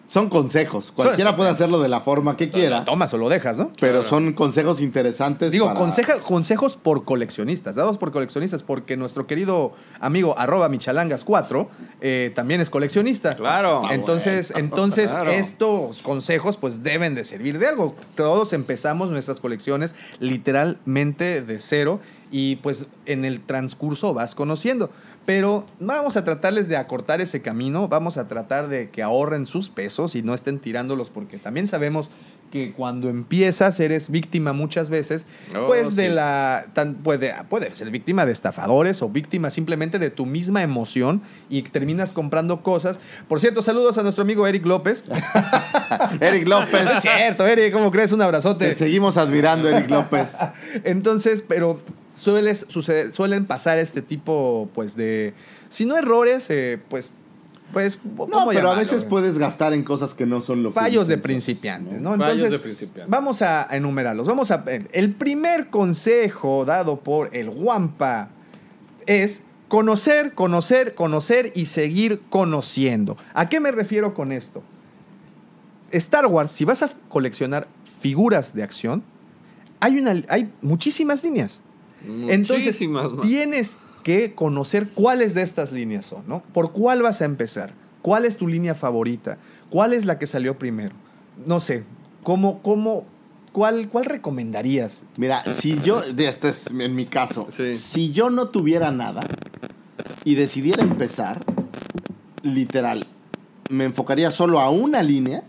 son 0.07 0.29
consejos. 0.29 0.91
Cualquiera 0.95 1.35
puede 1.35 1.49
hacerlo 1.49 1.81
de 1.81 1.89
la 1.89 1.99
forma 2.01 2.37
que 2.37 2.49
quiera, 2.49 2.79
Lo 2.79 2.85
tomas 2.85 3.13
o 3.13 3.17
lo 3.17 3.27
dejas, 3.27 3.57
¿no? 3.57 3.71
pero 3.79 4.03
son 4.03 4.31
consejos 4.33 4.79
interesantes. 4.81 5.51
Digo, 5.51 5.65
para- 5.67 5.79
conseja- 5.79 6.19
consejos 6.19 6.77
por 6.77 7.03
coleccionistas, 7.03 7.75
dados 7.75 7.97
por 7.97 8.11
coleccionistas, 8.11 8.63
porque 8.63 8.95
nuestro 8.95 9.27
querido 9.27 9.73
amigo 9.99 10.33
arroba 10.37 10.69
michalangas4 10.69 11.67
eh, 11.99 12.31
también 12.35 12.61
es 12.61 12.69
coleccionista. 12.69 13.35
Claro. 13.35 13.83
Entonces, 13.91 14.53
entonces 14.55 15.11
Claro. 15.11 15.29
estos 15.31 16.01
consejos 16.01 16.55
pues 16.57 16.83
deben 16.83 17.13
de 17.13 17.23
servir 17.23 17.59
de 17.59 17.67
algo. 17.67 17.95
Todos 18.15 18.53
empezamos 18.53 19.09
nuestras 19.09 19.39
colecciones 19.41 19.93
literalmente 20.19 21.41
de 21.41 21.59
cero 21.59 21.99
y 22.31 22.57
pues 22.57 22.87
en 23.05 23.25
el 23.25 23.41
transcurso 23.41 24.13
vas 24.13 24.35
conociendo. 24.35 24.89
Pero 25.25 25.65
vamos 25.79 26.15
a 26.15 26.23
tratarles 26.23 26.69
de 26.69 26.77
acortar 26.77 27.19
ese 27.19 27.41
camino, 27.41 27.87
vamos 27.87 28.17
a 28.17 28.27
tratar 28.27 28.69
de 28.69 28.89
que 28.89 29.03
ahorren 29.03 29.45
sus 29.45 29.69
pesos 29.69 30.15
y 30.15 30.21
no 30.21 30.33
estén 30.33 30.59
tirándolos 30.59 31.09
porque 31.09 31.37
también 31.37 31.67
sabemos 31.67 32.09
que 32.51 32.71
cuando 32.71 33.09
empiezas 33.09 33.79
eres 33.79 34.09
víctima 34.09 34.53
muchas 34.53 34.89
veces, 34.89 35.25
Oh, 35.55 35.67
pues 35.67 35.95
de 35.95 36.09
la 36.09 36.67
tan, 36.73 36.95
puede, 36.95 37.33
puede 37.49 37.73
ser 37.75 37.89
víctima 37.89 38.25
de 38.25 38.31
estafadores 38.31 39.01
o 39.01 39.09
víctima 39.09 39.49
simplemente 39.49 39.99
de 39.99 40.09
tu 40.09 40.25
misma 40.25 40.61
emoción 40.61 41.21
y 41.49 41.61
terminas 41.63 42.13
comprando 42.13 42.63
cosas. 42.63 42.99
Por 43.27 43.39
cierto, 43.39 43.61
saludos 43.61 43.97
a 43.97 44.03
nuestro 44.03 44.21
amigo 44.21 44.47
Eric 44.47 44.65
López. 44.65 45.03
Eric 46.21 46.47
López. 46.47 46.87
es 46.97 47.01
cierto, 47.01 47.45
Eric, 47.45 47.73
¿cómo 47.73 47.91
crees? 47.91 48.11
Un 48.11 48.19
Te 48.19 48.23
abrazote. 48.23 48.75
seguimos 48.75 49.17
admirando, 49.17 49.67
Eric 49.69 49.89
López. 49.89 50.27
Entonces, 50.83 51.43
pero 51.45 51.81
sueles, 52.17 52.65
suceder- 52.69 53.13
suelen 53.13 53.45
pasar 53.45 53.77
este 53.77 54.01
tipo, 54.01 54.69
pues, 54.73 54.95
de, 54.95 55.33
si 55.69 55.85
no 55.85 55.97
errores, 55.97 56.49
eh, 56.49 56.79
pues, 56.89 57.11
pues, 57.73 57.99
No, 58.03 58.27
¿cómo 58.29 58.47
pero 58.47 58.71
a 58.71 58.75
veces 58.75 59.03
puedes 59.03 59.37
gastar 59.37 59.73
en 59.73 59.83
cosas 59.83 60.13
que 60.13 60.25
no 60.25 60.41
son 60.41 60.63
lo 60.63 60.69
que 60.69 60.73
Fallos 60.79 61.07
de 61.07 61.17
principiantes, 61.17 61.99
¿no? 62.01 62.11
Fallos 62.11 62.23
Entonces, 62.31 62.51
de 62.51 62.59
principiantes. 62.59 63.09
vamos 63.09 63.41
a 63.41 63.67
enumerarlos. 63.71 64.25
Vamos 64.25 64.51
a 64.51 64.63
el 64.93 65.13
primer 65.13 65.69
consejo 65.69 66.63
dado 66.65 67.01
por 67.01 67.29
el 67.35 67.49
Wampa 67.49 68.29
es 69.05 69.43
conocer, 69.67 70.33
conocer, 70.33 70.95
conocer 70.95 71.51
y 71.55 71.65
seguir 71.65 72.21
conociendo. 72.29 73.17
¿A 73.33 73.49
qué 73.49 73.59
me 73.59 73.71
refiero 73.73 74.13
con 74.13 74.31
esto? 74.31 74.63
Star 75.91 76.25
Wars, 76.27 76.51
si 76.51 76.63
vas 76.65 76.83
a 76.83 76.89
coleccionar 77.09 77.67
figuras 78.01 78.53
de 78.53 78.63
acción, 78.63 79.03
hay 79.81 79.99
una 79.99 80.23
hay 80.29 80.51
muchísimas 80.61 81.23
líneas. 81.23 81.61
Entonces, 82.05 82.81
más. 82.89 83.07
tienes 83.21 83.77
que 84.03 84.33
conocer 84.33 84.89
cuáles 84.89 85.33
de 85.33 85.41
estas 85.41 85.71
líneas 85.71 86.05
son, 86.05 86.23
¿no? 86.27 86.41
¿Por 86.53 86.71
cuál 86.71 87.01
vas 87.01 87.21
a 87.21 87.25
empezar? 87.25 87.73
¿Cuál 88.01 88.25
es 88.25 88.37
tu 88.37 88.47
línea 88.47 88.75
favorita? 88.75 89.37
¿Cuál 89.69 89.93
es 89.93 90.05
la 90.05 90.17
que 90.19 90.27
salió 90.27 90.57
primero? 90.57 90.95
No 91.45 91.59
sé, 91.59 91.83
¿cómo, 92.23 92.61
cómo, 92.61 93.05
cuál, 93.51 93.89
cuál 93.89 94.05
recomendarías? 94.05 95.03
Mira, 95.17 95.43
si 95.59 95.79
yo, 95.81 96.01
este 96.01 96.49
es 96.49 96.67
en 96.67 96.95
mi 96.95 97.05
caso, 97.05 97.47
Sí. 97.51 97.77
si 97.77 98.11
yo 98.11 98.29
no 98.29 98.47
tuviera 98.49 98.91
nada 98.91 99.21
y 100.23 100.35
decidiera 100.35 100.83
empezar, 100.83 101.39
literal, 102.43 103.05
me 103.69 103.83
enfocaría 103.83 104.31
solo 104.31 104.59
a 104.61 104.69
una 104.69 105.03
línea 105.03 105.43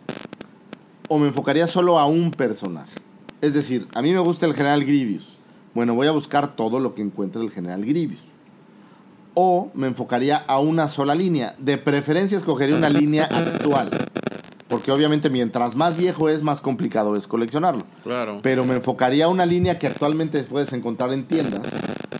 o 1.08 1.18
me 1.18 1.28
enfocaría 1.28 1.68
solo 1.68 1.98
a 1.98 2.06
un 2.06 2.30
personaje. 2.32 2.92
Es 3.40 3.54
decir, 3.54 3.86
a 3.94 4.02
mí 4.02 4.12
me 4.12 4.18
gusta 4.18 4.46
el 4.46 4.54
general 4.54 4.84
Grievous. 4.84 5.37
Bueno, 5.74 5.94
voy 5.94 6.06
a 6.06 6.12
buscar 6.12 6.56
todo 6.56 6.80
lo 6.80 6.94
que 6.94 7.02
encuentre 7.02 7.42
el 7.42 7.50
general 7.50 7.84
Grievous. 7.84 8.20
O 9.34 9.70
me 9.74 9.86
enfocaría 9.86 10.36
a 10.36 10.58
una 10.58 10.88
sola 10.88 11.14
línea. 11.14 11.54
De 11.58 11.78
preferencia 11.78 12.38
escogería 12.38 12.76
una 12.76 12.90
línea 12.90 13.24
actual. 13.24 13.90
Porque 14.68 14.92
obviamente 14.92 15.30
mientras 15.30 15.76
más 15.76 15.96
viejo 15.96 16.28
es, 16.28 16.42
más 16.42 16.60
complicado 16.60 17.16
es 17.16 17.26
coleccionarlo. 17.26 17.82
Claro. 18.02 18.40
Pero 18.42 18.64
me 18.66 18.74
enfocaría 18.76 19.24
a 19.24 19.28
una 19.28 19.46
línea 19.46 19.78
que 19.78 19.86
actualmente 19.86 20.42
puedes 20.44 20.72
encontrar 20.74 21.12
en 21.12 21.26
tiendas. 21.26 21.60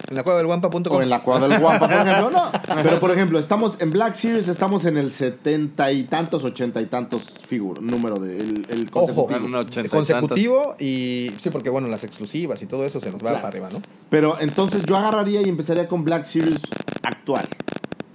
En 0.09 0.16
la 0.16 0.22
cueva 0.22 0.38
del 0.38 0.46
Wampa.com. 0.46 0.82
O 0.90 1.03
en 1.03 1.11
la 1.11 1.20
cuadra 1.22 1.46
del 1.49 1.61
guapa, 1.61 1.80
por 1.86 1.92
ejemplo. 1.92 2.30
No. 2.30 2.51
Pero 2.82 2.99
por 3.01 3.11
ejemplo, 3.11 3.38
estamos 3.38 3.78
en 3.80 3.90
Black 3.90 4.14
Series, 4.14 4.49
estamos 4.49 4.86
en 4.86 4.96
el 4.96 5.12
setenta 5.12 5.92
y 5.92 6.05
tantos, 6.05 6.42
ochenta 6.44 6.80
y 6.80 6.86
tantos 6.86 7.22
figuras. 7.46 7.82
Número 7.84 8.16
de 8.16 8.38
el, 8.38 8.66
el 8.70 8.88
Ojo, 8.94 9.26
consecutivo. 9.26 9.84
y 9.84 9.88
consecutivo 9.88 10.76
y, 10.78 11.30
sí, 11.38 11.51
porque 11.51 11.68
bueno, 11.68 11.88
las 11.88 12.05
exclusivas 12.05 12.62
y 12.62 12.66
todo 12.66 12.86
eso 12.86 12.99
se 13.01 13.11
nos 13.11 13.16
va 13.16 13.28
Claro. 13.28 13.36
para 13.38 13.49
arriba, 13.49 13.68
¿no? 13.70 13.82
Pero 14.09 14.36
entonces 14.40 14.84
yo 14.86 14.96
agarraría 14.96 15.42
y 15.42 15.49
empezaría 15.51 15.86
con 15.86 16.03
Black 16.05 16.24
Series 16.24 16.61
actual. 17.03 17.46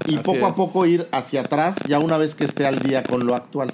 Y 0.07 0.15
Así 0.15 0.23
poco 0.23 0.47
a 0.47 0.51
poco 0.53 0.85
ir 0.87 1.07
hacia 1.11 1.41
atrás, 1.41 1.75
ya 1.87 1.99
una 1.99 2.17
vez 2.17 2.33
que 2.33 2.45
esté 2.45 2.65
al 2.65 2.79
día 2.79 3.03
con 3.03 3.27
lo 3.27 3.35
actual. 3.35 3.71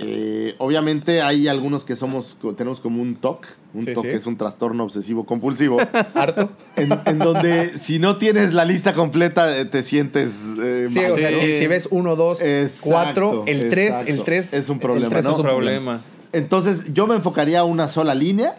Eh, 0.00 0.54
obviamente 0.58 1.22
hay 1.22 1.48
algunos 1.48 1.84
que 1.84 1.96
somos, 1.96 2.36
tenemos 2.56 2.80
como 2.80 3.02
un 3.02 3.16
TOC. 3.16 3.46
Un 3.74 3.84
Sí, 3.84 3.94
TOC 3.94 4.04
sí. 4.04 4.10
es 4.12 4.26
un 4.26 4.36
trastorno 4.36 4.84
obsesivo 4.84 5.26
compulsivo. 5.26 5.78
Harto. 6.14 6.50
en, 6.76 6.90
en 7.06 7.18
donde 7.18 7.76
si 7.78 7.98
no 7.98 8.16
tienes 8.16 8.54
la 8.54 8.64
lista 8.64 8.94
completa 8.94 9.56
eh, 9.58 9.64
te 9.64 9.82
sientes 9.82 10.42
eh, 10.62 10.86
Sí, 10.88 11.00
mal. 11.00 11.10
o 11.12 11.14
sea, 11.16 11.32
si, 11.34 11.54
si 11.54 11.66
ves 11.66 11.88
1, 11.90 12.16
2, 12.16 12.40
Exacto, 12.42 12.90
4, 12.90 13.44
el 13.46 13.68
3, 13.70 13.86
exacto. 13.88 14.12
el 14.12 14.22
3 14.24 14.52
Es 14.54 14.68
un 14.68 14.78
problema, 14.78 15.12
¿no? 15.14 15.18
es 15.20 15.26
un 15.38 15.42
problema. 15.42 16.00
Entonces 16.32 16.92
yo 16.92 17.06
me 17.06 17.14
enfocaría 17.14 17.60
a 17.60 17.64
una 17.64 17.88
sola 17.88 18.14
línea 18.14 18.56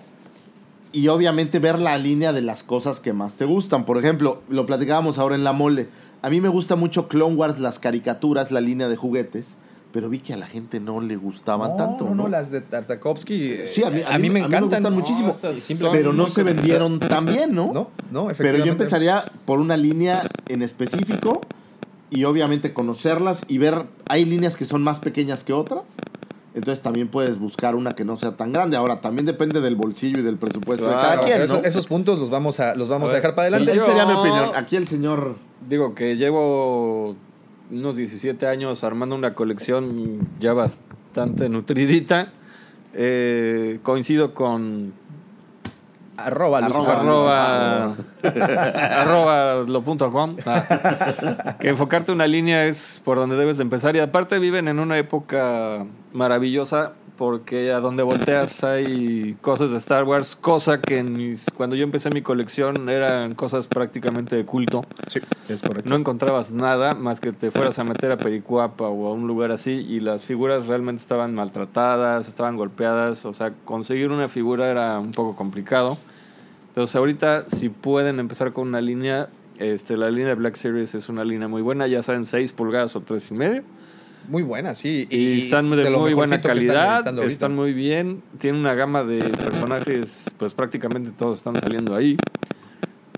y 0.91 1.07
obviamente 1.07 1.59
ver 1.59 1.79
la 1.79 1.97
línea 1.97 2.33
de 2.33 2.41
las 2.41 2.63
cosas 2.63 2.99
que 2.99 3.13
más 3.13 3.35
te 3.37 3.45
gustan. 3.45 3.85
Por 3.85 3.97
ejemplo, 3.97 4.41
lo 4.49 4.65
platicábamos 4.65 5.17
ahora 5.19 5.35
en 5.35 5.43
la 5.43 5.53
mole. 5.53 5.87
A 6.21 6.29
mí 6.29 6.41
me 6.41 6.49
gusta 6.49 6.75
mucho 6.75 7.07
Clone 7.07 7.35
Wars, 7.35 7.59
las 7.59 7.79
caricaturas, 7.79 8.51
la 8.51 8.59
línea 8.59 8.89
de 8.89 8.95
juguetes, 8.95 9.45
pero 9.91 10.07
vi 10.09 10.19
que 10.19 10.33
a 10.33 10.37
la 10.37 10.45
gente 10.45 10.79
no 10.79 11.01
le 11.01 11.15
gustaban 11.15 11.71
No, 11.71 11.77
tanto. 11.77 12.03
no, 12.05 12.09
¿no? 12.11 12.23
no, 12.23 12.29
las 12.29 12.51
de 12.51 12.61
Tartakovsky. 12.61 13.33
eh, 13.51 13.71
Sí, 13.73 13.83
a 13.83 13.89
mí, 13.89 14.01
a 14.07 14.17
mí- 14.19 14.29
me 14.29 14.39
a 14.41 14.43
mí 14.43 14.47
encantan 14.55 14.83
gustan 14.83 14.93
muchísimo, 14.93 15.35
pero 15.91 16.13
no 16.13 16.29
se 16.29 16.43
vendieron 16.43 16.99
tan 16.99 17.25
bien, 17.25 17.55
¿no? 17.55 17.67
No, 17.67 17.73
no, 17.73 17.89
Pero 18.11 18.31
efectivamente. 18.31 18.65
yo 18.67 18.71
empezaría 18.73 19.25
por 19.45 19.59
una 19.59 19.77
línea 19.77 20.29
en 20.47 20.61
específico 20.61 21.41
y 22.11 22.23
obviamente 22.25 22.73
conocerlas 22.73 23.41
y 23.47 23.57
ver, 23.57 23.85
hay 24.07 24.25
líneas 24.25 24.57
que 24.57 24.65
son 24.65 24.83
más 24.83 24.99
pequeñas 24.99 25.43
que 25.43 25.53
otras, 25.53 25.83
Entonces 26.55 26.81
también 26.81 27.07
puedes 27.09 27.37
buscar 27.37 27.75
una 27.75 27.91
que 27.93 28.03
no 28.03 28.17
sea 28.17 28.31
tan 28.35 28.51
grande. 28.51 28.75
Ahora, 28.75 29.01
también 29.01 29.27
depende 29.27 29.61
del 29.61 29.75
bolsillo 29.75 30.17
y 30.19 30.23
del 30.23 30.37
presupuesto 30.37 30.87
de 30.87 30.93
cada 30.95 31.19
quien, 31.19 31.37
Pero 31.37 31.47
¿no? 31.47 31.53
eso- 31.59 31.63
esos 31.63 31.85
puntos 31.85 32.17
los 32.17 32.31
vamos 32.31 32.59
a, 32.59 32.73
los 32.75 32.89
vamos 32.89 33.09
A 33.09 33.11
a, 33.11 33.15
dejar 33.15 33.35
para 33.35 33.49
adelante. 33.49 33.71
Esa 33.77 33.85
sería 33.85 34.05
mi 34.07 34.13
opinión. 34.13 34.49
Aquí 34.55 34.75
el 34.75 34.87
señor... 34.87 35.35
Digo 35.69 35.93
que 35.93 36.17
llevo 36.17 37.15
unos 37.71 37.95
17 37.95 38.47
años 38.47 38.83
armando 38.83 39.15
una 39.15 39.33
colección 39.33 40.27
ya 40.39 40.53
bastante 40.53 41.49
nutridita. 41.49 42.31
Eh, 42.93 43.79
coincido 43.83 44.33
con 44.33 44.93
Arroba, 46.25 46.61
Lucifer. 46.61 46.89
arroba, 46.89 47.95
arroba 48.23 49.63
lo 49.65 49.81
punto 49.81 50.11
com. 50.11 50.35
Ah. 50.45 51.55
que 51.59 51.69
enfocarte 51.69 52.11
una 52.11 52.27
línea 52.27 52.65
es 52.65 53.01
por 53.03 53.17
donde 53.17 53.35
debes 53.35 53.57
de 53.57 53.63
empezar. 53.63 53.95
Y 53.95 53.99
aparte 53.99 54.39
viven 54.39 54.67
en 54.67 54.79
una 54.79 54.97
época 54.97 55.85
maravillosa 56.13 56.93
porque 57.19 57.73
a 57.73 57.81
donde 57.81 58.01
volteas 58.01 58.63
hay 58.63 59.35
cosas 59.41 59.71
de 59.71 59.77
Star 59.77 60.05
Wars, 60.05 60.37
cosa 60.37 60.79
que 60.79 60.99
en 60.99 61.17
mis- 61.17 61.47
cuando 61.53 61.75
yo 61.75 61.83
empecé 61.83 62.09
mi 62.11 62.21
colección 62.21 62.87
eran 62.87 63.35
cosas 63.35 63.67
prácticamente 63.67 64.37
de 64.37 64.45
culto. 64.45 64.85
Sí, 65.09 65.19
es 65.49 65.61
correcto. 65.61 65.89
No 65.89 65.97
encontrabas 65.97 66.53
nada 66.53 66.93
más 66.95 67.19
que 67.19 67.33
te 67.33 67.51
fueras 67.51 67.77
a 67.77 67.83
meter 67.83 68.13
a 68.13 68.17
Pericuapa 68.17 68.87
o 68.87 69.07
a 69.09 69.11
un 69.11 69.27
lugar 69.27 69.51
así 69.51 69.71
y 69.71 69.99
las 69.99 70.23
figuras 70.23 70.67
realmente 70.67 71.01
estaban 71.01 71.35
maltratadas, 71.35 72.29
estaban 72.29 72.55
golpeadas, 72.55 73.25
o 73.25 73.33
sea, 73.33 73.51
conseguir 73.65 74.11
una 74.11 74.29
figura 74.29 74.69
era 74.69 74.97
un 74.97 75.11
poco 75.11 75.35
complicado. 75.35 75.97
Entonces 76.69 76.95
ahorita 76.95 77.49
si 77.49 77.67
pueden 77.67 78.21
empezar 78.21 78.53
con 78.53 78.69
una 78.69 78.79
línea, 78.79 79.27
este, 79.57 79.97
la 79.97 80.09
línea 80.09 80.29
de 80.29 80.35
Black 80.35 80.55
Series 80.55 80.95
es 80.95 81.09
una 81.09 81.25
línea 81.25 81.49
muy 81.49 81.61
buena, 81.63 81.85
ya 81.85 82.01
saben 82.01 82.25
6 82.25 82.53
pulgadas 82.53 82.95
o 82.95 83.01
3 83.01 83.29
y 83.31 83.33
medio. 83.33 83.63
Muy 84.29 84.43
buena, 84.43 84.75
sí. 84.75 85.07
Y, 85.09 85.39
están 85.41 85.71
de, 85.71 85.89
lo 85.89 85.99
muy 85.99 86.13
buena 86.13 86.35
están 86.35 86.51
calidad, 86.51 87.07
ahorita. 87.07 87.25
están 87.25 87.55
muy 87.55 87.73
bien, 87.73 88.21
tienen 88.37 88.61
una 88.61 88.75
gama 88.75 89.03
de 89.03 89.17
personajes, 89.17 90.31
pues 90.37 90.53
prácticamente 90.53 91.09
todos 91.09 91.39
están 91.39 91.55
saliendo 91.55 91.95
ahí. 91.95 92.15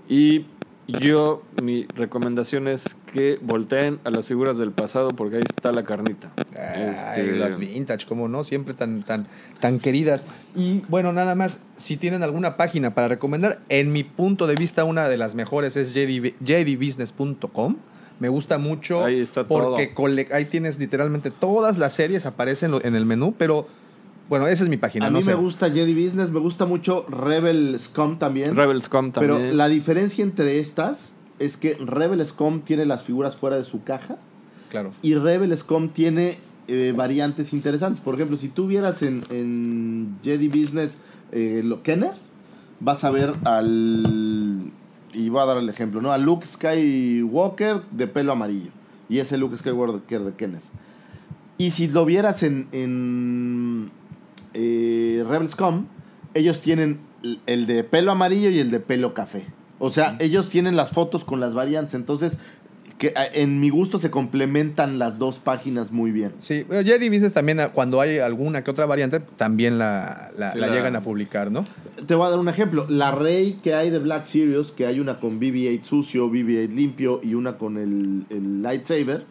Y 0.08 0.46
yo, 0.88 1.42
mi 1.62 1.86
recomendación 1.94 2.66
es 2.66 2.96
que 3.12 3.38
volteen 3.42 4.00
a 4.04 4.10
las 4.10 4.26
figuras 4.26 4.56
del 4.56 4.72
pasado 4.72 5.10
porque 5.10 5.36
ahí 5.36 5.42
está 5.48 5.70
la 5.70 5.84
carnita. 5.84 6.32
Ay, 6.58 6.90
Este, 6.90 7.32
las 7.36 7.58
vintage, 7.58 8.06
como 8.06 8.26
no, 8.28 8.42
siempre 8.42 8.72
tan, 8.72 9.02
tan, 9.02 9.26
tan 9.60 9.78
queridas. 9.80 10.24
Y 10.56 10.80
bueno, 10.88 11.12
nada 11.12 11.34
más, 11.34 11.58
si 11.76 11.98
tienen 11.98 12.22
alguna 12.22 12.56
página 12.56 12.94
para 12.94 13.08
recomendar, 13.08 13.60
en 13.68 13.92
mi 13.92 14.02
punto 14.02 14.46
de 14.46 14.54
vista, 14.54 14.84
una 14.84 15.08
de 15.08 15.18
las 15.18 15.34
mejores 15.34 15.76
es 15.76 15.92
JD 15.94 16.34
jdbusiness.com. 16.40 17.76
Me 18.20 18.28
gusta 18.28 18.58
mucho 18.58 19.04
Ahí 19.04 19.20
está 19.20 19.46
porque 19.46 19.94
cole- 19.94 20.28
ahí 20.32 20.44
tienes 20.44 20.78
literalmente 20.78 21.30
todas 21.30 21.78
las 21.78 21.92
series 21.92 22.24
aparecen 22.26 22.72
en 22.82 22.94
el 22.94 23.04
menú, 23.06 23.34
pero 23.36 23.66
bueno, 24.28 24.46
esa 24.46 24.62
es 24.64 24.70
mi 24.70 24.76
página. 24.76 25.06
A 25.06 25.10
no 25.10 25.18
mí 25.18 25.24
sé. 25.24 25.30
me 25.30 25.36
gusta 25.36 25.70
Jedi 25.70 25.92
Business, 25.92 26.30
me 26.30 26.38
gusta 26.40 26.64
mucho 26.64 27.04
Rebel 27.08 27.76
Scum 27.80 28.18
también. 28.18 28.54
Rebelscom 28.56 29.10
también. 29.12 29.38
Pero 29.40 29.54
la 29.54 29.68
diferencia 29.68 30.22
entre 30.22 30.58
estas 30.60 31.10
es 31.38 31.56
que 31.56 31.74
Rebel 31.74 32.24
Scum 32.26 32.60
tiene 32.62 32.86
las 32.86 33.02
figuras 33.02 33.36
fuera 33.36 33.56
de 33.56 33.64
su 33.64 33.82
caja 33.82 34.16
Claro. 34.70 34.92
y 35.02 35.16
Rebel 35.16 35.56
Scum 35.58 35.88
tiene 35.88 36.38
eh, 36.68 36.94
variantes 36.96 37.52
interesantes. 37.52 38.00
Por 38.00 38.14
ejemplo, 38.14 38.38
si 38.38 38.48
tú 38.48 38.68
vieras 38.68 39.02
en, 39.02 39.24
en 39.30 40.16
Jedi 40.22 40.46
Business 40.48 40.98
eh, 41.32 41.62
lo 41.64 41.82
Kenner, 41.82 42.12
vas 42.80 43.02
a 43.04 43.10
ver 43.10 43.34
al... 43.44 44.70
Y 45.14 45.28
voy 45.28 45.40
a 45.42 45.44
dar 45.46 45.58
el 45.58 45.68
ejemplo, 45.68 46.00
¿no? 46.00 46.10
A 46.12 46.18
Luke 46.18 46.46
Skywalker 46.46 47.82
de 47.90 48.06
pelo 48.06 48.32
amarillo. 48.32 48.70
Y 49.08 49.18
ese 49.18 49.36
Luke 49.36 49.56
Skywalker 49.58 50.20
de 50.20 50.32
Kenner. 50.34 50.60
Y 51.58 51.70
si 51.72 51.88
lo 51.88 52.04
vieras 52.04 52.42
en, 52.42 52.66
en 52.72 53.90
eh, 54.54 55.24
ellos 56.34 56.60
tienen 56.60 56.98
el- 57.22 57.40
el 57.46 57.66
de 57.66 57.84
pelo 57.84 58.12
amarillo 58.12 58.50
y 58.50 58.58
el 58.58 58.70
de 58.70 58.80
pelo 58.80 59.14
café. 59.14 59.46
O 59.78 59.90
sea, 59.90 60.16
ellos 60.20 60.48
tienen 60.48 60.76
las 60.76 60.90
fotos 60.90 61.24
con 61.24 61.40
las 61.40 61.54
variantes. 61.54 61.94
Entonces, 61.94 62.38
que 63.02 63.12
en 63.34 63.58
mi 63.58 63.68
gusto 63.68 63.98
se 63.98 64.12
complementan 64.12 65.00
las 65.00 65.18
dos 65.18 65.40
páginas 65.40 65.90
muy 65.90 66.12
bien. 66.12 66.30
Sí, 66.38 66.62
bueno, 66.62 66.86
Jedi 66.88 67.08
Business 67.08 67.32
también, 67.32 67.58
ah, 67.58 67.70
cuando 67.72 68.00
hay 68.00 68.18
alguna 68.20 68.62
que 68.62 68.70
otra 68.70 68.86
variante, 68.86 69.18
también 69.18 69.76
la, 69.76 70.30
la- 70.38 70.52
Sí, 70.52 70.58
la 70.60 70.68
la- 70.68 70.72
llegan 70.72 70.94
a 70.94 71.00
publicar, 71.00 71.50
¿no? 71.50 71.64
Te 72.06 72.14
voy 72.14 72.28
a 72.28 72.30
dar 72.30 72.38
un 72.38 72.48
ejemplo. 72.48 72.86
La 72.88 73.10
Rey 73.10 73.58
que 73.60 73.74
hay 73.74 73.90
de 73.90 73.98
Black 73.98 74.24
Series, 74.26 74.70
que 74.70 74.86
hay 74.86 75.00
una 75.00 75.18
con 75.18 75.40
BB-8 75.40 75.82
sucio, 75.82 76.30
BB-8 76.30 76.68
limpio 76.68 77.18
y 77.24 77.34
una 77.34 77.58
con 77.58 77.76
el, 77.76 78.24
el 78.30 78.62
lightsaber, 78.62 79.24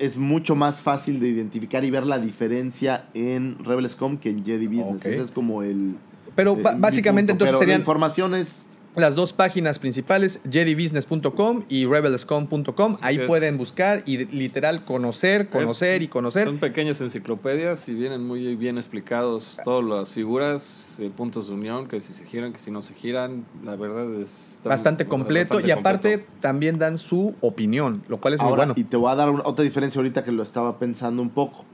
es 0.00 0.16
mucho 0.16 0.56
más 0.56 0.80
fácil 0.80 1.20
de 1.20 1.28
identificar 1.28 1.84
y 1.84 1.90
ver 1.92 2.04
la 2.04 2.18
diferencia 2.18 3.04
en 3.14 3.58
Rebel 3.64 3.88
Scum 3.88 4.16
que 4.18 4.30
en 4.30 4.44
Jedi 4.44 4.66
Business. 4.66 5.06
Ese 5.06 5.22
es 5.22 5.30
como 5.30 5.62
el... 5.62 5.94
Pero 6.34 6.54
eh, 6.58 6.62
básicamente 6.78 7.32
punto. 7.32 7.44
entonces 7.44 7.48
Pero 7.52 7.52
la 7.52 7.58
serían 7.58 7.80
información 7.80 8.34
es... 8.34 8.64
las 9.00 9.14
dos 9.14 9.32
páginas 9.32 9.78
principales, 9.78 10.40
jedibusiness.com 10.50 11.64
y 11.68 11.86
rebelscom.com. 11.86 12.96
Ahí 13.00 13.16
es. 13.16 13.26
pueden 13.26 13.56
buscar 13.58 14.02
y 14.06 14.24
literal 14.26 14.84
conocer, 14.84 15.48
conocer 15.48 15.96
Es- 15.98 16.02
y 16.04 16.08
conocer. 16.08 16.44
Son 16.44 16.58
pequeñas 16.58 17.00
enciclopedias 17.00 17.88
y 17.88 17.94
vienen 17.94 18.26
muy 18.26 18.56
bien 18.56 18.78
explicados 18.78 19.56
todas 19.64 19.84
las 19.84 20.12
figuras, 20.12 20.96
eh, 20.98 21.10
puntos 21.16 21.48
de 21.48 21.54
unión, 21.54 21.86
que 21.88 22.00
si 22.00 22.12
se 22.12 22.24
giran, 22.24 22.52
que 22.52 22.58
si 22.58 22.70
no 22.70 22.82
se 22.82 22.94
giran. 22.94 23.44
La 23.64 23.76
verdad 23.76 24.12
es 24.20 24.54
está 24.56 24.68
Bastante 24.70 25.06
completo 25.06 25.54
bastante 25.54 25.68
y 25.68 25.70
aparte 25.70 26.10
completo. 26.18 26.38
también 26.40 26.78
dan 26.78 26.98
su 26.98 27.34
opinión, 27.40 28.02
lo 28.08 28.18
cual 28.18 28.34
es 28.34 28.42
muy 28.42 28.52
bueno. 28.54 28.72
y 28.76 28.84
te 28.84 28.96
voy 28.96 29.10
a 29.10 29.14
dar 29.14 29.30
una- 29.30 29.42
otra 29.44 29.64
diferencia 29.64 29.98
ahorita 29.98 30.24
que 30.24 30.32
lo 30.32 30.42
estaba 30.42 30.78
pensando 30.78 31.22
un 31.22 31.30
poco. 31.30 31.64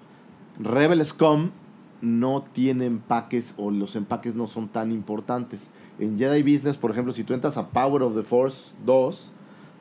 Rebel 0.59 1.05
Scum 1.05 1.51
no 2.05 2.45
tiene 2.53 2.87
empaques 2.87 3.55
o 3.57 3.71
los 3.71 3.97
empaques 3.97 4.35
no 4.35 4.47
son 4.47 4.69
tan 4.69 4.93
importantes. 4.93 5.69
En 5.99 6.19
Jedi 6.19 6.43
Business, 6.43 6.77
por 6.77 6.91
ejemplo, 6.91 7.13
si 7.13 7.25
tú 7.25 7.35
entras 7.35 7.57
a 7.57 7.69
Power 7.69 8.03
of 8.03 8.15
the 8.15 8.23
Force 8.23 8.67
2, 8.85 9.31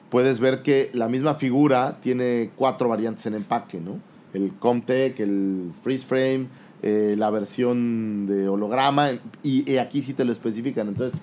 puedes 0.09 0.39
ver 0.39 0.61
que 0.61 0.89
la 0.93 1.09
misma 1.09 1.36
figura 1.36 1.97
tiene 2.01 2.51
cuatro 2.55 2.88
variantes 2.88 3.26
en 3.26 3.34
empaque, 3.34 3.80
¿no? 3.80 3.99
El 4.34 4.53
Comtech, 4.53 5.19
el 5.19 5.71
Freeze 5.82 6.05
Frame, 6.05 6.47
eh, 6.84 7.15
la 7.17 7.30
versión 7.30 8.28
de 8.28 8.47
holograma, 8.47 9.09
y, 9.41 9.78
aquí 9.78 10.01
sí 10.01 10.13
te 10.13 10.26
lo 10.26 10.32
especifican. 10.32 10.88
Entonces, 10.88 11.19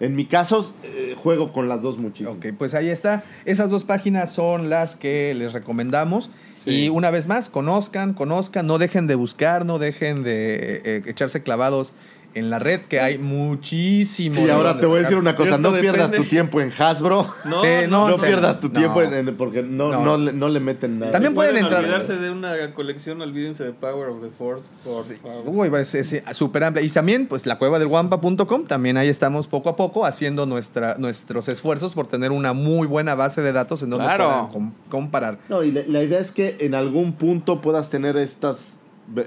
en 0.00 0.14
mi 0.14 0.26
caso, 0.26 0.72
eh, 0.82 1.14
juego 1.16 1.52
con 1.52 1.68
las 1.68 1.80
dos 1.80 1.96
muchísimo. 1.96 2.32
Ok, 2.32 2.46
pues 2.58 2.74
ahí 2.74 2.88
está. 2.88 3.24
Esas 3.46 3.70
dos 3.70 3.84
páginas 3.84 4.32
son 4.32 4.68
las 4.68 4.96
que 4.96 5.34
les 5.34 5.52
recomendamos. 5.52 6.28
Y 6.66 6.88
una 6.88 7.10
vez 7.10 7.28
más, 7.28 7.48
conozcan, 7.48 8.12
conozcan, 8.12 8.66
no 8.66 8.78
dejen 8.78 9.06
de 9.06 9.14
buscar, 9.14 9.64
no 9.64 9.78
dejen 9.78 10.22
de 10.24 10.82
eh, 10.84 11.02
echarse 11.06 11.42
clavados 11.42 11.94
en 12.36 12.50
la 12.50 12.58
red, 12.58 12.82
que 12.82 13.00
hay 13.00 13.18
muchísimo. 13.18 14.46
Y 14.46 14.50
ahora 14.50 14.78
te 14.78 14.86
voy 14.86 14.98
a 14.98 15.02
decir 15.02 15.16
una 15.16 15.34
cosa, 15.34 15.58
no 15.58 15.72
pierdas 15.72 16.10
depende. 16.10 16.18
tu 16.18 16.24
tiempo 16.30 16.60
en 16.60 16.72
Hasbro. 16.76 17.26
No, 17.44 17.60
Sí, 17.62 17.68
No, 17.88 18.08
no, 18.10 18.16
pierdas 18.18 18.60
tu 18.60 18.68
no. 18.68 18.74
tiempo 18.78 19.02
en, 19.02 19.14
en- 19.14 19.36
porque 19.36 19.62
no, 19.62 19.90
No. 19.90 20.02
no. 20.04 20.18
le, 20.18 20.32
no 20.32 20.48
le 20.48 20.60
meten 20.60 20.98
nada. 20.98 21.12
También 21.12 21.34
pueden 21.34 21.56
entrar- 21.56 21.82
olvidarse 21.82 22.16
de 22.16 22.30
una 22.30 22.74
colección, 22.74 23.20
olvídense 23.22 23.64
de 23.64 23.72
Power 23.72 24.08
of 24.10 24.20
the 24.22 24.28
Force, 24.28 24.66
por 24.84 25.04
favor. 25.04 25.42
Uy, 25.46 25.70
es 25.78 25.94
es 25.94 26.22
súper 26.36 26.64
amplia. 26.64 26.84
Y 26.84 26.88
también, 26.90 27.26
pues, 27.26 27.46
la 27.46 27.56
cueva 27.58 27.78
del 27.78 27.88
guampa.com, 27.88 28.64
también 28.66 28.96
ahí 28.96 29.08
estamos 29.08 29.46
poco 29.46 29.68
a 29.70 29.76
poco 29.76 30.04
haciendo 30.04 30.44
nuestra, 30.46 30.96
nuestros 30.98 31.48
esfuerzos 31.48 31.94
por 31.94 32.06
tener 32.06 32.32
una 32.32 32.52
muy 32.52 32.86
buena 32.86 33.14
base 33.14 33.40
de 33.42 33.52
datos 33.52 33.82
en 33.82 33.90
donde 33.90 34.04
Claro. 34.06 34.24
puedan 34.28 34.48
com- 34.48 34.72
comparar. 34.90 35.38
No, 35.48 35.62
y 35.62 35.70
la, 35.72 35.82
la 35.86 36.02
idea 36.02 36.18
es 36.18 36.32
que 36.32 36.56
en 36.60 36.74
algún 36.74 37.12
punto 37.14 37.60
puedas 37.60 37.90
tener 37.90 38.16
estas 38.16 38.72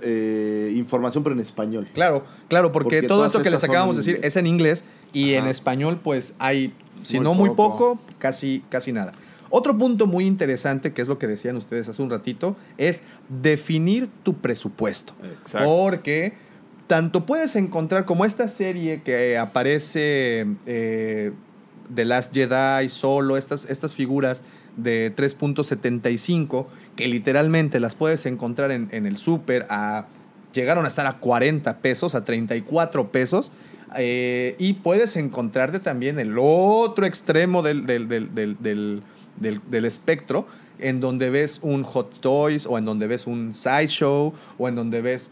eh, 0.02 0.74
información, 0.76 1.24
pero 1.24 1.36
en 1.36 1.42
español. 1.42 1.88
Claro, 1.94 2.24
claro, 2.48 2.72
porque, 2.72 2.98
Porque 2.98 3.08
todo 3.08 3.26
esto 3.26 3.42
que 3.42 3.50
les 3.50 3.64
acabamos 3.64 3.98
de 3.98 4.04
decir 4.04 4.20
es 4.24 4.36
en 4.36 4.48
inglés 4.48 4.84
y 5.14 5.34
en 5.34 5.48
español, 5.48 6.00
pues 6.04 6.36
hay, 6.40 6.74
si 7.04 7.18
Muy 7.18 7.24
no 7.24 7.34
muy 7.34 7.50
poco. 7.52 8.00
casi, 8.18 8.64
casi 8.70 8.92
nada. 8.92 9.14
Otro 9.50 9.78
punto 9.78 10.06
muy 10.06 10.26
interesante, 10.26 10.94
que 10.94 11.02
es 11.02 11.08
lo 11.08 11.18
que 11.18 11.26
decían 11.26 11.58
ustedes 11.58 11.88
hace 11.90 12.02
un 12.02 12.10
ratito, 12.10 12.56
es 12.78 13.02
definir 13.30 14.10
tu 14.24 14.36
presupuesto. 14.36 15.14
Exacto. 15.24 15.68
Porque 15.68 16.34
tanto 16.88 17.26
puedes 17.26 17.56
encontrar 17.56 18.06
como 18.06 18.26
esta 18.26 18.48
serie 18.48 19.02
que 19.02 19.38
aparece 19.38 20.46
eh, 20.66 21.32
de 21.90 22.06
Last 22.06 22.34
Jedi, 22.34 22.90
solo, 22.90 23.38
estas, 23.38 23.66
estas 23.66 23.94
figuras 23.96 24.44
de 24.78 25.14
3.75, 25.16 26.66
que 26.96 27.08
literalmente 27.08 27.80
las 27.80 27.96
puedes 27.96 28.26
encontrar 28.26 28.72
en, 28.72 28.90
en 28.92 29.06
el 29.06 29.18
súper 29.18 29.66
a... 29.70 30.08
Llegaron 30.54 30.86
a 30.86 30.88
estar 30.88 31.06
a 31.06 31.18
40 31.20 31.78
pesos, 31.78 32.16
a 32.16 32.26
34 32.26 33.12
pesos. 33.12 33.52
eh, 33.98 34.56
y 34.58 34.74
puedes 34.74 35.16
encontrarte 35.16 35.80
también 35.80 36.20
el 36.20 36.36
otro 36.40 37.06
extremo 37.06 37.62
del, 37.62 37.86
del, 37.86 38.08
del, 38.08 38.34
del, 38.34 38.58
del- 38.60 39.02
del- 39.40 39.62
del 39.70 39.86
espectro, 39.86 40.48
en 40.80 41.00
donde 41.00 41.30
ves 41.30 41.60
un 41.62 41.84
Hot 41.84 42.20
Toys 42.20 42.66
o 42.66 42.78
en 42.78 42.86
donde 42.86 43.08
ves 43.08 43.26
un 43.28 43.54
Sideshow 43.56 44.34
o 44.58 44.68
en 44.68 44.76
donde 44.76 45.02
ves, 45.02 45.30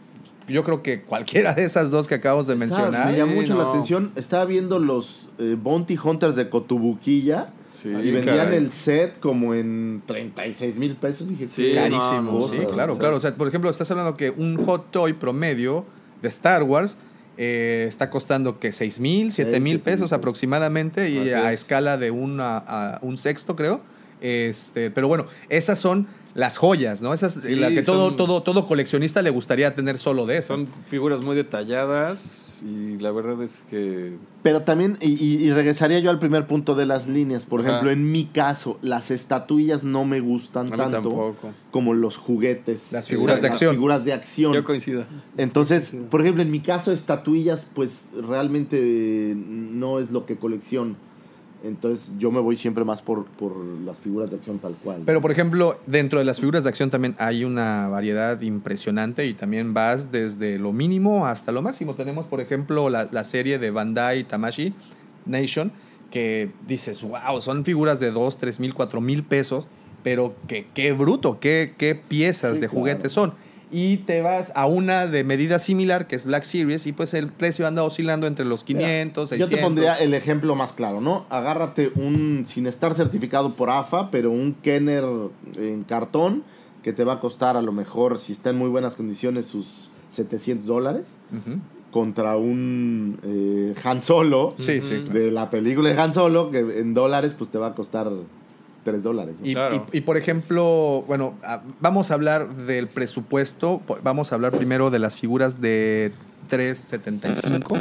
yo 0.48 0.62
creo 0.64 0.82
que 0.82 1.02
cualquiera 1.02 1.52
de 1.54 1.64
esas 1.64 1.90
dos 1.90 2.06
que 2.08 2.14
acabamos 2.14 2.46
de 2.46 2.54
mencionar. 2.56 3.10
Me 3.12 3.18
llamó 3.18 3.34
mucho 3.34 3.56
la 3.56 3.68
atención. 3.70 4.12
Estaba 4.16 4.44
viendo 4.44 4.78
los 4.78 5.28
eh, 5.38 5.56
Bounty 5.60 5.98
Hunters 6.02 6.36
de 6.36 6.48
Cotubuquilla 6.48 7.50
Sí, 7.82 7.88
y 7.90 8.10
vendían 8.10 8.36
caray. 8.38 8.56
el 8.56 8.72
set 8.72 9.20
como 9.20 9.54
en 9.54 10.02
36 10.06 10.76
mil 10.76 10.96
pesos. 10.96 11.28
Dije, 11.28 11.48
Sí, 11.48 11.72
Carísimo, 11.74 12.42
sí, 12.48 12.58
claro, 12.72 12.96
claro. 12.98 13.16
O 13.16 13.20
sea, 13.20 13.34
por 13.34 13.46
ejemplo, 13.48 13.70
estás 13.70 13.90
hablando 13.90 14.16
que 14.16 14.30
un 14.30 14.64
hot 14.64 14.90
toy 14.90 15.12
promedio 15.12 15.84
de 16.22 16.28
Star 16.28 16.62
Wars 16.64 16.96
eh, 17.36 17.86
está 17.88 18.10
costando 18.10 18.58
que 18.58 18.72
6 18.72 18.98
mil, 19.00 19.30
7 19.30 19.30
mil 19.30 19.32
siete 19.32 19.60
mil 19.60 19.80
pesos 19.80 20.00
pesos. 20.00 20.12
aproximadamente 20.12 21.08
y 21.10 21.18
Así 21.18 21.30
a 21.30 21.52
es. 21.52 21.60
escala 21.60 21.96
de 21.96 22.10
una, 22.10 22.56
a 22.58 22.98
un 23.02 23.16
sexto, 23.18 23.54
creo. 23.54 23.80
Este, 24.20 24.90
pero 24.90 25.06
bueno, 25.06 25.26
esas 25.48 25.78
son 25.78 26.08
las 26.38 26.56
joyas, 26.56 27.02
¿no? 27.02 27.12
Esas 27.12 27.34
Sí, 27.34 27.56
la 27.56 27.68
que 27.70 27.82
todo, 27.82 28.10
son- 28.10 28.16
todo, 28.16 28.42
todo 28.44 28.64
coleccionista 28.68 29.22
le 29.22 29.30
gustaría 29.30 29.74
tener 29.74 29.98
solo 29.98 30.24
de 30.24 30.36
esas. 30.36 30.60
Son 30.60 30.68
figuras 30.86 31.20
muy 31.20 31.34
detalladas 31.34 32.62
y 32.64 32.96
la 32.98 33.10
verdad 33.10 33.42
es 33.42 33.64
que 33.68 34.12
Pero 34.44 34.62
también, 34.62 34.96
y, 35.00 35.50
regresaría 35.50 35.98
yo 35.98 36.10
al 36.10 36.20
primer 36.20 36.46
punto 36.46 36.76
de 36.76 36.86
las 36.86 37.08
líneas. 37.08 37.44
Por 37.44 37.60
Ajá. 37.60 37.68
ejemplo, 37.70 37.90
en 37.90 38.12
mi 38.12 38.26
caso, 38.26 38.78
las 38.82 39.10
estatuillas 39.10 39.82
no 39.82 40.04
me 40.04 40.20
gustan 40.20 40.68
tanto 40.70 40.90
tampoco. 40.90 41.50
como 41.72 41.92
los 41.92 42.16
juguetes. 42.16 42.82
Las 42.92 43.08
figuras 43.08 43.42
de 43.42 43.48
Las 43.48 43.52
acción. 43.54 43.74
figuras 43.74 44.04
de 44.04 44.12
acción. 44.12 44.52
yo 44.54 44.62
coincido. 44.62 45.04
Entonces, 45.36 45.92
por 46.08 46.20
ejemplo, 46.20 46.42
en 46.44 46.52
mi 46.52 46.60
caso, 46.60 46.92
estatuillas, 46.92 47.66
pues 47.74 48.04
realmente 48.16 49.34
no 49.36 49.98
es 49.98 50.12
lo 50.12 50.24
que 50.24 50.36
colecciono. 50.36 50.94
Entonces, 51.64 52.10
yo 52.18 52.30
me 52.30 52.40
voy 52.40 52.56
siempre 52.56 52.84
más 52.84 53.02
por, 53.02 53.24
por 53.26 53.56
las 53.84 53.98
figuras 53.98 54.30
de 54.30 54.36
acción 54.36 54.58
tal 54.58 54.74
cual. 54.82 55.02
Pero, 55.04 55.20
por 55.20 55.30
ejemplo, 55.32 55.78
dentro 55.86 56.18
de 56.20 56.24
las 56.24 56.38
figuras 56.38 56.62
de 56.62 56.68
acción 56.68 56.88
también 56.90 57.16
hay 57.18 57.44
una 57.44 57.88
variedad 57.88 58.40
impresionante 58.42 59.26
y 59.26 59.34
también 59.34 59.74
vas 59.74 60.12
desde 60.12 60.58
lo 60.58 60.72
mínimo 60.72 61.26
hasta 61.26 61.50
lo 61.50 61.60
máximo. 61.62 61.94
Tenemos, 61.94 62.26
por 62.26 62.40
ejemplo, 62.40 62.88
la, 62.90 63.08
la 63.10 63.24
serie 63.24 63.58
de 63.58 63.70
Bandai 63.72 64.22
Tamashi 64.24 64.72
Nation, 65.26 65.72
que 66.12 66.50
dices, 66.66 67.02
wow, 67.02 67.40
son 67.40 67.64
figuras 67.64 67.98
de 68.00 68.12
2, 68.12 68.38
3 68.38 68.60
mil, 68.60 68.72
4 68.74 69.00
mil 69.00 69.24
pesos, 69.24 69.66
pero 70.04 70.36
que, 70.46 70.66
qué 70.74 70.92
bruto, 70.92 71.40
qué, 71.40 71.74
qué 71.76 71.94
piezas 71.96 72.54
Sí, 72.56 72.60
de 72.60 72.68
claro. 72.68 72.78
juguetes 72.80 73.12
son. 73.12 73.34
Y 73.70 73.98
te 73.98 74.22
vas 74.22 74.50
a 74.54 74.66
una 74.66 75.06
de 75.06 75.24
medida 75.24 75.58
similar, 75.58 76.06
que 76.06 76.16
es 76.16 76.24
Black 76.24 76.44
Series, 76.44 76.86
y 76.86 76.92
pues 76.92 77.12
el 77.12 77.28
precio 77.28 77.66
anda 77.66 77.82
oscilando 77.82 78.26
entre 78.26 78.44
los 78.46 78.64
500, 78.64 79.24
Yo 79.30 79.36
600. 79.36 79.50
te 79.56 79.62
pondría 79.62 79.94
el 79.96 80.14
ejemplo 80.14 80.54
más 80.54 80.72
claro, 80.72 81.00
¿no? 81.02 81.26
Agárrate 81.28 81.92
un, 81.94 82.46
sin 82.48 82.66
estar 82.66 82.94
certificado 82.94 83.52
por 83.52 83.68
AFA, 83.70 84.10
pero 84.10 84.30
un 84.30 84.54
Kenner 84.54 85.04
en 85.56 85.84
cartón 85.84 86.44
que 86.82 86.92
te 86.94 87.04
va 87.04 87.14
a 87.14 87.20
costar 87.20 87.56
a 87.58 87.62
lo 87.62 87.72
mejor, 87.72 88.18
si 88.18 88.32
está 88.32 88.50
en 88.50 88.56
muy 88.56 88.70
buenas 88.70 88.94
condiciones, 88.94 89.46
sus 89.46 89.90
700 90.14 90.66
dólares 90.66 91.04
contra 91.90 92.36
un 92.36 93.18
eh, 93.22 93.74
Han 93.84 94.02
Solo 94.02 94.54
Sí, 94.58 94.80
sí. 94.82 94.88
claro. 95.04 95.12
de 95.18 95.30
la 95.30 95.50
película 95.50 95.88
de 95.90 95.98
Han 96.00 96.12
Solo 96.14 96.50
que 96.50 96.58
en 96.60 96.94
dólares 96.94 97.34
pues 97.36 97.50
te 97.50 97.58
va 97.58 97.68
a 97.68 97.74
costar 97.74 98.10
3 98.88 99.02
dólares. 99.02 99.34
¿no? 99.40 99.46
Y, 99.46 99.54
Claro. 99.54 99.86
y- 99.92 99.98
y, 99.98 100.00
por 100.02 100.16
ejemplo, 100.16 101.04
bueno, 101.06 101.34
a- 101.42 101.62
vamos 101.80 102.10
a 102.10 102.14
hablar 102.14 102.48
del 102.54 102.88
presupuesto. 102.88 103.80
Vamos 104.02 104.32
a 104.32 104.34
hablar 104.34 104.52
primero 104.52 104.90
de 104.90 104.98
las 104.98 105.16
figuras 105.16 105.60
de 105.60 106.12
375, 106.48 107.76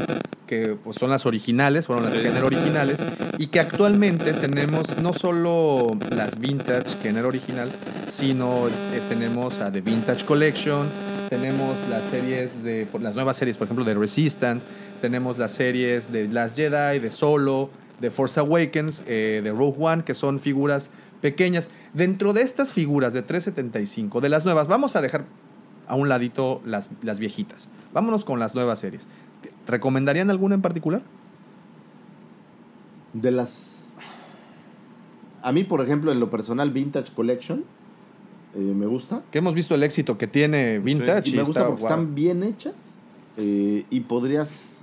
que 0.45 0.78
pues, 0.84 0.97
son 0.97 1.10
las 1.10 1.26
originales, 1.26 1.88
fueron 1.88 2.05
las 2.05 2.14
Sí. 2.14 2.22
Kenner 2.22 2.43
originales, 2.43 2.99
y 3.38 3.47
que 3.47 3.60
actualmente 3.60 4.34
tenemos 4.34 4.97
no 5.01 5.14
solo 5.14 5.97
las 6.10 6.39
Vintage 6.39 6.97
Kenner 7.01 7.26
original, 7.26 7.70
sino 8.08 8.68
eh, 8.68 9.01
tenemos 9.10 9.60
a 9.60 9.72
The 9.72 9.82
Vintage 9.82 10.26
Collection, 10.26 10.88
tenemos 11.30 11.76
las 11.89 12.03
series 12.12 12.64
de, 12.64 12.86
por- 12.91 13.01
las 13.01 13.16
nuevas 13.16 13.38
series, 13.38 13.58
por 13.58 13.66
ejemplo, 13.66 13.84
de 13.86 13.93
Resistance, 13.95 14.66
tenemos 15.01 15.38
las 15.38 15.51
series 15.51 16.12
de 16.12 16.28
Last 16.28 16.55
Jedi, 16.55 16.99
de 16.99 17.12
Solo, 17.12 17.70
de 18.00 18.12
Force 18.12 18.39
Awakens, 18.39 19.04
eh, 19.08 19.41
de 19.43 19.52
Rogue 19.52 19.78
One, 19.80 20.04
que 20.04 20.14
son 20.14 20.39
figuras 20.39 20.89
pequeñas. 21.22 21.70
Dentro 21.93 22.34
de 22.34 22.41
estas 22.41 22.74
figuras 22.74 23.14
de 23.14 23.22
375, 23.22 24.22
de 24.22 24.30
las 24.30 24.45
nuevas, 24.45 24.68
vamos 24.68 24.95
a 24.95 25.02
dejar 25.02 25.26
a 25.88 25.95
un 25.95 26.10
ladito 26.10 26.62
las, 26.66 26.89
las 27.02 27.20
viejitas. 27.20 27.70
Vámonos 27.93 28.26
con 28.26 28.39
las 28.39 28.56
nuevas 28.56 28.80
series. 28.80 29.08
¿Recomendarían 29.68 30.30
alguna 30.30 30.56
en 30.56 30.62
particular? 30.62 31.02
De 33.14 33.32
las... 33.32 33.93
A 35.41 35.52
mí, 35.52 35.64
por 35.64 35.82
ejemplo, 35.82 36.12
en 36.12 36.20
lo 36.20 36.30
personal, 36.30 36.72
Vintage 36.72 37.14
Collection 37.14 37.64
eh, 38.56 38.60
me 38.60 38.86
gusta. 38.86 39.22
Que 39.32 39.38
hemos 39.38 39.54
visto 39.54 39.76
el 39.76 39.84
éxito 39.84 40.18
que 40.18 40.28
tiene 40.28 40.80
Vintage 40.80 41.30
Y 41.30 41.34
y, 41.34 41.36
me 41.36 41.43
gusta 41.43 41.60
está, 41.60 41.70
porque 41.70 41.82
wow. 41.84 41.91
están 41.91 42.16
bien 42.16 42.43
hechas 42.43 42.74
eh, 43.38 43.86
y 43.89 44.00
podrías, 44.02 44.78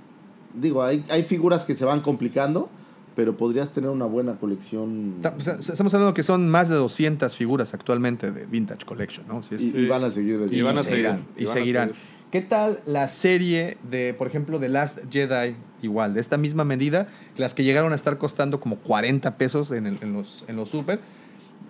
digo, 0.53 0.81
hay, 0.81 1.03
hay 1.09 1.23
figuras 1.23 1.65
que 1.65 1.75
se 1.75 1.83
van 1.83 1.99
complicando, 1.99 2.69
pero 3.15 3.37
podrías 3.37 3.71
tener 3.71 3.89
una 3.89 4.05
buena 4.05 4.35
colección 4.37 5.15
Estamos 5.23 5.93
hablando 5.93 6.13
que 6.13 6.23
son 6.23 6.49
más 6.49 6.67
de 6.69 6.75
200 6.75 7.35
figuras 7.35 7.73
actualmente 7.73 8.31
de 8.31 8.45
Vintage 8.45 8.85
Collection, 8.85 9.25
¿no? 9.27 9.39
Es- 9.39 9.61
y, 9.63 9.77
y 9.77 9.87
van 9.87 10.03
a 10.03 10.11
seguir. 10.11 10.47
Y 10.51 10.61
van 10.61 10.77
a 10.77 10.83
seguirán, 10.83 11.17
seguir, 11.17 11.33
y 11.37 11.41
y 11.41 11.45
van 11.45 11.51
a 11.51 11.59
seguirán. 11.59 11.87
seguir. 11.89 12.01
¿Qué 12.31 12.41
tal 12.41 12.81
la 12.85 13.07
serie 13.07 13.77
de, 13.89 14.13
por 14.13 14.27
ejemplo, 14.27 14.59
de 14.59 14.67
Last 14.67 14.99
Jedi, 15.09 15.55
igual, 15.81 16.13
de 16.15 16.19
esta 16.19 16.37
misma 16.37 16.65
medida, 16.65 17.07
las 17.37 17.53
que 17.53 17.63
llegaron 17.63 17.93
a 17.93 17.95
estar 17.95 18.17
costando 18.17 18.59
como 18.59 18.77
40 18.79 19.37
pesos 19.37 19.71
en, 19.71 19.85
el- 19.87 19.99
en 20.01 20.11
los, 20.13 20.43
en 20.47 20.57
los 20.57 20.67
super? 20.69 20.99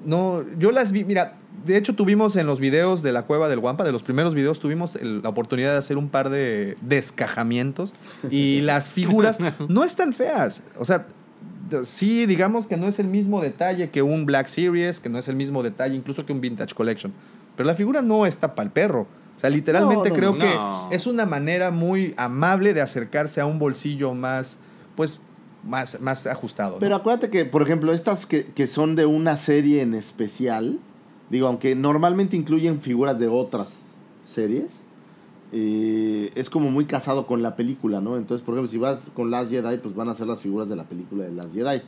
No, 0.03 0.43
yo 0.57 0.71
las 0.71 0.91
vi, 0.91 1.03
mira, 1.03 1.37
de 1.65 1.77
hecho 1.77 1.93
tuvimos 1.95 2.35
en 2.35 2.47
los 2.47 2.59
videos 2.59 3.01
de 3.03 3.11
la 3.11 3.23
cueva 3.23 3.47
del 3.49 3.59
Guampa, 3.59 3.83
de 3.83 3.91
los 3.91 4.01
primeros 4.03 4.33
videos, 4.33 4.59
tuvimos 4.59 4.95
el- 4.95 5.21
la 5.21 5.29
oportunidad 5.29 5.71
de 5.73 5.77
hacer 5.77 5.97
un 5.97 6.09
par 6.09 6.29
de 6.29 6.77
descajamientos 6.81 7.93
y 8.31 8.61
las 8.61 8.89
figuras 8.89 9.37
no 9.69 9.83
están 9.83 10.13
feas. 10.13 10.63
O 10.79 10.85
sea, 10.85 11.07
sí, 11.83 12.25
digamos 12.25 12.67
que 12.67 12.77
no 12.77 12.87
es 12.87 12.99
el 12.99 13.07
mismo 13.07 13.41
detalle 13.41 13.89
que 13.89 14.01
un 14.01 14.25
Black 14.25 14.47
Series, 14.47 14.99
que 14.99 15.09
no 15.09 15.17
es 15.19 15.27
el 15.27 15.35
mismo 15.35 15.63
detalle 15.63 15.95
incluso 15.95 16.25
que 16.25 16.33
un 16.33 16.41
Vintage 16.41 16.73
Collection. 16.75 17.13
Pero 17.55 17.67
la 17.67 17.75
figura 17.75 18.01
no 18.01 18.25
está 18.25 18.55
para 18.55 18.67
el 18.67 18.71
perro. 18.71 19.07
O 19.35 19.39
sea, 19.39 19.49
literalmente 19.49 20.09
No, 20.09 20.15
no, 20.15 20.19
creo 20.19 20.31
no. 20.33 20.89
que 20.89 20.95
es 20.95 21.07
una 21.07 21.25
manera 21.25 21.71
muy 21.71 22.13
amable 22.17 22.73
de 22.73 22.81
acercarse 22.81 23.41
a 23.41 23.45
un 23.45 23.59
bolsillo 23.59 24.13
más, 24.13 24.57
pues, 24.95 25.19
más, 25.63 25.99
más 25.99 26.25
ajustado. 26.27 26.77
Pero 26.79 26.95
acuérdate 26.95 27.29
que, 27.29 27.43
por 27.43 27.61
ejemplo, 27.61 27.91
estas 27.91 28.25
que, 28.25 28.45
que 28.45 28.67
son 28.67 28.95
de 28.95 29.05
una 29.05 29.35
serie 29.35 29.81
en 29.81 29.93
especial, 29.93 30.79
digo, 31.29 31.47
aunque 31.47 31.75
normalmente 31.75 32.37
incluyen 32.37 32.79
figuras 32.81 33.19
de 33.19 33.27
otras 33.27 33.73
series, 34.23 34.84
eh, 35.51 36.31
es 36.35 36.49
como 36.49 36.71
muy 36.71 36.85
casado 36.85 37.27
con 37.27 37.43
la 37.43 37.55
película, 37.55 38.01
¿no? 38.01 38.17
Entonces, 38.17 38.45
por 38.45 38.55
ejemplo, 38.55 38.71
si 38.71 38.77
vas 38.77 39.01
con 39.13 39.31
Last 39.31 39.51
Jedi, 39.51 39.77
pues 39.77 39.95
van 39.95 40.09
a 40.09 40.13
ser 40.13 40.27
las 40.27 40.39
figuras 40.39 40.69
de 40.69 40.75
la 40.75 40.83
película 40.83 41.23
de 41.23 41.31
Last 41.31 41.53
Jedi. 41.53 41.81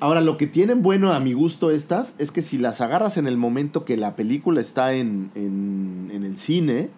Ahora, 0.00 0.20
lo 0.20 0.36
que 0.36 0.46
tienen 0.46 0.82
bueno 0.82 1.12
a 1.12 1.18
mi 1.18 1.32
gusto 1.32 1.70
estas 1.70 2.14
es 2.18 2.30
que 2.30 2.42
si 2.42 2.56
las 2.56 2.80
agarras 2.80 3.16
en 3.16 3.26
el 3.26 3.36
momento 3.36 3.84
que 3.84 3.96
la 3.96 4.14
película 4.14 4.60
está 4.60 4.92
en, 4.94 5.30
en, 5.34 6.10
en 6.12 6.24
el 6.24 6.38
cine, 6.38 6.90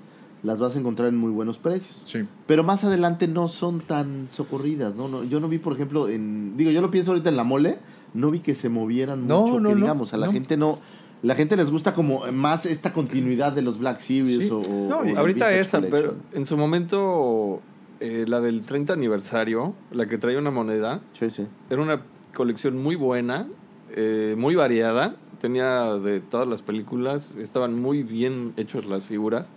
las 0.43 0.59
vas 0.59 0.77
a 0.77 0.79
encontrar 0.79 1.09
en 1.09 1.17
muy 1.17 1.31
buenos 1.31 1.59
precios. 1.59 2.01
Sí. 2.05 2.21
Pero 2.47 2.65
más 2.65 2.85
adelante 2.85 3.29
no 3.29 3.49
son 3.49 3.81
tan 3.81 4.29
socorridas, 4.31 4.95
¿no? 4.95 5.09
no 5.09 5.25
yo 5.25 5.41
no 5.41 5.49
vi, 5.49 5.59
por 5.59 5.73
ejemplo, 5.75 6.09
en. 6.09 6.57
Digo, 6.57 6.71
yo 6.71 6.81
lo 6.81 6.91
pienso 6.91 7.13
ahorita 7.13 7.29
en 7.29 7.37
la 7.37 7.45
mole, 7.45 7.79
no 8.15 8.31
vi 8.31 8.41
que 8.41 8.55
se 8.55 8.69
movieran 8.69 9.27
No, 9.27 9.47
mucho, 9.47 9.61
no, 9.61 9.69
que 9.71 9.75
digamos. 9.77 10.15
A 10.15 10.17
la 10.17 10.33
gente 10.33 10.57
no. 10.57 10.79
La 11.23 11.35
gente 11.35 11.57
les 11.57 11.71
gusta 11.71 11.93
como 11.95 12.25
más 12.33 12.65
esta 12.67 12.93
continuidad 12.93 13.53
de 13.53 13.63
los 13.63 13.79
Black 13.79 14.01
Series 14.01 14.47
Sí. 14.47 14.51
o, 14.51 14.63
No, 14.89 14.99
o 15.01 15.19
Ahorita 15.19 15.53
esa, 15.53 15.81
pero 15.83 16.15
en 16.33 16.47
su 16.47 16.57
momento, 16.57 17.61
eh, 18.01 18.25
la 18.27 18.41
del 18.41 18.63
30 18.63 18.93
aniversario, 18.95 19.75
la 19.93 20.07
que 20.07 20.17
traía 20.19 20.39
una 20.39 20.51
moneda, 20.51 21.01
Sí, 21.13 21.29
sí. 21.29 21.47
era 21.69 21.83
una 21.83 22.03
colección 22.35 22.79
muy 22.83 22.97
buena, 22.97 23.49
eh, 23.95 24.35
muy 24.39 24.55
variada. 24.55 25.17
Tenía 25.43 25.95
de 25.95 26.21
todas 26.21 26.47
las 26.49 26.63
películas, 26.63 27.37
estaban 27.37 27.79
muy 27.79 28.03
bien 28.03 28.53
hechas 28.57 28.87
las 28.87 29.05
figuras. 29.05 29.49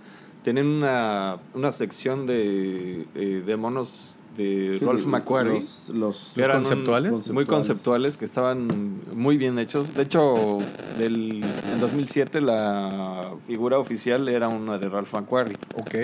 Tenían 0.43 0.68
una, 0.68 1.38
una 1.53 1.72
sección 1.72 2.26
de, 2.26 3.05
eh, 3.16 3.43
de 3.45 3.57
monos 3.57 4.16
de 4.38 4.77
Sí, 4.79 4.86
Rolf 4.86 5.05
McQuarrie. 5.05 5.59
Los, 5.59 5.89
los- 5.89 6.31
que 6.36 6.41
eran 6.43 6.57
un- 6.57 6.63
conceptuales? 6.63 7.27
muy 7.31 7.45
conceptuales, 7.45 8.17
que 8.17 8.25
estaban 8.25 8.67
muy 9.13 9.38
bien 9.38 9.59
hechos. 9.59 9.93
De 9.95 10.03
hecho, 10.03 10.57
del, 10.97 11.43
en 11.73 11.79
2007 11.79 12.41
la 12.41 13.30
figura 13.47 13.77
oficial 13.80 14.27
era 14.30 14.47
una 14.49 14.77
de 14.77 14.89
Ralph 14.89 15.14
McQuarrie. 15.14 15.57
Ok. 15.76 15.95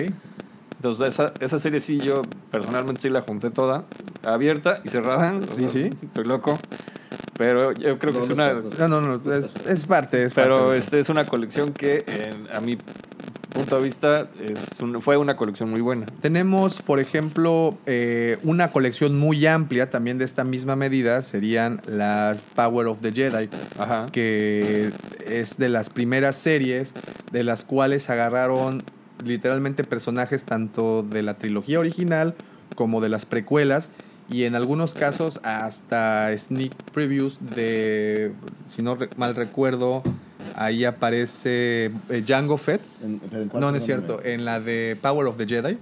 Entonces, 0.76 1.08
esa, 1.08 1.34
esa 1.40 1.58
serie 1.58 1.80
sí, 1.80 1.98
yo 1.98 2.22
personalmente 2.50 3.02
sí 3.02 3.10
la 3.10 3.20
junté 3.20 3.50
toda, 3.50 3.84
abierta 4.24 4.80
y 4.84 4.88
cerrada. 4.88 5.38
Sí, 5.54 5.68
sí. 5.68 5.90
Estoy 6.02 6.24
loco. 6.24 6.58
Pero 7.36 7.72
yo 7.72 7.98
creo 7.98 8.12
que 8.12 8.18
No, 8.18 8.24
es 8.24 8.28
no 8.28 8.34
una... 8.34 8.88
No, 8.88 9.00
no, 9.00 9.18
no, 9.18 9.32
es, 9.32 9.50
es 9.66 9.84
parte. 9.84 10.24
Es 10.24 10.34
Pero 10.34 10.58
parte. 10.58 10.78
este 10.78 10.98
es 11.00 11.08
una 11.08 11.26
colección 11.26 11.72
que, 11.72 12.04
en- 12.06 12.54
a 12.54 12.60
mi 12.60 12.76
punto 13.50 13.76
de 13.76 13.82
vista, 13.82 14.28
es 14.42 14.80
un- 14.80 15.00
fue 15.02 15.16
una 15.16 15.36
colección 15.36 15.70
muy 15.70 15.80
buena. 15.80 16.06
Tenemos, 16.22 16.80
por 16.82 17.00
ejemplo, 17.00 17.76
eh, 17.86 18.38
una 18.42 18.70
colección 18.70 19.18
muy 19.18 19.46
amplia 19.46 19.90
también 19.90 20.18
de 20.18 20.24
esta 20.24 20.44
misma 20.44 20.76
medida, 20.76 21.22
serían 21.22 21.80
las 21.86 22.46
Power 22.54 22.86
of 22.86 23.00
the 23.00 23.12
Jedi, 23.12 23.48
Ajá. 23.78 24.06
que 24.12 24.90
es 25.26 25.56
de 25.58 25.68
las 25.68 25.90
primeras 25.90 26.36
series 26.36 26.94
de 27.32 27.44
las 27.44 27.64
cuales 27.64 28.08
agarraron 28.10 28.82
literalmente 29.24 29.84
personajes 29.84 30.44
tanto 30.44 31.02
de 31.02 31.22
la 31.22 31.34
trilogía 31.34 31.78
original 31.80 32.34
como 32.74 33.00
de 33.00 33.08
las 33.10 33.26
precuelas 33.26 33.90
y 34.30 34.44
en 34.44 34.54
algunos 34.54 34.94
casos 34.94 35.40
hasta 35.42 36.36
sneak 36.38 36.72
previews 36.92 37.38
de, 37.54 38.32
si 38.68 38.80
no 38.80 38.96
mal 39.16 39.34
recuerdo, 39.34 40.02
ahí 40.56 40.84
aparece 40.84 41.86
eh, 42.08 42.22
Django 42.26 42.56
Fett. 42.56 42.80
En- 43.02 43.18
pero 43.30 43.42
¿en 43.42 43.48
cuál? 43.48 43.60
No, 43.60 43.70
no 43.70 43.76
es 43.78 43.84
cierto, 43.84 44.20
en 44.24 44.44
la 44.44 44.60
de 44.60 44.96
Power 45.00 45.26
of 45.26 45.36
the 45.36 45.46
Jedi. 45.46 45.78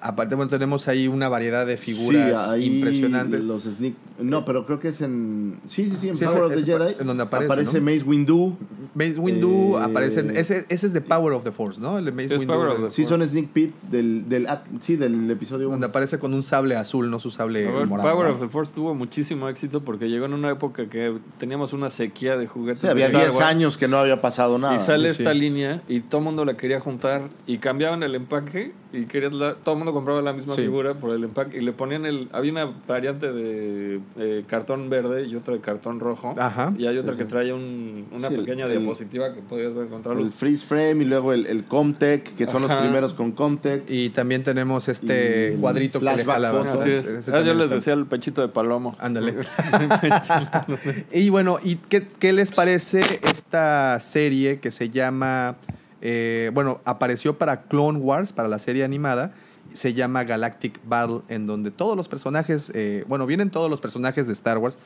Aparte, 0.00 0.34
bueno, 0.36 0.48
tenemos 0.48 0.86
ahí 0.86 1.08
una 1.08 1.28
variedad 1.28 1.66
de 1.66 1.76
figuras 1.76 2.48
Sí, 2.50 2.54
ahí 2.54 2.64
impresionantes. 2.76 3.44
Los 3.44 3.64
sneak... 3.64 3.94
No, 4.20 4.44
pero 4.44 4.64
creo 4.66 4.78
que 4.80 4.88
es 4.88 5.00
en... 5.00 5.60
Sí, 5.66 5.90
sí, 5.90 5.96
sí, 6.00 6.08
en 6.08 6.16
Sí, 6.16 6.24
Power 6.24 6.44
ese- 6.52 6.54
of 6.54 6.64
the 6.64 6.72
Jedi. 6.72 6.96
en 7.00 7.06
donde 7.06 7.22
aparece, 7.24 7.62
¿no? 7.80 7.80
Mace 7.84 8.02
Windu. 8.04 8.56
Mace 8.94 9.18
Windu 9.18 9.76
Eh, 9.78 9.82
aparecen. 9.82 10.36
Ese, 10.36 10.66
ese 10.68 10.86
es 10.86 10.92
de 10.92 11.00
Power 11.00 11.32
of 11.34 11.44
the 11.44 11.52
Force, 11.52 11.80
¿no? 11.80 11.98
El 11.98 12.12
Mace 12.12 12.26
Es 12.34 12.40
Windu. 12.40 12.46
Power 12.54 12.68
of 12.70 12.78
de- 12.78 12.84
the 12.88 12.90
Sí, 12.94 13.06
son 13.06 13.26
sneak 13.28 13.48
peek 13.48 13.72
del, 13.90 14.28
del, 14.28 14.46
sí, 14.80 14.96
del 14.96 15.30
episodio 15.30 15.68
donde 15.68 15.86
1. 15.86 15.90
aparece 15.90 16.18
con 16.18 16.32
un 16.34 16.42
sable 16.42 16.74
azul, 16.76 17.10
no 17.10 17.18
su 17.20 17.30
sable 17.30 17.64
ver, 17.70 17.86
morado. 17.86 18.08
Power 18.10 18.28
¿no? 18.28 18.34
of 18.34 18.40
the 18.40 18.48
Force 18.48 18.72
tuvo 18.74 18.94
muchísimo 18.94 19.48
éxito 19.48 19.82
porque 19.84 20.08
llegó 20.08 20.26
en 20.26 20.32
una 20.32 20.50
época 20.50 20.88
que 20.88 21.16
teníamos 21.38 21.72
una 21.72 21.90
sequía 21.90 22.36
de 22.36 22.46
juguetes. 22.46 22.80
Sí, 22.82 22.86
había 22.88 23.06
de 23.06 23.12
Star 23.12 23.22
10 23.26 23.34
Wars. 23.36 23.46
años 23.46 23.78
que 23.78 23.88
no 23.88 23.98
había 23.98 24.20
pasado 24.20 24.58
nada. 24.58 24.74
Y 24.76 24.80
sale 24.80 25.12
Sí, 25.14 25.22
esta 25.22 25.32
sí. 25.32 25.38
línea 25.40 25.82
y 25.88 26.00
todo 26.00 26.18
el 26.20 26.24
mundo 26.24 26.44
la 26.44 26.56
quería 26.56 26.80
juntar 26.80 27.28
y 27.46 27.58
cambiaban 27.58 28.02
el 28.02 28.14
empaque 28.16 28.72
y 28.92 29.04
querías 29.04 29.32
la- 29.34 29.54
todo 29.54 29.74
el 29.74 29.78
mundo 29.78 29.87
compraba 29.92 30.22
la 30.22 30.32
misma 30.32 30.54
Sí. 30.54 30.62
figura 30.62 30.94
por 30.94 31.14
el 31.14 31.24
empaque 31.24 31.58
y 31.58 31.60
le 31.60 31.72
ponían 31.72 32.06
el 32.06 32.28
había 32.32 32.52
una 32.52 32.72
variante 32.86 33.32
de 33.32 34.00
eh, 34.18 34.44
cartón 34.46 34.88
verde 34.90 35.26
y 35.26 35.34
otra 35.36 35.54
de 35.54 35.60
cartón 35.60 36.00
rojo 36.00 36.34
Ajá. 36.38 36.72
y 36.78 36.86
hay 36.86 36.98
otra 36.98 37.12
Sí, 37.12 37.18
que 37.18 37.24
sí. 37.24 37.30
trae 37.30 37.52
un- 37.52 38.06
una 38.12 38.28
pequeña 38.28 38.66
el- 38.66 38.78
diapositiva 38.78 39.34
que 39.34 39.40
podías 39.40 39.74
ver 39.74 39.88
contra 39.88 40.12
El 40.12 40.30
freeze 40.32 40.64
frame 40.66 41.02
y 41.02 41.04
luego 41.04 41.32
el, 41.32 41.46
el 41.46 41.64
Comtech, 41.64 42.34
que 42.36 42.46
son 42.46 42.62
los 42.62 42.72
primeros 42.72 43.12
con 43.14 43.32
Comtech. 43.32 43.84
Y 43.88 44.10
también 44.10 44.42
tenemos 44.42 44.88
este 44.88 45.54
Y 45.56 45.60
cuadrito 45.60 45.98
que 46.00 46.04
le 46.06 46.24
jalaba. 46.24 46.62
Así 46.62 46.90
es. 46.90 47.28
Ah, 47.32 47.40
yo 47.40 47.54
les 47.54 47.64
está- 47.64 47.74
decía 47.76 47.92
el 47.94 48.06
pechito 48.06 48.40
de 48.42 48.48
palomo. 48.48 48.96
Ándale. 48.98 49.34
y 51.12 51.28
bueno, 51.30 51.58
¿y 51.62 51.76
qué, 51.76 52.06
qué 52.18 52.32
les 52.32 52.52
parece 52.52 53.00
esta 53.30 53.98
serie 54.00 54.58
que 54.60 54.70
se 54.70 54.90
llama, 54.90 55.56
eh, 56.00 56.50
bueno, 56.54 56.80
apareció 56.84 57.38
para 57.38 57.62
Clone 57.62 57.98
Wars, 57.98 58.32
para 58.32 58.48
la 58.48 58.58
serie 58.58 58.84
animada, 58.84 59.32
se 59.72 59.94
llama 59.94 60.24
Galactic 60.24 60.80
Battle, 60.86 61.20
en 61.28 61.46
donde 61.46 61.70
todos 61.70 61.96
los 61.96 62.08
personajes, 62.08 62.70
eh, 62.74 63.04
bueno, 63.08 63.26
vienen 63.26 63.50
todos 63.50 63.70
los 63.70 63.80
personajes 63.80 64.26
de 64.26 64.32
Star 64.32 64.58
Wars, 64.58 64.78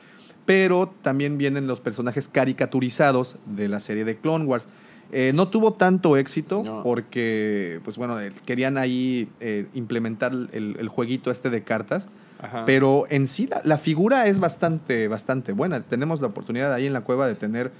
pero 0.45 0.93
también 1.01 1.37
vienen 1.37 1.67
los 1.67 1.79
personajes 1.79 2.27
caricaturizados 2.27 3.37
de 3.45 3.67
la 3.69 3.79
serie 3.79 4.05
de 4.05 4.17
Clone 4.17 4.45
Wars. 4.45 4.67
Eh, 5.11 5.31
no 5.33 5.47
tuvo 5.47 5.73
tanto 5.73 6.17
éxito 6.17 6.63
No. 6.65 6.81
porque, 6.81 7.79
pues 7.83 7.97
bueno, 7.97 8.17
querían 8.45 8.77
ahí 8.77 9.29
eh, 9.39 9.67
implementar 9.73 10.31
el, 10.31 10.75
el 10.79 10.87
jueguito 10.87 11.29
este 11.31 11.49
de 11.49 11.61
cartas. 11.63 12.09
Ajá. 12.41 12.65
Pero 12.65 13.05
en 13.09 13.27
sí 13.27 13.47
la, 13.47 13.61
la 13.63 13.77
figura 13.77 14.25
es 14.27 14.39
bastante, 14.39 15.07
bastante 15.07 15.53
buena. 15.53 15.81
Tenemos 15.81 16.19
la 16.19 16.27
oportunidad 16.27 16.73
ahí 16.73 16.87
en 16.87 16.93
la 16.93 17.01
cueva 17.01 17.27
de 17.27 17.35
tener 17.35 17.71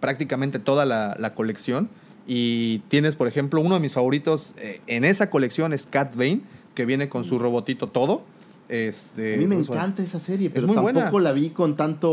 prácticamente 0.00 0.58
toda 0.58 0.84
la, 0.86 1.16
la 1.18 1.34
colección. 1.34 1.88
Y 2.30 2.80
tienes, 2.88 3.16
por 3.16 3.26
ejemplo, 3.26 3.60
uno 3.62 3.74
de 3.74 3.80
mis 3.80 3.94
favoritos 3.94 4.52
eh, 4.58 4.80
en 4.86 5.04
esa 5.04 5.30
colección 5.30 5.72
es 5.72 5.86
Cat 5.86 6.14
Bane, 6.14 6.42
que 6.74 6.84
viene 6.84 7.08
con 7.08 7.24
su 7.24 7.38
robotito 7.38 7.88
todo. 7.88 8.20
Este, 8.68 9.32
A 9.32 9.38
mí 9.38 9.46
me 9.46 9.56
encanta 9.56 10.02
esa 10.02 10.20
serie, 10.20 10.50
pero 10.50 10.66
muy 10.66 10.76
buena. 10.76 11.00
tampoco 11.00 11.20
la 11.20 11.32
vi 11.32 11.48
con 11.48 11.74
tanto 11.74 12.10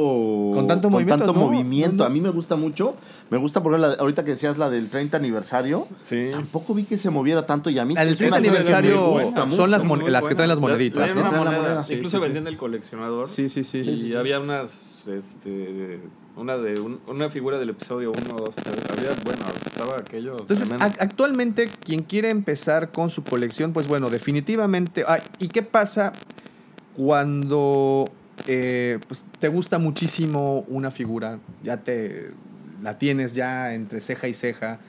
Con 0.54 0.68
tanto 0.68 0.90
movimiento, 0.90 1.26
tanto 1.26 1.38
no, 1.38 1.48
movimiento. 1.48 1.96
no, 1.98 2.04
no. 2.04 2.06
A 2.06 2.10
mí 2.10 2.22
me 2.22 2.30
gusta 2.30 2.56
mucho. 2.56 2.96
Me 3.30 3.38
gusta, 3.38 3.62
por 3.62 3.74
ejemplo, 3.74 3.90
la- 3.90 3.96
ahorita 4.02 4.24
que 4.24 4.32
decías 4.32 4.58
la 4.58 4.70
del 4.70 4.88
30 4.88 5.18
aniversario. 5.18 5.86
Sí. 6.02 6.30
Tampoco 6.32 6.74
vi 6.74 6.84
que 6.86 6.98
se 6.98 7.10
moviera 7.10 7.46
tanto 7.46 7.70
y 7.70 7.78
a 7.78 7.84
mí 7.84 7.94
El 7.98 8.08
es 8.08 8.18
30 8.18 8.38
una 8.38 8.42
serie 8.42 8.52
que 8.64 8.70
me 8.72 8.74
aniversario 8.78 9.10
gusta 9.26 9.40
son 9.42 9.50
mucho. 9.50 9.68
las 9.68 9.84
mon- 9.84 10.10
las 10.14 10.24
que 10.26 10.34
traen 10.36 10.48
las 10.48 10.58
La- 10.60 10.62
moneditas, 10.62 11.10
Incluso 11.12 11.84
sí, 11.84 12.08
sí. 12.10 12.18
vendían 12.24 12.48
el 12.48 12.56
coleccionador. 12.56 13.28
Sí, 13.28 13.50
sí, 13.50 13.66
sí. 13.66 13.80
Y 13.80 14.14
había 14.16 14.40
unas, 14.40 15.10
este, 15.10 16.00
una 16.36 16.57
de 16.57 16.80
un- 16.80 16.99
una 17.07 17.30
figura 17.30 17.57
del 17.57 17.70
episodio 17.70 18.12
1, 18.12 18.36
2, 18.38 18.56
3. 18.56 18.76
Había, 18.91 19.12
bueno, 19.24 19.45
estaba 19.66 19.98
aquello. 19.98 20.38
Entonces, 20.40 20.72
actualmente, 20.99 21.70
quien 21.84 22.02
quiere 22.03 22.30
empezar 22.30 22.91
con 22.91 23.10
su 23.10 23.24
colección, 23.24 23.72
pues 23.74 23.88
bueno, 23.88 24.10
definitivamente. 24.10 25.03
ah, 25.07 25.20
¿Y 25.40 25.48
qué 25.48 25.64
pasa 25.64 26.14
cuando 26.95 28.10
eh, 28.48 28.99
pues, 29.07 29.26
te 29.40 29.48
gusta 29.48 29.80
muchísimo 29.80 30.66
una 30.68 30.91
figura? 30.91 31.40
Ya 31.64 31.78
te 31.78 32.32
la 32.82 32.98
tienes 32.98 33.34
ya 33.34 33.74
entre 33.74 34.02
ceja 34.02 34.28
y 34.28 34.34
ceja. 34.34 34.80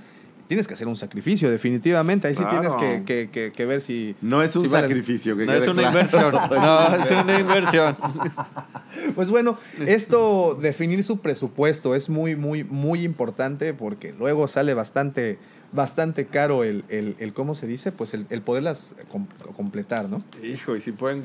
Tienes 0.48 0.68
que 0.68 0.74
hacer 0.74 0.86
un 0.86 0.96
sacrificio, 0.96 1.50
definitivamente. 1.50 2.28
Ahí 2.28 2.34
sí 2.34 2.42
Claro. 2.44 2.60
tienes 2.60 2.76
que, 2.76 3.04
que- 3.04 3.30
que- 3.30 3.52
que 3.52 3.66
ver 3.66 3.80
si. 3.80 4.14
No 4.20 4.42
es 4.42 4.54
un 4.56 4.62
si 4.62 4.68
vale- 4.68 4.86
sacrificio. 4.88 5.36
Que 5.36 5.44
no 5.46 5.52
es 5.52 5.66
una 5.66 5.74
claro. 5.74 5.88
inversión. 5.90 6.32
No, 6.50 6.94
es 6.96 7.10
una 7.10 7.40
inversión. 7.40 7.96
Pues 9.14 9.28
bueno, 9.28 9.58
esto, 9.86 10.56
definir 10.60 11.02
su 11.04 11.18
presupuesto 11.20 11.94
es 11.94 12.08
muy, 12.08 12.34
muy, 12.36 12.64
muy 12.64 13.02
importante 13.02 13.74
porque 13.74 14.12
luego 14.18 14.48
sale 14.48 14.72
bastante, 14.74 15.38
bastante 15.72 16.26
caro 16.26 16.64
el, 16.64 16.84
el, 16.88 17.16
el 17.18 17.32
¿cómo 17.32 17.54
se 17.54 17.66
dice? 17.66 17.92
Pues 17.92 18.14
el, 18.14 18.26
el 18.30 18.40
poderlas 18.42 18.94
com- 19.10 19.26
completar, 19.56 20.08
¿no? 20.08 20.22
Hijo, 20.42 20.76
y 20.76 20.80
si 20.80 20.92
pueden 20.92 21.22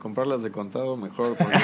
comprarlas 0.00 0.42
de 0.42 0.50
contado, 0.50 0.96
mejor. 0.96 1.36
Porque 1.36 1.54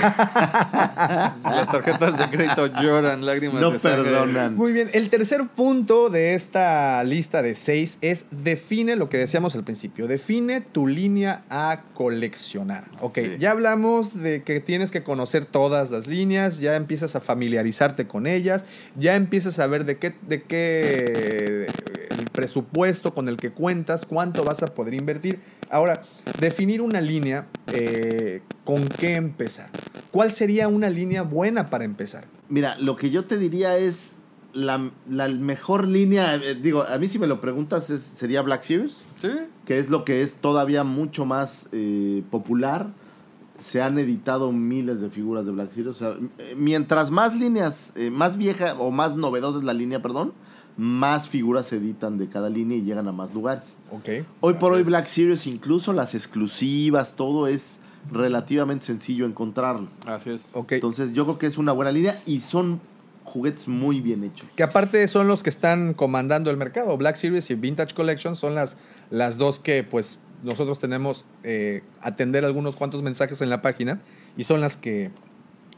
las 1.44 1.68
tarjetas 1.70 2.18
de 2.18 2.28
crédito 2.30 2.66
lloran 2.66 3.24
lágrimas 3.26 3.60
No 3.60 3.70
de 3.70 3.78
sangre. 3.78 4.05
perdonan. 4.10 4.55
Muy 4.56 4.72
bien, 4.72 4.90
el 4.93 5.10
tercer 5.10 5.47
punto 5.48 6.10
de 6.10 6.34
esta 6.34 7.02
lista 7.05 7.43
de 7.43 7.55
seis 7.55 7.98
es 8.01 8.26
define 8.30 8.97
lo 8.97 9.09
que 9.09 9.18
decíamos 9.18 9.55
al 9.56 9.64
principio, 9.64 10.06
define 10.06 10.60
tu 10.60 10.86
línea 10.86 11.44
a 11.51 11.82
coleccionar. 11.94 12.84
Ok, 13.01 13.14
Sí. 13.14 13.32
ya 13.39 13.51
hablamos 13.52 14.20
de 14.20 14.43
que 14.43 14.60
tienes 14.60 14.90
que 14.90 15.02
conocer 15.02 15.44
todas 15.47 15.90
las 15.90 16.06
líneas, 16.06 16.59
ya 16.59 16.76
empiezas 16.76 17.16
a 17.16 17.20
familiarizarte 17.20 18.06
con 18.06 18.26
ellas, 18.26 18.64
ya 18.97 19.14
empiezas 19.16 19.59
a 19.59 19.66
ver 19.66 19.84
de 19.84 19.98
qué, 19.98 20.14
de 20.28 20.43
qué 20.43 21.66
el 22.18 22.26
presupuesto 22.30 23.14
con 23.14 23.28
el 23.28 23.36
que 23.36 23.51
cuentas, 23.52 24.05
cuánto 24.06 24.44
vas 24.44 24.62
a 24.62 24.68
poder 24.68 24.94
invertir. 24.94 25.40
Ahora, 25.70 26.02
definir 26.40 26.80
una 26.82 27.01
línea, 27.01 27.47
eh, 27.68 28.43
¿con 28.64 28.89
qué 28.89 29.14
empezar? 29.14 29.70
¿Cuál 30.10 30.32
sería 30.32 30.68
una 30.68 30.90
línea 30.90 31.22
buena 31.22 31.70
para 31.70 31.84
empezar? 31.84 32.24
Mira, 32.48 32.76
lo 32.78 32.97
que 32.97 33.10
yo 33.10 33.24
te 33.24 33.39
diría 33.39 33.76
es 33.78 34.12
la, 34.52 34.90
la 35.09 35.28
mejor 35.28 35.89
línea, 35.89 36.34
eh, 36.36 36.55
digo, 36.55 36.82
a 36.82 36.98
mí 36.98 37.09
si 37.09 37.18
me 37.18 37.26
lo 37.26 37.40
preguntas 37.40 37.89
es- 37.90 38.02
sería 38.02 38.43
Black 38.43 38.62
Series, 38.62 38.98
Sí. 39.20 39.30
que 39.64 39.78
es 39.78 39.89
lo 39.89 40.05
que 40.05 40.22
es 40.22 40.34
todavía 40.34 40.84
mucho 40.84 41.24
más 41.24 41.66
eh, 41.72 42.22
popular. 42.30 42.89
Se 43.60 43.80
han 43.80 43.97
editado 43.98 44.51
miles 44.52 45.01
de 45.01 45.09
figuras 45.09 45.47
de 45.47 45.52
Black 45.52 45.70
Series. 45.72 45.94
O 45.94 45.98
sea, 45.98 46.16
mientras 46.56 47.10
más 47.12 47.34
líneas, 47.36 47.93
eh, 47.94 48.10
más 48.10 48.36
vieja 48.36 48.74
o 48.74 48.90
más 48.90 49.14
novedosa 49.16 49.59
es 49.59 49.64
la 49.64 49.72
línea, 49.72 50.02
perdón, 50.02 50.32
más 50.77 51.28
figuras 51.28 51.66
se 51.66 51.77
editan 51.77 52.19
de 52.19 52.28
cada 52.28 52.49
línea 52.49 52.78
y 52.78 52.82
llegan 52.82 53.09
a 53.09 53.12
más 53.12 53.35
lugares. 53.35 53.77
Ok. 53.90 54.27
Hoy 54.40 54.55
por 54.55 54.73
hoy 54.73 54.82
Black 54.82 55.07
Series, 55.07 55.47
incluso 55.47 55.93
las 55.93 56.15
exclusivas, 56.15 57.15
todo 57.16 57.47
es 57.47 57.78
relativamente 58.11 58.86
sencillo 58.86 59.27
encontrarlo. 59.27 59.89
Así 60.07 60.31
es. 60.31 60.51
Ok. 60.55 60.73
Entonces 60.73 61.12
yo 61.12 61.24
creo 61.24 61.39
que 61.39 61.47
es 61.47 61.59
una 61.59 61.73
buena 61.73 61.93
línea 61.93 62.20
y 62.27 62.40
son 62.40 62.81
juguetes 63.24 63.69
muy 63.69 64.01
bien 64.01 64.24
hechos. 64.24 64.49
Que 64.57 64.62
aparte 64.62 65.07
son 65.09 65.28
los 65.28 65.43
que 65.43 65.51
están 65.51 65.94
comandando 65.94 66.51
el 66.51 66.57
mercado. 66.57 66.97
Black 66.97 67.16
Series 67.16 67.51
y 67.51 67.55
Vintage 67.55 67.94
Collection 67.94 68.36
son 68.36 68.55
las, 68.55 68.77
las 69.11 69.39
dos 69.39 69.61
que 69.61 69.85
pues 69.85 70.19
nosotros 70.43 70.78
tenemos 70.78 71.24
eh, 71.44 71.82
atender 72.01 72.44
algunos 72.44 72.77
cuantos 72.77 73.03
mensajes 73.03 73.40
en 73.43 73.51
la 73.51 73.62
página 73.62 74.01
y 74.36 74.44
son 74.44 74.61
las 74.61 74.77
que, 74.77 75.11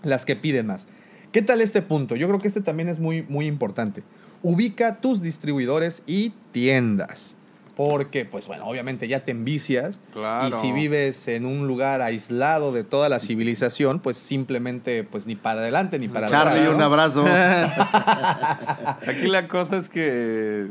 las 0.03 0.25
que 0.25 0.37
piden 0.37 0.66
más. 0.66 0.87
¿Qué 1.33 1.43
tal 1.43 1.61
este 1.61 1.83
punto? 1.83 2.16
Yo 2.16 2.29
creo 2.29 2.39
que 2.39 2.49
este 2.49 2.61
también 2.61 2.89
es 2.89 2.99
muy, 2.99 3.23
muy 3.23 3.47
importante. 3.47 4.03
Ubica 4.45 5.01
tus 5.01 5.23
distribuidores 5.23 6.03
y 6.07 6.35
tiendas. 6.53 7.37
Porque, 7.77 8.25
pues 8.25 8.47
bueno, 8.47 8.66
obviamente 8.66 9.09
ya 9.09 9.25
te 9.25 9.33
envicias. 9.33 9.99
Claro. 10.12 10.49
Y 10.49 10.53
si 10.53 10.71
vives 10.71 11.27
en 11.27 11.45
un 11.45 11.66
lugar 11.66 12.03
aislado 12.03 12.71
de 12.71 12.85
toda 12.85 13.09
la 13.09 13.19
civilización, 13.19 13.99
pues 13.99 14.16
simplemente, 14.16 15.03
pues 15.03 15.27
ni 15.27 15.35
para 15.35 15.61
adelante 15.61 15.99
ni 15.99 16.07
para 16.09 16.29
Charlie, 16.29 16.61
atrás. 16.61 16.73
un 16.73 16.79
¿no? 16.79 16.85
abrazo. 16.85 17.25
Aquí 19.09 19.27
la 19.27 19.49
cosa 19.49 19.79
es 19.79 19.89
que 19.89 20.69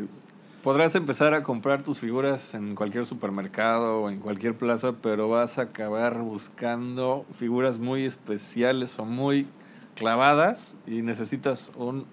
podrás 0.62 0.95
empezar 0.95 1.34
a 1.34 1.44
comprar 1.44 1.84
tus 1.84 2.00
figuras 2.00 2.54
en 2.54 2.76
cualquier 2.76 3.06
supermercado 3.06 4.04
o 4.04 4.10
en 4.10 4.20
cualquier 4.20 4.54
plaza, 4.54 4.94
pero 5.02 5.28
vas 5.28 5.58
a 5.58 5.64
acabar 5.64 6.20
buscando 6.20 7.26
figuras 7.34 7.80
muy 7.80 8.06
especiales 8.06 8.98
o 8.98 9.04
muy 9.04 9.45
clavadas 9.95 10.78
y 10.88 11.02
necesitas 11.02 11.70
un 11.76 12.06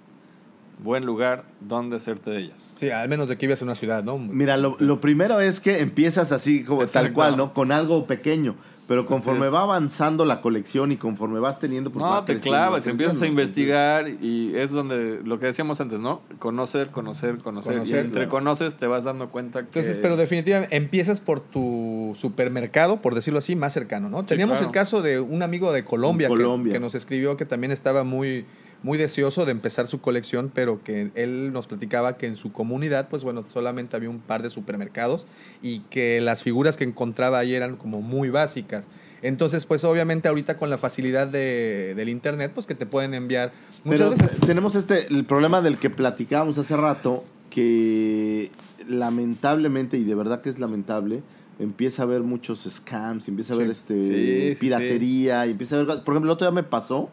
buen 0.82 1.05
lugar 1.07 1.44
donde 1.61 1.97
hacerte 1.97 2.31
de 2.31 2.39
ellas. 2.40 2.74
Sí, 2.78 2.90
al 2.90 3.09
menos 3.09 3.28
de 3.28 3.36
que 3.36 3.47
vives 3.47 3.61
en 3.62 3.69
una 3.69 3.74
ciudad, 3.74 4.02
¿no? 4.05 4.19
Mira, 4.19 4.57
lo, 4.57 4.77
lo 4.78 5.01
primero 5.01 5.40
es 5.40 5.61
que 5.61 5.78
empiezas 5.81 6.32
así 6.32 6.65
como 6.65 6.85
tal 6.86 7.12
cual, 7.12 7.36
¿no? 7.36 7.52
Con 7.55 7.73
algo 7.73 8.07
pequeño. 8.07 8.55
Pero 8.89 9.07
conforme 9.07 9.47
Entonces- 9.47 9.55
va 9.55 9.62
avanzando 9.62 10.24
la 10.24 10.40
colección 10.40 10.90
y 10.90 10.97
conforme 10.97 11.39
vas 11.39 11.61
teniendo, 11.61 11.93
pues 11.93 12.05
no, 12.05 12.11
va 12.11 12.24
te 12.24 12.32
creciendo, 12.32 12.59
clavas, 12.59 12.85
va 12.89 12.90
empiezas 12.90 13.23
a 13.23 13.27
investigar 13.28 14.09
y 14.09 14.51
es 14.57 14.73
donde 14.73 15.20
lo 15.24 15.39
que 15.39 15.47
decíamos 15.47 15.81
antes, 15.81 16.01
¿no? 16.01 16.23
Conocer, 16.40 16.90
conocer, 16.90 17.39
conocer. 17.39 17.74
Conocer, 17.74 17.94
y 17.97 17.98
entre 18.01 18.12
claro. 18.23 18.31
conoces 18.31 18.74
te 18.74 18.89
vas 18.89 19.05
dando 19.05 19.28
cuenta 19.28 19.61
que... 19.61 19.66
Entonces, 19.66 19.97
pero 19.98 20.16
definitivamente 20.16 20.74
empiezas 20.77 21.20
por 21.20 21.39
tu 21.39 22.16
supermercado, 22.19 23.01
por 23.01 23.15
decirlo 23.15 23.39
así, 23.39 23.55
más 23.55 23.73
cercano, 23.73 24.09
¿no? 24.09 24.24
Teníamos 24.24 24.59
claro. 24.59 24.70
el 24.70 24.74
caso 24.74 25.02
de 25.02 25.20
un 25.20 25.44
amigo 25.44 25.70
de 25.70 25.85
Colombia, 25.85 26.27
que- 26.27 26.35
Colombia. 26.35 26.73
Que, 26.73 26.81
nos 26.81 26.97
escribió 26.97 27.36
que 27.36 27.44
también 27.44 27.70
estaba 27.70 28.02
muy, 28.02 28.44
muy 28.82 28.97
deseoso 28.97 29.44
de 29.44 29.52
empezar 29.52 29.86
su 29.86 30.01
colección, 30.01 30.51
pero 30.55 30.82
que 30.82 31.11
él 31.15 31.52
nos 31.52 31.66
platicaba 31.66 32.16
que 32.16 32.27
en 32.27 32.36
su 32.36 32.51
comunidad, 32.52 33.09
pues 33.09 33.24
bueno, 33.24 33.44
solamente 33.52 33.94
había 33.97 34.09
un 34.11 34.20
par 34.20 34.43
de 34.43 34.48
supermercados 34.51 35.27
y 35.62 35.81
que 35.90 36.20
las 36.20 36.43
figuras 36.43 36.77
que 36.77 36.85
encontraba 36.85 37.39
ahí 37.39 37.55
eran 37.55 37.77
como 37.77 38.01
muy 38.01 38.31
básicas. 38.31 38.89
Entonces, 39.23 39.66
pues 39.66 39.85
obviamente 39.85 40.28
ahorita 40.28 40.57
con 40.57 40.70
la 40.70 40.78
facilidad 40.78 41.27
de- 41.28 41.93
del 41.94 42.09
internet, 42.09 42.52
pues 42.55 42.66
que 42.66 42.74
te 42.74 42.86
pueden 42.86 43.12
enviar 43.12 43.52
muchas 43.85 44.09
Pero 44.09 44.11
veces. 44.23 44.40
tenemos 44.47 44.74
este, 44.77 45.07
el 45.12 45.24
problema 45.27 45.61
del 45.61 45.77
que 45.77 45.90
platicábamos 45.90 46.57
hace 46.57 46.74
rato, 46.77 47.23
que 47.51 48.51
lamentablemente, 48.89 49.98
y 49.98 50.05
de 50.05 50.15
verdad 50.15 50.40
que 50.40 50.48
es 50.48 50.59
lamentable, 50.59 51.23
empieza 51.59 52.02
a 52.02 52.07
haber 52.07 52.23
muchos 52.23 52.66
scams, 52.70 53.28
empieza 53.28 53.52
a 53.52 53.57
haber 53.57 53.69
Sí. 53.69 53.73
este 53.73 54.01
Sí, 54.01 54.55
sí, 54.55 54.61
piratería, 54.61 55.47
y 55.47 55.51
empieza 55.51 55.77
a 55.77 55.81
haber, 55.81 56.02
por 56.05 56.15
ejemplo, 56.15 56.31
el 56.31 56.35
otro 56.35 56.47
día 56.47 56.55
me 56.55 56.62
pasó, 56.62 57.11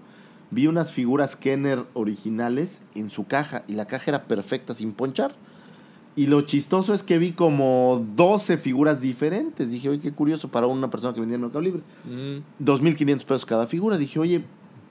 vi 0.52 0.68
unas 0.68 0.92
figuras 0.92 1.36
Kenner 1.36 1.84
originales 1.94 2.80
en 2.96 3.10
su 3.10 3.26
caja, 3.28 3.64
y 3.68 3.74
la 3.74 3.86
caja 3.86 4.06
era 4.12 4.24
perfecta 4.24 4.74
sin 4.74 4.92
ponchar. 4.94 5.36
Y 6.16 6.26
lo 6.28 6.42
chistoso 6.42 6.96
es 6.96 7.04
que 7.04 7.20
vi 7.20 7.34
como 7.34 8.04
12 8.16 8.58
figuras 8.58 9.02
diferentes. 9.02 9.70
Dije, 9.72 9.90
oye, 9.90 10.00
qué 10.00 10.12
curioso 10.12 10.48
para 10.50 10.66
una 10.66 10.90
persona 10.90 11.14
que 11.14 11.20
vendía 11.20 11.36
en 11.36 11.42
Mercado 11.42 11.62
Libre. 11.62 11.82
Mm, 12.06 12.64
2.500 12.66 13.24
pesos 13.26 13.46
cada 13.46 13.68
figura. 13.68 13.98
Dije, 14.00 14.18
oye, 14.20 14.44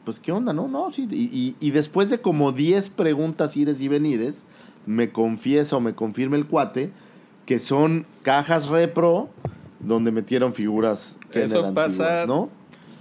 pues 0.04 0.20
qué 0.20 0.30
onda, 0.30 0.52
¿no? 0.52 0.68
No, 0.68 0.92
sí. 0.92 1.08
Y, 1.10 1.24
y- 1.36 1.56
y 1.58 1.70
después 1.72 2.10
de 2.10 2.20
como 2.20 2.52
10 2.52 2.90
preguntas, 2.90 3.56
ires 3.56 3.80
y 3.80 3.88
venires, 3.88 4.44
me 4.86 5.10
confiesa 5.10 5.76
o 5.76 5.80
me 5.80 5.94
confirma 5.96 6.36
el 6.36 6.46
cuate 6.46 6.92
que 7.44 7.58
son 7.58 8.06
cajas 8.22 8.66
repro 8.68 9.28
donde 9.80 10.12
metieron 10.12 10.52
figuras 10.52 11.16
que 11.32 11.42
Eso 11.42 11.58
eran 11.58 11.74
pasa- 11.74 12.20
antiguas, 12.22 12.28
¿no? 12.28 12.50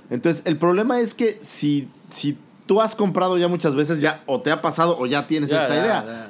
Entonces, 0.10 0.41
el 0.48 0.57
problema 0.57 0.99
es 0.99 1.14
que 1.14 1.38
si, 1.44 1.88
si 2.10 2.38
tú 2.65 2.81
has 2.81 2.95
comprado 2.95 3.37
ya 3.37 3.47
muchas 3.47 3.75
veces, 3.75 4.01
ya 4.01 4.23
o 4.25 4.41
te 4.41 4.51
ha 4.51 4.61
pasado 4.61 4.97
o 4.99 5.05
ya 5.05 5.27
tienes 5.27 5.51
esta 5.51 5.75
idea. 5.75 6.29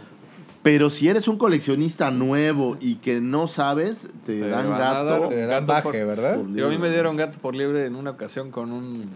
Pero 0.61 0.89
si 0.89 1.07
eres 1.07 1.27
un 1.27 1.37
coleccionista 1.37 2.09
nuevo 2.09 2.75
y 2.81 2.95
que 2.95 3.21
no 3.21 3.47
sabes, 3.47 4.07
te, 4.25 4.39
Te 4.39 4.47
dan 4.49 4.69
gato. 4.71 5.05
dar- 5.19 5.29
Te 5.29 5.45
dan 5.45 5.49
gato 5.49 5.65
baje, 5.67 5.83
por- 5.83 5.93
¿verdad? 6.07 6.35
por 6.37 6.51
Digo, 6.51 6.65
a 6.65 6.69
mí 6.69 6.75
libre. 6.75 6.89
me 6.89 6.93
dieron 6.93 7.17
gato 7.17 7.37
por 7.39 7.53
liebre 7.55 7.85
en 7.85 7.95
una 7.95 8.09
ocasión 8.11 8.49
con 8.49 8.71
un, 8.71 9.09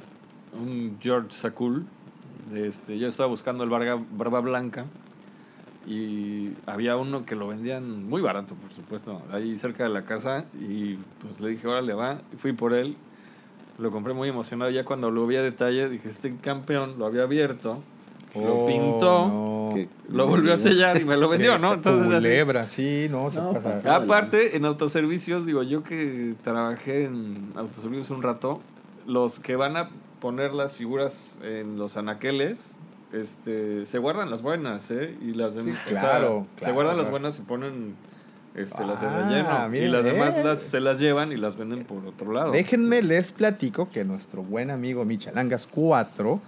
un 0.61 0.97
George 1.01 1.29
Sakul. 1.31 1.85
Este, 2.53 2.99
yo 2.99 3.07
estaba 3.07 3.27
buscando 3.29 3.63
el 3.63 3.69
Barba, 3.71 3.99
Barba 4.15 4.41
Blanca 4.41 4.85
y 5.87 6.51
había 6.67 6.97
uno 6.97 7.25
que 7.25 7.35
lo 7.35 7.47
vendían 7.47 8.07
muy 8.07 8.21
barato, 8.21 8.53
por 8.55 8.71
supuesto, 8.71 9.21
ahí 9.31 9.57
cerca 9.57 9.83
de 9.83 9.89
la 9.89 10.03
casa 10.05 10.45
y 10.59 10.95
pues 11.21 11.39
le 11.39 11.49
dije, 11.49 11.67
órale, 11.67 11.93
va, 11.93 12.21
y 12.31 12.35
fui 12.37 12.53
por 12.53 12.73
él. 12.73 12.95
Lo 13.80 13.91
compré 13.91 14.14
muy 14.14 14.30
emocionado. 14.30 14.69
Ya 14.72 14.84
cuando 14.84 15.10
lo 15.11 15.26
vi 15.26 15.38
a 15.38 15.41
detalle, 15.41 15.89
dije, 15.89 16.10
este 16.10 16.35
campeón 16.38 16.95
lo 16.99 17.06
había 17.06 17.23
abierto, 17.23 17.81
lo 18.35 18.53
Oh, 18.56 18.65
pintó, 18.65 19.27
no. 19.27 19.60
Lo 20.11 20.27
volvió 20.27 20.53
a 20.53 20.57
sellar 20.57 20.99
y 20.99 21.06
me 21.06 21.15
lo 21.15 21.30
vendió, 21.30 21.57
¿no? 21.60 21.73
Entonces, 21.76 22.07
así- 22.07 22.15
Culebra, 22.26 22.68
sí, 22.68 23.07
no, 23.10 23.30
se 23.30 23.39
No, 23.39 23.53
pasa. 23.53 23.76
pasa. 23.76 23.95
Aparte, 23.95 24.57
en 24.57 24.65
autoservicios, 24.65 25.45
digo, 25.45 25.61
yo 25.64 25.84
que 25.84 26.35
trabajé 26.43 27.06
en 27.06 27.51
autoservicios 27.56 28.10
un 28.10 28.23
rato, 28.23 28.60
los 29.06 29.39
que 29.39 29.56
van 29.56 29.77
a 29.77 29.89
poner 30.19 30.53
las 30.53 30.76
figuras 30.76 31.38
en 31.43 31.77
los 31.77 31.95
anaqueles, 31.97 32.76
este, 33.14 33.85
se 33.85 33.97
guardan 33.99 34.30
las 34.31 34.41
buenas, 34.41 34.89
¿eh? 34.91 35.15
Y 35.22 35.34
las 35.34 35.56
demás, 35.56 35.77
Sí, 35.85 35.89
claro, 35.89 36.45
se 36.56 36.60
claro, 36.60 36.73
guardan 36.73 36.97
las 36.97 37.10
buenas 37.10 37.38
y 37.39 37.41
ponen 37.43 37.93
este, 38.55 38.85
las 38.85 39.01
de 39.01 39.07
Ah. 39.07 39.69
Y 39.71 39.88
las 39.88 40.03
demás 40.03 40.38
eh. 40.38 40.43
las, 40.43 40.59
se 40.59 40.80
las 40.80 40.99
llevan 40.99 41.31
y 41.31 41.38
las 41.38 41.55
venden 41.55 41.85
por 41.85 42.05
otro 42.05 42.31
lado. 42.34 42.51
Déjenme 42.51 43.01
les 43.01 43.31
platico 43.31 43.89
que 43.89 44.03
nuestro 44.03 44.43
buen 44.43 44.71
amigo 44.71 45.05
Michalangas4, 45.05 46.39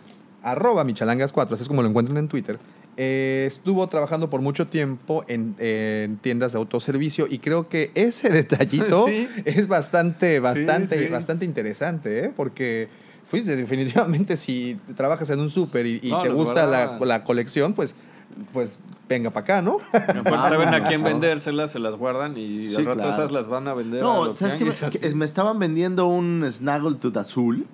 arroba 0.43 0.83
Michalangas4, 0.83 1.51
así 1.53 1.63
es 1.63 1.67
como 1.67 1.81
lo 1.81 1.89
encuentran 1.89 2.17
en 2.17 2.27
Twitter, 2.27 2.59
eh, 2.97 3.45
estuvo 3.47 3.87
trabajando 3.87 4.29
por 4.29 4.41
mucho 4.41 4.67
tiempo 4.67 5.23
en, 5.27 5.55
en 5.59 6.17
tiendas 6.17 6.53
de 6.53 6.59
autoservicio 6.59 7.27
y 7.29 7.39
creo 7.39 7.69
que 7.69 7.91
ese 7.95 8.29
detallito 8.33 9.05
Sí. 9.07 9.29
es 9.45 9.67
bastante, 9.67 10.39
bastante, 10.39 11.03
sí. 11.03 11.09
bastante 11.09 11.45
interesante, 11.45 12.25
¿eh? 12.25 12.31
porque 12.35 12.89
fuiste 13.29 13.55
definitivamente 13.55 14.35
si 14.35 14.77
trabajas 14.97 15.29
en 15.29 15.39
un 15.39 15.49
súper 15.49 15.85
y, 15.85 15.99
y 16.03 16.09
No, 16.09 16.21
te 16.21 16.29
gusta 16.29 16.65
la, 16.65 16.99
la 16.99 17.23
colección, 17.23 17.73
pues, 17.73 17.95
pues 18.51 18.77
venga 19.15 19.29
para 19.31 19.43
acá, 19.43 19.61
¿no? 19.61 19.77
Aparte, 19.93 20.49
saben 20.49 20.73
a 20.73 20.83
quién 20.87 21.03
vendérselas, 21.03 21.71
se 21.71 21.79
las 21.79 21.95
guardan 21.95 22.37
y 22.37 22.65
Sí, 22.65 22.75
al 22.75 22.85
rato 22.85 22.99
claro. 22.99 23.13
esas 23.13 23.31
las 23.31 23.47
van 23.47 23.67
a 23.67 23.73
vender 23.73 24.01
a 24.01 24.03
No, 24.03 24.25
los 24.25 24.37
¿sabes 24.37 24.55
qué? 24.55 24.65
Me, 24.65 24.71
tianguis, 24.71 24.99
que 25.01 25.15
me 25.15 25.25
estaban 25.25 25.59
vendiendo 25.59 26.07
un 26.07 26.45
Snaggletooth 26.49 27.17
azul. 27.17 27.65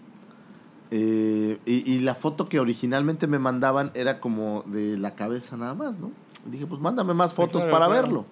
eh, 0.92 1.60
y, 1.66 1.92
y 1.92 2.00
la 2.00 2.16
foto 2.16 2.48
que 2.50 2.60
originalmente 2.60 3.28
me 3.28 3.40
mandaban 3.40 3.92
era 3.94 4.20
como 4.20 4.64
de 4.68 4.98
la 4.98 5.16
cabeza 5.16 5.58
nada 5.58 5.74
más, 5.74 6.00
¿no? 6.00 6.12
Dije, 6.46 6.66
pues 6.66 6.80
mándame 6.80 7.14
más 7.14 7.34
fotos 7.34 7.64
claro, 7.64 7.72
para 7.72 7.88
claro. 7.88 8.02
verlo. 8.04 8.26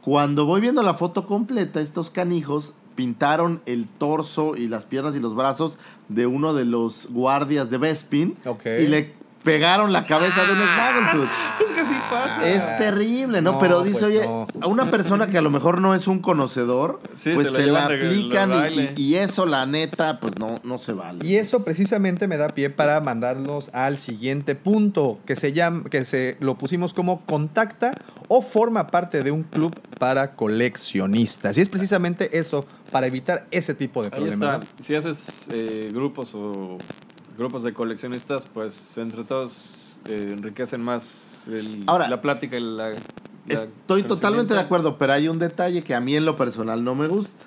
Cuando 0.00 0.46
voy 0.46 0.60
viendo 0.60 0.82
la 0.82 0.94
foto 0.94 1.26
completa, 1.26 1.80
estos 1.80 2.10
canijos 2.10 2.72
pintaron 2.94 3.60
el 3.66 3.86
torso 3.88 4.56
y 4.56 4.68
las 4.68 4.84
piernas 4.86 5.16
y 5.16 5.20
los 5.20 5.34
brazos 5.34 5.78
de 6.08 6.26
uno 6.26 6.54
de 6.54 6.64
los 6.64 7.08
guardias 7.10 7.70
de 7.70 7.78
Bespin 7.78 8.36
y 8.78 8.86
le 8.86 9.14
pegaron 9.42 9.92
la 9.92 10.04
cabeza 10.04 10.44
de 10.44 10.52
un 10.52 10.58
Snaggletooth. 10.58 11.28
Es 11.64 11.70
que 11.72 11.84
sí 11.84 11.94
pasa. 12.10 12.48
Es 12.48 12.78
terrible, 12.78 13.42
¿no? 13.42 13.52
No, 13.52 13.58
Pero 13.58 13.82
dice, 13.82 14.00
pues 14.00 14.02
oye, 14.04 14.22
no. 14.26 14.46
a 14.60 14.66
una 14.68 14.86
persona 14.90 15.26
que 15.26 15.38
a 15.38 15.42
lo 15.42 15.50
mejor 15.50 15.80
no 15.80 15.94
es 15.94 16.06
un 16.06 16.20
conocedor, 16.20 17.00
Sí, 17.14 17.32
pues 17.34 17.52
se 17.52 17.66
la 17.66 17.88
se 17.88 17.94
aplican 17.96 18.52
y- 18.96 19.14
eso, 19.16 19.46
la 19.46 19.66
neta, 19.66 20.20
pues 20.20 20.38
no, 20.38 20.60
no 20.64 20.78
se 20.78 20.92
vale. 20.92 21.26
Y 21.26 21.36
eso 21.36 21.64
precisamente 21.64 22.28
me 22.28 22.36
da 22.36 22.48
pie 22.50 22.70
para 22.70 23.00
mandarlos 23.00 23.70
al 23.72 23.98
siguiente 23.98 24.54
punto, 24.54 25.18
que 25.26 25.36
se 25.36 25.52
llama, 25.52 25.84
que 25.90 26.04
se 26.04 26.36
lo 26.40 26.56
pusimos 26.56 26.94
como 26.94 27.22
contacta 27.26 27.92
o 28.28 28.42
forma 28.42 28.86
parte 28.86 29.22
de 29.22 29.30
un 29.30 29.42
club 29.42 29.74
para 29.98 30.34
coleccionistas. 30.34 31.58
Y 31.58 31.60
es 31.60 31.68
precisamente 31.68 32.38
eso, 32.38 32.64
para 32.90 33.06
evitar 33.06 33.46
ese 33.50 33.74
tipo 33.74 34.02
de 34.02 34.08
Ahí 34.08 34.20
problemas. 34.20 34.60
Si 34.82 34.94
haces 34.94 35.48
eh, 35.52 35.88
grupos 35.92 36.34
o 36.34 36.78
grupos 37.36 37.62
de 37.62 37.72
coleccionistas, 37.72 38.46
pues 38.52 38.96
entre 38.98 39.24
todos 39.24 39.98
eh, 40.08 40.30
enriquecen 40.32 40.82
más 40.82 41.44
el- 41.48 41.84
Ahora, 41.86 42.08
la 42.08 42.20
plática 42.20 42.56
y 42.56 42.60
la. 42.60 42.90
la 42.90 42.96
Estoy 43.48 44.02
totalmente 44.04 44.54
de 44.54 44.60
acuerdo, 44.60 44.98
pero 44.98 45.12
hay 45.12 45.28
un 45.28 45.38
detalle 45.38 45.82
que 45.82 45.94
a 45.94 46.00
mí 46.00 46.14
en 46.16 46.24
lo 46.24 46.36
personal 46.36 46.82
no 46.84 46.94
me 46.94 47.08
gusta. 47.08 47.44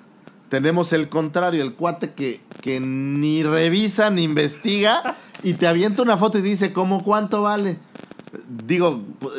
Tenemos 0.48 0.92
el 0.92 1.08
contrario, 1.08 1.62
el 1.62 1.74
cuate 1.74 2.12
que, 2.12 2.40
que 2.60 2.78
ni 2.80 3.42
revisa 3.42 4.10
ni 4.10 4.22
investiga 4.22 5.16
y 5.42 5.54
te 5.54 5.66
avienta 5.66 6.02
una 6.02 6.16
foto 6.16 6.38
y 6.38 6.42
dice, 6.42 6.72
¿cómo 6.72 7.02
cuánto 7.02 7.42
vale? 7.42 7.78
Digo, 8.66 9.00
pu- 9.20 9.30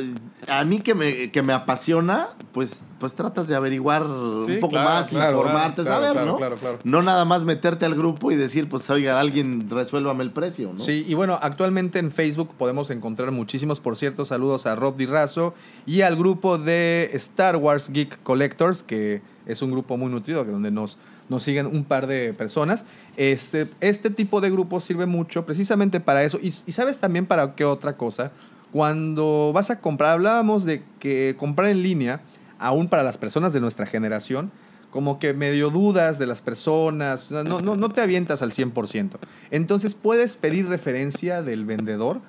a 0.48 0.64
mí 0.64 0.80
que 0.80 0.96
me, 0.96 1.30
que 1.30 1.42
me 1.42 1.52
apasiona, 1.54 2.30
pues, 2.54 2.82
pues 3.00 3.14
tratas 3.16 3.48
de 3.48 3.56
averiguar 3.56 4.04
Sí, 4.46 4.54
un 4.54 4.60
poco 4.62 4.72
claro, 4.72 4.90
más, 4.90 5.08
claro, 5.10 5.38
informarte, 5.40 5.82
claro, 5.84 5.96
saber, 5.98 6.12
claro, 6.14 6.28
¿no? 6.32 6.38
claro, 6.38 6.56
claro. 6.56 6.80
No 6.84 7.02
nada 7.02 7.26
más 7.26 7.44
meterte 7.44 7.86
al 7.86 7.96
grupo 7.96 8.32
y 8.32 8.36
decir, 8.36 8.70
pues, 8.70 8.90
oiga, 8.90 9.20
alguien 9.20 9.70
resuélvame 9.70 10.24
el 10.24 10.32
precio, 10.32 10.72
¿no? 10.74 10.80
Sí, 10.80 11.06
y 11.08 11.14
bueno, 11.16 11.38
actualmente 11.42 12.00
en 12.00 12.12
Facebook 12.12 12.52
podemos 12.58 12.90
encontrar 12.90 13.32
muchísimos, 13.32 13.80
por 13.82 13.98
cierto, 13.98 14.24
saludos 14.26 14.66
a 14.66 14.76
Rob 14.76 14.96
Di 14.96 15.06
Razo 15.06 15.54
y 15.86 16.02
al 16.02 16.16
grupo 16.16 16.58
de 16.58 17.10
Star 17.14 17.58
Wars 17.58 17.90
Geek 17.92 18.24
Collectors, 18.24 18.84
que 18.84 19.22
es 19.46 19.62
un 19.62 19.72
grupo 19.72 19.98
muy 19.98 20.10
nutrido, 20.12 20.46
que 20.46 20.52
donde 20.52 20.72
nos, 20.72 20.98
nos 21.30 21.44
siguen 21.44 21.66
un 21.68 21.84
par 21.84 22.08
de 22.08 22.34
personas. 22.34 22.86
Este, 23.18 23.68
este 23.82 24.10
tipo 24.10 24.42
de 24.42 24.50
grupos 24.50 24.84
sirve 24.84 25.06
mucho 25.08 25.46
precisamente 25.46 26.00
para 26.00 26.24
eso. 26.24 26.38
Y, 26.42 26.48
y 26.66 26.72
sabes 26.72 27.00
también 27.00 27.26
para 27.26 27.56
qué 27.56 27.66
otra 27.66 27.98
cosa. 27.98 28.32
Cuando 28.72 29.52
vas 29.54 29.70
a 29.70 29.80
comprar, 29.80 30.12
hablábamos 30.12 30.66
de 30.66 30.84
que 31.00 31.36
comprar 31.38 31.70
en 31.70 31.84
línea, 31.84 32.22
aún 32.60 32.90
para 32.90 33.04
las 33.04 33.18
personas 33.18 33.54
de 33.54 33.62
nuestra 33.62 33.86
generación, 33.86 34.52
como 34.92 35.20
que 35.20 35.34
medio 35.34 35.70
dudas 35.70 36.20
de 36.20 36.28
las 36.28 36.42
personas, 36.42 37.32
no, 37.32 37.62
no, 37.62 37.76
no 37.76 37.90
te 37.90 38.02
avientas 38.02 38.42
al 38.42 38.52
100%. 38.52 39.18
Entonces 39.52 39.94
puedes 39.94 40.38
pedir 40.38 40.68
referencia 40.68 41.42
del 41.42 41.66
vendedor 41.66 42.22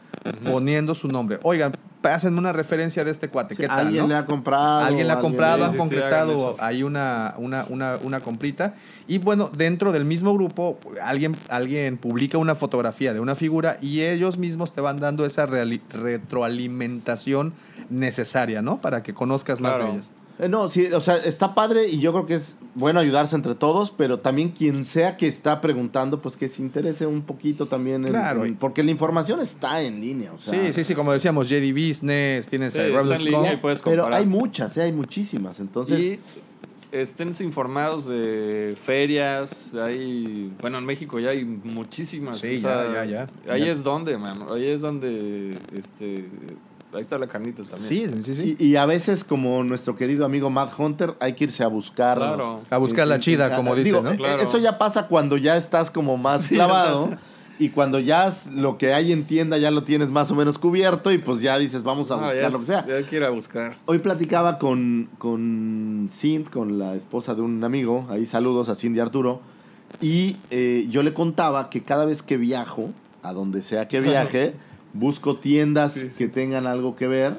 poniendo 0.44 0.94
su 0.94 1.08
nombre. 1.08 1.38
Oigan, 1.42 1.72
pásenme 2.00 2.38
una 2.38 2.52
referencia 2.52 3.04
de 3.04 3.10
este 3.10 3.28
cuate, 3.28 3.54
Sí, 3.54 3.62
¿qué 3.62 3.68
tal? 3.68 3.86
alguien 3.86 4.02
no? 4.02 4.08
le 4.08 4.14
ha 4.16 4.26
comprado. 4.26 4.84
Alguien 4.84 5.06
la 5.06 5.14
ha 5.14 5.20
comprado, 5.20 5.64
han 5.64 5.72
sí, 5.72 5.78
concretado 5.78 6.56
ahí 6.58 6.82
una, 6.82 7.34
una, 7.38 7.66
una, 7.68 7.98
una 8.02 8.20
comprita. 8.20 8.74
Y 9.06 9.18
bueno, 9.18 9.50
dentro 9.54 9.92
del 9.92 10.04
mismo 10.04 10.34
grupo, 10.34 10.78
alguien, 11.02 11.36
alguien 11.48 11.96
publica 11.96 12.38
una 12.38 12.54
fotografía 12.54 13.14
de 13.14 13.20
una 13.20 13.36
figura 13.36 13.78
y 13.80 14.02
ellos 14.02 14.38
mismos 14.38 14.74
te 14.74 14.80
van 14.80 15.00
dando 15.00 15.24
esa 15.24 15.46
retroalimentación 15.46 17.54
necesaria, 17.90 18.62
¿no? 18.62 18.80
Para 18.80 19.02
que 19.02 19.14
conozcas 19.14 19.60
más 19.60 19.78
de 19.78 19.90
ellas. 19.90 20.12
Eh, 20.38 20.48
no, 20.48 20.70
sí, 20.70 20.86
o 20.92 21.00
sea, 21.00 21.16
está 21.16 21.54
padre 21.54 21.88
y 21.88 21.98
yo 21.98 22.12
creo 22.12 22.24
que 22.26 22.34
es 22.36 22.56
bueno 22.76 23.00
ayudarse 23.00 23.34
entre 23.34 23.54
todos, 23.56 23.90
pero 23.90 24.18
también 24.20 24.50
quien 24.50 24.84
sea 24.84 25.16
que 25.16 25.26
está 25.26 25.60
preguntando, 25.60 26.22
pues 26.22 26.36
que 26.36 26.46
se 26.48 26.62
interese 26.62 27.06
un 27.06 27.22
poquito 27.22 27.66
también. 27.66 28.04
en- 28.04 28.10
Claro. 28.12 28.44
en- 28.44 28.54
porque 28.56 28.82
la 28.84 28.90
información 28.92 29.40
está 29.40 29.82
en 29.82 30.00
línea, 30.00 30.32
o 30.32 30.38
sea. 30.38 30.54
sí, 30.66 30.72
sí, 30.72 30.84
sí, 30.84 30.94
como 30.94 31.12
decíamos, 31.12 31.48
JD 31.48 31.72
Business, 31.72 32.46
tienes 32.46 32.72
Sí, 32.74 32.80
en 32.80 33.24
línea 33.24 33.60
Pero 33.84 34.06
hay 34.14 34.26
muchas, 34.26 34.76
eh, 34.76 34.82
hay 34.82 34.92
muchísimas. 34.92 35.58
Entonces, 35.58 35.98
Y 35.98 36.20
estén 36.92 37.32
informados 37.40 38.06
de 38.06 38.76
ferias, 38.80 39.74
hay, 39.74 40.52
bueno, 40.60 40.78
en 40.78 40.86
México 40.86 41.18
ya 41.18 41.30
hay 41.30 41.44
muchísimas. 41.44 42.38
Sí, 42.38 42.58
o 42.58 42.60
sea, 42.60 42.92
ya, 42.92 43.04
ya, 43.04 43.26
ya. 43.44 43.52
Ahí 43.52 43.66
Ya. 43.66 43.72
es 43.72 43.82
donde, 43.82 44.16
man, 44.18 44.38
ahí 44.50 44.66
es 44.68 44.80
donde, 44.82 45.58
este, 45.76 46.26
ahí 46.92 47.00
está 47.00 47.18
la 47.18 47.26
carnita 47.26 47.62
también. 47.62 47.82
Sí, 47.82 48.22
sí, 48.24 48.34
sí. 48.34 48.56
y, 48.58 48.66
y 48.68 48.76
a 48.76 48.86
veces, 48.86 49.24
como 49.24 49.62
nuestro 49.64 49.96
querido 49.96 50.24
amigo 50.24 50.50
Matt 50.50 50.72
Hunter, 50.78 51.14
hay 51.20 51.34
que 51.34 51.44
irse 51.44 51.62
a 51.62 51.68
buscar. 51.68 52.16
Claro. 52.18 52.60
A 52.70 52.78
buscar 52.78 53.06
la 53.06 53.18
chida, 53.18 53.54
como 53.56 53.74
dice, 53.74 53.90
Digo, 53.90 54.02
¿no? 54.02 54.16
Claro. 54.16 54.42
Eso 54.42 54.58
ya 54.58 54.78
pasa 54.78 55.06
cuando 55.08 55.36
ya 55.36 55.56
estás 55.56 55.90
como 55.90 56.16
más 56.16 56.48
clavado. 56.48 57.10
Y 57.60 57.70
cuando 57.70 57.98
ya 57.98 58.32
lo 58.54 58.78
que 58.78 58.94
hay 58.94 59.10
en 59.10 59.24
tienda 59.24 59.58
ya 59.58 59.72
lo 59.72 59.82
tienes 59.82 60.10
más 60.12 60.30
o 60.30 60.36
menos 60.36 60.58
cubierto 60.58 61.10
y 61.10 61.18
pues 61.18 61.40
ya 61.40 61.58
dices, 61.58 61.82
vamos 61.82 62.08
a 62.12 62.16
No, 62.16 62.22
buscar 62.22 62.40
ya, 62.40 62.50
lo 62.50 62.58
que 62.60 62.64
sea. 62.64 62.86
ya 62.86 62.94
hay 62.94 63.02
que 63.02 63.16
ir 63.16 63.24
a 63.24 63.30
buscar. 63.30 63.76
Hoy 63.86 63.98
platicaba 63.98 64.60
con, 64.60 65.08
con 65.18 66.08
Cindy, 66.12 66.48
con 66.50 66.78
la 66.78 66.94
esposa 66.94 67.34
de 67.34 67.42
un 67.42 67.64
amigo, 67.64 68.06
ahí 68.10 68.26
saludos 68.26 68.68
a 68.68 68.76
Cindy 68.76 69.00
Arturo, 69.00 69.40
y 70.00 70.36
eh, 70.50 70.86
yo 70.88 71.02
le 71.02 71.12
contaba 71.14 71.68
que 71.68 71.82
cada 71.82 72.04
vez 72.04 72.22
que 72.22 72.36
viajo, 72.36 72.90
a 73.24 73.32
donde 73.32 73.62
sea 73.62 73.88
que 73.88 74.00
viaje, 74.02 74.54
busco 74.98 75.36
tiendas 75.36 75.94
que 76.16 76.28
tengan 76.28 76.66
algo 76.66 76.96
que 76.96 77.06
ver, 77.06 77.34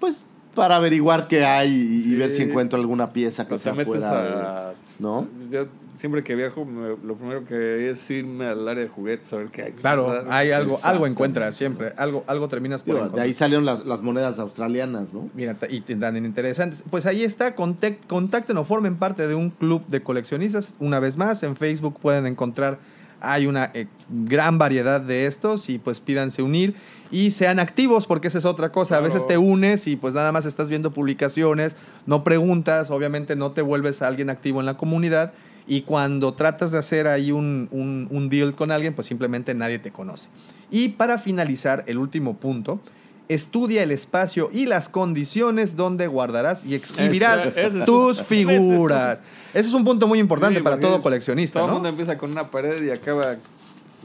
pues 0.00 0.22
para 0.54 0.76
averiguar 0.76 1.26
qué 1.28 1.44
hay 1.44 1.70
y, 2.06 2.14
ver 2.14 2.30
si 2.30 2.42
encuentro 2.42 2.78
alguna 2.78 3.10
pieza 3.10 3.46
que 3.48 3.54
O 3.54 3.56
te 3.58 3.64
sea 3.64 3.74
fuera 3.84 4.68
a... 4.70 4.74
¿no? 5.00 5.26
Yo 5.50 5.66
siempre 5.96 6.22
que 6.22 6.36
viajo, 6.36 6.64
me- 6.64 6.96
lo 7.04 7.16
primero 7.16 7.44
que 7.44 7.90
es 7.90 8.08
irme 8.10 8.46
al 8.46 8.68
área 8.68 8.84
de 8.84 8.88
juguetes 8.88 9.32
a 9.32 9.36
ver 9.38 9.48
qué 9.48 9.62
hay. 9.62 9.72
Claro, 9.72 10.08
¿verdad? 10.10 10.26
hay 10.32 10.52
algo, 10.52 10.78
algo 10.84 11.06
encuentras 11.08 11.56
siempre, 11.56 11.92
algo, 11.96 12.22
algo 12.28 12.46
terminas 12.48 12.82
por 12.84 12.94
Digo, 12.94 13.08
de 13.08 13.20
ahí 13.20 13.34
salieron 13.34 13.64
las, 13.64 13.84
las 13.84 14.02
monedas 14.02 14.38
australianas, 14.38 15.12
¿no? 15.12 15.28
Mira, 15.34 15.56
y 15.68 15.80
te 15.80 15.96
dan 15.96 16.16
interesantes. 16.16 16.84
Pues 16.88 17.06
ahí 17.06 17.24
está, 17.24 17.56
contac- 17.56 17.98
contacten 18.06 18.56
o 18.56 18.62
formen 18.64 18.94
parte 18.96 19.26
de 19.26 19.34
un 19.34 19.50
club 19.50 19.84
de 19.88 20.02
coleccionistas. 20.04 20.72
Una 20.78 21.00
vez 21.00 21.16
más, 21.16 21.42
en 21.42 21.56
Facebook 21.56 21.98
pueden 22.00 22.26
encontrar, 22.26 22.78
hay 23.32 23.46
una 23.46 23.70
eh, 23.74 23.86
gran 24.08 24.58
variedad 24.58 25.00
de 25.00 25.26
estos 25.26 25.68
y 25.68 25.78
pues 25.78 26.00
pídanse 26.00 26.42
unir 26.42 26.74
y 27.10 27.30
sean 27.30 27.58
activos 27.58 28.06
porque 28.06 28.28
esa 28.28 28.38
es 28.38 28.44
otra 28.44 28.70
cosa. 28.72 28.96
A 28.96 29.00
veces 29.00 29.26
te 29.28 29.38
unes 29.38 29.86
y 29.86 29.96
pues 29.96 30.14
nada 30.14 30.32
más 30.32 30.46
estás 30.46 30.68
viendo 30.68 30.92
publicaciones, 30.92 31.76
no 32.06 32.24
preguntas, 32.24 32.90
obviamente 32.90 33.36
no 33.36 33.52
te 33.52 33.62
vuelves 33.62 34.02
a 34.02 34.08
alguien 34.08 34.30
activo 34.30 34.60
en 34.60 34.66
la 34.66 34.76
comunidad 34.76 35.32
y 35.66 35.82
cuando 35.82 36.34
tratas 36.34 36.72
de 36.72 36.78
hacer 36.78 37.06
ahí 37.06 37.32
un, 37.32 37.68
un- 37.70 38.08
un 38.10 38.28
deal 38.28 38.54
con 38.54 38.70
alguien, 38.70 38.94
pues 38.94 39.06
simplemente 39.06 39.54
nadie 39.54 39.78
te 39.78 39.90
conoce. 39.90 40.28
Y 40.70 40.90
para 40.90 41.18
finalizar, 41.18 41.84
el 41.86 41.98
último 41.98 42.36
punto, 42.36 42.80
estudia 43.28 43.82
el 43.82 43.90
espacio 43.90 44.50
y 44.52 44.66
las 44.66 44.88
condiciones 44.88 45.76
donde 45.76 46.06
guardarás 46.06 46.64
y 46.64 46.74
exhibirás 46.74 47.48
tus 47.86 48.22
figuras. 48.22 49.20
Ese 49.54 49.68
es 49.68 49.74
un 49.74 49.84
punto 49.84 50.06
muy 50.08 50.18
importante 50.18 50.58
Sí, 50.58 50.62
para 50.64 50.80
todo 50.80 51.00
coleccionista, 51.00 51.60
Todo 51.60 51.66
el 51.66 51.70
¿no? 51.70 51.74
mundo 51.74 51.88
empieza 51.88 52.18
con 52.18 52.30
una 52.32 52.50
pared 52.50 52.82
y 52.82 52.90
acaba 52.90 53.36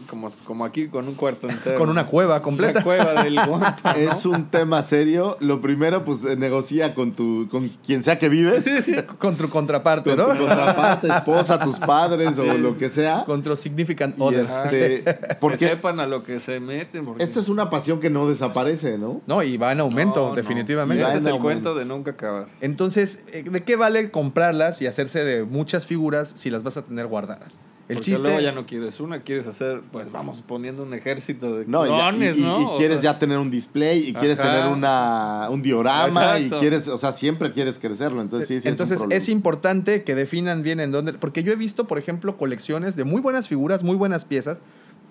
como, 0.07 0.29
como 0.45 0.65
aquí 0.65 0.87
con 0.87 1.07
un 1.07 1.15
cuarto 1.15 1.49
entero. 1.49 1.77
Con 1.77 1.89
una 1.89 2.05
cueva 2.05 2.41
completa. 2.41 2.71
Una 2.79 2.83
cueva 2.83 3.23
del 3.23 3.35
guampa, 3.47 3.81
¿no? 3.83 3.91
Es 3.99 4.25
un 4.25 4.45
tema 4.49 4.81
serio. 4.83 5.37
Lo 5.39 5.61
primero, 5.61 6.05
pues 6.05 6.23
eh, 6.25 6.35
negocia 6.35 6.93
con 6.93 7.13
tu, 7.13 7.47
con 7.49 7.69
quien 7.85 8.03
sea 8.03 8.17
que 8.19 8.29
vives. 8.29 8.63
Sí, 8.63 8.81
sí. 8.81 8.95
Con 9.19 9.35
tu 9.35 9.49
contraparte, 9.49 10.09
Con 10.11 10.19
¿no? 10.19 10.27
tu 10.33 10.45
contraparte, 10.45 11.07
esposa, 11.07 11.59
tus 11.59 11.77
padres 11.79 12.37
o 12.37 12.43
lo 12.57 12.77
que 12.77 12.89
sea. 12.89 13.23
Con 13.25 13.41
tu 13.41 13.55
significant 13.55 14.17
Y 14.17 14.21
other. 14.21 14.45
este, 14.45 15.03
Que 15.03 15.35
porque 15.39 15.57
sepan 15.57 15.99
a 15.99 16.07
lo 16.07 16.23
que 16.23 16.39
se 16.39 16.59
meten. 16.59 17.05
Porque... 17.05 17.23
esto 17.23 17.39
es 17.39 17.49
una 17.49 17.69
pasión 17.69 17.99
que 17.99 18.09
no 18.09 18.27
desaparece, 18.27 18.97
¿no? 18.97 19.21
No, 19.27 19.43
y 19.43 19.57
va 19.57 19.71
en 19.71 19.79
aumento, 19.81 20.21
No, 20.23 20.29
no. 20.29 20.35
definitivamente. 20.35 21.03
Y 21.03 21.05
Este 21.05 21.17
es 21.17 21.25
el 21.25 21.31
aumento. 21.33 21.43
cuento 21.43 21.75
de 21.75 21.85
nunca 21.85 22.11
acabar. 22.11 22.47
Entonces, 22.61 23.23
eh, 23.31 23.43
¿de 23.43 23.63
qué 23.63 23.75
vale 23.75 24.09
comprarlas 24.11 24.81
y 24.81 24.87
hacerse 24.87 25.23
de 25.23 25.43
muchas 25.43 25.85
figuras 25.85 26.31
si 26.35 26.49
las 26.49 26.63
vas 26.63 26.77
a 26.77 26.83
tener 26.83 27.07
guardadas? 27.07 27.59
El 27.89 27.95
Porque 27.95 28.05
chiste. 28.11 28.21
luego 28.21 28.39
ya 28.39 28.51
no 28.51 28.67
quieres 28.67 28.99
una, 28.99 29.21
quieres 29.23 29.47
hacer, 29.47 29.81
pues 29.91 30.11
vamos 30.11 30.43
poniendo 30.45 30.83
un 30.83 30.93
ejército 30.93 31.55
de 31.57 31.65
No, 31.65 31.85
y, 31.85 31.89
ya- 31.89 31.97
clones, 32.11 32.37
y- 32.37 32.39
y- 32.39 32.43
¿no? 32.43 32.75
y 32.75 32.77
quieres 32.77 33.01
sea, 33.01 33.13
ya 33.13 33.19
tener 33.19 33.39
un 33.39 33.49
display 33.49 34.07
y 34.09 34.13
quieres 34.13 34.39
Ajá. 34.39 34.51
tener 34.51 34.67
una, 34.71 35.47
un 35.49 35.63
diorama 35.63 36.37
Exacto. 36.37 36.57
y 36.57 36.59
quieres, 36.59 36.87
o 36.87 36.99
sea, 36.99 37.11
siempre 37.13 37.51
quieres 37.51 37.79
crecerlo. 37.79 38.21
Entonces, 38.21 38.47
sí, 38.47 38.61
sí, 38.61 38.67
Entonces 38.67 38.97
es, 38.97 39.01
un 39.01 39.11
es, 39.11 39.23
problema. 39.23 39.37
importante 39.37 40.03
que 40.03 40.13
definan 40.13 40.61
bien 40.61 40.79
en 40.79 40.91
dónde. 40.91 41.13
Porque 41.13 41.41
yo 41.41 41.51
he 41.51 41.55
visto, 41.55 41.85
por 41.87 41.97
ejemplo, 41.97 42.37
colecciones 42.37 42.95
de 42.95 43.05
muy 43.05 43.21
buenas 43.21 43.47
figuras, 43.47 43.83
muy 43.83 43.95
buenas 43.95 44.23
piezas, 44.23 44.61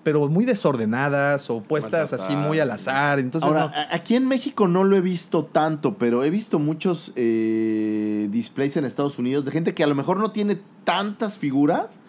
pero 0.03 0.29
muy 0.29 0.45
desordenadas 0.45 1.49
o 1.49 1.61
puestas 1.61 2.13
así 2.13 2.33
muy 2.33 2.61
al 2.61 2.71
azar. 2.71 3.19
Entonces, 3.19 3.45
Ahora, 3.45 3.65
no- 3.65 3.73
aquí 3.93 4.15
en 4.15 4.25
México 4.25 4.69
no 4.69 4.85
lo 4.85 4.95
he 4.95 5.01
visto 5.01 5.43
tanto, 5.43 5.97
pero 5.97 6.23
he 6.23 6.29
visto 6.29 6.59
muchos 6.59 7.11
eh, 7.17 8.29
displays 8.31 8.77
en 8.77 8.85
Estados 8.85 9.19
Unidos 9.19 9.43
de 9.43 9.51
gente 9.51 9.73
que 9.73 9.83
a 9.83 9.87
lo 9.87 9.95
mejor 9.95 10.17
no 10.17 10.31
tiene 10.31 10.57
tantas 10.85 11.37
figuras, 11.37 11.99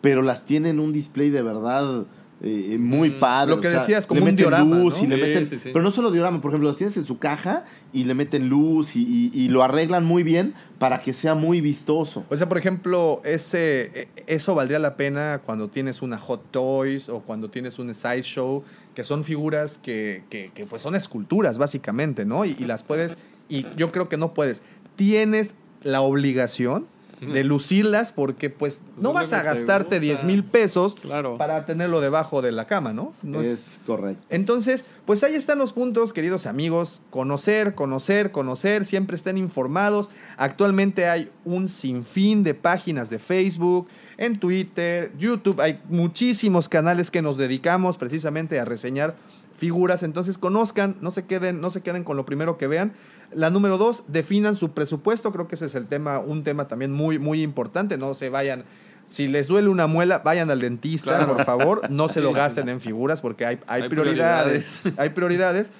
pero 0.00 0.22
las 0.22 0.44
tiene 0.44 0.70
en 0.70 0.80
un 0.80 0.92
display 0.92 1.30
de 1.30 1.42
verdad 1.42 2.06
eh, 2.40 2.76
muy 2.78 3.10
padre. 3.10 3.56
Lo 3.56 3.60
que 3.60 3.66
o 3.66 3.70
sea, 3.72 3.80
decías, 3.80 4.06
como 4.06 4.18
le 4.20 4.22
un 4.22 4.24
meten 4.26 4.36
diorama, 4.36 4.78
luz 4.78 4.98
¿no? 4.98 5.04
y 5.04 5.06
le 5.08 5.14
Sí, 5.16 5.20
meten, 5.22 5.46
sí, 5.46 5.58
sí. 5.58 5.70
pero 5.72 5.82
no 5.82 5.90
solo 5.90 6.12
diorama, 6.12 6.40
por 6.40 6.52
ejemplo, 6.52 6.68
los 6.68 6.76
tienes 6.78 6.96
en 6.96 7.04
su 7.04 7.18
caja 7.18 7.64
y 7.92 8.04
le 8.04 8.14
meten 8.14 8.48
luz 8.48 8.94
y, 8.94 9.02
y- 9.02 9.30
y 9.34 9.48
lo 9.48 9.64
arreglan 9.64 10.04
muy 10.04 10.22
bien 10.22 10.54
para 10.78 11.00
que 11.00 11.12
sea 11.14 11.34
muy 11.34 11.60
vistoso. 11.60 12.24
O 12.30 12.36
sea, 12.36 12.48
por 12.48 12.56
ejemplo, 12.56 13.20
ese, 13.24 13.90
e- 13.92 14.08
eso 14.28 14.54
valdría 14.54 14.78
la 14.78 14.96
pena 14.96 15.40
cuando 15.44 15.66
tienes 15.68 16.00
una 16.00 16.16
Hot 16.16 16.52
Toys 16.52 17.08
o 17.08 17.20
cuando 17.22 17.50
tienes 17.50 17.80
un 17.80 17.92
Sideshow, 17.92 18.62
que 18.94 19.02
son 19.02 19.24
figuras 19.24 19.76
que, 19.76 20.22
que- 20.30 20.52
que, 20.54 20.64
pues 20.64 20.80
son 20.80 20.94
esculturas, 20.94 21.58
básicamente, 21.58 22.24
¿no? 22.24 22.44
Y, 22.44 22.54
y 22.56 22.66
las 22.66 22.84
puedes, 22.84 23.18
y 23.48 23.66
yo 23.76 23.90
creo 23.90 24.08
que 24.08 24.16
no 24.16 24.32
puedes. 24.32 24.62
Tienes 24.94 25.56
la 25.82 26.02
obligación 26.02 26.86
de 27.20 27.44
lucirlas 27.44 28.12
porque 28.12 28.50
pues 28.50 28.80
no 28.98 29.08
es 29.10 29.14
vas 29.14 29.32
a 29.32 29.42
gastarte 29.42 29.96
gusta. 29.96 30.00
10 30.00 30.24
mil 30.24 30.44
pesos 30.44 30.94
Claro. 30.94 31.36
para 31.38 31.66
tenerlo 31.66 32.00
debajo 32.00 32.42
de 32.42 32.52
la 32.52 32.66
cama, 32.66 32.92
¿no? 32.92 33.12
No 33.22 33.40
es- 33.40 33.46
es 33.48 33.60
correcto. 33.86 34.22
entonces, 34.30 34.84
pues 35.06 35.22
ahí 35.24 35.34
están 35.34 35.58
los 35.58 35.72
puntos, 35.72 36.12
queridos 36.12 36.46
amigos. 36.46 37.00
Conocer, 37.10 37.74
conocer, 37.74 38.30
conocer, 38.30 38.84
siempre 38.84 39.16
estén 39.16 39.36
informados. 39.38 40.10
Actualmente 40.36 41.08
hay 41.08 41.30
un 41.44 41.68
sinfín 41.68 42.42
de 42.44 42.54
páginas 42.54 43.10
de 43.10 43.18
Facebook, 43.18 43.88
en 44.16 44.38
Twitter, 44.38 45.12
YouTube. 45.18 45.60
Hay 45.60 45.80
muchísimos 45.88 46.68
canales 46.68 47.10
que 47.10 47.22
nos 47.22 47.36
dedicamos 47.36 47.98
precisamente 47.98 48.58
a 48.60 48.64
reseñar 48.64 49.16
figuras. 49.56 50.02
Entonces, 50.02 50.38
conozcan, 50.38 50.96
no 51.00 51.10
se 51.10 51.24
queden, 51.24 51.60
no 51.60 51.70
se 51.70 51.82
queden 51.82 52.04
con 52.04 52.16
lo 52.16 52.24
primero 52.24 52.58
que 52.58 52.66
vean. 52.68 52.92
La 53.34 53.50
número 53.50 53.76
dos, 53.78 54.04
definan 54.08 54.56
su 54.56 54.70
presupuesto. 54.72 55.32
Creo 55.32 55.48
que 55.48 55.54
ese 55.56 55.66
es 55.66 55.74
el 55.74 55.86
tema, 55.86 56.18
un 56.18 56.44
tema 56.44 56.66
también 56.68 56.92
muy, 56.92 57.18
muy 57.18 57.42
importante. 57.42 57.96
No 57.98 58.14
se 58.14 58.30
vayan. 58.30 58.64
Si 59.04 59.26
les 59.28 59.48
duele 59.48 59.68
una 59.68 59.86
muela, 59.86 60.18
vayan 60.24 60.50
al 60.50 60.60
dentista, 60.60 61.16
Claro. 61.16 61.34
por 61.36 61.44
favor. 61.44 61.90
No 61.90 62.08
se 62.08 62.20
lo 62.20 62.32
gasten 62.32 62.68
en 62.68 62.80
figuras 62.80 63.20
porque 63.20 63.46
hay, 63.46 63.58
hay, 63.66 63.82
Hay 63.82 63.88
prioridades. 63.88 64.80
prioridades. 64.82 64.98
hay 64.98 65.08
prioridades. 65.10 65.72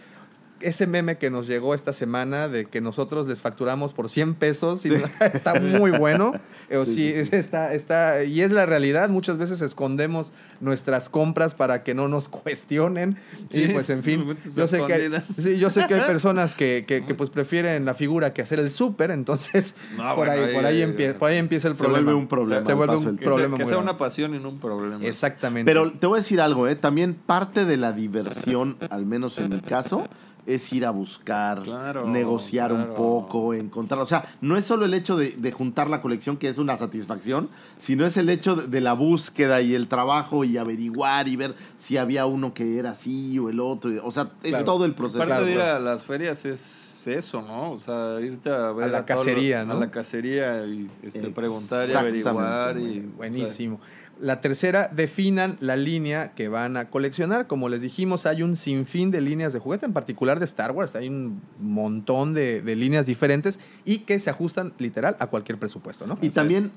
Ese 0.61 0.87
meme 0.87 1.19
que 1.19 1.31
nos 1.31 1.47
llegó 1.47 1.75
esta 1.75 1.93
semana 1.93 2.49
de 2.49 2.67
que 2.67 2.81
nosotros 2.81 3.29
les 3.29 3.41
facturamos 3.43 3.93
por 3.93 4.09
100 4.11 4.35
pesos 4.35 4.85
y 4.87 4.91
está 5.33 5.55
muy 5.61 5.91
bueno. 5.93 6.33
Eh, 6.71 6.77
o 6.77 6.85
sí, 6.85 7.11
Está, 7.33 7.73
está, 7.73 8.25
y 8.25 8.43
es 8.43 8.51
la 8.51 8.67
realidad. 8.67 9.09
Muchas 9.09 9.39
veces 9.39 9.63
escondemos 9.63 10.35
nuestras 10.61 11.09
compras 11.09 11.55
para 11.55 11.83
que 11.83 11.95
no 11.95 12.09
nos 12.09 12.29
cuestionen. 12.29 13.17
y 13.49 13.63
Sí, 13.65 13.69
pues 13.73 13.89
en 13.89 14.03
fin, 14.03 14.37
yo 14.55 14.69
sé, 14.69 14.85
que 14.85 14.93
hay, 14.93 15.11
sí, 15.43 15.59
yo 15.59 15.71
sé 15.71 15.87
que 15.87 15.95
hay 15.95 16.03
personas 16.03 16.55
que, 16.55 16.85
que, 16.87 17.07
que, 17.07 17.15
pues 17.15 17.31
prefieren 17.31 17.87
la 17.87 17.95
figura 17.95 18.35
que 18.35 18.43
hacer 18.43 18.59
el 18.61 18.71
súper. 18.71 19.11
Entonces, 19.13 19.77
No, 19.97 20.15
por, 20.15 20.27
bueno, 20.27 20.33
ahí, 20.33 20.41
ahí- 20.51 20.55
por, 20.55 20.67
ahí 20.67 20.81
empie- 20.83 21.15
por 21.15 21.31
ahí 21.31 21.39
empieza 21.39 21.69
el 21.69 21.75
Se 21.75 21.79
problema. 21.79 22.05
vuelve 22.05 22.21
un 22.21 22.29
problema 22.29 22.67
Se 22.67 22.75
vuelve 22.75 22.97
un 22.97 23.17
Que, 23.17 23.25
problema 23.25 23.57
sea, 23.57 23.65
que 23.65 23.69
sea 23.71 23.77
grande. 23.77 23.91
una 23.91 23.99
pasión 23.99 24.35
y 24.35 24.39
no 24.39 24.51
un 24.51 24.59
problema. 24.61 25.03
Exactamente. 25.07 25.71
Pero 25.71 25.91
te 25.93 26.07
voy 26.07 26.19
a 26.19 26.21
decir 26.21 26.39
algo, 26.43 26.69
¿eh? 26.69 26.77
También 26.77 27.15
parte 27.15 27.65
de 27.65 27.79
la 27.79 27.93
diversión, 27.93 28.77
al 28.91 29.07
menos 29.07 29.39
en 29.39 29.49
mi 29.49 29.61
caso, 29.61 30.07
es 30.49 30.73
ir 30.73 30.85
a 30.87 30.91
buscar, 30.91 31.61
Claro, 31.62 32.07
negociar 32.09 32.73
un 32.73 32.95
poco, 32.95 33.53
encontrar. 33.55 34.01
O 34.01 34.07
sea, 34.07 34.25
no 34.41 34.57
es 34.57 34.65
solo 34.65 34.87
el 34.87 34.95
hecho 34.95 35.16
de, 35.16 35.31
de 35.33 35.53
juntar 35.53 35.89
la 35.91 36.01
colección, 36.01 36.37
que 36.39 36.49
es 36.49 36.59
una 36.59 36.77
satisfacción, 36.77 37.49
sino 37.79 38.07
es 38.07 38.16
el 38.16 38.29
hecho 38.31 38.57
de, 38.57 38.66
de 38.66 38.81
la 38.81 38.95
búsqueda 38.95 39.61
y 39.61 39.75
el 39.75 39.89
trabajo 39.89 40.45
y 40.45 40.57
averiguar 40.57 41.29
y 41.29 41.37
ver 41.37 41.55
si 41.79 41.97
había 41.99 42.27
uno 42.27 42.55
que 42.55 42.79
era 42.79 42.91
así 42.93 43.39
o 43.39 43.51
el 43.51 43.61
otro. 43.61 43.91
O 44.05 44.11
sea, 44.11 44.31
es 44.43 44.51
Claro. 44.51 44.65
todo 44.65 44.85
el 44.87 44.95
proceso. 44.95 45.19
Parte 45.19 45.45
de 45.45 45.53
ir 45.53 45.61
a 45.61 45.79
las 45.79 46.05
ferias 46.05 46.45
es 46.47 47.07
eso, 47.07 47.41
¿no? 47.43 47.73
O 47.73 47.79
sea, 47.79 48.20
irte 48.20 48.51
a 48.51 48.73
ver 48.73 48.89
A 48.89 48.93
la 48.93 48.99
lo- 49.01 49.07
cacería, 49.07 49.65
¿no? 49.65 49.75
A 49.75 49.77
la 49.81 49.91
cacería 49.91 50.65
y 50.66 50.91
este, 51.03 51.29
preguntar 51.29 51.89
y 51.89 51.93
averiguar. 51.93 52.79
Y, 52.79 53.01
Buenísimo. 53.01 53.81
La 54.20 54.40
tercera, 54.40 54.89
definan 54.89 55.57
la 55.61 55.77
línea 55.77 56.32
que 56.35 56.49
van 56.49 56.77
a 56.77 56.90
coleccionar. 56.90 57.47
Como 57.47 57.69
les 57.69 57.82
dijimos, 57.82 58.27
hay 58.27 58.43
un 58.43 58.57
sinfín 58.57 59.11
de 59.11 59.20
líneas 59.20 59.53
de 59.53 59.61
juguete, 59.61 59.86
en 59.86 59.93
particular 59.93 60.39
de 60.39 60.45
Star 60.45 60.73
Wars. 60.73 60.95
Hay 60.97 61.09
un 61.09 61.40
montón 61.61 62.35
de, 62.35 62.61
de 62.62 62.77
líneas 62.77 63.07
diferentes 63.07 63.61
y 63.85 63.99
que 63.99 64.19
se 64.19 64.31
ajustan 64.31 64.73
literal 64.78 65.16
a 65.20 65.28
cualquier 65.28 65.59
presupuesto, 65.59 66.07
¿no? 66.07 66.19
Y 66.20 66.31
también, 66.31 66.73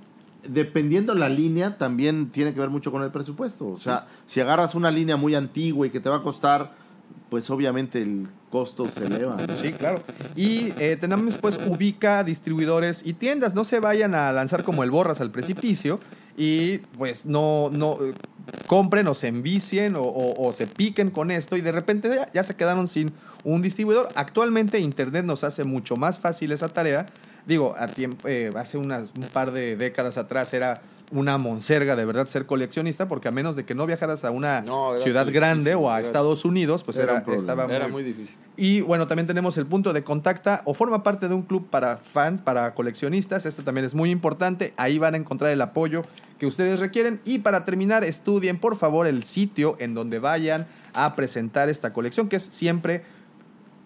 dependiendo 0.47 1.15
la 1.15 1.29
línea, 1.29 1.77
también 1.77 2.29
tiene 2.29 2.53
que 2.53 2.59
ver 2.59 2.69
mucho 2.69 2.91
con 2.91 3.01
el 3.01 3.11
presupuesto. 3.11 3.67
O 3.67 3.79
sea, 3.79 4.07
si 4.27 4.39
agarras 4.39 4.75
una 4.75 4.91
línea 4.91 5.17
muy 5.17 5.33
antigua 5.33 5.87
y 5.87 5.89
que 5.89 5.99
te 5.99 6.09
va 6.09 6.17
a 6.17 6.21
costar, 6.21 6.73
pues 7.31 7.49
obviamente 7.49 8.01
el 8.01 8.27
costo 8.51 8.87
se 8.95 9.05
eleva. 9.05 9.37
¿no? 9.37 9.57
Sí, 9.57 9.71
claro. 9.71 10.03
Y 10.35 10.73
eh, 10.77 10.97
tenemos 10.99 11.37
pues 11.37 11.57
ubica 11.65 12.23
distribuidores 12.23 13.01
y 13.05 13.13
tiendas. 13.13 13.55
No 13.55 13.63
se 13.63 13.79
vayan 13.79 14.13
a 14.13 14.31
lanzar 14.31 14.63
como 14.63 14.83
el 14.83 14.91
borras 14.91 15.21
al 15.21 15.31
precipicio 15.31 15.99
y 16.37 16.79
pues 16.97 17.25
no, 17.25 17.69
no 17.71 17.97
compren 18.67 19.07
o 19.07 19.15
se 19.15 19.27
envicien 19.27 19.95
o, 19.95 20.01
o- 20.01 20.47
o 20.47 20.53
se 20.53 20.67
piquen 20.67 21.09
con 21.11 21.31
esto 21.31 21.57
y 21.57 21.61
de 21.61 21.71
repente 21.71 22.09
ya, 22.13 22.31
ya 22.33 22.43
se 22.43 22.55
quedaron 22.55 22.87
sin 22.87 23.11
un 23.43 23.61
distribuidor. 23.61 24.09
Actualmente 24.15 24.79
Internet 24.79 25.25
nos 25.25 25.43
hace 25.43 25.63
mucho 25.63 25.95
más 25.95 26.19
fácil 26.19 26.51
esa 26.51 26.69
tarea. 26.69 27.05
Digo, 27.45 27.75
a 27.77 27.87
tiempo, 27.87 28.27
eh, 28.27 28.49
hace 28.55 28.77
unas, 28.77 29.09
un 29.17 29.23
par 29.33 29.51
de 29.51 29.75
décadas 29.75 30.17
atrás 30.17 30.53
era 30.53 30.81
una 31.11 31.37
monserga 31.37 31.95
de 31.95 32.05
verdad 32.05 32.27
ser 32.27 32.45
coleccionista 32.45 33.07
porque 33.07 33.27
a 33.27 33.31
menos 33.31 33.55
de 33.55 33.65
que 33.65 33.75
no 33.75 33.85
viajaras 33.85 34.23
a 34.23 34.31
una 34.31 34.61
No, 34.61 34.97
ciudad 34.97 35.27
grande 35.31 35.71
difícil, 35.71 35.85
o 35.85 35.91
a 35.91 35.99
era- 35.99 36.07
Estados 36.07 36.45
Unidos, 36.45 36.83
pues 36.83 36.97
Era 36.97 37.17
estaba 37.27 37.65
Era 37.65 37.87
muy 37.89 38.01
difícil. 38.03 38.37
y 38.55 38.81
bueno, 38.81 39.07
también 39.07 39.27
tenemos 39.27 39.57
el 39.57 39.65
punto 39.65 39.91
de 39.93 40.03
contacta 40.03 40.61
o 40.65 40.73
forma 40.73 41.03
parte 41.03 41.27
de 41.27 41.33
un 41.33 41.41
club 41.41 41.67
para 41.69 41.97
fans, 41.97 42.41
para 42.41 42.73
coleccionistas. 42.73 43.45
Esto 43.45 43.63
también 43.63 43.85
es 43.85 43.93
muy 43.93 44.09
importante. 44.09 44.73
Ahí 44.77 44.97
van 44.99 45.13
a 45.15 45.17
encontrar 45.17 45.51
el 45.51 45.61
apoyo 45.61 46.03
que 46.39 46.45
ustedes 46.47 46.79
requieren. 46.79 47.19
Y 47.25 47.39
para 47.39 47.65
terminar, 47.65 48.03
estudien 48.03 48.57
por 48.59 48.75
favor 48.75 49.05
el 49.05 49.23
sitio 49.23 49.75
en 49.79 49.93
donde 49.93 50.19
vayan 50.19 50.65
a 50.93 51.15
presentar 51.15 51.69
esta 51.69 51.93
colección, 51.93 52.29
que 52.29 52.37
es 52.37 52.43
siempre... 52.43 53.03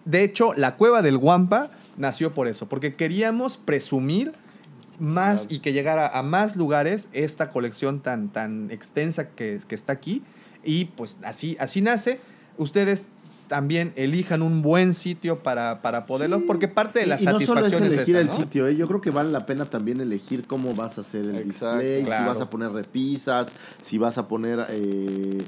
De 0.04 0.22
hecho, 0.22 0.54
la 0.54 0.76
cueva 0.76 1.02
del 1.02 1.18
Guampa 1.18 1.70
nació 1.96 2.32
por 2.32 2.46
eso, 2.46 2.68
porque 2.68 2.94
queríamos 2.94 3.56
presumir 3.56 4.32
más 4.98 5.48
y 5.50 5.58
que 5.60 5.72
llegara 5.72 6.06
a 6.08 6.22
más 6.22 6.56
lugares 6.56 7.08
esta 7.12 7.50
colección 7.50 8.00
tan, 8.00 8.28
tan 8.28 8.70
extensa 8.70 9.28
que, 9.30 9.60
que 9.66 9.74
está 9.74 9.92
aquí. 9.92 10.22
Y 10.64 10.86
pues 10.86 11.18
así, 11.24 11.56
así 11.60 11.80
nace. 11.80 12.20
Ustedes 12.58 13.08
también 13.48 13.92
elijan 13.94 14.42
un 14.42 14.60
buen 14.62 14.92
sitio 14.92 15.40
para, 15.44 15.80
para 15.80 16.04
poderlo, 16.06 16.44
porque 16.46 16.66
parte 16.66 16.98
de 16.98 17.06
la 17.06 17.16
Y- 17.20 17.22
y 17.22 17.26
no 17.26 17.32
solo 17.40 17.40
es 17.40 17.46
satisfacción 17.46 17.84
es, 17.84 17.92
elegir 17.94 18.16
esa, 18.16 18.22
el 18.22 18.26
¿no? 18.26 18.36
sitio, 18.36 18.66
¿eh? 18.66 18.74
yo 18.74 18.88
creo 18.88 19.00
que 19.00 19.10
vale 19.10 19.30
la 19.30 19.46
pena 19.46 19.66
también 19.66 20.00
elegir 20.00 20.44
cómo 20.48 20.74
vas 20.74 20.98
a 20.98 21.02
hacer 21.02 21.26
el 21.26 21.36
Exacto, 21.36 21.78
display, 21.78 22.02
claro. 22.04 22.24
si 22.24 22.28
vas 22.30 22.40
a 22.40 22.50
poner 22.50 22.72
repisas, 22.72 23.48
si 23.82 23.98
vas 23.98 24.18
a 24.18 24.26
poner, 24.26 24.66
eh, 24.70 25.42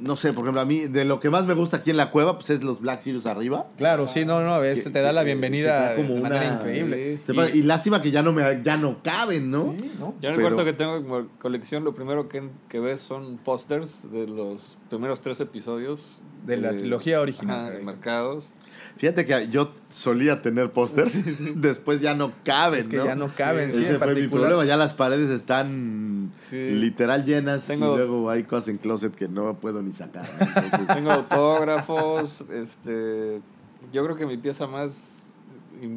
no 0.00 0.16
sé, 0.16 0.32
por 0.32 0.44
ejemplo, 0.44 0.60
a 0.60 0.64
mí 0.66 0.80
de 0.80 1.04
lo 1.04 1.18
que 1.18 1.30
más 1.30 1.46
me 1.46 1.54
gusta 1.54 1.78
aquí 1.78 1.90
en 1.90 1.96
la 1.96 2.10
cueva, 2.10 2.34
pues 2.36 2.50
es 2.50 2.62
los 2.62 2.80
Black 2.80 3.00
Series 3.00 3.24
arriba. 3.26 3.66
Claro, 3.78 4.06
sí, 4.06 4.24
no, 4.26 4.40
no, 4.42 4.62
es, 4.62 4.84
Que- 4.84 4.90
te 4.90 5.00
da 5.00 5.12
la 5.14 5.22
bienvenida 5.22 5.94
da 5.94 5.94
de 5.94 6.20
manera 6.20 6.44
increíble. 6.54 7.18
sí. 7.26 7.32
Y, 7.54 7.62
lástima 7.62 8.02
que 8.02 8.10
ya 8.10 8.22
no 8.22 8.32
me 8.32 8.62
ya 8.62 8.76
no 8.76 9.02
caben, 9.02 9.50
¿no? 9.50 9.74
Yo 9.74 9.78
en 9.80 9.84
el 10.04 10.18
Pero- 10.20 10.40
cuarto 10.42 10.64
que 10.64 10.72
tengo 10.74 11.02
como 11.02 11.28
colección, 11.38 11.84
lo 11.84 11.94
primero 11.94 12.28
que, 12.28 12.48
que 12.68 12.80
ves 12.80 13.00
son 13.00 13.38
pósters 13.38 14.10
de 14.12 14.26
los 14.26 14.76
primeros 14.90 15.20
tres 15.22 15.40
episodios. 15.40 16.20
De 16.44 16.56
la 16.56 16.76
trilogía 16.76 17.20
original. 17.20 17.68
ajá, 17.70 17.78
marcados. 17.82 18.52
Fíjate 18.98 19.24
que 19.24 19.48
yo 19.48 19.70
solía 19.90 20.42
tener 20.42 20.72
pósters, 20.72 21.14
después 21.60 22.00
ya 22.00 22.14
no 22.14 22.32
caben, 22.44 22.80
Es 22.80 22.88
que 22.88 22.96
¿no? 22.98 23.04
ya 23.06 23.14
no 23.14 23.28
caben, 23.28 23.72
sí, 23.72 23.84
Ese 23.84 23.98
fue 23.98 24.14
mi 24.14 24.28
problema, 24.28 24.64
ya 24.64 24.76
las 24.76 24.92
paredes 24.92 25.30
están 25.30 26.32
literal 26.80 27.24
llenas 27.24 27.66
Tengo- 27.66 27.94
y 27.94 27.96
luego 27.96 28.28
hay 28.28 28.42
cosas 28.42 28.68
en 28.68 28.78
closet 28.78 29.14
que 29.14 29.28
no 29.28 29.54
puedo 29.54 29.82
ni 29.82 29.92
sacar. 29.92 30.28
Tengo 30.94 31.12
autógrafos. 31.12 32.42
este, 32.50 33.40
yo 33.92 34.04
creo 34.04 34.16
que 34.16 34.26
mi 34.26 34.36
pieza 34.36 34.66
más, 34.66 35.36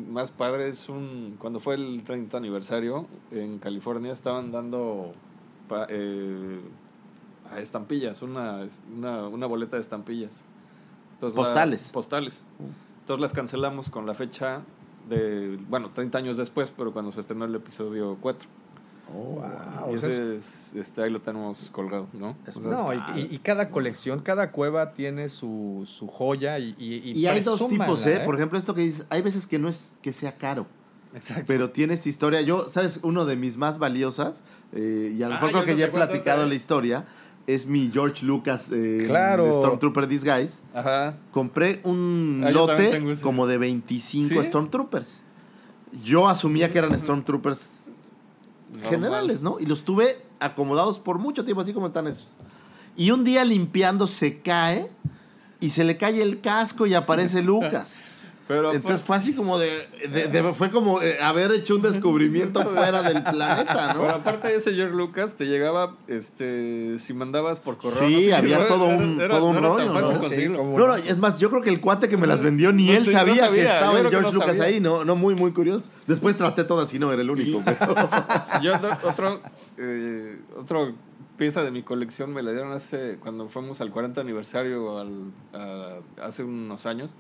más 0.10 0.30
padre 0.32 0.70
es 0.70 0.88
un. 0.88 1.38
Cuando 1.40 1.60
fue 1.60 1.76
el 1.76 2.04
30 2.06 2.38
aniversario 2.38 3.08
en 3.32 3.58
California, 3.58 4.14
estaban 4.14 4.52
dando 4.52 5.12
pa- 5.68 5.88
eh, 5.90 6.60
a 7.52 7.60
estampillas, 7.60 8.22
una, 8.22 8.60
una, 8.96 9.28
una 9.28 9.46
boleta 9.48 9.76
de 9.78 9.82
estampillas. 9.82 10.44
Entonces, 11.14 11.36
la- 11.36 11.50
Postales. 11.92 12.46
Entonces 13.02 13.22
las 13.22 13.34
cancelamos 13.34 13.90
con 13.90 14.06
la 14.06 14.14
fecha 14.14 14.62
de. 15.10 15.58
Bueno, 15.70 15.90
30 15.94 16.18
años 16.18 16.38
después, 16.38 16.72
pero 16.76 16.94
cuando 16.94 17.12
se 17.12 17.20
estrenó 17.20 17.46
el 17.46 17.56
episodio 17.56 18.18
4. 18.22 18.48
Wow, 19.14 19.92
Y 19.92 19.96
ese 19.96 20.38
es- 20.38 20.74
este, 20.74 21.04
ahí 21.04 21.10
lo 21.10 21.20
tenemos 21.20 21.70
colgado, 21.72 22.08
¿no? 22.14 22.38
Es 22.48 22.56
O 22.56 22.62
sea, 22.62 22.72
No, 22.72 22.94
y, 22.94 22.98
y- 23.20 23.28
y 23.36 23.38
cada 23.40 23.70
colección, 23.70 24.22
cada 24.22 24.52
cueva 24.52 24.94
tiene 24.94 25.28
su, 25.28 25.84
su 25.86 26.08
joya 26.08 26.60
y, 26.60 26.76
y, 26.80 27.12
y 27.12 27.20
y 27.20 27.28
hay 27.28 27.42
dos 27.42 27.68
tipos, 27.68 28.06
¿eh? 28.08 28.22
Por 28.24 28.36
ejemplo, 28.36 28.58
esto 28.58 28.74
que 28.74 28.82
dices, 28.82 29.06
hay 29.10 29.22
veces 29.22 29.48
que 29.48 29.60
no 29.60 29.68
es 29.68 29.90
que 30.02 30.14
sea 30.14 30.38
caro. 30.38 30.66
Exacto. 31.14 31.44
Pero 31.46 31.72
tiene 31.72 31.94
esta 31.94 32.08
historia. 32.08 32.40
Yo, 32.40 32.70
¿sabes? 32.70 33.02
Uno 33.04 33.26
de 33.26 33.36
mis 33.36 33.58
más 33.58 33.80
valiosas, 33.80 34.44
eh, 34.72 35.14
y 35.18 35.22
a 35.24 35.28
lo 35.28 35.34
Ah, 35.36 35.38
mejor 35.40 35.50
yo 35.52 35.64
creo 35.64 35.76
que 35.76 35.80
ya 35.82 35.88
he 35.88 35.92
platicado 35.92 36.46
la 36.48 36.56
historia, 36.56 37.06
es 37.48 37.66
mi 37.66 37.90
George 37.92 38.26
Lucas 38.26 38.66
eh, 38.72 39.04
Claro. 39.08 39.52
Stormtrooper 39.52 40.08
Disguise. 40.08 40.60
Ajá. 40.74 41.18
Compré 41.32 41.82
un 41.84 42.44
Ah, 42.46 42.52
lote 42.52 43.16
como 43.22 43.48
de 43.48 43.58
25 43.58 44.28
¿Sí? 44.42 44.48
Stormtroopers. 44.48 45.22
Yo 46.04 46.28
asumía 46.30 46.72
que 46.72 46.78
eran 46.80 46.98
Stormtroopers 46.98 47.88
Normal. 48.72 48.90
generales, 48.90 49.42
¿no? 49.42 49.60
Y 49.60 49.66
los 49.66 49.84
tuve 49.84 50.16
acomodados 50.40 51.00
por 51.00 51.20
mucho 51.20 51.44
tiempo, 51.44 51.62
así 51.62 51.74
como 51.74 51.88
están 51.88 52.08
esos. 52.08 52.28
Y 52.96 53.12
un 53.12 53.24
día 53.24 53.44
limpiando 53.46 54.08
se 54.08 54.40
cae 54.42 54.90
y 55.60 55.70
se 55.72 55.84
le 55.84 55.98
cae 55.98 56.22
el 56.22 56.40
casco 56.42 56.86
y 56.86 56.94
aparece 56.94 57.42
Lucas. 57.44 58.04
Pero 58.52 58.74
Entonces 58.74 59.02
fue 59.02 59.16
así 59.16 59.34
como 59.34 59.58
de, 59.58 59.88
de- 60.12 60.28
de- 60.28 60.54
fue 60.54 60.70
como 60.72 61.02
eh, 61.02 61.18
haber 61.22 61.54
hecho 61.54 61.76
un 61.78 61.84
descubrimiento 61.84 62.62
fuera 62.66 63.02
del 63.02 63.24
planeta, 63.24 63.94
Pero 63.94 64.04
¿no? 64.04 64.10
aparte 64.10 64.50
de 64.50 64.56
ese 64.56 64.74
George 64.74 64.94
Lucas, 64.94 65.36
te 65.38 65.46
llegaba, 65.46 65.96
este, 66.08 67.00
si 67.00 67.14
mandabas 67.14 67.62
por 67.62 67.78
correo. 67.78 67.98
Sí, 67.98 68.14
no 68.16 68.20
sé, 68.24 68.34
había 68.34 68.68
todo 68.68 68.88
era- 68.88 68.98
un- 68.98 69.22
era- 69.22 69.30
todo 69.38 69.46
un 69.46 69.56
rollo, 69.62 69.86
¿no? 69.94 70.22
Sí, 70.24 70.50
No, 70.50 70.78
no, 70.88 70.96
es 70.96 71.18
más, 71.18 71.40
yo 71.40 71.50
creo 71.50 71.62
que 71.62 71.70
el 71.70 71.80
cuate 71.80 72.10
que 72.10 72.18
me 72.18 72.28
las 72.28 72.44
vendió 72.44 72.74
ni 72.74 72.88
No, 72.88 72.92
él 72.98 73.04
sí, 73.06 73.12
no 73.14 73.20
sabía, 73.20 73.36
sabía, 73.46 73.64
que 73.64 73.70
estaba 73.70 74.00
el 74.00 74.10
George 74.10 74.28
no 74.28 74.34
Lucas 74.34 74.58
sabía. 74.58 74.64
ahí, 74.66 74.80
no, 74.82 75.06
no 75.06 75.16
muy, 75.16 75.34
muy 75.36 75.52
curioso. 75.54 75.86
Después 76.08 76.36
traté 76.36 76.66
todas 76.66 76.94
y 76.94 77.00
no 77.00 77.14
era 77.14 77.22
el 77.22 77.30
único. 77.30 77.62
pero- 77.64 77.96
Yo 78.62 78.76
otro, 78.76 78.90
otro, 79.04 79.42
eh, 79.78 80.40
otro 80.58 80.94
pieza 81.38 81.62
de 81.64 81.72
mi 81.72 81.84
colección 81.84 82.34
me 82.34 82.44
la 82.44 82.52
dieron 82.52 82.74
hace, 82.74 83.18
cuando 83.22 83.48
fuimos 83.48 83.80
al 83.80 83.92
40 83.92 84.20
aniversario 84.20 85.00
al- 85.00 85.32
a- 85.54 86.00
hace 86.22 86.44
unos 86.44 86.86
años. 86.86 87.12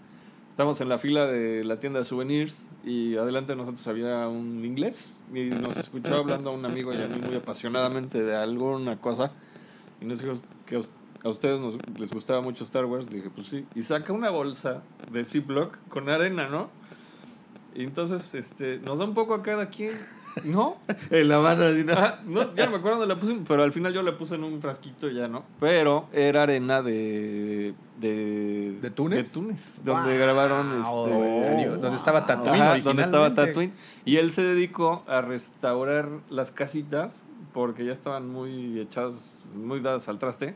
Estábamos 0.51 0.81
en 0.81 0.89
la 0.89 0.97
fila 0.99 1.25
de 1.25 1.63
la 1.63 1.79
tienda 1.79 1.99
de 1.99 2.05
souvenirs 2.05 2.67
y 2.85 3.15
adelante 3.15 3.53
de 3.53 3.57
nosotros 3.57 3.87
había 3.87 4.27
un 4.27 4.63
inglés 4.65 5.15
y 5.33 5.45
nos 5.45 5.77
escuchó 5.77 6.13
hablando 6.17 6.49
a 6.49 6.53
un 6.53 6.65
amigo 6.65 6.93
y 6.93 6.97
a 6.97 7.07
mí 7.07 7.19
muy 7.25 7.35
apasionadamente 7.37 8.21
de 8.21 8.35
alguna 8.35 8.99
cosa 8.99 9.31
y 10.01 10.05
nos 10.05 10.19
dijo 10.19 10.33
que 10.65 10.81
a 11.23 11.29
ustedes 11.29 11.59
nos- 11.59 11.77
les 11.97 12.11
gustaba 12.11 12.41
mucho 12.41 12.63
Star 12.65 12.85
Wars. 12.85 13.09
Le 13.09 13.17
dije, 13.17 13.29
pues 13.33 13.47
sí. 13.47 13.65
Y 13.75 13.83
saca 13.83 14.11
una 14.11 14.29
bolsa 14.29 14.83
de 15.11 15.23
Ziploc 15.23 15.77
con 15.87 16.09
arena, 16.09 16.47
¿no? 16.49 16.69
Y 17.73 17.83
entonces 17.83 18.33
este, 18.35 18.79
nos 18.79 18.99
da 18.99 19.05
un 19.05 19.13
poco 19.13 19.33
a 19.33 19.41
cada 19.41 19.69
quien. 19.69 19.93
¿No? 20.43 20.77
En 21.09 21.27
la 21.27 21.39
mano 21.39 21.65
así, 21.65 21.83
¿no? 21.83 21.93
No, 22.25 22.55
ya 22.55 22.65
no 22.65 22.71
me 22.71 22.77
acuerdo 22.77 22.99
dónde 22.99 23.13
la 23.13 23.19
puse, 23.19 23.37
pero 23.47 23.63
al 23.63 23.71
final 23.71 23.93
yo 23.93 24.01
la 24.01 24.17
puse 24.17 24.35
en 24.35 24.43
un 24.43 24.61
frasquito 24.61 25.09
y 25.09 25.15
ya, 25.15 25.27
¿no? 25.27 25.43
Pero 25.59 26.07
era 26.13 26.43
arena 26.43 26.81
de... 26.81 27.73
¿De, 27.99 28.77
¿De 28.81 28.89
Túnez? 28.89 29.27
De 29.27 29.33
Túnez, 29.39 29.81
donde 29.85 30.17
grabaron... 30.17 30.79
Este, 30.79 30.89
oh, 30.91 31.77
donde 31.77 31.97
estaba 31.97 32.25
Tatooine 32.25 32.61
Ajá, 32.61 32.79
donde 32.79 33.03
estaba. 33.03 33.35
Tatooine. 33.35 33.73
Y 34.05 34.17
él 34.17 34.31
se 34.31 34.41
dedicó 34.41 35.03
a 35.07 35.21
restaurar 35.21 36.09
las 36.29 36.49
casitas 36.49 37.23
porque 37.53 37.85
ya 37.85 37.91
estaban 37.91 38.29
muy 38.29 38.79
echadas, 38.79 39.45
muy 39.55 39.81
dadas 39.81 40.07
al 40.07 40.19
traste, 40.19 40.55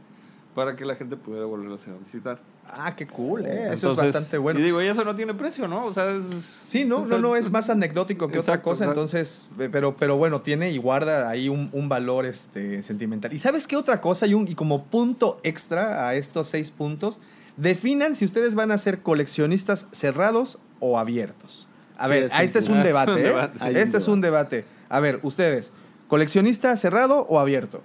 para 0.53 0.75
que 0.75 0.85
la 0.85 0.95
gente 0.95 1.17
pudiera 1.17 1.45
volverlas 1.45 1.87
a 1.87 1.91
visitar. 1.97 2.39
Ah, 2.77 2.95
qué 2.95 3.07
cool, 3.07 3.45
¿eh? 3.45 3.67
Eso 3.67 3.73
Entonces, 3.91 4.05
es 4.05 4.13
bastante 4.13 4.37
bueno. 4.37 4.59
Y 4.59 4.63
digo, 4.63 4.81
y 4.81 4.87
eso 4.87 5.03
no 5.05 5.15
tiene 5.15 5.33
precio, 5.33 5.67
¿no? 5.67 5.85
O 5.85 5.93
sea, 5.93 6.09
es... 6.11 6.25
Sí, 6.25 6.83
no, 6.83 7.05
no, 7.05 7.17
no, 7.19 7.35
es 7.35 7.49
más 7.49 7.69
anecdótico 7.69 8.27
que 8.27 8.39
otra 8.39 8.61
cosa, 8.61 8.83
exacto. 8.83 8.99
entonces, 9.01 9.47
eh, 9.59 9.69
pero, 9.71 9.95
pero 9.95 10.17
bueno, 10.17 10.41
tiene 10.41 10.71
y 10.71 10.77
guarda 10.77 11.29
ahí 11.29 11.47
un, 11.47 11.69
un 11.71 11.87
valor 11.87 12.25
este, 12.25 12.83
sentimental. 12.83 13.31
¿Y 13.33 13.39
sabes 13.39 13.65
qué 13.67 13.77
otra 13.77 14.01
cosa? 14.01 14.27
Y, 14.27 14.33
un, 14.33 14.47
y 14.47 14.55
como 14.55 14.83
punto 14.85 15.39
extra 15.43 16.07
a 16.09 16.15
estos 16.15 16.47
seis 16.49 16.69
puntos, 16.71 17.19
definan 17.55 18.15
si 18.15 18.25
ustedes 18.25 18.55
van 18.55 18.71
a 18.71 18.77
ser 18.77 18.99
coleccionistas 19.01 19.87
cerrados 19.93 20.57
o 20.81 20.99
abiertos. 20.99 21.67
A 21.97 22.05
Sí, 22.05 22.09
ver, 22.11 22.23
es 22.25 22.31
este 22.41 22.59
es 22.59 22.67
un- 22.67 22.83
debate, 22.83 23.29
¿eh? 23.29 23.49
Este 23.73 23.99
es 23.99 24.07
un 24.09 24.19
debate. 24.19 24.65
A 24.89 24.99
ver, 24.99 25.19
ustedes, 25.23 25.71
¿coleccionista 26.09 26.75
cerrado 26.75 27.21
o 27.29 27.39
abierto? 27.39 27.81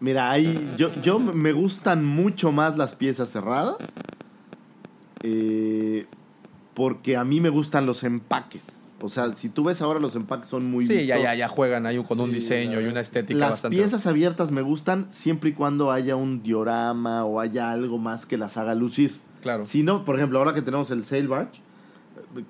Mira, 0.00 0.30
ahí 0.30 0.74
yo, 0.76 0.90
yo 1.02 1.18
me 1.18 1.52
gustan 1.52 2.04
mucho 2.04 2.52
más 2.52 2.76
las 2.76 2.94
piezas 2.94 3.30
cerradas. 3.30 3.76
eh, 5.22 6.06
porque 6.74 7.16
a 7.16 7.24
mí 7.24 7.40
me 7.40 7.48
gustan 7.48 7.86
los 7.86 8.04
empaques. 8.04 8.62
O 9.00 9.08
sea, 9.08 9.34
si 9.34 9.48
tú 9.48 9.64
ves 9.64 9.80
ahora 9.80 9.98
los 9.98 10.14
empaques 10.14 10.46
son 10.48 10.70
muy 10.70 10.84
Sí, 10.84 10.92
ya, 11.06 11.16
vistosos. 11.16 11.22
ya, 11.22 11.34
ya 11.34 11.48
juegan 11.48 11.86
ahí 11.86 12.02
con 12.04 12.20
un 12.20 12.32
diseño 12.32 12.80
y 12.80 12.84
una 12.84 13.00
estética 13.00 13.38
Las 13.38 13.50
bastante. 13.52 13.76
piezas 13.78 14.06
abiertas 14.06 14.50
me 14.50 14.60
gustan 14.62 15.06
siempre 15.10 15.50
y 15.50 15.52
cuando 15.54 15.90
haya 15.90 16.16
un 16.16 16.42
diorama 16.42 17.24
o 17.24 17.40
haya 17.40 17.70
algo 17.70 17.96
más 17.98 18.26
que 18.26 18.36
las 18.36 18.56
haga 18.58 18.74
lucir. 18.74 19.18
Claro. 19.42 19.64
Si 19.64 19.82
no, 19.82 20.04
por 20.04 20.16
ejemplo, 20.16 20.38
ahora 20.38 20.52
que 20.54 20.60
tenemos 20.62 20.90
el 20.90 21.04
Sail 21.04 21.28
Barge, 21.28 21.60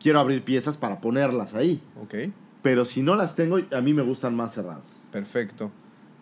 quiero 0.01 0.19
abrir 0.19 0.43
piezas 0.43 0.77
para 0.77 1.01
ponerlas 1.01 1.55
ahí. 1.55 1.81
Ok, 2.03 2.15
Pero 2.63 2.85
si 2.85 3.03
no 3.03 3.15
las 3.17 3.37
tengo, 3.37 3.59
a 3.73 3.81
mí 3.81 3.93
me 3.95 4.03
gustan 4.03 4.35
más 4.35 4.55
cerradas. 4.55 4.83
perfecto. 5.13 5.71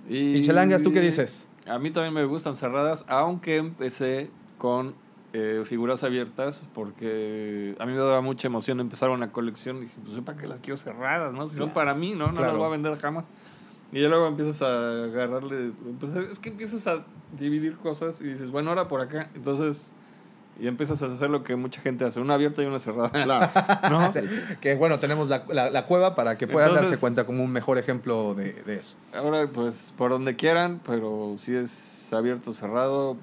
Y 0.09 0.47
¿tú 0.83 0.93
qué 0.93 1.01
dices? 1.01 1.47
A 1.67 1.79
mí 1.79 1.91
también 1.91 2.13
me 2.13 2.25
gustan 2.25 2.57
cerradas, 2.57 3.05
aunque 3.09 3.57
empecé 3.57 4.31
con 4.59 4.95
eh, 5.33 5.63
figuras 5.65 6.05
abiertas 6.05 6.67
porque 6.75 7.75
a 7.79 7.87
mí 7.87 7.93
me 7.93 7.99
daba 7.99 8.21
mucha 8.21 8.47
emoción 8.49 8.81
empezar 8.81 9.11
una 9.11 9.33
colección. 9.33 9.79
Y 9.79 9.81
dije, 9.83 9.97
pues 10.05 10.21
¿para 10.21 10.39
qué 10.39 10.47
las 10.47 10.61
quiero 10.61 10.77
cerradas? 10.77 11.35
¿no? 11.35 11.49
Si 11.49 11.57
son 11.57 11.71
para 11.71 11.95
mí, 11.95 12.13
¿no? 12.13 12.29
No 12.29 12.35
Claro. 12.35 12.49
las 12.49 12.57
voy 12.57 12.67
a 12.67 12.71
vender 12.71 12.97
jamás. 12.99 13.25
Y 13.93 14.01
ya 14.01 14.09
luego 14.09 14.27
empiezas 14.27 14.61
a 14.63 15.05
agarrarle... 15.05 15.73
pues, 16.01 16.15
es 16.15 16.39
que 16.39 16.51
empiezas 16.51 16.87
a 16.87 17.05
dividir 17.39 17.77
cosas 17.77 18.21
y 18.21 18.25
dices, 18.25 18.51
bueno, 18.51 18.71
ahora 18.71 18.89
por 18.89 19.01
acá. 19.01 19.31
Entonces... 19.35 19.93
Y 20.61 20.69
empiezas 20.69 21.03
a 21.03 21.07
hacer 21.07 21.31
lo 21.31 21.43
que 21.43 21.57
mucha 21.57 21.81
gente 21.81 22.05
hace, 22.05 22.21
una 22.21 22.35
abierta 22.35 22.63
y 22.63 22.67
una 22.67 22.79
cerrada. 22.79 23.11
Claro. 23.11 23.51
¿No? 23.91 24.13
Que 24.61 24.77
bueno, 24.77 24.99
tenemos 25.01 25.29
la, 25.29 25.45
la- 25.49 25.69
la 25.71 25.87
cueva 25.87 26.15
para 26.15 26.39
que 26.39 26.45
Entonces- 26.45 26.75
darse 26.75 26.99
cuenta 26.99 27.25
como 27.25 27.43
un 27.43 27.51
mejor 27.51 27.77
ejemplo 27.79 28.35
de, 28.35 28.53
de 28.65 28.77
eso. 28.77 28.97
Ahora, 29.15 29.49
pues, 29.53 29.93
por 29.99 30.11
donde 30.11 30.37
quieran, 30.37 30.81
pero 30.87 31.35
si 31.39 31.55
es 31.57 32.13
abierto 32.13 32.51
o 32.51 32.55
cerrado, 32.55 33.17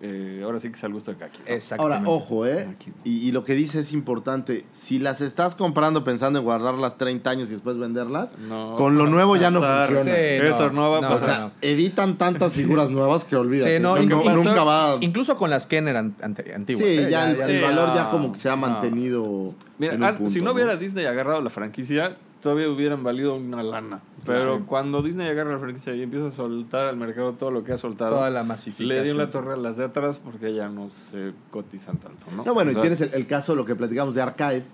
eh, 0.00 0.42
ahora 0.44 0.58
sí 0.60 0.68
que 0.68 0.74
es 0.76 0.84
al 0.84 0.92
gusto 0.92 1.10
de 1.10 1.16
cada 1.16 1.30
quien. 1.30 1.42
Ahora, 1.42 1.56
Exactamente. 1.56 2.10
ojo, 2.10 2.46
¿eh? 2.46 2.76
Y, 3.04 3.28
y 3.28 3.32
lo 3.32 3.44
que 3.44 3.54
dice 3.54 3.80
es 3.80 3.92
importante. 3.92 4.64
Si 4.72 4.98
las 4.98 5.20
estás 5.20 5.54
comprando 5.54 6.04
pensando 6.04 6.38
en 6.38 6.44
guardarlas 6.44 6.98
30 6.98 7.30
años 7.30 7.48
y 7.48 7.52
después 7.52 7.78
venderlas, 7.78 8.38
No, 8.38 8.76
con 8.76 8.98
lo 8.98 9.06
nuevo 9.06 9.36
ya 9.36 9.50
no 9.50 9.60
funciona. 9.60 10.12
Sí, 10.14 10.20
Eso 10.46 10.70
no 10.70 10.90
va 10.90 10.98
a 10.98 11.00
no, 11.00 11.08
pasar. 11.08 11.22
O 11.22 11.26
sea, 11.26 11.52
editan 11.62 12.18
tantas 12.18 12.52
figuras 12.52 12.90
nuevas 12.90 13.24
que 13.24 13.36
olvídate. 13.36 13.76
Sí, 13.76 13.82
no, 13.82 14.00
y- 14.00 14.06
nunca 14.06 14.64
va. 14.64 14.98
Incluso 15.00 15.36
con 15.36 15.50
las 15.50 15.66
Kenner 15.66 15.96
antiguas. 15.96 16.84
Sí, 16.86 16.98
¿eh? 16.98 17.08
ya, 17.10 17.30
el, 17.30 17.62
valor 17.62 17.94
ya 17.94 18.10
como 18.10 18.32
que 18.32 18.38
se 18.38 18.48
ha 18.50 18.56
no. 18.56 18.68
mantenido. 18.68 19.54
Mira, 19.78 19.94
en 19.94 20.02
un 20.02 20.14
punto, 20.14 20.30
si 20.30 20.40
no 20.40 20.52
hubiera 20.52 20.74
¿no? 20.74 20.78
Disney 20.78 21.04
agarrado 21.06 21.40
la 21.42 21.50
franquicia, 21.50 22.16
todavía 22.42 22.68
hubieran 22.68 23.02
valido 23.02 23.34
una 23.36 23.62
lana. 23.62 24.00
Pero 24.24 24.66
cuando 24.66 25.02
Disney 25.02 25.28
agarra 25.28 25.52
la 25.52 25.58
franquicia 25.60 25.94
y 25.94 26.02
empieza 26.02 26.26
a 26.26 26.30
soltar 26.32 26.86
al 26.86 26.96
mercado 26.96 27.34
todo 27.34 27.52
lo 27.52 27.62
que 27.62 27.72
ha 27.72 27.78
soltado, 27.78 28.16
Toda 28.16 28.28
la 28.30 28.42
masificación. 28.42 28.88
le 28.88 29.04
dio 29.04 29.14
la 29.14 29.30
torre 29.30 29.52
a 29.52 29.56
las 29.56 29.76
de 29.76 29.84
atrás 29.84 30.18
porque 30.18 30.52
ya 30.52 30.68
no 30.68 30.88
se 30.88 31.32
cotizan 31.52 31.98
tanto. 31.98 32.26
No, 32.34 32.42
No, 32.42 32.52
bueno, 32.54 32.72
O 32.72 32.78
y 32.78 32.80
tienes 32.80 33.00
el, 33.02 33.14
el 33.14 33.26
caso 33.28 33.52
de 33.52 33.56
lo 33.56 33.64
que 33.64 33.76
platicamos 33.76 34.16
de 34.16 34.22
Archive, 34.22 34.64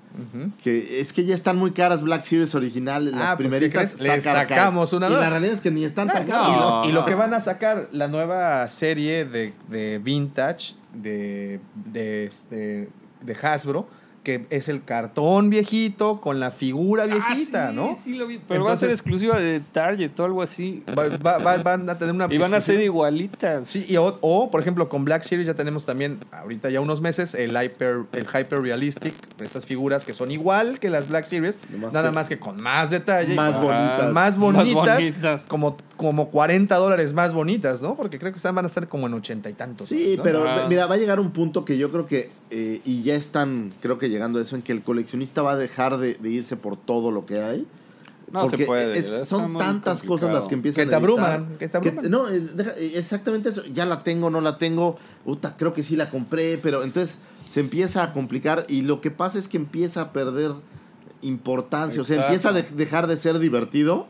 que 0.62 1.00
es 1.00 1.12
que 1.12 1.24
ya 1.26 1.34
están 1.34 1.58
muy 1.58 1.72
caras 1.72 2.00
Black 2.02 2.22
Series 2.22 2.54
originales, 2.54 3.12
las 3.12 3.22
Ah, 3.22 3.36
pues, 3.36 3.48
¿qué 3.52 3.58
primeritas. 3.68 4.00
Le 4.00 4.20
sacamos 4.22 4.92
una 4.94 5.08
Y 5.08 5.12
la 5.12 5.28
realidad 5.28 5.52
es 5.52 5.60
que 5.60 5.70
ni 5.70 5.84
están 5.84 6.08
tan 6.08 6.22
Ah, 6.22 6.26
caras. 6.26 6.48
y, 6.48 6.52
lo, 6.52 6.60
No, 6.60 6.84
y 6.88 6.92
lo 6.92 7.00
no. 7.00 7.06
que 7.06 7.14
van 7.14 7.34
a 7.34 7.40
sacar, 7.40 7.88
la 7.92 8.08
nueva 8.08 8.66
serie 8.68 9.26
de, 9.26 9.52
de 9.68 9.98
Vintage 10.02 10.74
de, 10.94 11.60
de, 11.74 12.24
este, 12.24 12.88
de 13.20 13.32
Hasbro, 13.42 13.86
que 14.22 14.46
es 14.50 14.68
el 14.68 14.84
cartón 14.84 15.50
viejito 15.50 16.20
con 16.20 16.38
la 16.38 16.50
figura 16.52 17.04
ah, 17.04 17.06
viejita, 17.06 17.70
sí, 17.70 17.74
¿no? 17.76 17.96
Sí, 17.96 18.14
lo 18.14 18.26
vi. 18.26 18.38
Pero 18.48 18.64
va 18.64 18.72
a 18.72 18.76
ser 18.76 18.90
exclusiva 18.90 19.38
de 19.40 19.60
Target 19.60 20.18
o 20.20 20.24
algo 20.24 20.42
así. 20.42 20.84
Va- 20.96 21.08
va- 21.18 21.38
va- 21.38 21.56
van 21.58 21.90
a 21.90 21.98
tener 21.98 22.14
una. 22.14 22.28
Y 22.32 22.38
van 22.38 22.54
a 22.54 22.60
ser 22.60 22.80
igualitas. 22.80 23.66
Sí, 23.66 23.84
y 23.88 23.96
o, 23.96 24.18
o, 24.20 24.50
por 24.50 24.60
ejemplo, 24.60 24.88
con 24.88 25.04
Black 25.04 25.22
Series 25.24 25.46
ya 25.46 25.54
tenemos 25.54 25.84
también, 25.84 26.18
ahorita 26.30 26.70
ya 26.70 26.80
unos 26.80 27.00
meses, 27.00 27.34
el 27.34 27.50
Hyper, 27.50 28.02
el 28.12 28.26
hyper 28.26 28.60
Realistic, 28.62 29.14
estas 29.40 29.66
figuras 29.66 30.04
que 30.04 30.14
son 30.14 30.30
igual 30.30 30.78
que 30.78 30.88
las 30.90 31.08
Black 31.08 31.24
Series, 31.24 31.58
nada 31.92 32.10
que- 32.10 32.14
más 32.14 32.28
que 32.28 32.38
con 32.38 32.62
más 32.62 32.90
detalle. 32.90 33.32
y 33.32 33.36
Más 33.36 33.56
con- 33.56 33.64
bonitas. 33.66 34.12
Más 34.12 34.38
bonitas. 34.38 34.74
Más 34.76 34.96
bonitas. 34.96 35.42
Como, 35.48 35.76
como 36.02 36.28
40 36.30 36.76
dólares 36.76 37.12
más 37.12 37.32
bonitas, 37.32 37.80
¿no? 37.80 37.94
Porque 37.96 38.18
creo 38.18 38.32
que 38.32 38.36
están, 38.36 38.54
van 38.54 38.64
a 38.64 38.68
estar 38.68 38.88
como 38.88 39.06
en 39.06 39.14
ochenta 39.14 39.48
y 39.48 39.54
tantos. 39.54 39.88
Sí, 39.88 40.14
¿no? 40.18 40.22
pero 40.22 40.46
Ah. 40.46 40.66
mira, 40.68 40.86
va 40.86 40.96
a 40.96 40.98
llegar 40.98 41.18
un 41.20 41.30
punto 41.30 41.64
que 41.64 41.78
yo 41.78 41.90
creo 41.90 42.06
que, 42.06 42.30
eh, 42.50 42.80
y 42.84 43.02
ya 43.02 43.14
están, 43.14 43.72
creo 43.80 43.98
que 43.98 44.10
llegando 44.10 44.38
a 44.38 44.42
eso, 44.42 44.56
en 44.56 44.62
que 44.62 44.72
el 44.72 44.82
coleccionista 44.82 45.40
va 45.42 45.52
a 45.52 45.56
dejar 45.56 45.98
de, 45.98 46.14
de 46.14 46.28
irse 46.30 46.56
por 46.56 46.76
todo 46.76 47.10
lo 47.10 47.24
que 47.26 47.40
hay. 47.42 47.66
No 48.30 48.44
se 48.44 48.50
porque 48.50 48.64
puede, 48.66 48.98
es- 48.98 49.04
está 49.06 49.24
son 49.26 49.58
tantas 49.58 49.98
complicado. 50.00 50.08
cosas 50.08 50.32
las 50.32 50.48
que 50.48 50.54
empiezan 50.54 50.84
Que 50.84 50.88
te 50.88 50.94
a 50.94 50.98
abruman, 50.98 51.56
que 51.58 51.68
te 51.68 51.76
abruman. 51.76 52.10
no, 52.10 52.28
eh, 52.30 52.40
deja- 52.40 52.72
eh, 52.78 52.92
exactamente 52.96 53.50
eso. 53.50 53.62
Ya 53.74 53.84
la 53.84 54.02
tengo, 54.04 54.30
no 54.30 54.40
la 54.40 54.56
tengo. 54.56 54.96
Uta, 55.26 55.54
creo 55.58 55.74
que 55.74 55.82
sí 55.84 55.96
la 55.96 56.08
compré, 56.08 56.56
pero 56.56 56.82
entonces 56.82 57.18
se 57.50 57.60
empieza 57.60 58.02
a 58.02 58.14
complicar 58.14 58.64
y 58.68 58.80
lo 58.82 59.02
que 59.02 59.10
pasa 59.10 59.38
es 59.38 59.48
que 59.48 59.58
empieza 59.58 60.00
a 60.00 60.12
perder 60.14 60.52
importancia. 61.20 62.00
O 62.00 62.04
sea, 62.04 62.22
empieza 62.24 62.48
a 62.50 62.52
de- 62.52 62.62
dejar 62.62 63.06
de 63.06 63.16
ser 63.16 63.38
divertido 63.38 64.06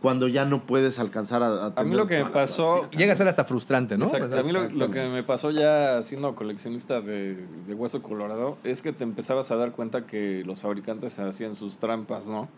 cuando 0.00 0.28
ya 0.28 0.44
no 0.44 0.66
puedes 0.66 0.98
alcanzar 0.98 1.42
a, 1.42 1.66
a 1.66 1.72
A 1.76 1.84
mí 1.84 1.94
lo 1.94 2.06
que 2.06 2.24
me 2.24 2.30
pasó 2.30 2.88
Llega 2.90 3.12
a 3.12 3.16
ser 3.16 3.28
hasta 3.28 3.44
frustrante, 3.44 3.98
¿no? 3.98 4.06
Exacto. 4.06 4.38
A 4.38 4.42
mí 4.42 4.52
lo, 4.52 4.90
que 4.90 5.08
me 5.08 5.22
pasó 5.22 5.50
ya 5.50 6.02
siendo 6.02 6.34
coleccionista 6.34 7.00
de, 7.00 7.36
de 7.66 7.74
Hueso 7.74 8.02
Colorado 8.02 8.56
es 8.64 8.82
que 8.82 8.92
te 8.92 9.04
empezabas 9.04 9.50
a 9.50 9.56
dar 9.56 9.72
cuenta 9.72 10.06
que 10.06 10.42
los 10.44 10.60
fabricantes 10.60 11.18
hacían 11.18 11.54
sus 11.54 11.76
trampas, 11.76 12.26
¿no? 12.26 12.48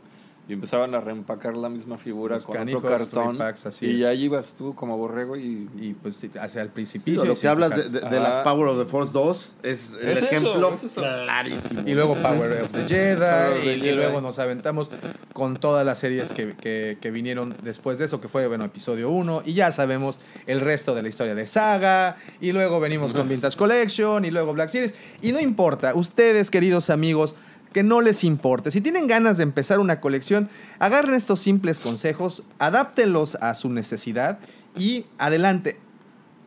Y 0.48 0.54
empezaban 0.54 0.92
a 0.96 1.00
reempacar 1.00 1.56
la 1.56 1.68
misma 1.68 1.96
figura 1.98 2.34
Los 2.34 2.46
con 2.46 2.56
canijos 2.56 2.82
otro 2.82 2.98
cartón. 2.98 3.34
repacks, 3.38 3.64
así 3.66 3.86
y 3.86 3.98
es. 4.00 4.04
ahí 4.06 4.24
ibas 4.24 4.54
tú 4.58 4.74
como 4.74 4.98
borrego 4.98 5.36
y... 5.36 5.68
Y 5.80 5.94
pues 5.94 6.20
hacia 6.40 6.62
el 6.62 6.68
precipicio. 6.68 7.24
lo 7.24 7.36
que 7.36 7.46
hablas 7.46 7.76
de, 7.76 7.84
de- 7.84 8.00
de 8.00 8.06
Ajá. 8.06 8.18
las 8.18 8.36
Power 8.38 8.66
of 8.68 8.78
the 8.84 8.90
Force 8.90 9.12
2 9.12 9.54
es 9.62 9.92
el 10.02 10.08
Es 10.08 10.16
eso, 10.18 10.26
ejemplo 10.26 10.74
es 10.74 10.82
eso. 10.82 11.00
clarísimo. 11.00 11.82
Y 11.86 11.94
luego 11.94 12.16
Power 12.16 12.60
of 12.62 12.72
the 12.72 12.88
Jedi. 12.88 13.66
y, 13.68 13.70
y 13.70 13.80
Jedi. 13.82 13.92
luego 13.92 14.20
nos 14.20 14.40
aventamos 14.40 14.90
con 15.32 15.56
todas 15.58 15.86
las 15.86 16.00
series 16.00 16.32
que, 16.32 16.54
que- 16.56 16.98
que 17.00 17.10
vinieron 17.12 17.54
después 17.62 17.98
de 18.00 18.06
eso, 18.06 18.20
que 18.20 18.26
fue, 18.28 18.46
bueno, 18.48 18.64
episodio 18.64 19.10
1. 19.10 19.44
Y 19.46 19.54
ya 19.54 19.70
sabemos 19.70 20.18
el 20.48 20.60
resto 20.60 20.96
de 20.96 21.02
la 21.02 21.08
historia 21.08 21.36
de 21.36 21.46
Saga. 21.46 22.16
Y 22.40 22.50
luego 22.50 22.80
venimos 22.80 23.12
con 23.14 23.28
Vintage 23.28 23.56
Collection. 23.56 24.24
Y 24.24 24.32
luego 24.32 24.52
Black 24.54 24.70
Series. 24.70 24.94
Y 25.22 25.30
no 25.30 25.38
importa, 25.40 25.94
ustedes, 25.94 26.50
queridos 26.50 26.90
amigos, 26.90 27.36
que 27.72 27.82
no 27.82 28.00
les 28.00 28.24
importe. 28.24 28.70
Si 28.70 28.80
tienen 28.80 29.06
ganas 29.06 29.36
de 29.38 29.42
empezar 29.42 29.78
una 29.78 30.00
colección, 30.00 30.48
agarren 30.78 31.14
estos 31.14 31.40
simples 31.40 31.80
consejos, 31.80 32.42
adáptenlos 32.58 33.36
a 33.40 33.54
su 33.54 33.68
necesidad 33.70 34.38
y 34.76 35.06
adelante 35.18 35.78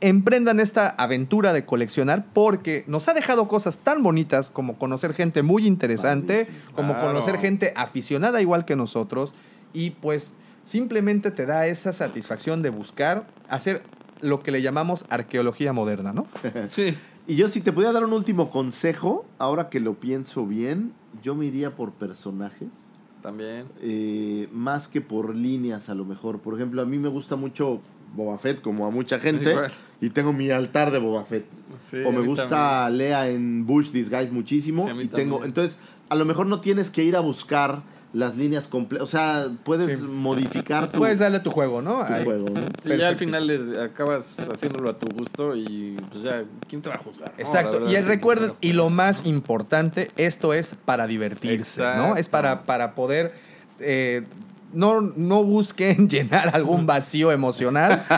emprendan 0.02 0.60
esta 0.60 0.90
aventura 0.90 1.54
de 1.54 1.66
coleccionar 1.66 2.26
porque 2.34 2.84
nos 2.88 3.08
ha 3.08 3.14
dejado 3.14 3.48
cosas 3.48 3.78
tan 3.78 4.04
bonitas 4.04 4.52
como 4.52 4.78
conocer 4.78 5.14
gente 5.14 5.42
muy 5.42 5.66
interesante, 5.66 6.48
como 6.76 6.94
Claro. 6.94 7.08
conocer 7.10 7.38
gente 7.38 7.74
aficionada 7.76 8.42
igual 8.42 8.66
que 8.66 8.76
nosotros 8.76 9.34
y 9.74 9.92
pues 9.92 10.34
simplemente 10.64 11.32
te 11.32 11.46
da 11.46 11.68
esa 11.68 11.94
satisfacción 11.94 12.62
de 12.62 12.70
buscar 12.70 13.26
hacer 13.50 13.84
lo 14.22 14.42
que 14.44 14.52
le 14.52 14.62
llamamos 14.62 15.06
arqueología 15.10 15.74
moderna, 15.74 16.14
¿no? 16.14 16.28
Sí. 16.70 16.94
Y 17.28 17.36
yo 17.36 17.48
si 17.48 17.62
te 17.62 17.72
pudiera 17.72 17.92
dar 17.94 18.04
un 18.04 18.14
último 18.14 18.52
consejo, 18.52 19.26
ahora 19.40 19.70
que 19.70 19.80
lo 19.80 19.96
pienso 19.96 20.46
bien, 20.46 20.94
yo 21.24 21.36
me 21.36 21.46
iría 21.46 21.76
por 21.76 21.92
personajes. 21.92 22.70
También. 23.22 23.66
eh, 23.82 24.48
más 24.54 24.88
que 24.88 25.02
por 25.02 25.34
líneas 25.36 25.90
a 25.90 25.96
lo 25.96 26.06
mejor. 26.06 26.40
Por 26.40 26.54
ejemplo, 26.54 26.82
a 26.84 26.86
mí 26.86 27.00
me 27.00 27.08
gusta 27.10 27.36
mucho 27.36 27.82
Boba 28.16 28.38
Fett, 28.38 28.62
como 28.62 28.86
a 28.86 28.92
mucha 28.92 29.18
gente, 29.20 29.50
Igual. 29.52 29.72
y 30.00 30.10
tengo 30.12 30.32
mi 30.32 30.52
altar 30.52 30.92
de 30.92 31.00
Boba 31.00 31.26
Fett. 31.26 31.46
Sí, 31.80 31.98
o 32.06 32.12
me 32.12 32.22
gusta 32.22 32.88
Lea 32.92 33.28
en 33.30 33.66
Bush 33.66 33.90
Disguise 33.92 34.32
muchísimo, 34.32 34.84
Sí, 34.88 34.92
y 35.06 35.08
tengo, 35.08 35.38
también. 35.38 35.44
entonces, 35.46 35.78
a 36.10 36.16
lo 36.16 36.24
mejor 36.26 36.46
no 36.46 36.62
tienes 36.62 36.92
que 36.92 37.04
ir 37.04 37.16
a 37.16 37.20
buscar 37.20 37.82
las 38.16 38.38
líneas 38.38 38.68
completas, 38.70 39.08
o 39.08 39.12
sea, 39.12 39.48
puedes 39.66 40.00
Sí. 40.00 40.06
modificar 40.06 40.90
tu, 40.90 41.00
Puedes 41.00 41.20
darle 41.20 41.42
tu 41.42 41.52
juego, 41.52 41.82
¿no? 41.82 41.98
tu 42.06 42.14
Ahí. 42.14 42.24
juego, 42.24 42.50
¿no? 42.50 42.62
Sí, 42.82 42.98
ya 42.98 43.10
al 43.10 43.18
final 43.18 43.46
les 43.46 43.78
acabas 43.78 44.40
haciéndolo 44.50 44.90
a 44.90 44.98
tu 44.98 45.08
gusto 45.08 45.54
y 45.54 45.98
pues 46.12 46.24
ya, 46.24 46.46
¿quién 46.70 46.82
te 46.82 46.88
va 46.88 46.96
a 46.96 47.00
juzgar? 47.00 47.34
Exacto. 47.38 47.90
y 47.90 47.96
es 47.96 48.06
recuerden, 48.06 48.54
y 48.62 48.72
lo 48.72 48.90
más 48.90 49.26
importante, 49.26 50.12
esto 50.16 50.54
es 50.54 50.76
para 50.86 51.08
divertirse, 51.08 51.82
¿no? 51.98 52.16
Es 52.16 52.30
para, 52.30 52.64
para 52.64 52.96
poder. 52.96 53.34
eh, 53.80 54.24
no, 54.74 55.00
no 55.02 55.44
busquen 55.44 56.10
llenar 56.10 56.54
algún 56.56 56.86
vacío 56.86 57.32
emocional. 57.32 58.04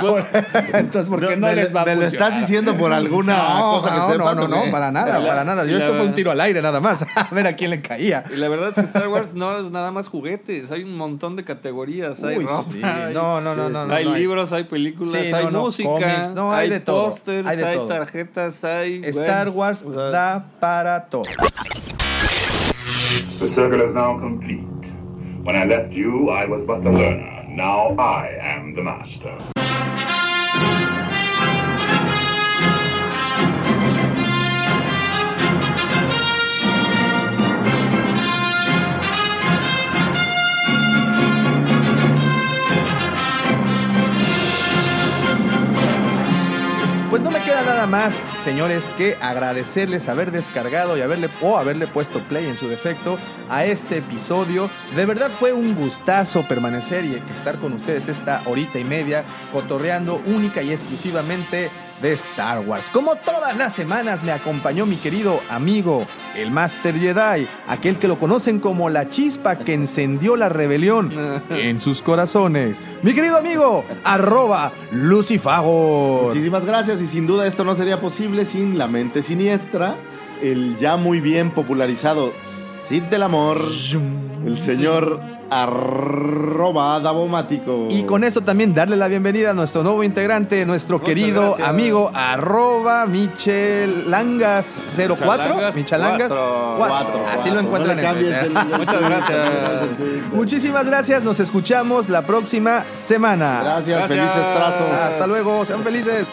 Bueno, 0.00 0.26
Entonces, 0.74 1.08
porque 1.08 1.36
no, 1.36 1.46
me, 1.48 1.54
les 1.54 1.74
va 1.74 1.82
a 1.82 1.84
me 1.84 1.94
lo 1.96 2.02
estás 2.02 2.40
diciendo 2.40 2.74
por 2.76 2.92
alguna 2.92 3.36
no, 3.58 3.70
cosa 3.72 3.92
que 3.92 3.98
no, 3.98 4.12
sepas, 4.12 4.36
no, 4.36 4.48
no, 4.48 4.60
¿o 4.60 4.66
no, 4.66 4.72
para 4.72 4.90
nada, 4.90 5.18
La- 5.18 5.26
para 5.28 5.44
nada. 5.44 5.64
Yo 5.64 5.78
esto 5.78 5.94
fue 5.94 6.04
un 6.06 6.14
tiro 6.14 6.30
al 6.30 6.40
aire 6.40 6.60
nada 6.62 6.80
más. 6.80 7.04
A 7.16 7.28
ver 7.32 7.46
a 7.46 7.54
quién 7.56 7.70
le 7.70 7.80
caía. 7.82 8.24
Y 8.32 8.36
la 8.36 8.48
verdad 8.48 8.68
es 8.70 8.74
que 8.74 8.80
Star 8.82 9.08
Wars 9.08 9.34
no 9.34 9.58
es 9.58 9.70
nada 9.70 9.90
más 9.90 10.08
juguetes, 10.08 10.70
hay 10.70 10.82
un 10.84 10.96
montón 10.96 11.36
de 11.36 11.44
categorías, 11.44 12.22
hay 12.24 12.38
Uy, 12.38 12.44
ropa, 12.46 12.72
sí. 12.72 12.80
hay, 12.82 13.14
No, 13.14 13.40
no, 13.40 13.54
no, 13.56 13.68
no, 13.68 13.86
no, 13.86 13.94
hay 13.94 14.04
no 14.04 14.14
libros, 14.16 14.52
hay 14.52 14.64
películas, 14.64 15.12
Sí, 15.12 15.32
hay 15.32 15.44
no, 15.44 15.50
no, 15.50 15.60
música, 15.62 15.88
cómics, 15.88 16.30
no, 16.34 16.52
hay 16.52 16.68
de 16.70 16.80
todo, 16.80 17.10
pósters, 17.10 17.48
hay 17.48 17.56
de 17.56 17.64
hay 17.66 17.76
todo. 17.76 17.86
tarjetas, 17.86 18.64
hay 18.64 19.02
Star 19.04 19.46
bueno, 19.50 19.60
Wars 19.60 19.82
o 19.82 19.92
sea, 19.94 20.02
da 20.10 20.46
para 20.60 21.04
todo. 21.06 21.22
The 23.38 23.48
circle 23.48 23.84
is 23.86 23.94
now 23.94 24.18
complete. 24.18 24.64
When 25.46 25.54
I 25.54 25.64
left 25.64 25.92
you, 25.92 26.28
I 26.28 26.44
was 26.44 26.64
but 26.64 26.82
the 26.82 26.90
learner. 26.90 27.44
Now 27.48 27.94
I 28.00 28.36
am 28.40 28.74
the 28.74 28.82
master. 28.82 29.55
Nada 47.22 47.86
más, 47.86 48.14
señores, 48.42 48.92
que 48.96 49.16
agradecerles 49.20 50.08
haber 50.08 50.30
descargado 50.30 50.96
y 50.96 51.00
haberle 51.00 51.28
o 51.40 51.56
haberle 51.56 51.86
puesto 51.86 52.20
play 52.20 52.46
en 52.46 52.56
su 52.56 52.68
defecto 52.68 53.18
a 53.48 53.64
este 53.64 53.98
episodio. 53.98 54.68
De 54.94 55.06
verdad 55.06 55.30
fue 55.30 55.52
un 55.52 55.74
gustazo 55.74 56.42
permanecer 56.42 57.04
y 57.04 57.14
estar 57.32 57.58
con 57.58 57.72
ustedes 57.72 58.08
esta 58.08 58.42
horita 58.46 58.78
y 58.78 58.84
media 58.84 59.24
cotorreando 59.52 60.22
única 60.26 60.62
y 60.62 60.72
exclusivamente 60.72 61.70
de 62.02 62.12
Star 62.12 62.60
Wars. 62.60 62.90
Como 62.90 63.16
todas 63.16 63.56
las 63.56 63.74
semanas 63.74 64.22
me 64.22 64.32
acompañó 64.32 64.86
mi 64.86 64.96
querido 64.96 65.40
amigo, 65.50 66.06
el 66.36 66.50
Master 66.50 66.98
Jedi, 66.98 67.46
aquel 67.68 67.98
que 67.98 68.08
lo 68.08 68.18
conocen 68.18 68.60
como 68.60 68.88
la 68.90 69.08
chispa 69.08 69.58
que 69.58 69.74
encendió 69.74 70.36
la 70.36 70.48
rebelión 70.48 71.12
en 71.50 71.80
sus 71.80 72.02
corazones. 72.02 72.82
Mi 73.02 73.14
querido 73.14 73.36
amigo, 73.36 73.84
arroba 74.04 74.72
Lucifagor. 74.92 76.28
Muchísimas 76.28 76.64
gracias 76.64 77.00
y 77.00 77.06
sin 77.06 77.26
duda 77.26 77.46
esto 77.46 77.64
no 77.64 77.74
sería 77.74 78.00
posible 78.00 78.46
sin 78.46 78.78
la 78.78 78.88
mente 78.88 79.22
siniestra, 79.22 79.96
el 80.42 80.76
ya 80.76 80.96
muy 80.96 81.20
bien 81.20 81.50
popularizado 81.50 82.32
Cid 82.88 83.04
del 83.04 83.22
Amor, 83.24 83.60
el 84.44 84.58
señor 84.58 85.20
arroba 85.50 86.98
Davomático. 87.00 87.88
Y 87.90 88.04
con 88.04 88.22
esto 88.24 88.40
también 88.40 88.72
darle 88.74 88.96
la 88.96 89.08
bienvenida 89.08 89.50
a 89.50 89.54
nuestro 89.54 89.82
nuevo 89.82 90.02
integrante, 90.04 90.64
nuestro 90.66 91.02
querido 91.02 91.48
gracias. 91.48 91.68
amigo 91.68 92.10
arroba 92.14 93.06
Michelangas04. 93.06 95.74
Michelangas 95.74 96.28
Cuatro. 96.28 96.74
4. 96.78 97.26
Así 97.36 97.50
lo 97.50 97.60
encuentran 97.60 97.96
No 97.96 98.02
en 98.08 98.14
Twitter. 98.14 98.50
Muchas 98.78 99.08
gracias. 99.08 99.48
Muchísimas 100.32 100.86
gracias, 100.86 101.24
nos 101.24 101.40
escuchamos 101.40 102.08
la 102.08 102.22
próxima 102.22 102.84
semana. 102.92 103.60
Gracias, 103.62 103.98
Gracias. 103.98 104.08
felices 104.08 104.54
trazos. 104.54 104.90
Hasta 104.92 105.26
luego, 105.26 105.64
sean 105.64 105.80
felices. 105.80 106.28